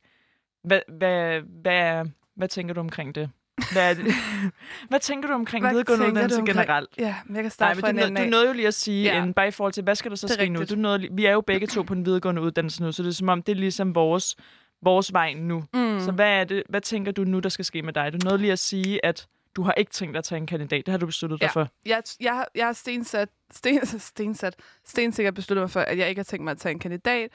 hvad, 0.64 0.80
hvad, 0.98 1.42
hvad, 1.62 2.06
hvad 2.36 2.48
tænker 2.48 2.74
du 2.74 2.80
omkring 2.80 3.16
det? 3.16 3.30
Hvad, 3.74 3.96
det? 3.96 4.06
hvad 4.90 5.00
tænker 5.00 5.28
du 5.28 5.34
omkring 5.34 5.64
Hvad 5.66 5.72
videregående 5.72 6.06
du 6.06 6.12
uddannelse 6.12 6.40
omkring- 6.40 6.58
generelt? 6.58 6.90
Ja, 6.98 7.16
men 7.26 7.36
jeg 7.36 7.44
kan 7.44 7.44
Nej, 7.44 7.50
starte 7.50 7.76
men 7.76 7.82
fra 7.82 7.88
du, 7.88 7.92
en 7.92 7.96
nåede, 7.96 8.08
ende 8.10 8.24
du 8.24 8.30
nåede 8.30 8.48
jo 8.48 8.54
lige 8.54 8.68
at 8.68 8.74
sige, 8.74 9.04
Ja. 9.04 9.24
en, 9.24 9.34
bare 9.34 9.48
i 9.48 9.52
forhold 9.52 9.74
til, 9.74 9.84
hvad 9.84 9.96
skal 9.96 10.12
der 10.12 10.18
så 10.18 10.28
Det 10.28 10.34
ske 10.34 10.50
nu? 10.50 10.64
Du 10.64 10.76
nåede, 10.76 11.08
vi 11.12 11.26
er 11.26 11.32
jo 11.32 11.42
begge 11.42 11.68
to 11.68 11.82
på 11.82 11.94
den 11.96 12.06
videregående 12.06 12.42
uddannelse 12.42 12.84
nu, 12.84 12.92
så 12.92 13.04
det 13.04 13.10
er 13.10 13.14
som 13.14 13.30
om, 13.30 13.42
det 13.44 13.52
er 13.52 13.56
ligesom 13.56 13.96
vores, 13.96 14.36
vores 14.82 15.14
vej 15.14 15.34
nu. 15.34 15.64
Mm. 15.74 16.00
Så 16.00 16.12
hvad, 16.12 16.30
er 16.30 16.44
det, 16.44 16.64
hvad 16.70 16.82
tænker 16.82 17.12
du 17.12 17.24
nu, 17.24 17.40
der 17.40 17.50
skal 17.50 17.66
ske 17.66 17.82
med 17.82 17.94
dig? 17.94 18.14
Du 18.14 18.18
nåede 18.24 18.38
lige 18.38 18.52
at 18.52 18.60
sige, 18.60 19.06
at 19.06 19.28
du 19.56 19.64
har 19.64 19.74
ikke 19.74 19.92
tænkt 19.92 20.14
dig 20.14 20.18
at 20.18 20.24
tage 20.26 20.38
en 20.40 20.48
kandidat. 20.48 20.86
Det 20.86 20.92
har 20.92 20.98
du 21.00 21.06
besluttet 21.06 21.42
dig 21.42 21.46
Ja. 21.46 21.52
for. 21.52 21.68
Jeg, 21.86 22.04
jeg, 22.20 22.46
jeg 22.56 22.66
har 22.66 22.74
stensat, 22.74 23.30
sten, 23.52 23.86
stensat, 24.00 24.56
stensikkert 24.86 25.34
besluttet 25.34 25.62
mig 25.64 25.70
for, 25.72 25.80
at 25.80 25.98
jeg 25.98 26.10
ikke 26.10 26.20
har 26.20 26.24
tænkt 26.24 26.44
mig 26.44 26.52
at 26.52 26.58
tage 26.58 26.72
en 26.74 26.80
kandidat. 26.80 27.30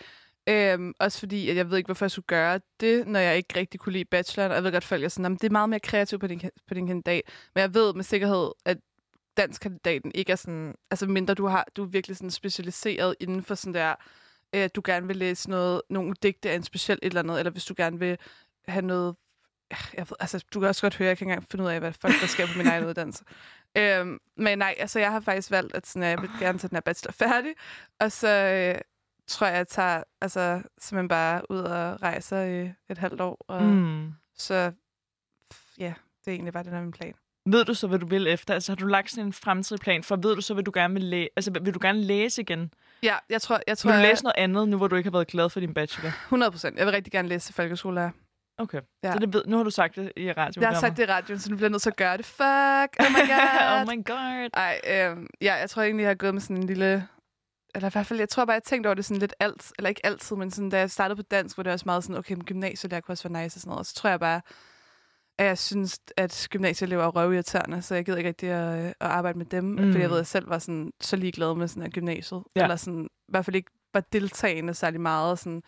Øhm, 0.49 0.95
også 1.01 1.19
fordi, 1.19 1.51
at 1.51 1.57
jeg 1.57 1.71
ved 1.71 1.77
ikke, 1.79 1.89
hvorfor 1.89 2.05
jeg 2.05 2.11
skulle 2.11 2.27
gøre 2.27 2.61
det, 2.81 3.07
når 3.07 3.21
jeg 3.21 3.37
ikke 3.37 3.57
rigtig 3.57 3.81
kunne 3.81 3.93
lide 3.93 4.05
bacheloren. 4.05 4.51
Og 4.51 4.55
jeg 4.57 4.65
ved 4.65 4.73
godt, 4.73 4.85
folk 4.85 5.05
er 5.05 5.09
sådan, 5.09 5.25
"Jamen, 5.25 5.39
det 5.39 5.45
er 5.47 5.51
meget 5.51 5.69
mere 5.69 5.81
kreativt 5.81 6.21
på 6.21 6.27
din, 6.27 6.41
på 6.69 6.75
din 6.75 6.87
kandidat. 6.87 7.23
Men 7.55 7.61
jeg 7.63 7.75
ved 7.75 7.95
med 7.95 8.05
sikkerhed, 8.05 8.51
at 8.65 8.79
dansk 9.37 9.61
kandidaten 9.63 10.13
ikke 10.15 10.33
er 10.33 10.37
sådan, 10.37 10.75
altså 10.91 11.07
mindre 11.07 11.35
du 11.35 11.47
har, 11.47 11.67
du 11.77 11.83
er 11.83 11.87
virkelig 11.89 12.17
sådan 12.17 12.31
specialiseret 12.31 13.15
inden 13.21 13.43
for 13.43 13.55
sådan 13.55 13.75
der, 13.75 13.95
øh, 14.55 14.69
du 14.75 14.83
gerne 14.85 15.07
vil 15.07 15.17
læse 15.17 15.51
noget, 15.51 15.83
nogle 15.91 16.15
digte 16.23 16.51
af 16.51 16.55
en 16.57 16.63
speciel 16.63 16.99
et 17.03 17.07
eller 17.07 17.21
andet, 17.23 17.39
eller 17.39 17.51
hvis 17.51 17.65
du 17.65 17.75
gerne 17.77 17.99
vil 17.99 18.19
have 18.69 18.87
noget, 18.87 19.15
jeg 19.71 20.07
ved, 20.11 20.17
altså 20.21 20.45
du 20.55 20.61
kan 20.61 20.69
også 20.69 20.83
godt 20.83 20.97
høre, 20.97 21.09
jeg 21.09 21.19
kan 21.19 21.25
ikke 21.27 21.33
engang 21.33 21.49
finde 21.51 21.65
ud 21.65 21.71
af, 21.71 21.81
hvad 21.81 21.93
folk 21.93 22.15
der 22.21 22.27
sker 22.27 22.47
på 22.47 22.59
min 22.59 22.67
egen 22.67 22.85
uddannelse. 22.87 23.25
Øhm, 23.77 24.19
men 24.37 24.59
nej, 24.59 24.75
altså 24.79 24.99
jeg 24.99 25.13
har 25.13 25.21
faktisk 25.21 25.51
valgt, 25.51 25.75
at 25.75 25.87
sådan, 25.87 26.03
at 26.03 26.09
jeg 26.09 26.23
vil 26.23 26.31
gerne 26.41 26.59
tage 26.59 26.69
den 26.69 26.77
her 26.77 26.81
bachelor 26.81 27.13
færdig, 27.13 27.55
og 28.01 28.13
så 28.13 28.29
øh, 28.29 28.81
tror 29.27 29.47
jeg, 29.47 29.55
at 29.55 29.59
jeg 29.59 29.69
tager 29.69 30.03
altså, 30.21 30.63
simpelthen 30.79 31.09
bare 31.09 31.51
ud 31.51 31.59
og 31.59 32.03
rejser 32.03 32.43
i 32.43 32.73
et 32.89 32.99
halvt 32.99 33.21
år, 33.21 33.45
og 33.49 33.63
mm. 33.63 34.13
Så 34.37 34.73
ja, 35.79 35.93
det 36.25 36.31
er 36.31 36.33
egentlig 36.33 36.53
bare 36.53 36.65
den 36.65 36.73
her 36.73 36.81
min 36.81 36.93
plan. 36.93 37.15
Ved 37.47 37.65
du 37.65 37.75
så, 37.75 37.87
hvad 37.87 37.99
du 37.99 38.07
vil 38.07 38.27
efter? 38.27 38.55
Altså 38.55 38.73
har 38.73 38.77
du 38.77 38.87
lagt 38.87 39.11
sådan 39.11 39.27
en 39.27 39.33
fremtidig 39.33 39.81
plan 39.81 40.03
for, 40.03 40.17
ved 40.17 40.35
du 40.35 40.41
så, 40.41 40.55
hvad 40.55 40.65
du 40.65 40.71
gerne 40.75 40.95
vil 40.95 41.03
læse? 41.03 41.29
Altså 41.37 41.51
vil 41.63 41.75
du 41.75 41.79
gerne 41.83 42.01
læse 42.01 42.43
igen? 42.43 42.73
Ja, 43.03 43.17
jeg 43.31 43.43
tror, 43.43 43.61
jeg 43.67 43.79
tror 43.79 43.91
Vil 43.91 43.99
du 43.99 44.03
jeg- 44.03 44.11
læse 44.11 44.23
noget 44.25 44.35
andet, 44.39 44.69
nu 44.69 44.77
hvor 44.77 44.89
du 44.89 44.97
ikke 44.97 45.07
har 45.07 45.13
været 45.19 45.27
glad 45.29 45.51
for 45.51 45.61
din 45.61 45.75
bachelor? 45.75 46.11
100 46.11 46.51
procent. 46.53 46.79
Jeg 46.79 46.87
vil 46.87 46.93
rigtig 46.95 47.13
gerne 47.13 47.29
læse 47.29 47.47
til 47.47 47.55
folkeskolelærer. 47.55 48.11
Okay. 48.59 48.81
Ja. 49.03 49.13
Så 49.13 49.19
det 49.19 49.33
ved, 49.33 49.43
nu 49.47 49.57
har 49.57 49.65
du 49.65 49.71
sagt 49.71 49.97
det 49.97 50.13
i 50.17 50.29
radioprogrammet. 50.29 50.57
Jeg 50.57 50.69
har 50.69 50.81
sagt 50.81 50.97
det 50.97 51.03
i 51.03 51.07
radioen, 51.07 51.41
så 51.41 51.51
nu 51.51 51.57
bliver 51.57 51.67
jeg 51.67 51.71
nødt 51.71 51.83
til 51.83 51.91
at 51.91 51.97
gøre 51.97 52.17
det. 52.17 52.27
Fuck! 52.27 52.97
Oh 53.01 53.13
my 53.13 53.29
god! 53.33 53.81
oh 53.81 53.97
my 53.97 54.05
god. 54.05 54.51
Ej, 54.55 54.81
øh, 54.87 55.17
ja, 55.41 55.55
jeg 55.55 55.71
tror 55.71 55.83
egentlig, 55.83 56.03
jeg 56.03 56.11
har 56.11 56.15
gået 56.15 56.35
med 56.35 56.41
sådan 56.41 56.57
en 56.57 56.67
lille... 56.67 57.09
Eller 57.75 57.89
i 57.89 57.93
hvert 57.93 58.07
fald, 58.07 58.19
jeg 58.19 58.29
tror 58.29 58.45
bare, 58.45 58.55
jeg 58.55 58.63
tænkte 58.63 58.89
over 58.89 58.95
det 58.95 59.05
sådan 59.05 59.21
lidt 59.21 59.35
alt, 59.41 59.73
eller 59.79 59.89
ikke 59.89 60.07
altid, 60.07 60.37
men 60.37 60.51
sådan, 60.51 60.71
da 60.71 60.79
jeg 60.79 60.91
startede 60.91 61.17
på 61.17 61.23
dansk, 61.23 61.57
hvor 61.57 61.63
det 61.63 61.73
også 61.73 61.83
meget 61.87 62.05
sådan, 62.05 62.17
okay, 62.17 62.35
men 62.35 62.45
gymnasielærer 62.45 63.01
kunne 63.01 63.13
også 63.13 63.29
være 63.29 63.43
nice 63.43 63.57
og 63.57 63.61
sådan 63.61 63.69
noget. 63.69 63.79
Og 63.79 63.87
så 63.87 63.95
tror 63.95 64.11
jeg 64.11 64.21
bare, 64.21 64.41
at 65.39 65.47
jeg 65.47 65.59
synes, 65.59 66.01
at 66.17 66.47
gymnasieelever 66.51 67.05
er 67.05 67.09
røvirriterende, 67.09 67.83
så 67.83 67.95
jeg 67.95 68.05
gider 68.05 68.19
ikke 68.19 68.29
rigtig 68.29 68.49
at, 68.49 68.85
øh, 68.85 68.87
at 68.89 68.95
arbejde 69.01 69.39
med 69.39 69.47
dem, 69.47 69.65
mm. 69.65 69.77
fordi 69.77 69.99
jeg 69.99 70.11
ved, 70.11 70.17
at 70.17 70.21
jeg 70.21 70.27
selv 70.27 70.51
var 70.51 70.59
sådan, 70.59 70.93
så 71.01 71.17
ligeglad 71.17 71.55
med 71.55 71.69
sådan, 71.69 71.83
at 71.83 71.93
gymnasiet. 71.93 72.43
Ja. 72.57 72.63
eller 72.63 72.77
sådan, 72.77 73.05
i 73.05 73.31
hvert 73.31 73.45
fald 73.45 73.57
ikke 73.57 73.71
var 73.95 74.01
deltagende 74.01 74.75
særlig 74.75 75.01
meget. 75.01 75.31
Og 75.31 75.39
sådan. 75.39 75.63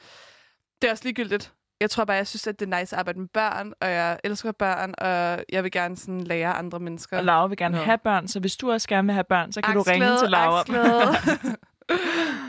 Det 0.83 0.89
er 0.89 0.93
også 0.93 1.05
ligegyldigt. 1.05 1.55
Jeg 1.81 1.91
tror 1.91 2.05
bare, 2.05 2.17
jeg 2.17 2.27
synes, 2.27 2.47
at 2.47 2.61
det 2.61 2.73
er 2.73 2.79
nice 2.81 2.97
at 2.97 2.99
arbejde 3.01 3.21
med 3.21 3.29
børn, 3.29 3.73
og 3.81 3.91
jeg 3.91 4.19
elsker 4.25 4.53
børn, 4.53 4.95
og 4.99 5.45
jeg 5.49 5.65
vil 5.65 5.73
gerne 5.73 5.97
sådan 5.97 6.21
lære 6.21 6.53
andre 6.53 6.81
mennesker. 6.81 7.19
Og 7.19 7.25
Laura 7.25 7.47
vil 7.47 7.57
gerne 7.57 7.77
Nå. 7.77 7.83
have 7.85 7.99
børn, 7.99 8.29
så 8.29 8.41
hvis 8.41 8.57
du 8.57 8.73
også 8.73 8.89
gerne 8.89 9.07
vil 9.07 9.15
have 9.15 9.25
børn, 9.25 9.53
så 9.53 9.61
kan 9.61 9.75
du 9.75 9.83
ringe 9.83 10.07
Aksglæde, 10.07 10.21
til 10.21 10.31
Laura. 10.31 10.61
Aksglæde. 10.61 11.57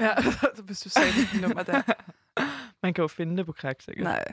ja, 0.05 0.13
hvis 0.67 0.79
du 0.79 0.89
sagde 0.89 1.11
dit 1.11 1.41
nummer 1.41 1.63
der. 1.63 1.81
Man 2.83 2.93
kan 2.93 3.01
jo 3.01 3.07
finde 3.07 3.37
det 3.37 3.45
på 3.45 3.51
krak, 3.51 3.81
sikkert. 3.81 4.03
Nej. 4.03 4.31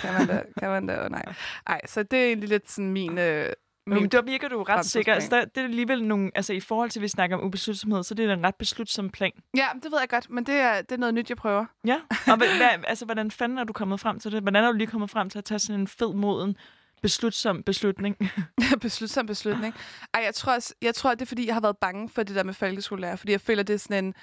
Kan 0.00 0.12
man 0.12 0.26
da? 0.26 0.42
Kan 0.58 0.70
man 0.70 0.86
da? 0.86 1.08
Nej. 1.08 1.24
Ej, 1.66 1.80
så 1.86 2.02
det 2.02 2.18
er 2.18 2.26
egentlig 2.26 2.48
lidt 2.48 2.70
sådan 2.70 2.90
min... 2.90 3.18
Øh, 3.18 3.52
Men, 3.90 4.02
men 4.02 4.10
der 4.10 4.22
virker 4.22 4.48
du 4.48 4.62
ret 4.62 4.86
sikker. 4.86 5.14
Altså, 5.14 5.30
der, 5.30 5.44
det 5.44 5.58
er 5.58 5.64
alligevel 5.64 6.04
nogle, 6.04 6.30
altså 6.34 6.52
i 6.52 6.60
forhold 6.60 6.90
til, 6.90 6.98
at 6.98 7.02
vi 7.02 7.08
snakker 7.08 7.36
om 7.36 7.44
ubeslutsomhed, 7.44 8.02
så 8.02 8.14
det 8.14 8.30
er 8.30 8.34
en 8.34 8.46
ret 8.46 8.54
beslutsom 8.54 9.10
plan. 9.10 9.32
Ja, 9.56 9.66
det 9.82 9.92
ved 9.92 9.98
jeg 10.00 10.08
godt, 10.08 10.30
men 10.30 10.46
det 10.46 10.54
er, 10.54 10.82
det 10.82 10.92
er 10.92 10.96
noget 10.96 11.14
nyt, 11.14 11.28
jeg 11.28 11.36
prøver. 11.36 11.64
Ja. 11.86 12.00
Og 12.26 12.36
hvad, 12.36 12.48
altså, 12.86 13.04
hvordan 13.04 13.30
fanden 13.30 13.58
er 13.58 13.64
du 13.64 13.72
kommet 13.72 14.00
frem 14.00 14.20
til 14.20 14.32
det? 14.32 14.42
Hvordan 14.42 14.64
er 14.64 14.72
du 14.72 14.78
lige 14.78 14.86
kommet 14.86 15.10
frem 15.10 15.30
til 15.30 15.38
at 15.38 15.44
tage 15.44 15.58
sådan 15.58 15.80
en 15.80 15.88
fed 15.88 16.14
moden, 16.14 16.56
beslutsom 17.02 17.62
beslutning? 17.62 18.16
Beslutsom 18.82 19.26
beslutning. 19.26 19.74
Ej, 20.14 20.22
jeg 20.24 20.34
tror, 20.34 20.54
også, 20.54 20.74
jeg 20.82 20.94
tror, 20.94 21.14
det 21.14 21.22
er, 21.22 21.26
fordi 21.26 21.46
jeg 21.46 21.54
har 21.54 21.60
været 21.60 21.78
bange 21.78 22.08
for 22.08 22.22
det 22.22 22.36
der 22.36 22.44
med 22.44 22.54
folkeskolelærer, 22.54 23.16
fordi 23.16 23.32
jeg 23.32 23.40
føler, 23.40 23.62
det 23.62 23.74
er 23.74 23.78
sådan 23.78 24.04
en... 24.04 24.14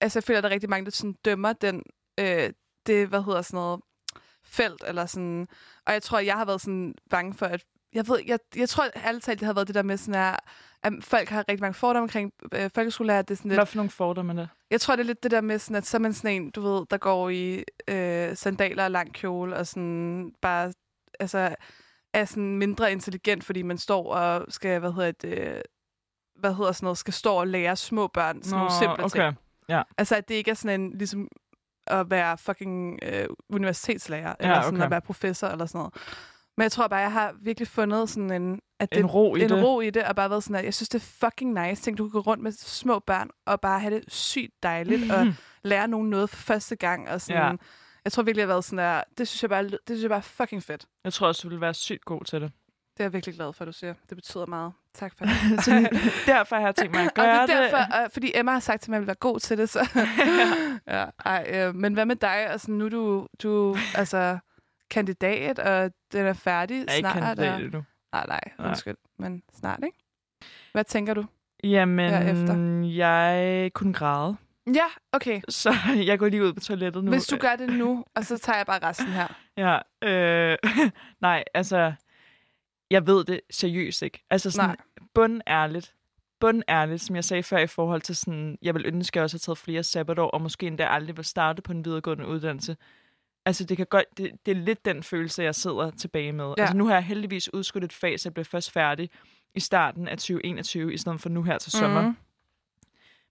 Altså, 0.00 0.18
jeg 0.18 0.24
føler, 0.24 0.40
der 0.40 0.48
er 0.48 0.52
rigtig 0.52 0.70
mange, 0.70 0.84
der 0.84 0.90
sådan 0.90 1.14
dømmer 1.24 1.52
den... 1.52 1.82
Øh, 2.20 2.50
det, 2.86 3.08
hvad 3.08 3.22
hedder 3.22 3.42
sådan 3.42 3.56
noget... 3.56 3.80
Felt, 4.44 4.84
eller 4.86 5.06
sådan... 5.06 5.48
Og 5.86 5.92
jeg 5.92 6.02
tror, 6.02 6.18
jeg 6.18 6.34
har 6.34 6.44
været 6.44 6.60
sådan 6.60 6.94
bange 7.10 7.34
for, 7.34 7.46
at... 7.46 7.64
Jeg 7.94 8.08
ved, 8.08 8.20
jeg, 8.26 8.38
jeg 8.56 8.68
tror 8.68 8.84
ærligt 9.06 9.24
talt, 9.24 9.40
det 9.40 9.46
har 9.46 9.52
været 9.52 9.66
det 9.66 9.74
der 9.74 9.82
med 9.82 9.96
sådan 9.96 10.14
her, 10.14 10.36
at 10.82 10.92
folk 11.00 11.28
har 11.28 11.38
rigtig 11.38 11.60
mange 11.60 11.74
fordomme 11.74 12.02
omkring 12.02 12.32
øh, 12.52 12.70
folkeskolelærer. 12.74 13.22
Det 13.22 13.30
er 13.30 13.36
sådan 13.36 13.48
lidt, 13.48 13.58
Hvad 13.58 13.66
for 13.66 13.76
nogle 13.76 13.90
fordomme 13.90 14.32
er 14.32 14.36
det? 14.36 14.48
Jeg 14.70 14.80
tror, 14.80 14.96
det 14.96 15.02
er 15.02 15.06
lidt 15.06 15.22
det 15.22 15.30
der 15.30 15.40
med, 15.40 15.58
sådan, 15.58 15.76
at 15.76 15.86
så 15.86 15.96
er 15.96 15.98
man 15.98 16.12
sådan 16.12 16.42
en, 16.42 16.50
du 16.50 16.60
ved, 16.60 16.86
der 16.90 16.96
går 16.96 17.28
i 17.28 17.64
øh, 17.88 18.36
sandaler 18.36 18.84
og 18.84 18.90
lang 18.90 19.14
kjole, 19.14 19.56
og 19.56 19.66
sådan 19.66 20.32
bare, 20.42 20.72
altså, 21.20 21.54
er 22.14 22.24
sådan 22.24 22.58
mindre 22.58 22.92
intelligent, 22.92 23.44
fordi 23.44 23.62
man 23.62 23.78
står 23.78 24.14
og 24.14 24.46
skal, 24.48 24.80
hvad 24.80 24.92
hedder 24.92 25.12
det, 25.12 25.62
hvad 26.38 26.54
hedder 26.54 26.72
sådan 26.72 26.84
noget, 26.84 26.98
skal 26.98 27.14
stå 27.14 27.34
og 27.34 27.46
lære 27.46 27.76
små 27.76 28.06
børn 28.06 28.42
sådan 28.42 28.58
nogle 28.58 28.72
simple 28.72 29.04
okay. 29.04 29.26
ting. 29.26 29.38
Ja. 29.68 29.82
Altså, 29.98 30.16
at 30.16 30.28
det 30.28 30.34
ikke 30.34 30.50
er 30.50 30.54
sådan 30.54 30.80
en, 30.80 30.90
ligesom 30.98 31.28
at 31.86 32.10
være 32.10 32.38
fucking 32.38 32.98
øh, 33.02 33.28
universitetslærer, 33.48 34.34
Ja, 34.40 34.46
eller 34.46 34.62
sådan 34.62 34.74
okay. 34.74 34.84
at 34.84 34.90
være 34.90 35.00
professor, 35.00 35.48
eller 35.48 35.66
sådan 35.66 35.78
noget. 35.78 35.94
Men 36.60 36.62
jeg 36.62 36.72
tror 36.72 36.88
bare, 36.88 37.00
jeg 37.00 37.12
har 37.12 37.34
virkelig 37.42 37.68
fundet 37.68 38.10
sådan 38.10 38.30
en... 38.42 38.60
At 38.80 38.90
det, 38.90 38.98
En 38.98 39.06
ro 39.06 39.36
i 39.36 39.42
en 39.42 39.48
det. 39.50 39.64
ro 39.64 39.80
i 39.80 39.90
det, 39.90 40.04
og 40.04 40.16
bare 40.16 40.30
været 40.30 40.42
sådan, 40.44 40.56
at 40.56 40.64
jeg 40.64 40.74
synes, 40.74 40.88
det 40.88 40.98
er 41.02 41.26
fucking 41.26 41.52
nice. 41.68 41.82
Tænk, 41.82 41.98
du 41.98 42.04
kan 42.04 42.10
gå 42.12 42.20
rundt 42.20 42.42
med 42.42 42.52
små 42.52 42.98
børn, 42.98 43.30
og 43.46 43.60
bare 43.60 43.80
have 43.80 43.94
det 43.94 44.04
sygt 44.12 44.62
dejligt, 44.62 45.12
og 45.12 45.26
lære 45.64 45.88
nogen 45.88 46.10
noget 46.10 46.30
for 46.30 46.36
første 46.36 46.76
gang. 46.76 47.08
Og 47.08 47.20
sådan, 47.20 47.42
Ja. 47.42 47.52
Jeg 48.04 48.12
tror 48.12 48.22
virkelig, 48.22 48.40
jeg 48.40 48.46
har 48.48 48.54
været 48.54 48.64
sådan 48.64 48.78
der, 48.78 49.02
det 49.18 49.28
synes 49.28 49.42
jeg 49.42 49.50
bare, 49.50 49.64
det 49.64 49.78
synes 49.88 50.02
jeg 50.02 50.10
bare 50.10 50.18
er 50.18 50.22
fucking 50.22 50.62
fedt. 50.62 50.86
Jeg 51.04 51.12
tror 51.12 51.26
også, 51.26 51.42
du 51.42 51.48
vil 51.48 51.60
være 51.60 51.74
sygt 51.74 52.04
god 52.04 52.24
til 52.24 52.40
det. 52.40 52.52
Det 52.96 53.00
er 53.00 53.04
jeg 53.04 53.12
virkelig 53.12 53.34
glad 53.34 53.52
for, 53.52 53.62
at 53.64 53.66
du 53.66 53.72
siger. 53.72 53.94
Det 54.08 54.16
betyder 54.16 54.46
meget. 54.46 54.72
Tak 54.94 55.12
for 55.18 55.24
det. 55.26 55.64
Så 55.64 55.70
derfor 56.26 56.56
har 56.56 56.62
jeg 56.62 56.74
tænkt 56.74 56.92
mig 56.94 57.00
at 57.00 57.06
og 57.10 57.14
gøre 57.14 57.26
det 57.46 57.54
er 57.54 57.62
det. 57.62 57.72
derfor, 57.72 58.02
øh, 58.04 58.10
fordi 58.12 58.32
Emma 58.34 58.52
har 58.52 58.60
sagt 58.60 58.82
til 58.82 58.90
mig, 58.90 58.96
at 58.96 58.98
jeg 58.98 59.02
vil 59.02 59.06
være 59.06 59.14
god 59.20 59.40
til 59.40 59.58
det. 59.58 59.68
Så. 59.68 59.88
ja, 60.96 61.04
ej, 61.24 61.46
øh, 61.54 61.74
men 61.74 61.94
hvad 61.94 62.06
med 62.06 62.16
dig? 62.16 62.30
Altså, 62.50 62.70
nu 62.70 62.88
du, 62.88 63.26
du 63.42 63.76
altså, 63.94 64.38
kandidat, 64.90 65.58
og 65.58 65.90
den 66.12 66.26
er 66.26 66.32
færdig 66.32 66.74
Jeg 66.74 66.80
er 66.88 66.96
ikke 66.96 67.08
snart. 67.10 67.14
kandidat 67.24 67.54
og... 67.54 67.60
endnu. 67.62 67.84
Nej, 68.12 68.26
nej, 68.26 68.40
Nej. 68.58 68.68
undskyld. 68.68 68.96
Men 69.18 69.42
snart, 69.54 69.80
ikke? 69.84 69.98
Hvad 70.72 70.84
tænker 70.84 71.14
du? 71.14 71.24
Jamen, 71.64 72.10
Herefter. 72.10 72.54
jeg 72.96 73.70
kunne 73.74 73.92
græde. 73.94 74.36
Ja, 74.74 74.84
okay. 75.12 75.40
Så 75.48 75.74
jeg 76.06 76.18
går 76.18 76.28
lige 76.28 76.42
ud 76.44 76.52
på 76.52 76.60
toilettet 76.60 77.04
nu. 77.04 77.10
Hvis 77.10 77.26
du 77.26 77.36
gør 77.36 77.56
det 77.56 77.72
nu, 77.72 78.04
og 78.16 78.24
så 78.24 78.38
tager 78.38 78.56
jeg 78.56 78.66
bare 78.66 78.82
resten 78.88 79.06
her. 79.06 79.26
Ja, 79.56 79.78
øh, 80.02 80.58
nej, 81.20 81.44
altså, 81.54 81.92
jeg 82.90 83.06
ved 83.06 83.24
det 83.24 83.40
seriøst 83.50 84.02
ikke. 84.02 84.24
Altså 84.30 84.50
sådan, 84.50 84.68
Nej. 84.68 84.76
bundærligt, 85.14 85.94
bundærligt, 86.40 87.02
som 87.02 87.16
jeg 87.16 87.24
sagde 87.24 87.42
før 87.42 87.58
i 87.58 87.66
forhold 87.66 88.00
til 88.00 88.16
sådan, 88.16 88.58
jeg 88.62 88.74
vil 88.74 88.86
ønske, 88.86 89.12
at 89.14 89.16
jeg 89.16 89.24
også 89.24 89.34
har 89.36 89.38
taget 89.38 89.58
flere 89.58 89.82
sabbatår, 89.82 90.26
og 90.30 90.42
måske 90.42 90.66
endda 90.66 90.86
aldrig 90.86 91.16
vil 91.16 91.24
starte 91.24 91.62
på 91.62 91.72
en 91.72 91.84
videregående 91.84 92.26
uddannelse. 92.26 92.76
Altså, 93.46 93.64
det, 93.64 93.76
kan 93.76 93.86
godt, 93.90 94.04
det, 94.16 94.30
det 94.46 94.52
er 94.52 94.60
lidt 94.60 94.84
den 94.84 95.02
følelse, 95.02 95.42
jeg 95.42 95.54
sidder 95.54 95.90
tilbage 95.90 96.32
med. 96.32 96.54
Ja. 96.58 96.62
Altså, 96.62 96.76
nu 96.76 96.86
har 96.86 96.94
jeg 96.94 97.04
heldigvis 97.04 97.54
udskudt 97.54 97.84
et 97.84 97.92
fag, 97.92 98.20
så 98.20 98.28
jeg 98.28 98.34
bliver 98.34 98.44
først 98.44 98.70
færdig 98.70 99.10
i 99.54 99.60
starten 99.60 100.08
af 100.08 100.18
2021, 100.18 100.94
i 100.94 100.96
stedet 100.96 101.20
for 101.20 101.28
nu 101.28 101.42
her 101.42 101.58
til 101.58 101.72
sommer. 101.72 102.02
Mhm. 102.02 102.16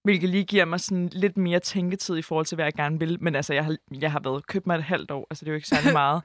Hvilket 0.03 0.29
lige 0.29 0.43
giver 0.43 0.65
mig 0.65 0.79
sådan 0.79 1.09
lidt 1.11 1.37
mere 1.37 1.59
tænketid 1.59 2.17
i 2.17 2.21
forhold 2.21 2.45
til, 2.45 2.55
hvad 2.55 2.65
jeg 2.65 2.73
gerne 2.73 2.99
vil. 2.99 3.17
Men 3.23 3.35
altså, 3.35 3.53
jeg 3.53 3.65
har, 3.65 3.75
jeg 4.01 4.11
har 4.11 4.19
været 4.19 4.47
købt 4.47 4.67
mig 4.67 4.75
et 4.75 4.83
halvt 4.83 5.11
år. 5.11 5.27
Altså, 5.29 5.45
det 5.45 5.49
er 5.49 5.53
jo 5.53 5.55
ikke 5.55 5.67
særlig 5.67 5.93
meget 6.03 6.21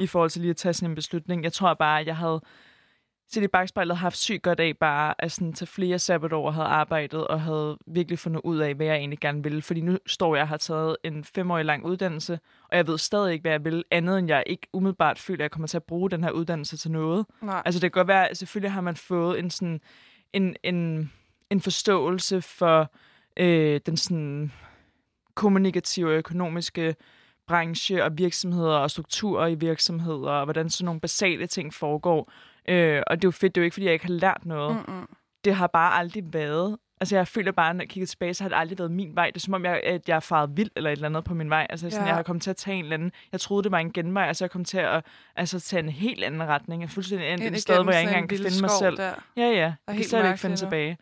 i 0.00 0.06
forhold 0.06 0.30
til 0.30 0.40
lige 0.40 0.50
at 0.50 0.56
tage 0.56 0.72
sådan 0.72 0.90
en 0.90 0.94
beslutning. 0.94 1.44
Jeg 1.44 1.52
tror 1.52 1.74
bare, 1.74 2.00
at 2.00 2.06
jeg 2.06 2.16
havde 2.16 2.40
set 3.34 3.42
i 3.42 3.48
bagspejlet 3.48 3.96
haft 3.96 4.16
sygt 4.16 4.42
godt 4.42 4.60
af 4.60 4.76
bare 4.76 5.14
at 5.18 5.32
sådan, 5.32 5.52
tage 5.52 5.66
flere 5.66 5.98
sabbatår 5.98 6.46
og 6.46 6.54
havde 6.54 6.66
arbejdet 6.66 7.26
og 7.26 7.40
havde 7.40 7.78
virkelig 7.86 8.18
fundet 8.18 8.40
ud 8.44 8.58
af, 8.58 8.74
hvad 8.74 8.86
jeg 8.86 8.96
egentlig 8.96 9.18
gerne 9.18 9.42
ville. 9.42 9.62
Fordi 9.62 9.80
nu 9.80 9.98
står 10.06 10.34
jeg 10.34 10.42
og 10.42 10.48
har 10.48 10.56
taget 10.56 10.96
en 11.04 11.24
femårig 11.24 11.64
lang 11.64 11.84
uddannelse, 11.84 12.38
og 12.70 12.76
jeg 12.76 12.86
ved 12.86 12.98
stadig 12.98 13.32
ikke, 13.32 13.42
hvad 13.42 13.52
jeg 13.52 13.64
vil, 13.64 13.84
andet 13.90 14.18
end 14.18 14.28
jeg 14.28 14.42
ikke 14.46 14.66
umiddelbart 14.72 15.18
føler, 15.18 15.38
at 15.38 15.42
jeg 15.42 15.50
kommer 15.50 15.68
til 15.68 15.76
at 15.76 15.84
bruge 15.84 16.10
den 16.10 16.24
her 16.24 16.30
uddannelse 16.30 16.76
til 16.76 16.90
noget. 16.90 17.26
Nej. 17.42 17.62
Altså 17.64 17.80
det 17.80 17.92
kan 17.92 18.00
godt 18.00 18.08
være, 18.08 18.28
at 18.28 18.38
selvfølgelig 18.38 18.72
har 18.72 18.80
man 18.80 18.96
fået 18.96 19.38
en, 19.38 19.50
sådan, 19.50 19.80
en, 20.32 20.56
en, 20.62 21.10
en 21.50 21.60
forståelse 21.60 22.42
for 22.42 22.92
øh, 23.36 23.80
den 23.86 23.96
sådan 23.96 24.52
kommunikative 25.34 26.08
og 26.08 26.14
økonomiske 26.14 26.94
branche 27.46 28.04
og 28.04 28.18
virksomheder 28.18 28.76
og 28.76 28.90
strukturer 28.90 29.46
i 29.46 29.54
virksomheder, 29.54 30.30
og 30.30 30.44
hvordan 30.44 30.70
sådan 30.70 30.84
nogle 30.84 31.00
basale 31.00 31.46
ting 31.46 31.74
foregår. 31.74 32.32
Øh, 32.68 33.02
og 33.06 33.16
det 33.16 33.24
er 33.24 33.28
jo 33.28 33.30
fedt, 33.30 33.54
det 33.54 33.60
er 33.60 33.62
jo 33.62 33.64
ikke, 33.64 33.74
fordi 33.74 33.86
jeg 33.86 33.92
ikke 33.92 34.06
har 34.06 34.12
lært 34.12 34.46
noget. 34.46 34.76
Mm-mm. 34.88 35.08
Det 35.44 35.54
har 35.54 35.66
bare 35.66 35.92
aldrig 35.98 36.24
været... 36.32 36.76
Altså, 37.00 37.16
jeg 37.16 37.28
føler 37.28 37.52
bare, 37.52 37.74
når 37.74 37.80
jeg 37.82 37.88
kigger 37.88 38.06
tilbage, 38.06 38.34
så 38.34 38.44
har 38.44 38.48
det 38.48 38.56
aldrig 38.56 38.78
været 38.78 38.90
min 38.90 39.16
vej. 39.16 39.26
Det 39.26 39.36
er 39.36 39.40
som 39.40 39.54
om, 39.54 39.64
jeg, 39.64 39.80
at 39.84 40.08
jeg 40.08 40.16
er 40.16 40.20
faret 40.20 40.50
vild 40.56 40.70
eller 40.76 40.90
et 40.90 40.96
eller 40.96 41.08
andet 41.08 41.24
på 41.24 41.34
min 41.34 41.50
vej. 41.50 41.66
Altså, 41.70 41.90
sådan, 41.90 42.04
Ja. 42.04 42.08
jeg 42.08 42.16
har 42.16 42.22
kommet 42.22 42.42
til 42.42 42.50
at 42.50 42.56
tage 42.56 42.76
en 42.76 42.84
eller 42.84 42.94
anden... 42.94 43.12
Jeg 43.32 43.40
troede, 43.40 43.62
det 43.62 43.72
var 43.72 43.78
en 43.78 43.92
genvej, 43.92 44.28
og 44.28 44.36
så 44.36 44.44
er 44.44 44.46
jeg 44.46 44.50
kommet 44.50 44.68
til 44.68 44.78
at 44.78 45.04
altså, 45.36 45.60
tage 45.60 45.82
en 45.82 45.88
helt 45.88 46.24
anden 46.24 46.42
retning. 46.48 46.82
Jeg 46.82 46.86
er 46.86 46.90
fuldstændig 46.90 47.28
endt 47.28 47.44
et 47.44 47.60
sted, 47.62 47.82
hvor 47.82 47.92
jeg 47.92 48.00
ikke 48.00 48.08
engang 48.08 48.24
en 48.24 48.28
kan 48.28 48.38
finde 48.38 48.60
mig 48.60 48.70
selv. 48.70 48.96
Der. 48.96 49.12
Ja, 49.36 49.42
ja. 49.50 49.72
Jeg 49.86 49.96
kan 49.96 50.04
slet 50.04 50.26
ikke 50.26 50.38
finde 50.38 50.56
tilbage. 50.56 50.98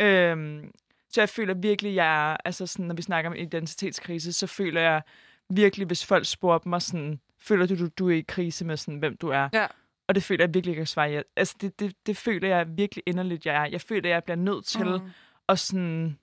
Øhm, 0.00 0.70
så 1.10 1.20
jeg 1.20 1.28
føler 1.28 1.54
virkelig, 1.54 1.94
jeg 1.94 2.32
er, 2.32 2.36
altså 2.44 2.66
sådan, 2.66 2.86
når 2.86 2.94
vi 2.94 3.02
snakker 3.02 3.30
om 3.30 3.36
identitetskrise, 3.36 4.32
så 4.32 4.46
føler 4.46 4.80
jeg 4.80 5.02
virkelig, 5.50 5.86
hvis 5.86 6.06
folk 6.06 6.26
spurgte 6.26 6.68
mig 6.68 6.82
sådan, 6.82 7.20
føler 7.40 7.66
du, 7.66 7.78
du, 7.78 7.88
du 7.98 8.10
er 8.10 8.14
i 8.14 8.24
krise 8.28 8.64
med 8.64 8.76
sådan, 8.76 8.98
hvem 8.98 9.16
du 9.16 9.28
er? 9.28 9.48
Ja. 9.52 9.66
Og 10.12 10.16
det 10.16 10.22
føler 10.22 10.44
jeg 10.44 10.54
virkelig, 10.54 10.72
jeg 10.72 10.76
kan 10.76 10.86
svare 10.86 11.10
ja. 11.10 11.22
Altså, 11.36 11.56
det, 11.60 11.80
det, 11.80 11.94
det 12.06 12.16
føler 12.16 12.48
jeg 12.48 12.76
virkelig 12.76 13.02
inderligt, 13.06 13.46
jeg 13.46 13.54
er. 13.56 13.64
Jeg 13.64 13.80
føler, 13.80 14.08
jeg 14.08 14.24
bliver 14.24 14.36
nødt 14.36 14.64
til 14.66 14.86
Mm. 14.86 15.10
at 15.48 15.58
sådan, 15.58 16.18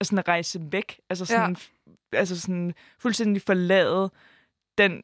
at 0.00 0.06
sådan 0.06 0.28
rejse 0.28 0.60
væk. 0.72 1.00
Altså 1.10 1.22
Ja. 1.34 1.38
sådan, 1.38 1.56
altså 2.12 2.40
sådan 2.40 2.74
fuldstændig 2.98 3.42
forlade 3.42 4.10
den 4.78 5.02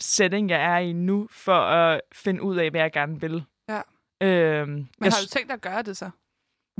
setting, 0.00 0.50
jeg 0.50 0.62
er 0.62 0.78
i 0.78 0.92
nu, 0.92 1.28
for 1.30 1.52
at 1.60 2.00
finde 2.12 2.42
ud 2.42 2.56
af, 2.56 2.70
hvad 2.70 2.80
jeg 2.80 2.92
gerne 2.92 3.20
vil. 3.20 3.44
Ja. 3.68 3.80
Øhm, 4.22 4.70
Men 4.70 4.88
jeg, 5.00 5.12
har 5.12 5.20
du 5.22 5.28
tænkt 5.28 5.48
dig 5.48 5.54
at 5.54 5.60
gøre 5.60 5.82
det 5.82 5.96
så? 5.96 6.10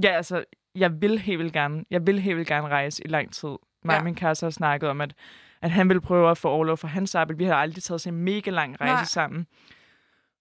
Ja, 0.02 0.08
altså, 0.08 0.44
jeg 0.74 1.00
vil 1.02 1.18
helt 1.18 1.38
vildt 1.38 1.52
gerne, 1.52 1.84
jeg 1.90 2.06
vil 2.06 2.20
helt 2.20 2.36
vildt 2.36 2.48
gerne 2.48 2.68
rejse 2.68 3.04
i 3.04 3.08
lang 3.08 3.32
tid. 3.32 3.48
Mig 3.48 3.58
ja. 3.84 3.92
Ja. 3.92 3.98
og 3.98 4.04
min 4.04 4.14
kæreste 4.14 4.44
har 4.46 4.50
snakket 4.50 4.88
om, 4.88 5.00
at, 5.00 5.14
at 5.62 5.70
han 5.70 5.88
vil 5.88 6.00
prøve 6.00 6.30
at 6.30 6.38
få 6.38 6.48
overlov 6.48 6.76
for 6.76 6.88
hans 6.88 7.14
arbejde. 7.14 7.38
Vi 7.38 7.44
har 7.44 7.54
aldrig 7.54 7.82
taget 7.82 8.00
sådan 8.00 8.18
en 8.18 8.24
mega 8.24 8.50
lang 8.50 8.80
rejse 8.80 8.92
Nej. 8.94 9.04
sammen. 9.04 9.46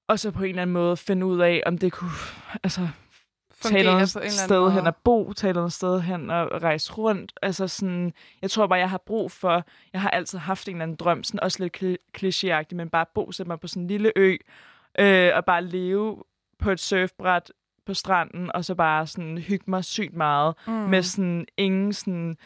Og 0.07 0.19
så 0.19 0.31
på 0.31 0.43
en 0.43 0.49
eller 0.49 0.61
anden 0.61 0.73
måde 0.73 0.97
finde 0.97 1.25
ud 1.25 1.39
af, 1.39 1.63
om 1.65 1.77
det 1.77 1.91
kunne 1.91 2.11
altså, 2.63 2.87
tage 3.61 3.83
anden 3.89 4.31
sted 4.31 4.71
hen 4.71 4.87
og 4.87 4.95
bo, 4.95 5.33
tage 5.33 5.53
noget 5.53 5.73
sted 5.73 6.01
hen 6.01 6.29
og 6.29 6.63
rejse 6.63 6.93
rundt. 6.93 7.33
Altså 7.41 7.67
sådan, 7.67 8.13
jeg 8.41 8.51
tror 8.51 8.67
bare, 8.67 8.79
jeg 8.79 8.89
har 8.89 9.01
brug 9.05 9.31
for, 9.31 9.63
jeg 9.93 10.01
har 10.01 10.09
altid 10.09 10.39
haft 10.39 10.67
en 10.67 10.75
eller 10.75 10.83
anden 10.83 10.95
drøm, 10.97 11.23
sådan 11.23 11.39
også 11.39 11.63
lidt 11.63 11.77
kli- 11.83 12.17
klichéagtig, 12.17 12.75
men 12.75 12.89
bare 12.89 13.05
bo 13.13 13.31
mig 13.45 13.59
på 13.59 13.67
sådan 13.67 13.83
en 13.83 13.87
lille 13.87 14.11
ø, 14.15 14.35
øh, 14.99 15.31
og 15.35 15.45
bare 15.45 15.63
leve 15.63 16.23
på 16.59 16.71
et 16.71 16.79
surfbræt 16.79 17.51
på 17.85 17.93
stranden, 17.93 18.51
og 18.55 18.65
så 18.65 18.75
bare 18.75 19.07
sådan 19.07 19.37
hygge 19.37 19.65
mig 19.67 19.83
sygt 19.83 20.13
meget, 20.13 20.55
Mm. 20.67 20.73
med 20.73 21.03
sådan 21.03 21.45
ingen 21.57 21.93
sådan 21.93 22.37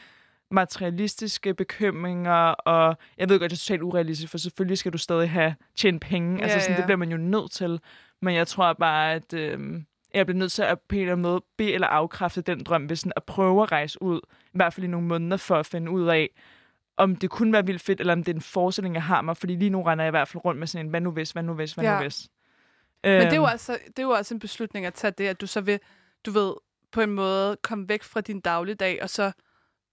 materialistiske 0.52 1.54
bekymringer, 1.54 2.34
og 2.52 2.98
jeg 3.18 3.30
ved 3.30 3.40
godt, 3.40 3.52
det 3.52 3.58
er 3.58 3.60
totalt 3.60 3.82
urealistisk, 3.82 4.32
for 4.32 4.38
selvfølgelig 4.38 4.78
skal 4.78 4.94
du 4.94 4.98
stadig 4.98 5.30
have 5.30 5.56
tjent 5.76 6.02
penge. 6.02 6.38
Ja, 6.38 6.44
altså 6.44 6.60
sådan, 6.60 6.74
ja. 6.74 6.78
det 6.78 6.86
bliver 6.86 6.98
man 6.98 7.12
jo 7.12 7.18
nødt 7.18 7.52
til. 7.52 7.80
Men 8.22 8.36
jeg 8.36 8.48
tror 8.48 8.74
bare, 8.74 9.14
at 9.14 9.34
øh, 9.34 9.82
jeg 10.14 10.26
bliver 10.26 10.40
nødt 10.40 10.52
til 10.52 10.62
at 10.62 10.80
på 10.80 10.96
en 10.96 11.02
eller 11.02 11.12
anden 11.14 11.22
måde 11.22 11.44
bede 11.58 11.74
eller 11.74 11.88
afkræfte 11.88 12.42
den 12.42 12.64
drøm 12.64 12.90
ved 12.90 12.96
sådan 12.96 13.14
at 13.16 13.24
prøve 13.24 13.64
at 13.64 13.72
rejse 13.72 14.02
ud, 14.02 14.20
i 14.46 14.52
hvert 14.54 14.74
fald 14.74 14.84
i 14.84 14.88
nogle 14.88 15.08
måneder, 15.08 15.38
for 15.38 15.56
at 15.56 15.66
finde 15.66 15.92
ud 15.92 16.08
af, 16.08 16.30
om 16.98 17.16
det 17.16 17.30
kunne 17.30 17.54
være 17.54 17.66
vildt 17.66 17.82
fedt, 17.82 18.00
eller 18.00 18.14
om 18.14 18.24
det 18.24 18.32
er 18.32 18.36
en 18.36 18.42
forestilling, 18.42 18.96
jeg 18.96 19.04
har 19.04 19.22
mig. 19.22 19.38
Fordi 19.38 19.56
lige 19.56 19.70
nu 19.70 19.84
render 19.84 20.06
jeg 20.06 20.10
i 20.10 20.12
hvert 20.12 20.28
fald 20.28 20.46
rundt 20.46 20.60
med 20.60 20.68
sådan 20.68 20.86
en, 20.86 20.90
hvad 20.90 21.02
nu 21.02 21.12
hvis, 21.12 21.32
hvad 21.32 21.44
nu 21.44 21.54
hvis, 21.54 21.74
hvad 21.74 21.86
Ja. 21.86 21.94
nu 21.94 22.02
hvis. 22.02 22.30
Men 23.04 23.12
det 23.14 23.32
er, 23.32 23.36
jo 23.36 23.42
Øhm, 23.42 23.50
altså, 23.52 23.78
det 23.88 24.00
er 24.00 24.04
jo 24.04 24.10
også 24.10 24.34
en 24.34 24.40
beslutning 24.40 24.86
at 24.86 24.94
tage 24.94 25.12
det, 25.12 25.28
at 25.28 25.42
du 25.42 25.48
så 25.48 25.62
vil, 25.62 25.80
du 26.26 26.32
ved, 26.32 26.54
på 26.92 27.02
en 27.02 27.10
måde 27.10 27.58
komme 27.62 27.90
væk 27.90 28.04
fra 28.04 28.22
din 28.22 28.40
dagligdag, 28.40 29.04
og 29.04 29.10
så 29.10 29.32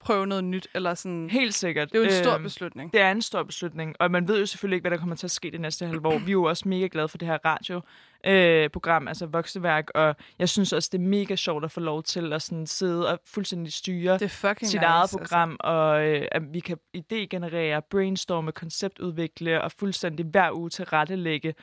prøve 0.06 0.26
noget 0.26 0.44
nyt, 0.44 0.68
eller 0.74 0.94
sådan. 0.94 1.30
Helt 1.30 1.54
sikkert. 1.54 1.92
Det 1.92 1.98
er 1.98 2.02
jo 2.02 2.04
en 2.04 2.24
stor 2.24 2.34
Øhm, 2.34 2.42
beslutning. 2.42 2.92
Det 2.92 3.00
er 3.00 3.10
en 3.10 3.22
stor 3.22 3.42
beslutning, 3.42 3.96
og 4.00 4.10
man 4.10 4.28
ved 4.28 4.38
jo 4.40 4.46
selvfølgelig 4.46 4.76
ikke, 4.76 4.82
hvad 4.82 4.90
der 4.90 4.96
kommer 4.96 5.16
til 5.16 5.26
at 5.26 5.30
ske 5.30 5.50
det 5.50 5.60
næste 5.60 5.86
halve 5.86 6.08
år. 6.08 6.18
Vi 6.18 6.30
er 6.30 6.32
jo 6.32 6.42
også 6.44 6.68
mega 6.68 6.88
glade 6.92 7.08
for 7.08 7.18
det 7.18 7.28
her 7.28 7.38
radioprogram, 7.44 9.08
altså 9.08 9.26
Vokseværk, 9.26 9.90
og 9.94 10.16
jeg 10.38 10.48
synes 10.48 10.72
også, 10.72 10.88
det 10.92 10.98
er 10.98 11.02
mega 11.02 11.36
sjovt 11.36 11.64
at 11.64 11.70
få 11.70 11.80
lov 11.80 12.02
til 12.02 12.32
at 12.32 12.42
sådan 12.42 12.66
sidde 12.66 13.12
og 13.12 13.20
fuldstændig 13.26 13.72
styre 13.72 14.18
Det 14.18 14.30
sit 14.30 14.60
nice, 14.60 14.76
eget 14.78 15.02
altså. 15.02 15.18
program, 15.18 15.56
og 15.60 16.06
øh, 16.06 16.28
at 16.32 16.42
vi 16.52 16.60
kan 16.60 16.78
idégenerere, 16.96 17.80
brainstorme, 17.90 18.52
konceptudvikle 18.52 19.62
og 19.62 19.72
fuldstændig 19.72 20.26
hver 20.26 20.52
uge 20.52 20.70
til 20.70 20.84
rettelægge. 20.84 21.54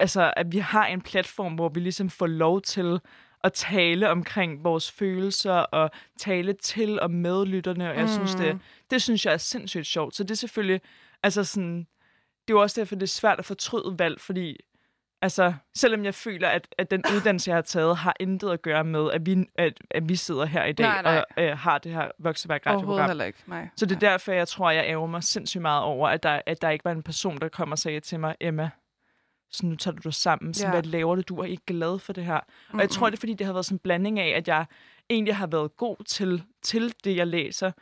Altså, 0.00 0.32
at 0.36 0.52
vi 0.52 0.58
har 0.58 0.86
en 0.86 1.00
platform, 1.00 1.54
hvor 1.54 1.68
vi 1.68 1.80
ligesom 1.80 2.10
får 2.10 2.26
lov 2.26 2.60
til 2.60 3.00
at 3.44 3.52
tale 3.52 4.10
omkring 4.10 4.64
vores 4.64 4.92
følelser 4.92 5.52
og 5.52 5.90
tale 6.18 6.52
til 6.52 7.00
og 7.00 7.10
med 7.10 7.46
lytterne, 7.46 7.90
og 7.90 7.96
jeg 7.96 8.04
mm. 8.04 8.08
synes, 8.08 8.34
det, 8.34 8.58
det 8.90 9.02
synes 9.02 9.26
jeg 9.26 9.32
er 9.32 9.38
sindssygt 9.38 9.86
sjovt. 9.86 10.16
Så 10.16 10.22
det 10.24 10.30
er 10.30 10.34
selvfølgelig, 10.34 10.80
altså 11.22 11.44
sådan, 11.44 11.78
det 12.48 12.54
er 12.54 12.54
jo 12.54 12.60
også 12.60 12.80
derfor, 12.80 12.94
det 12.94 13.02
er 13.02 13.06
svært 13.06 13.38
at 13.38 13.44
fortryde 13.44 13.98
valg, 13.98 14.20
fordi 14.20 14.56
altså, 15.22 15.54
selvom 15.74 16.04
jeg 16.04 16.14
føler, 16.14 16.48
at, 16.48 16.68
at 16.78 16.90
den 16.90 17.02
uddannelse, 17.14 17.50
jeg 17.50 17.56
har 17.56 17.62
taget, 17.62 17.96
har 17.96 18.16
intet 18.20 18.50
at 18.50 18.62
gøre 18.62 18.84
med, 18.84 19.10
at 19.10 19.26
vi, 19.26 19.46
at, 19.54 19.72
at 19.90 20.08
vi 20.08 20.16
sidder 20.16 20.44
her 20.44 20.64
i 20.64 20.72
dag 20.72 20.86
Nej, 20.86 21.02
nej. 21.02 21.24
og 21.36 21.42
øh, 21.42 21.58
har 21.58 21.78
det 21.78 21.92
her 21.92 22.10
Vokseværk 22.18 22.66
radioprogram. 22.66 23.20
ikke. 23.20 23.38
Nej. 23.46 23.68
Så 23.76 23.86
det 23.86 23.94
er 23.94 24.00
derfor, 24.00 24.32
jeg 24.32 24.48
tror, 24.48 24.70
jeg 24.70 24.84
ærger 24.84 25.06
mig 25.06 25.22
sindssygt 25.22 25.62
meget 25.62 25.82
over, 25.82 26.08
at 26.08 26.22
der, 26.22 26.40
at 26.46 26.62
der 26.62 26.70
ikke 26.70 26.84
var 26.84 26.92
en 26.92 27.02
person, 27.02 27.38
der 27.38 27.48
kom 27.48 27.72
og 27.72 27.78
sagde 27.78 28.00
til 28.00 28.20
mig, 28.20 28.34
Emma, 28.40 28.70
så 29.54 29.66
nu 29.66 29.76
tager 29.76 29.94
du 29.94 30.00
dig 30.04 30.14
sammen. 30.14 30.54
Så 30.54 30.66
Ja. 30.66 30.70
hvad 30.70 30.82
laver 30.82 31.14
du? 31.14 31.22
Du 31.22 31.38
er 31.38 31.44
ikke 31.44 31.64
glad 31.66 31.98
for 31.98 32.12
det 32.12 32.24
her. 32.24 32.40
Og 32.72 32.80
jeg 32.80 32.90
tror, 32.90 33.10
det 33.10 33.16
er, 33.16 33.20
fordi 33.20 33.34
det 33.34 33.46
har 33.46 33.52
været 33.52 33.64
sådan 33.66 33.74
en 33.76 33.78
blanding 33.78 34.18
af, 34.18 34.28
at 34.36 34.48
jeg 34.48 34.64
egentlig 35.10 35.36
har 35.36 35.46
været 35.46 35.76
god 35.76 35.96
til, 36.04 36.42
til 36.62 36.94
det, 37.04 37.16
jeg 37.16 37.26
læser. 37.26 37.72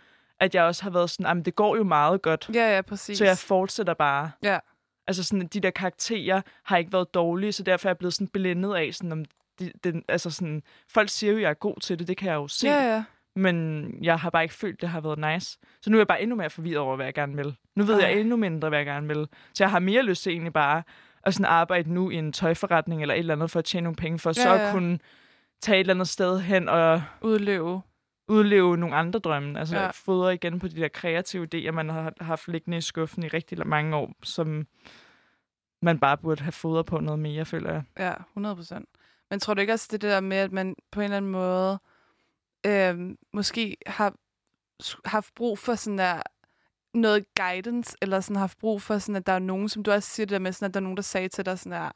At 0.40 0.54
jeg 0.54 0.64
også 0.64 0.82
har 0.82 0.90
været 0.90 1.10
sådan, 1.10 1.38
at 1.38 1.46
det 1.46 1.54
går 1.56 1.76
jo 1.76 1.84
meget 1.84 2.22
godt. 2.22 2.50
Ja, 2.54 2.74
ja, 2.74 2.82
præcis. 2.82 3.18
Så 3.18 3.24
jeg 3.24 3.38
fortsætter 3.38 3.94
bare. 3.94 4.30
Ja. 4.42 4.58
Altså 5.06 5.24
sådan, 5.24 5.46
de 5.46 5.60
der 5.60 5.70
karakterer 5.70 6.40
har 6.62 6.76
ikke 6.76 6.92
været 6.92 7.14
dårlige, 7.14 7.52
så 7.52 7.62
derfor 7.62 7.88
er 7.88 7.90
jeg 7.90 7.98
blevet 7.98 8.14
sådan 8.14 8.28
blændet 8.28 8.74
af, 8.74 8.94
sådan, 8.94 9.12
om 9.12 9.24
de, 9.58 9.72
den, 9.84 10.02
altså 10.08 10.30
sådan, 10.30 10.62
folk 10.88 11.08
siger 11.08 11.30
jo, 11.30 11.36
at 11.36 11.42
jeg 11.42 11.50
er 11.50 11.54
god 11.54 11.80
til 11.80 11.98
det, 11.98 12.08
det 12.08 12.16
kan 12.16 12.28
jeg 12.28 12.34
jo 12.34 12.48
se. 12.48 12.68
Ja, 12.68 12.94
ja. 12.94 13.04
Men 13.36 13.88
jeg 14.02 14.18
har 14.18 14.30
bare 14.30 14.42
ikke 14.42 14.54
følt, 14.54 14.80
det 14.80 14.88
har 14.88 15.00
været 15.00 15.18
nice. 15.34 15.58
Så 15.80 15.90
nu 15.90 15.96
er 15.96 16.00
jeg 16.00 16.06
bare 16.06 16.22
endnu 16.22 16.36
mere 16.36 16.50
forvirret 16.50 16.78
over, 16.78 16.96
hvad 16.96 17.06
jeg 17.06 17.14
gerne 17.14 17.36
vil. 17.36 17.56
Nu 17.76 17.84
ved 17.84 18.00
Ej. 18.00 18.08
jeg 18.08 18.20
endnu 18.20 18.36
mindre, 18.36 18.68
hvad 18.68 18.78
jeg 18.78 18.86
gerne 18.86 19.08
vil. 19.08 19.26
Så 19.54 19.64
jeg 19.64 19.70
har 19.70 19.78
mere 19.78 20.02
lyst 20.02 20.22
til 20.22 20.32
egentlig 20.32 20.52
bare 20.52 20.82
at 21.24 21.34
sådan 21.34 21.44
arbejde 21.44 21.92
nu 21.92 22.10
i 22.10 22.14
en 22.14 22.32
tøjforretning 22.32 23.02
eller 23.02 23.14
et 23.14 23.18
eller 23.18 23.34
andet 23.34 23.50
for 23.50 23.58
at 23.58 23.64
tjene 23.64 23.84
nogle 23.84 23.96
penge, 23.96 24.18
for 24.18 24.30
ja, 24.30 24.34
så 24.34 24.48
ja. 24.48 24.66
at 24.68 24.72
kunne 24.74 24.98
tage 25.60 25.76
et 25.76 25.80
eller 25.80 25.94
andet 25.94 26.08
sted 26.08 26.40
hen 26.40 26.68
og 26.68 27.02
Udleve. 27.20 27.82
udleve 28.28 28.76
nogle 28.76 28.96
andre 28.96 29.18
drømme. 29.18 29.58
Altså 29.58 29.76
Ja. 29.76 29.90
fodre 29.90 30.34
igen 30.34 30.58
på 30.58 30.68
de 30.68 30.76
der 30.80 30.88
kreative 30.88 31.48
idéer, 31.54 31.70
man 31.70 31.88
har 31.88 32.12
haft 32.20 32.48
liggende 32.48 32.76
i 32.76 32.80
skuffen 32.80 33.22
i 33.22 33.28
rigtig 33.28 33.66
mange 33.66 33.96
år, 33.96 34.12
som 34.22 34.66
man 35.82 35.98
bare 35.98 36.16
burde 36.18 36.42
have 36.42 36.52
fodret 36.52 36.86
på 36.86 37.00
noget 37.00 37.18
mere, 37.18 37.44
føler 37.44 37.72
jeg. 37.72 37.82
Ja, 37.98 38.12
100 38.30 38.56
procent. 38.56 38.88
Men 39.30 39.40
tror 39.40 39.54
du 39.54 39.60
ikke 39.60 39.72
også 39.72 39.88
det 39.90 40.02
der 40.02 40.20
med, 40.20 40.36
at 40.36 40.52
man 40.52 40.74
på 40.90 41.00
en 41.00 41.04
eller 41.04 41.16
anden 41.16 41.30
måde 41.30 41.78
øh, 42.66 43.16
måske 43.32 43.76
har 43.86 44.14
haft 45.04 45.34
brug 45.34 45.58
for 45.58 45.74
sådan 45.74 45.98
der 45.98 46.22
noget 46.94 47.24
guidance, 47.34 47.96
eller 48.02 48.20
sådan 48.20 48.36
haft 48.36 48.58
brug 48.58 48.82
for 48.82 48.98
sådan, 48.98 49.16
at 49.16 49.26
der 49.26 49.32
er 49.32 49.38
nogen, 49.38 49.68
som 49.68 49.82
du 49.82 49.90
også 49.92 50.08
siger 50.10 50.26
det 50.26 50.32
der 50.32 50.38
med, 50.38 50.52
sådan, 50.52 50.66
at 50.68 50.74
der 50.74 50.80
er 50.80 50.82
nogen, 50.82 50.96
der 50.96 51.02
sagde 51.02 51.28
til 51.28 51.46
dig 51.46 51.58
sådan 51.58 51.72
der, 51.72 51.90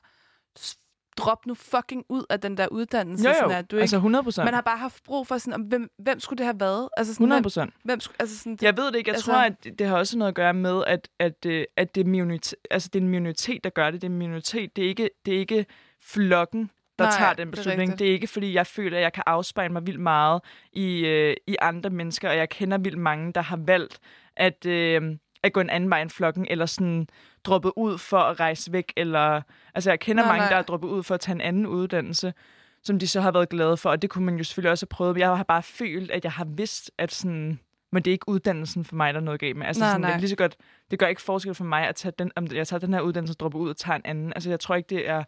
"S- 0.59 0.77
drop 1.17 1.47
nu 1.47 1.55
fucking 1.55 2.05
ud 2.09 2.25
af 2.31 2.41
den 2.41 2.57
der 2.57 2.67
uddannelse. 2.69 3.29
Jo, 3.29 3.35
Sådan 3.35 3.51
jo. 3.51 3.55
der. 3.57 3.63
Du 3.63 3.77
er 3.77 3.81
altså 3.81 3.97
ikke, 3.97 4.01
100 4.01 4.23
procent. 4.25 4.45
man 4.45 4.55
har 4.55 4.61
bare 4.61 4.79
haft 4.79 5.05
brug 5.05 5.27
for 5.27 5.39
sådan, 5.39 5.53
om, 5.53 5.61
hvem, 5.61 5.91
hvem 5.99 6.21
skulle 6.21 6.39
det 6.39 6.47
have 6.47 6.61
været? 6.61 6.89
Altså 6.97 7.15
sådan, 7.15 7.25
100 7.25 7.39
hvem, 7.39 7.43
procent. 7.43 7.75
hvem 7.85 8.01
skulle, 8.01 8.17
altså 8.21 8.39
sådan, 8.39 8.59
Jeg 8.63 8.77
ved 8.77 8.87
det 8.87 8.95
ikke. 8.97 9.09
Jeg 9.09 9.15
Altså- 9.15 9.31
tror, 9.31 9.41
at 9.41 9.65
det- 9.65 9.79
det 9.79 9.87
har 9.87 9.97
også 9.97 10.19
noget 10.19 10.29
at 10.29 10.35
gøre 10.35 10.55
med, 10.55 10.85
at, 10.87 11.09
at, 11.19 11.47
øh, 11.47 11.65
at 11.77 11.95
det, 11.95 12.01
er 12.01 12.05
minoritet, 12.05 12.59
altså, 12.71 12.89
det 12.93 12.99
er 12.99 13.03
en 13.03 13.09
minoritet, 13.11 13.65
der 13.65 13.71
gør 13.71 13.91
det. 13.91 14.03
Det 14.03 14.09
er 14.09 14.13
en 14.13 14.19
minoritet. 14.19 14.77
Det 14.77 14.85
er 14.85 14.89
ikke, 14.89 15.11
det 15.27 15.35
er 15.35 15.39
ikke 15.39 15.67
flokken, 16.03 16.71
der 16.99 17.05
Nej, 17.05 17.13
tager 17.19 17.29
det 17.31 17.39
den 17.39 17.49
er 17.49 17.51
beslutning. 17.51 17.81
rigtigt. 17.81 17.99
Det 17.99 18.09
er 18.09 18.13
ikke, 18.13 18.27
fordi 18.27 18.55
jeg 18.55 18.67
føler, 18.67 18.97
at 18.97 19.03
jeg 19.03 19.13
kan 19.13 19.23
afspejle 19.27 19.73
mig 19.73 19.87
vildt 19.87 20.01
meget 20.01 20.41
i, 20.73 20.99
øh, 21.07 21.37
i 21.47 21.57
andre 21.63 21.91
mennesker, 21.91 22.29
og 22.31 22.37
jeg 22.37 22.49
kender 22.49 22.79
vildt 22.79 22.99
mange, 22.99 23.33
der 23.33 23.41
har 23.41 23.57
valgt 23.57 23.99
at, 24.37 24.67
øh, 24.67 25.03
at 25.43 25.53
gå 25.53 25.61
en 25.61 25.71
anden 25.71 25.91
vej 25.91 26.03
end 26.03 26.11
flokken, 26.11 26.47
eller 26.51 26.67
sådan 26.67 27.09
droppet 27.45 27.73
ud 27.77 27.99
for 27.99 28.19
at 28.19 28.41
rejse 28.41 28.73
væk, 28.73 28.93
eller... 28.97 29.43
Altså, 29.75 29.91
jeg 29.91 30.01
kender 30.01 30.23
Nej, 30.23 30.33
mange, 30.33 30.41
nej. 30.41 30.49
der 30.51 30.57
er 30.57 30.63
droppet 30.63 30.89
ud 30.89 31.03
for 31.03 31.15
at 31.15 31.21
tage 31.21 31.35
en 31.35 31.41
anden 31.41 31.67
uddannelse. 31.67 32.35
som 32.83 32.99
de 32.99 33.09
så 33.09 33.21
har 33.21 33.31
været 33.33 33.49
glade 33.49 33.77
for, 33.77 33.91
og 33.91 34.03
det 34.03 34.11
kunne 34.11 34.25
man 34.25 34.37
jo 34.37 34.45
selvfølgelig 34.45 34.71
også 34.71 34.83
have 34.87 34.89
prøvet, 34.97 35.15
men 35.15 35.21
jeg 35.21 35.37
har 35.37 35.45
bare 35.45 35.63
følt, 35.63 36.11
at 36.11 36.25
jeg 36.25 36.33
har 36.33 36.45
vidst, 36.45 36.91
at 36.99 37.13
sådan, 37.13 37.59
men 37.93 38.03
det 38.03 38.11
er 38.11 38.13
ikke 38.13 38.29
uddannelsen 38.29 38.85
for 38.85 38.97
mig, 38.97 39.15
der 39.15 39.21
er 39.21 39.25
noget 39.25 39.41
galt 39.41 39.57
med. 39.57 39.67
Altså, 39.67 39.81
Nej, 39.81 39.89
sådan, 39.89 40.03
Det, 40.03 40.09
nej. 40.09 40.17
er 40.17 40.21
lige 40.21 40.31
så 40.31 40.37
godt, 40.37 40.57
det 40.91 40.99
gør 40.99 41.07
ikke 41.07 41.23
forskel 41.23 41.55
for 41.55 41.65
mig, 41.65 41.89
at 41.89 41.95
tage 41.97 42.13
den, 42.19 42.33
om 42.37 42.47
jeg 42.53 42.67
tager 42.69 42.81
den 42.81 42.95
her 42.95 43.01
uddannelse 43.01 43.33
og 43.35 43.41
dropper 43.41 43.59
ud 43.59 43.71
og 43.71 43.77
tager 43.77 43.97
en 43.97 44.03
anden. 44.05 44.33
Altså, 44.33 44.51
jeg 44.51 44.61
tror 44.61 44.75
ikke, 44.75 44.89
det 44.95 45.09
er 45.09 45.25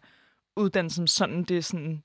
uddannelsen 0.55 1.07
sådan, 1.07 1.43
det 1.43 1.57
er 1.57 1.61
sådan, 1.61 2.03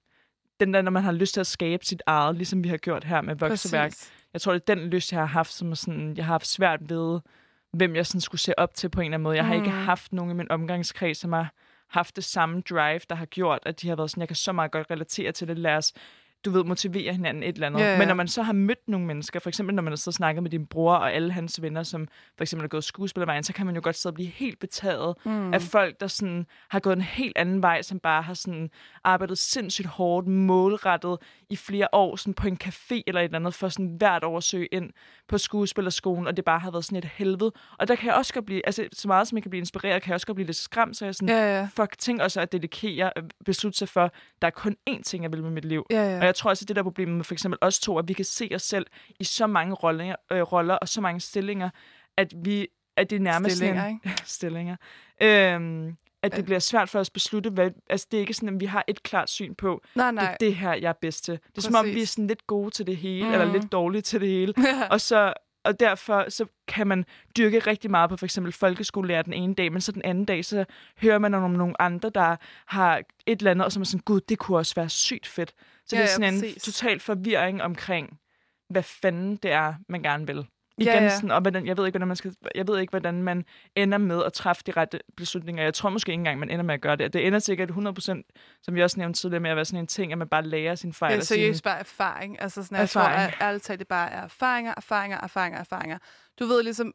den 0.60 0.74
der, 0.74 0.82
når 0.82 0.90
man 0.90 1.02
har 1.02 1.12
lyst 1.12 1.34
til 1.34 1.40
at 1.40 1.46
skabe 1.46 1.84
sit 1.84 2.02
eget, 2.06 2.36
ligesom 2.36 2.64
vi 2.64 2.68
har 2.68 2.76
gjort 2.76 3.04
her 3.04 3.20
med 3.20 3.34
vokseværk. 3.36 3.90
Præcis. 3.90 4.12
Jeg 4.34 4.40
tror, 4.40 4.52
det 4.52 4.70
er 4.70 4.74
den 4.74 4.84
lyst, 4.90 5.12
jeg 5.12 5.20
har 5.20 5.26
haft, 5.26 5.52
som 5.52 5.70
er 5.70 5.74
sådan, 5.74 6.16
jeg 6.16 6.24
har 6.24 6.32
haft 6.34 6.46
svært 6.46 6.80
ved, 6.90 7.20
hvem 7.72 7.96
jeg 7.96 8.06
sådan 8.06 8.20
skulle 8.20 8.40
se 8.40 8.58
op 8.58 8.74
til 8.74 8.88
på 8.88 9.00
en 9.00 9.04
eller 9.04 9.14
anden 9.16 9.22
måde. 9.22 9.36
Jeg 9.36 9.46
har 9.46 9.54
ikke 9.54 9.70
Mm. 9.70 9.76
haft 9.76 10.12
nogen 10.12 10.30
i 10.30 10.34
min 10.34 10.50
omgangskreds, 10.50 11.18
som 11.18 11.32
har 11.32 11.52
haft 11.90 12.16
det 12.16 12.24
samme 12.24 12.60
drive, 12.60 13.00
der 13.08 13.14
har 13.14 13.26
gjort, 13.26 13.58
at 13.66 13.82
de 13.82 13.88
har 13.88 13.96
været 13.96 14.10
sådan, 14.10 14.20
jeg 14.20 14.28
kan 14.28 14.36
så 14.36 14.52
meget 14.52 14.70
godt 14.70 14.90
relatere 14.90 15.32
til 15.32 15.48
det, 15.48 15.58
lad 15.58 15.76
os 15.76 15.92
du 16.44 16.50
ved, 16.50 16.64
motivere 16.64 17.12
hinanden 17.12 17.42
et 17.42 17.54
eller 17.54 17.66
andet. 17.66 17.80
Ja, 17.80 17.92
ja. 17.92 17.98
Men 17.98 18.08
når 18.08 18.14
man 18.14 18.28
så 18.28 18.42
har 18.42 18.52
mødt 18.52 18.88
nogle 18.88 19.06
mennesker, 19.06 19.40
for 19.40 19.48
eksempel 19.48 19.74
når 19.74 19.82
man 19.82 19.90
har 19.90 19.96
så 19.96 20.12
snakket 20.12 20.42
med 20.42 20.50
din 20.50 20.66
bror 20.66 20.94
og 20.94 21.12
alle 21.12 21.32
hans 21.32 21.62
venner, 21.62 21.82
som 21.82 22.08
for 22.36 22.44
eksempel 22.44 22.64
er 22.64 22.68
gået 22.68 22.84
skuespillervejen, 22.84 23.42
så 23.44 23.52
kan 23.52 23.66
man 23.66 23.74
jo 23.74 23.80
godt 23.84 23.96
sidde 23.96 24.10
og 24.12 24.14
blive 24.14 24.28
helt 24.28 24.58
betaget 24.60 25.14
Mm. 25.24 25.54
af 25.54 25.62
folk, 25.62 26.00
der 26.00 26.06
sådan 26.06 26.46
har 26.70 26.80
gået 26.80 26.96
en 26.96 27.02
helt 27.02 27.38
anden 27.38 27.62
vej, 27.62 27.82
som 27.82 27.98
bare 28.00 28.22
har 28.22 28.34
sådan 28.34 28.70
arbejdet 29.04 29.38
sindssygt 29.38 29.86
hårdt, 29.88 30.26
målrettet 30.26 31.16
i 31.50 31.56
flere 31.56 31.88
år 31.92 32.16
sådan 32.16 32.34
på 32.34 32.48
en 32.48 32.58
café 32.64 33.02
eller 33.06 33.20
et 33.20 33.24
eller 33.24 33.38
andet, 33.38 33.54
for 33.54 33.68
sådan 33.68 33.94
hvert 33.98 34.24
år 34.24 34.36
at 34.36 34.42
søge 34.44 34.66
ind 34.66 34.90
på 35.28 35.38
skuespillerskolen, 35.38 36.26
og 36.26 36.36
det 36.36 36.44
bare 36.44 36.58
har 36.58 36.70
været 36.70 36.84
sådan 36.84 36.98
et 36.98 37.04
helvede. 37.14 37.52
Og 37.78 37.88
der 37.88 37.94
kan 37.94 38.06
jeg 38.06 38.14
også 38.14 38.34
godt 38.34 38.46
blive, 38.46 38.66
altså 38.66 38.88
så 38.92 39.08
meget 39.08 39.28
som 39.28 39.36
jeg 39.36 39.42
kan 39.42 39.50
blive 39.50 39.58
inspireret, 39.58 40.02
kan 40.02 40.08
jeg 40.10 40.14
også 40.14 40.26
godt 40.26 40.34
blive 40.34 40.46
lidt 40.46 40.56
skræmt, 40.56 40.96
så 40.96 41.04
jeg 41.04 41.14
sådan, 41.14 41.28
Ja, 41.28 41.58
ja. 41.58 41.68
fuck, 41.76 41.98
tænk 41.98 42.20
også 42.20 42.40
at 42.40 42.52
dedikere, 42.52 43.10
øh, 43.16 43.22
beslutte 43.44 43.78
sig 43.78 43.88
for, 43.88 44.10
der 44.42 44.46
er 44.48 44.50
kun 44.52 44.76
én 44.90 45.02
ting, 45.02 45.22
jeg 45.24 45.32
vil 45.32 45.42
med 45.42 45.50
mit 45.50 45.64
liv. 45.64 45.86
Ja, 45.90 46.10
ja. 46.10 46.18
Og 46.18 46.24
jeg 46.24 46.33
tror 46.34 46.50
også, 46.50 46.64
at 46.64 46.68
det 46.68 46.76
der 46.76 46.82
problem 46.82 47.08
med 47.08 47.24
for 47.24 47.34
eksempel 47.34 47.58
os 47.60 47.78
to, 47.80 47.98
at 47.98 48.08
vi 48.08 48.12
kan 48.12 48.24
se 48.24 48.50
os 48.54 48.62
selv 48.62 48.86
i 49.20 49.24
så 49.24 49.46
mange 49.46 49.74
roller, 49.74 50.14
øh, 50.32 50.40
roller 50.40 50.74
og 50.74 50.88
så 50.88 51.00
mange 51.00 51.20
stillinger, 51.20 51.70
at 52.16 52.32
vi 52.44 52.66
at 52.96 53.10
det 53.10 53.16
er 53.16 53.20
nærmest 53.20 53.56
Stillinger, 53.56 53.82
sådan 53.82 54.00
ikke? 54.04 54.22
stillinger. 54.36 54.76
Øhm, 55.22 55.96
at 56.22 56.32
det 56.32 56.38
Øh. 56.38 56.44
bliver 56.44 56.58
svært 56.58 56.88
for 56.88 56.98
os 57.00 57.08
at 57.08 57.12
beslutte, 57.12 57.50
hvad, 57.50 57.70
altså 57.90 58.06
det 58.10 58.16
er 58.16 58.20
ikke 58.20 58.34
sådan, 58.34 58.48
at 58.54 58.60
vi 58.60 58.66
har 58.66 58.84
et 58.88 59.02
klart 59.02 59.30
syn 59.30 59.54
på, 59.54 59.82
Nej, 59.94 60.06
det 60.06 60.14
nej. 60.14 60.32
er 60.32 60.36
det 60.40 60.56
her, 60.56 60.74
jeg 60.74 60.88
er 60.88 60.92
bedst 61.00 61.24
til. 61.24 61.34
Det 61.34 61.58
er 61.58 61.62
som 61.62 61.74
om, 61.74 61.84
vi 61.84 61.90
er 61.90 61.94
Præcis. 61.94 62.08
sådan 62.10 62.26
lidt 62.26 62.46
gode 62.46 62.70
til 62.70 62.86
det 62.86 62.96
hele, 62.96 63.24
Mhm. 63.24 63.32
eller 63.32 63.52
lidt 63.52 63.72
dårlige 63.72 64.02
til 64.02 64.20
det 64.20 64.28
hele. 64.28 64.54
Og 64.90 65.00
så 65.00 65.32
og 65.64 65.80
derfor 65.80 66.30
så 66.30 66.46
kan 66.68 66.86
man 66.86 67.04
dyrke 67.36 67.58
rigtig 67.58 67.90
meget 67.90 68.10
på 68.10 68.16
for 68.16 68.26
eksempel 68.26 68.52
folkeskolelærer 68.52 69.22
den 69.22 69.32
ene 69.32 69.54
dag, 69.54 69.72
men 69.72 69.80
så 69.80 69.92
den 69.92 70.02
anden 70.04 70.24
dag, 70.24 70.44
så 70.44 70.64
hører 71.02 71.18
man 71.18 71.34
om 71.34 71.50
nogle 71.50 71.82
andre, 71.82 72.10
der 72.14 72.36
har 72.66 73.02
et 73.26 73.38
eller 73.38 73.50
andet, 73.50 73.64
og 73.64 73.72
som 73.72 73.80
er 73.80 73.84
sådan, 73.84 74.02
gud, 74.04 74.20
det 74.20 74.38
kunne 74.38 74.58
også 74.58 74.74
være 74.74 74.88
sygt 74.88 75.26
fedt. 75.26 75.54
Så 75.86 75.96
Ja, 75.96 76.02
det 76.02 76.04
er 76.04 76.10
ja, 76.10 76.14
sådan 76.14 76.34
en 76.34 76.40
præcis. 76.40 76.62
total 76.62 77.00
forvirring 77.00 77.62
omkring, 77.62 78.18
hvad 78.68 78.82
fanden 78.82 79.36
det 79.36 79.50
er, 79.52 79.74
man 79.88 80.02
gerne 80.02 80.26
vil. 80.26 80.46
Igen, 80.78 80.92
Ja, 80.94 81.02
ja. 81.02 81.14
Sådan, 81.14 81.30
og 81.30 81.40
hvordan, 81.40 81.66
jeg 81.66 81.76
ved 81.76 81.86
ikke, 81.86 81.92
hvordan 81.96 82.08
man 82.08 82.16
skal, 82.16 82.34
jeg 82.54 82.68
ved 82.68 82.78
ikke, 82.78 82.90
hvordan 82.90 83.22
man 83.22 83.44
ender 83.76 83.98
med 83.98 84.24
at 84.24 84.32
træffe 84.32 84.62
de 84.66 84.72
rette 84.72 85.00
beslutninger. 85.16 85.62
Jeg 85.62 85.74
tror 85.74 85.90
måske 85.90 86.10
ikke 86.12 86.20
engang, 86.20 86.38
man 86.38 86.50
ender 86.50 86.64
med 86.64 86.74
at 86.74 86.80
gøre 86.80 86.96
det. 86.96 87.12
Det 87.12 87.26
ender 87.26 87.38
sikkert 87.38 87.70
100%, 87.70 88.22
som 88.62 88.74
vi 88.74 88.82
også 88.82 89.00
nævnte 89.00 89.20
tidligere, 89.20 89.40
med 89.40 89.50
at 89.50 89.56
være 89.56 89.64
sådan 89.64 89.80
en 89.80 89.86
ting, 89.86 90.12
at 90.12 90.18
man 90.18 90.28
bare 90.28 90.42
lærer 90.42 90.74
sine 90.74 90.92
fejl. 90.92 91.12
Er 91.12 91.16
sine- 91.16 91.24
seriøst 91.24 91.64
bare 91.64 91.78
erfaring. 91.78 92.42
Altså 92.42 92.62
sådan, 92.62 92.78
jeg 92.78 92.88
tror, 92.88 93.02
at 93.02 93.34
ærligt 93.40 93.64
talt, 93.64 93.78
det 93.80 93.88
bare 93.88 94.10
er 94.10 94.22
erfaringer, 94.22 94.74
erfaringer, 94.76 95.18
erfaringer, 95.22 95.58
erfaringer. 95.60 95.98
Du 96.38 96.46
ved 96.46 96.62
ligesom, 96.62 96.92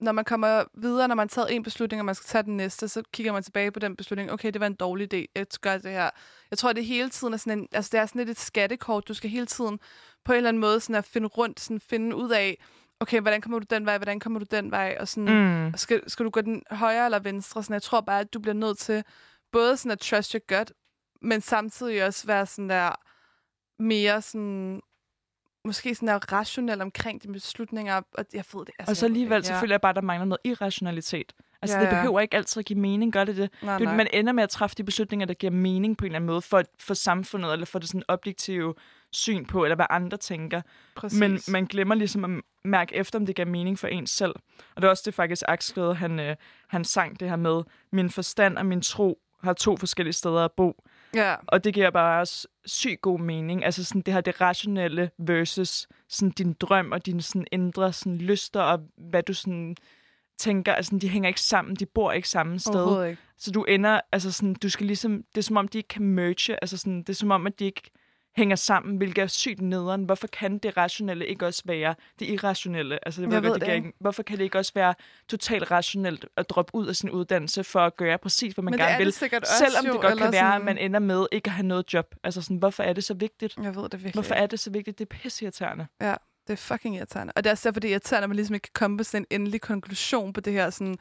når 0.00 0.12
man 0.12 0.24
kommer 0.24 0.64
videre, 0.74 1.08
når 1.08 1.14
man 1.14 1.24
har 1.24 1.28
taget 1.28 1.54
en 1.54 1.62
beslutning, 1.62 2.00
og 2.00 2.06
man 2.06 2.14
skal 2.14 2.26
tage 2.26 2.42
den 2.42 2.56
næste, 2.56 2.88
så 2.88 3.02
kigger 3.12 3.32
man 3.32 3.42
tilbage 3.42 3.70
på 3.70 3.78
den 3.80 3.96
beslutning. 3.96 4.32
Okay, 4.32 4.50
det 4.52 4.60
var 4.60 4.66
en 4.66 4.74
dårlig 4.74 5.14
idé. 5.14 5.24
Jeg 5.36 5.46
gør 5.60 5.78
det 5.78 5.90
her. 5.90 6.10
Jeg 6.50 6.58
tror, 6.58 6.72
det 6.72 6.84
hele 6.84 7.10
tiden 7.10 7.32
er 7.34 7.38
sådan 7.38 7.58
en, 7.58 7.68
altså 7.72 7.88
det 7.92 8.00
er 8.00 8.06
sådan 8.06 8.18
lidt 8.18 8.30
et 8.30 8.38
skattekort. 8.38 9.08
Du 9.08 9.14
skal 9.14 9.30
hele 9.30 9.46
tiden 9.46 9.78
på 10.24 10.32
en 10.32 10.36
eller 10.36 10.48
anden 10.48 10.60
måde 10.60 10.80
sådan 10.80 10.94
at 10.96 11.04
finde 11.04 11.26
rundt, 11.28 11.60
sådan 11.60 11.80
finde 11.80 12.16
ud 12.16 12.30
af, 12.30 12.58
okay, 13.02 13.20
hvordan 13.20 13.40
kommer 13.40 13.58
du 13.58 13.66
den 13.70 13.86
vej, 13.86 13.98
hvordan 13.98 14.20
kommer 14.20 14.38
du 14.38 14.46
den 14.50 14.70
vej, 14.70 14.96
og 15.00 15.08
sådan, 15.08 15.64
Mm. 15.64 15.72
skal, 15.76 16.10
skal 16.10 16.24
du 16.24 16.30
gå 16.30 16.40
den 16.40 16.62
højre 16.70 17.04
eller 17.04 17.18
venstre? 17.18 17.62
Sådan, 17.62 17.74
jeg 17.74 17.82
tror 17.82 18.00
bare, 18.00 18.20
at 18.20 18.34
du 18.34 18.40
bliver 18.40 18.54
nødt 18.54 18.78
til 18.78 19.04
både 19.52 19.76
sådan 19.76 19.92
at 19.92 19.98
trust 19.98 20.32
your 20.32 20.58
gut, 20.58 20.72
men 21.22 21.40
samtidig 21.40 22.06
også 22.06 22.26
være 22.26 22.46
sådan 22.46 22.68
der 22.70 22.94
mere 23.82 24.22
sådan 24.22 24.80
måske 25.64 25.94
sådan 25.94 26.08
der 26.08 26.32
rationel 26.32 26.80
omkring 26.80 27.22
de 27.22 27.28
beslutninger, 27.32 28.00
og 28.14 28.24
jeg 28.32 28.44
ved 28.52 28.60
det. 28.66 28.74
Altså, 28.78 28.92
Og 28.92 28.96
så 28.96 29.06
det 29.06 29.10
alligevel, 29.10 29.36
ikke. 29.36 29.46
så 29.48 29.54
føler 29.60 29.72
jeg 29.74 29.80
bare, 29.80 29.90
at 29.90 29.96
der 29.96 30.02
mangler 30.02 30.24
noget 30.24 30.40
irrationalitet. 30.44 31.32
Altså, 31.62 31.76
Ja, 31.76 31.82
det 31.84 31.88
ja. 31.90 31.94
behøver 31.94 32.20
ikke 32.20 32.36
altid 32.36 32.60
at 32.60 32.66
give 32.66 32.78
mening, 32.78 33.12
gør 33.12 33.24
det 33.24 33.36
det? 33.36 33.50
Nej, 33.62 33.78
det 33.78 33.84
nej. 33.84 33.96
man 33.96 34.06
ender 34.12 34.32
med 34.32 34.42
at 34.42 34.50
træffe 34.50 34.76
de 34.76 34.84
beslutninger, 34.84 35.26
der 35.26 35.34
giver 35.34 35.50
mening 35.52 35.96
på 35.96 36.04
en 36.04 36.06
eller 36.06 36.16
anden 36.16 36.26
måde, 36.26 36.42
for, 36.42 36.62
for 36.80 36.94
samfundet, 36.94 37.52
eller 37.52 37.66
for 37.66 37.78
det 37.78 37.88
sådan 37.88 38.02
objektive 38.08 38.74
syn 39.12 39.44
på, 39.44 39.64
eller 39.64 39.76
hvad 39.76 39.86
andre 39.90 40.16
tænker. 40.16 40.62
Præcis. 40.96 41.20
Men 41.20 41.40
man 41.48 41.64
glemmer 41.64 41.94
ligesom 41.94 42.24
at 42.24 42.42
mærke 42.64 42.94
efter, 42.94 43.18
om 43.18 43.26
det 43.26 43.36
giver 43.36 43.46
mening 43.46 43.78
for 43.78 43.88
en 43.88 44.06
selv. 44.06 44.34
Og 44.74 44.82
det 44.82 44.84
er 44.84 44.90
også 44.90 45.02
det 45.06 45.14
faktisk, 45.14 45.42
Axel 45.48 45.94
han, 45.94 46.20
øh, 46.20 46.36
han 46.68 46.84
sang 46.84 47.20
det 47.20 47.28
her 47.28 47.36
med, 47.36 47.62
min 47.92 48.10
forstand 48.10 48.58
og 48.58 48.66
min 48.66 48.80
tro 48.80 49.18
har 49.42 49.52
to 49.52 49.76
forskellige 49.76 50.12
steder 50.12 50.44
at 50.44 50.52
bo. 50.52 50.84
Ja, 51.14 51.34
Og 51.46 51.64
det 51.64 51.74
giver 51.74 51.90
bare 51.90 52.20
også 52.20 52.48
sygt 52.66 53.00
god 53.00 53.20
mening. 53.20 53.64
Altså 53.64 53.84
sådan 53.84 54.02
det 54.02 54.14
her 54.14 54.20
det 54.20 54.40
rationelle 54.40 55.10
versus 55.18 55.88
sådan 56.08 56.30
din 56.30 56.52
drøm 56.52 56.92
og 56.92 57.06
dine 57.06 57.22
sådan 57.22 57.46
indre 57.52 57.92
sådan 57.92 58.18
lyster 58.18 58.60
og 58.60 58.80
hvad 58.96 59.22
du 59.22 59.34
sådan 59.34 59.76
tænker, 60.38 60.74
altså 60.74 60.98
de 60.98 61.08
hænger 61.08 61.28
ikke 61.28 61.40
sammen, 61.40 61.76
de 61.76 61.86
bor 61.86 62.12
ikke 62.12 62.28
samme 62.28 62.58
sted. 62.58 63.06
ikke. 63.06 63.22
Så 63.38 63.50
du 63.50 63.64
ender, 63.64 64.00
altså 64.12 64.32
sådan, 64.32 64.54
du 64.54 64.68
skal 64.68 64.86
ligesom, 64.86 65.24
det 65.34 65.38
er 65.38 65.42
som 65.42 65.56
om, 65.56 65.68
de 65.68 65.78
ikke 65.78 65.88
kan 65.88 66.02
merge, 66.02 66.58
altså 66.62 66.76
sådan, 66.76 66.98
det 66.98 67.08
er 67.08 67.14
som 67.14 67.30
om, 67.30 67.46
at 67.46 67.58
de 67.58 67.64
ikke 67.64 67.90
hænger 68.36 68.56
sammen, 68.56 68.96
hvilket 68.96 69.22
er 69.22 69.26
sygt 69.26 69.60
nederen. 69.60 70.04
Hvorfor 70.04 70.26
kan 70.26 70.58
det 70.58 70.76
rationelle 70.76 71.26
ikke 71.26 71.46
også 71.46 71.62
være 71.66 71.94
det 72.18 72.28
irrationelle? 72.28 73.04
Altså, 73.06 73.22
jeg 73.22 73.32
Jeg 73.32 73.42
ved, 73.42 73.54
det 73.54 73.60
det 73.60 73.74
ikke. 73.74 73.92
hvorfor 74.00 74.22
kan 74.22 74.38
det 74.38 74.44
ikke 74.44 74.58
også 74.58 74.72
være 74.74 74.94
totalt 75.28 75.70
rationelt 75.70 76.26
at 76.36 76.50
droppe 76.50 76.74
ud 76.74 76.86
af 76.86 76.96
sin 76.96 77.10
uddannelse 77.10 77.64
for 77.64 77.80
at 77.80 77.96
gøre 77.96 78.18
præcis, 78.18 78.54
hvad 78.54 78.62
man 78.62 78.70
Men 78.72 78.72
det 78.72 78.80
gerne 78.80 78.94
er 78.94 78.98
vil? 78.98 79.06
det 79.06 79.14
sikkert 79.14 79.42
også 79.42 79.52
Selvom 79.58 79.86
jo, 79.86 79.92
det 79.92 80.00
godt 80.00 80.18
kan 80.18 80.32
være, 80.32 80.46
at 80.46 80.52
sådan- 80.54 80.64
man 80.64 80.78
ender 80.78 81.00
med 81.00 81.26
ikke 81.32 81.48
at 81.48 81.52
have 81.52 81.66
noget 81.66 81.94
job. 81.94 82.14
Altså 82.24 82.42
sådan, 82.42 82.56
hvorfor 82.56 82.82
er 82.82 82.92
det 82.92 83.04
så 83.04 83.14
vigtigt? 83.14 83.56
Jeg 83.62 83.74
ved 83.76 83.82
det 83.82 83.92
virkelig 83.92 84.12
Hvorfor 84.12 84.34
er 84.34 84.46
det 84.46 84.60
så 84.60 84.70
vigtigt? 84.70 84.98
Det 84.98 85.04
er 85.04 85.16
pisseirriterende. 85.16 85.86
Ja, 86.00 86.14
det 86.46 86.52
er 86.52 86.56
fucking 86.56 86.96
irriterende. 86.96 87.32
Og 87.36 87.44
det 87.44 87.50
er 87.50 87.52
også 87.54 87.68
derfor, 87.68 87.80
det 87.80 87.88
er 87.88 87.92
irriterende, 87.92 88.24
at 88.24 88.28
man 88.30 88.36
ligesom 88.36 88.54
ikke 88.54 88.62
kan 88.64 88.70
komme 88.74 88.98
på 88.98 89.04
sådan 89.04 89.26
en 89.30 89.40
endelig 89.40 89.60
konklusion 89.60 90.32
på 90.32 90.40
det 90.40 90.52
her. 90.52 90.70
Sådan, 90.70 90.94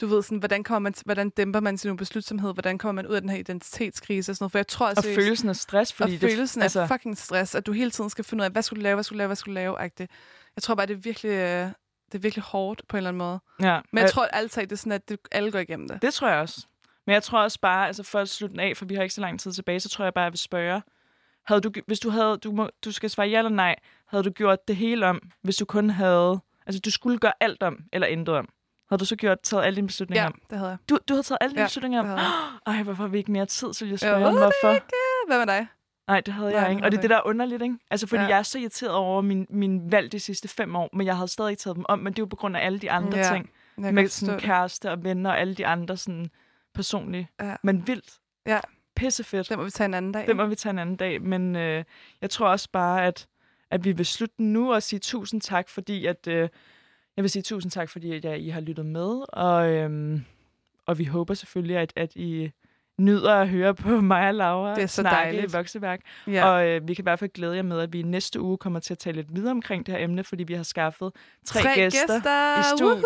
du 0.00 0.06
ved, 0.06 0.22
sådan, 0.22 0.38
hvordan, 0.38 0.64
kommer 0.64 0.78
man, 0.78 0.94
hvordan 1.04 1.30
dæmper 1.30 1.60
man 1.60 1.78
sin 1.78 1.90
ubeslutsomhed? 1.90 2.52
Hvordan 2.54 2.78
kommer 2.78 3.02
man 3.02 3.10
ud 3.10 3.14
af 3.14 3.20
den 3.20 3.30
her 3.30 3.38
identitetskrise? 3.38 4.32
Og 4.32 4.36
sådan 4.36 4.42
noget? 4.44 4.52
For 4.52 4.58
jeg 4.58 4.66
tror, 4.66 4.86
Og 4.86 4.94
seriøst- 4.98 5.14
følelsen 5.14 5.48
af 5.48 5.56
stress, 5.56 5.92
fordi 5.92 6.14
og 6.14 6.20
det, 6.20 6.30
følelsen 6.30 6.62
altså, 6.62 6.80
af 6.80 6.88
fucking 6.88 7.18
stress, 7.18 7.54
at 7.54 7.66
du 7.66 7.72
hele 7.72 7.90
tiden 7.90 8.10
skal 8.10 8.24
finde 8.24 8.42
ud 8.42 8.44
af, 8.44 8.50
hvad 8.50 8.62
skulle 8.62 8.80
du 8.80 8.82
lave, 8.82 8.94
hvad 8.96 9.04
skulle 9.04 9.16
du 9.16 9.18
lave, 9.18 9.26
hvad 9.26 9.36
skulle 9.36 9.52
du 9.54 9.60
lave, 9.60 9.78
agtigt. 9.78 10.10
Jeg 10.56 10.62
tror 10.62 10.74
bare, 10.74 10.86
det 10.86 10.94
er 10.94 10.98
virkelig, 11.00 11.30
øh, 11.30 11.68
det 12.06 12.14
er 12.14 12.18
virkelig 12.18 12.42
hårdt 12.42 12.82
på 12.88 12.96
en 12.96 12.98
eller 12.98 13.08
anden 13.08 13.18
måde. 13.18 13.40
ja, 13.62 13.80
Men 13.92 14.02
jeg 14.02 14.10
tror 14.10 14.22
at 14.22 14.30
altid, 14.32 14.62
det 14.62 14.72
er 14.72 14.76
sådan, 14.76 14.92
at 14.92 15.08
det, 15.08 15.18
alle 15.32 15.50
går 15.50 15.58
igennem 15.58 15.88
det. 15.88 16.02
Det 16.02 16.14
tror 16.14 16.28
jeg 16.28 16.38
også. 16.40 16.66
Men 17.06 17.14
jeg 17.14 17.22
tror 17.22 17.42
også 17.42 17.60
bare, 17.60 17.86
altså 17.86 18.02
for 18.02 18.18
at 18.18 18.28
slutte 18.28 18.52
den 18.52 18.60
af, 18.60 18.76
for 18.76 18.84
vi 18.84 18.94
har 18.94 19.02
ikke 19.02 19.14
så 19.14 19.20
lang 19.20 19.40
tid 19.40 19.52
tilbage, 19.52 19.80
så 19.80 19.88
tror 19.88 20.04
jeg 20.04 20.14
bare, 20.14 20.22
at 20.24 20.26
jeg 20.26 20.32
vil 20.32 20.38
spørge, 20.38 20.82
havde 21.46 21.60
du, 21.60 21.70
hvis 21.86 22.00
du 22.00 22.10
havde, 22.10 22.36
du, 22.36 22.52
må, 22.52 22.68
du 22.84 22.92
skal 22.92 23.10
svare 23.10 23.28
ja 23.28 23.38
eller 23.38 23.50
nej, 23.50 23.76
havde 24.06 24.24
du 24.24 24.30
gjort 24.30 24.68
det 24.68 24.76
hele 24.76 25.06
om, 25.06 25.20
hvis 25.42 25.56
du 25.56 25.64
kun 25.64 25.90
havde, 25.90 26.40
altså 26.66 26.80
du 26.80 26.90
skulle 26.90 27.18
gøre 27.18 27.32
alt 27.40 27.62
om, 27.62 27.78
eller 27.92 28.06
intet 28.06 28.34
om? 28.34 28.48
Havde 28.88 29.00
du 29.00 29.04
så 29.04 29.16
gjort, 29.16 29.38
taget 29.42 29.64
alle 29.64 29.76
dine 29.76 29.86
beslutninger 29.86 30.22
Ja, 30.22 30.26
om? 30.28 30.40
det 30.50 30.58
havde 30.58 30.70
jeg. 30.70 30.78
Du, 30.88 30.98
du 31.08 31.14
havde 31.14 31.22
taget 31.22 31.38
alle 31.40 31.50
dine 31.52 31.60
Ja, 31.60 31.66
beslutninger 31.66 32.00
om? 32.00 32.18
Ej, 32.74 32.82
hvorfor 32.82 33.02
har 33.02 33.08
vi 33.08 33.18
ikke 33.18 33.32
mere 33.32 33.46
tid, 33.46 33.72
så 33.72 33.84
jeg 33.84 33.90
Jeg 33.90 33.98
spørge 33.98 34.26
om, 34.26 34.34
ved 34.34 34.40
hvorfor? 34.40 34.72
Ja, 34.72 34.78
hvad 35.26 35.38
med 35.38 35.46
dig? 35.46 35.66
Nej, 36.08 36.20
det 36.20 36.34
havde 36.34 36.50
Nej, 36.52 36.60
jeg 36.60 36.70
ikke. 36.70 36.82
Og 36.84 36.90
det 36.90 36.96
er 36.96 37.00
det, 37.00 37.10
der 37.10 37.16
er 37.16 37.26
underligt, 37.26 37.62
ikke? 37.62 37.76
Altså, 37.90 38.06
fordi 38.06 38.22
Ja. 38.22 38.28
jeg 38.28 38.38
er 38.38 38.42
så 38.42 38.58
irriteret 38.58 38.92
over 38.94 39.20
min, 39.20 39.46
min 39.50 39.92
valg 39.92 40.12
de 40.12 40.20
sidste 40.20 40.48
fem 40.48 40.76
år, 40.76 40.90
men 40.92 41.06
jeg 41.06 41.16
havde 41.16 41.28
stadig 41.28 41.50
ikke 41.50 41.60
taget 41.60 41.76
dem 41.76 41.84
om, 41.88 41.98
men 41.98 42.12
det 42.12 42.18
er 42.18 42.22
jo 42.22 42.26
på 42.26 42.36
grund 42.36 42.56
af 42.56 42.66
alle 42.66 42.78
de 42.78 42.90
andre 42.90 43.18
Ja, 43.18 43.32
ting. 43.32 43.50
Med 43.76 44.08
sådan 44.08 44.40
kæreste 44.40 44.90
og 44.90 45.04
venner 45.04 45.30
og 45.30 45.38
alle 45.40 45.54
de 45.54 45.66
andre 45.66 45.96
sådan 45.96 46.30
personlige. 46.74 47.28
Ja. 47.40 47.56
Men 47.62 47.86
vildt. 47.86 48.12
Ja. 48.46 48.60
Pissefedt. 48.96 49.48
Det 49.48 49.58
må 49.58 49.64
vi 49.64 49.70
tage 49.70 49.84
en 49.84 49.94
anden 49.94 50.12
dag. 50.12 50.26
Det 50.26 50.36
må 50.36 50.46
vi 50.46 50.54
tage 50.54 50.70
en 50.70 50.78
anden 50.78 50.96
dag. 50.96 51.22
Men 51.22 51.56
øh, 51.56 51.84
jeg 52.20 52.30
tror 52.30 52.48
også 52.48 52.68
bare, 52.72 53.04
at, 53.06 53.26
at 53.70 53.84
vi 53.84 53.92
vil 53.92 54.06
slutte 54.06 54.42
nu 54.42 54.72
og 54.72 54.82
sige 54.82 55.00
tusind 55.00 55.40
tak, 55.40 55.68
fordi 55.68 56.06
at... 56.06 56.26
Øh, 56.26 56.48
jeg 57.16 57.22
vil 57.22 57.30
sige 57.30 57.42
tusind 57.42 57.70
tak, 57.72 57.88
fordi 57.88 58.12
at, 58.16 58.24
ja, 58.24 58.32
I 58.34 58.48
har 58.48 58.60
lyttet 58.60 58.86
med. 58.86 59.22
Og, 59.32 59.68
øhm, 59.72 60.24
og 60.86 60.98
vi 60.98 61.04
håber 61.04 61.34
selvfølgelig, 61.34 61.76
at, 61.76 61.92
at 61.96 62.16
I 62.16 62.50
nyder 63.00 63.34
at 63.34 63.48
høre 63.48 63.74
på 63.74 63.88
mig 64.12 64.28
og 64.28 64.34
Laura 64.34 64.74
Det 64.74 64.82
er 64.82 64.86
så 64.86 65.00
snakke 65.02 65.16
dejligt. 65.16 65.52
i 65.52 65.56
Vokseværk. 65.56 66.00
Ja. 66.26 66.48
Og 66.48 66.66
øh, 66.68 66.88
vi 66.88 66.94
kan 66.94 67.02
i 67.02 67.06
hvert 67.06 67.18
fald 67.18 67.30
glæde 67.32 67.56
jer 67.56 67.62
med, 67.62 67.80
at 67.80 67.92
vi 67.92 68.02
næste 68.02 68.40
uge 68.40 68.58
kommer 68.58 68.80
til 68.80 68.94
at 68.94 68.98
tale 68.98 69.16
lidt 69.16 69.34
videre 69.34 69.50
omkring 69.50 69.86
det 69.86 69.94
her 69.94 70.04
emne, 70.04 70.24
fordi 70.24 70.44
vi 70.44 70.54
har 70.54 70.62
skaffet 70.62 71.12
tre, 71.46 71.60
Tre 71.60 71.74
gæster, 71.74 72.14
gæster. 72.14 72.60
i 72.60 72.76
studiet, 72.76 73.04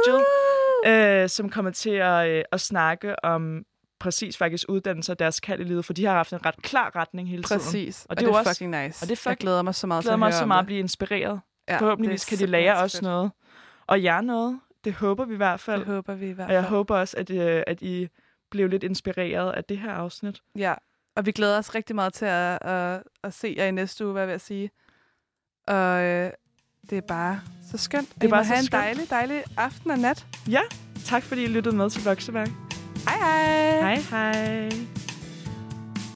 Woohoo! 0.86 1.22
øh, 1.22 1.28
som 1.28 1.48
kommer 1.50 1.70
til 1.70 1.90
at, 1.90 2.28
øh, 2.28 2.44
at 2.52 2.60
snakke 2.60 3.24
om 3.24 3.62
præcis 4.00 4.36
faktisk 4.36 4.64
uddannelse 4.68 5.12
og 5.12 5.18
deres 5.18 5.40
kald 5.40 5.60
i 5.60 5.64
livet, 5.64 5.84
for 5.84 5.92
de 5.92 6.04
har 6.04 6.12
haft 6.12 6.32
en 6.32 6.46
ret 6.46 6.62
klar 6.62 6.96
retning 6.96 7.28
hele 7.30 7.42
tiden. 7.42 7.60
Præcis. 7.60 8.04
Og 8.04 8.06
Og 8.10 8.16
det 8.16 8.26
det, 8.26 8.32
er 8.34 8.38
også- 8.38 8.50
fucking 8.50 8.70
nice. 8.70 9.02
og 9.04 9.08
det 9.08 9.16
er 9.18 9.22
Jeg 9.26 9.32
fucking- 9.32 9.40
glæder 9.40 9.62
mig 9.62 9.74
så 9.74 9.86
meget 9.86 9.98
Jeg 9.98 10.02
til 10.02 10.08
glæder 10.08 10.14
at 10.14 10.18
mig 10.18 10.34
så 10.34 10.46
meget 10.46 10.60
at 10.60 10.66
blive 10.66 10.78
inspireret. 10.80 11.40
Ja, 11.68 11.78
Forhåbentligvis 11.78 12.24
kan 12.24 12.38
de 12.38 12.46
lære 12.46 12.76
os 12.76 12.92
fedt. 12.92 13.02
noget. 13.02 13.30
Og 13.88 14.02
jer 14.02 14.20
noget. 14.20 14.60
Det 14.84 14.92
håber 14.92 15.24
vi 15.24 15.34
i 15.34 15.36
hvert 15.36 15.60
fald. 15.60 15.80
Det 15.80 15.88
håber 15.88 16.14
vi 16.14 16.28
i 16.28 16.32
hvert 16.32 16.46
Og 16.48 16.52
jeg 16.54 16.62
fald. 16.62 16.70
håber 16.70 16.96
også, 16.96 17.16
at, 17.16 17.30
øh, 17.30 17.62
at 17.66 17.82
I 17.82 18.08
blev 18.50 18.68
lidt 18.68 18.82
inspireret 18.84 19.52
af 19.52 19.64
det 19.64 19.78
her 19.78 19.92
afsnit. 19.92 20.42
Ja, 20.56 20.74
og 21.16 21.26
vi 21.26 21.32
glæder 21.32 21.58
os 21.58 21.74
rigtig 21.74 21.96
meget 21.96 22.12
til 22.12 22.24
at, 22.24 22.62
at, 22.62 23.02
at 23.22 23.34
se 23.34 23.54
jer 23.58 23.64
i 23.66 23.70
næste 23.70 24.04
uge, 24.04 24.12
hvad 24.12 24.22
jeg 24.22 24.30
vil 24.32 24.40
sige. 24.40 24.70
Og 25.66 26.02
øh, 26.02 26.30
det 26.90 26.98
er 26.98 27.02
bare 27.08 27.40
så 27.70 27.78
skønt. 27.78 28.14
Det 28.14 28.22
er 28.22 28.26
I 28.26 28.30
bare 28.30 28.40
må 28.40 28.44
så 28.44 28.48
have 28.48 28.58
en 28.58 28.64
skønt. 28.64 28.82
dejlig, 28.82 29.10
dejlig 29.10 29.42
aften 29.56 29.90
og 29.90 29.98
nat. 29.98 30.26
Ja, 30.50 30.60
tak 31.04 31.22
fordi 31.22 31.42
I 31.44 31.46
lyttede 31.46 31.76
med 31.76 31.90
til 31.90 32.04
Vokseværk. 32.04 32.48
Hej 33.08 33.16
hej! 33.16 33.80
Hej 33.80 33.94
hej. 34.10 34.70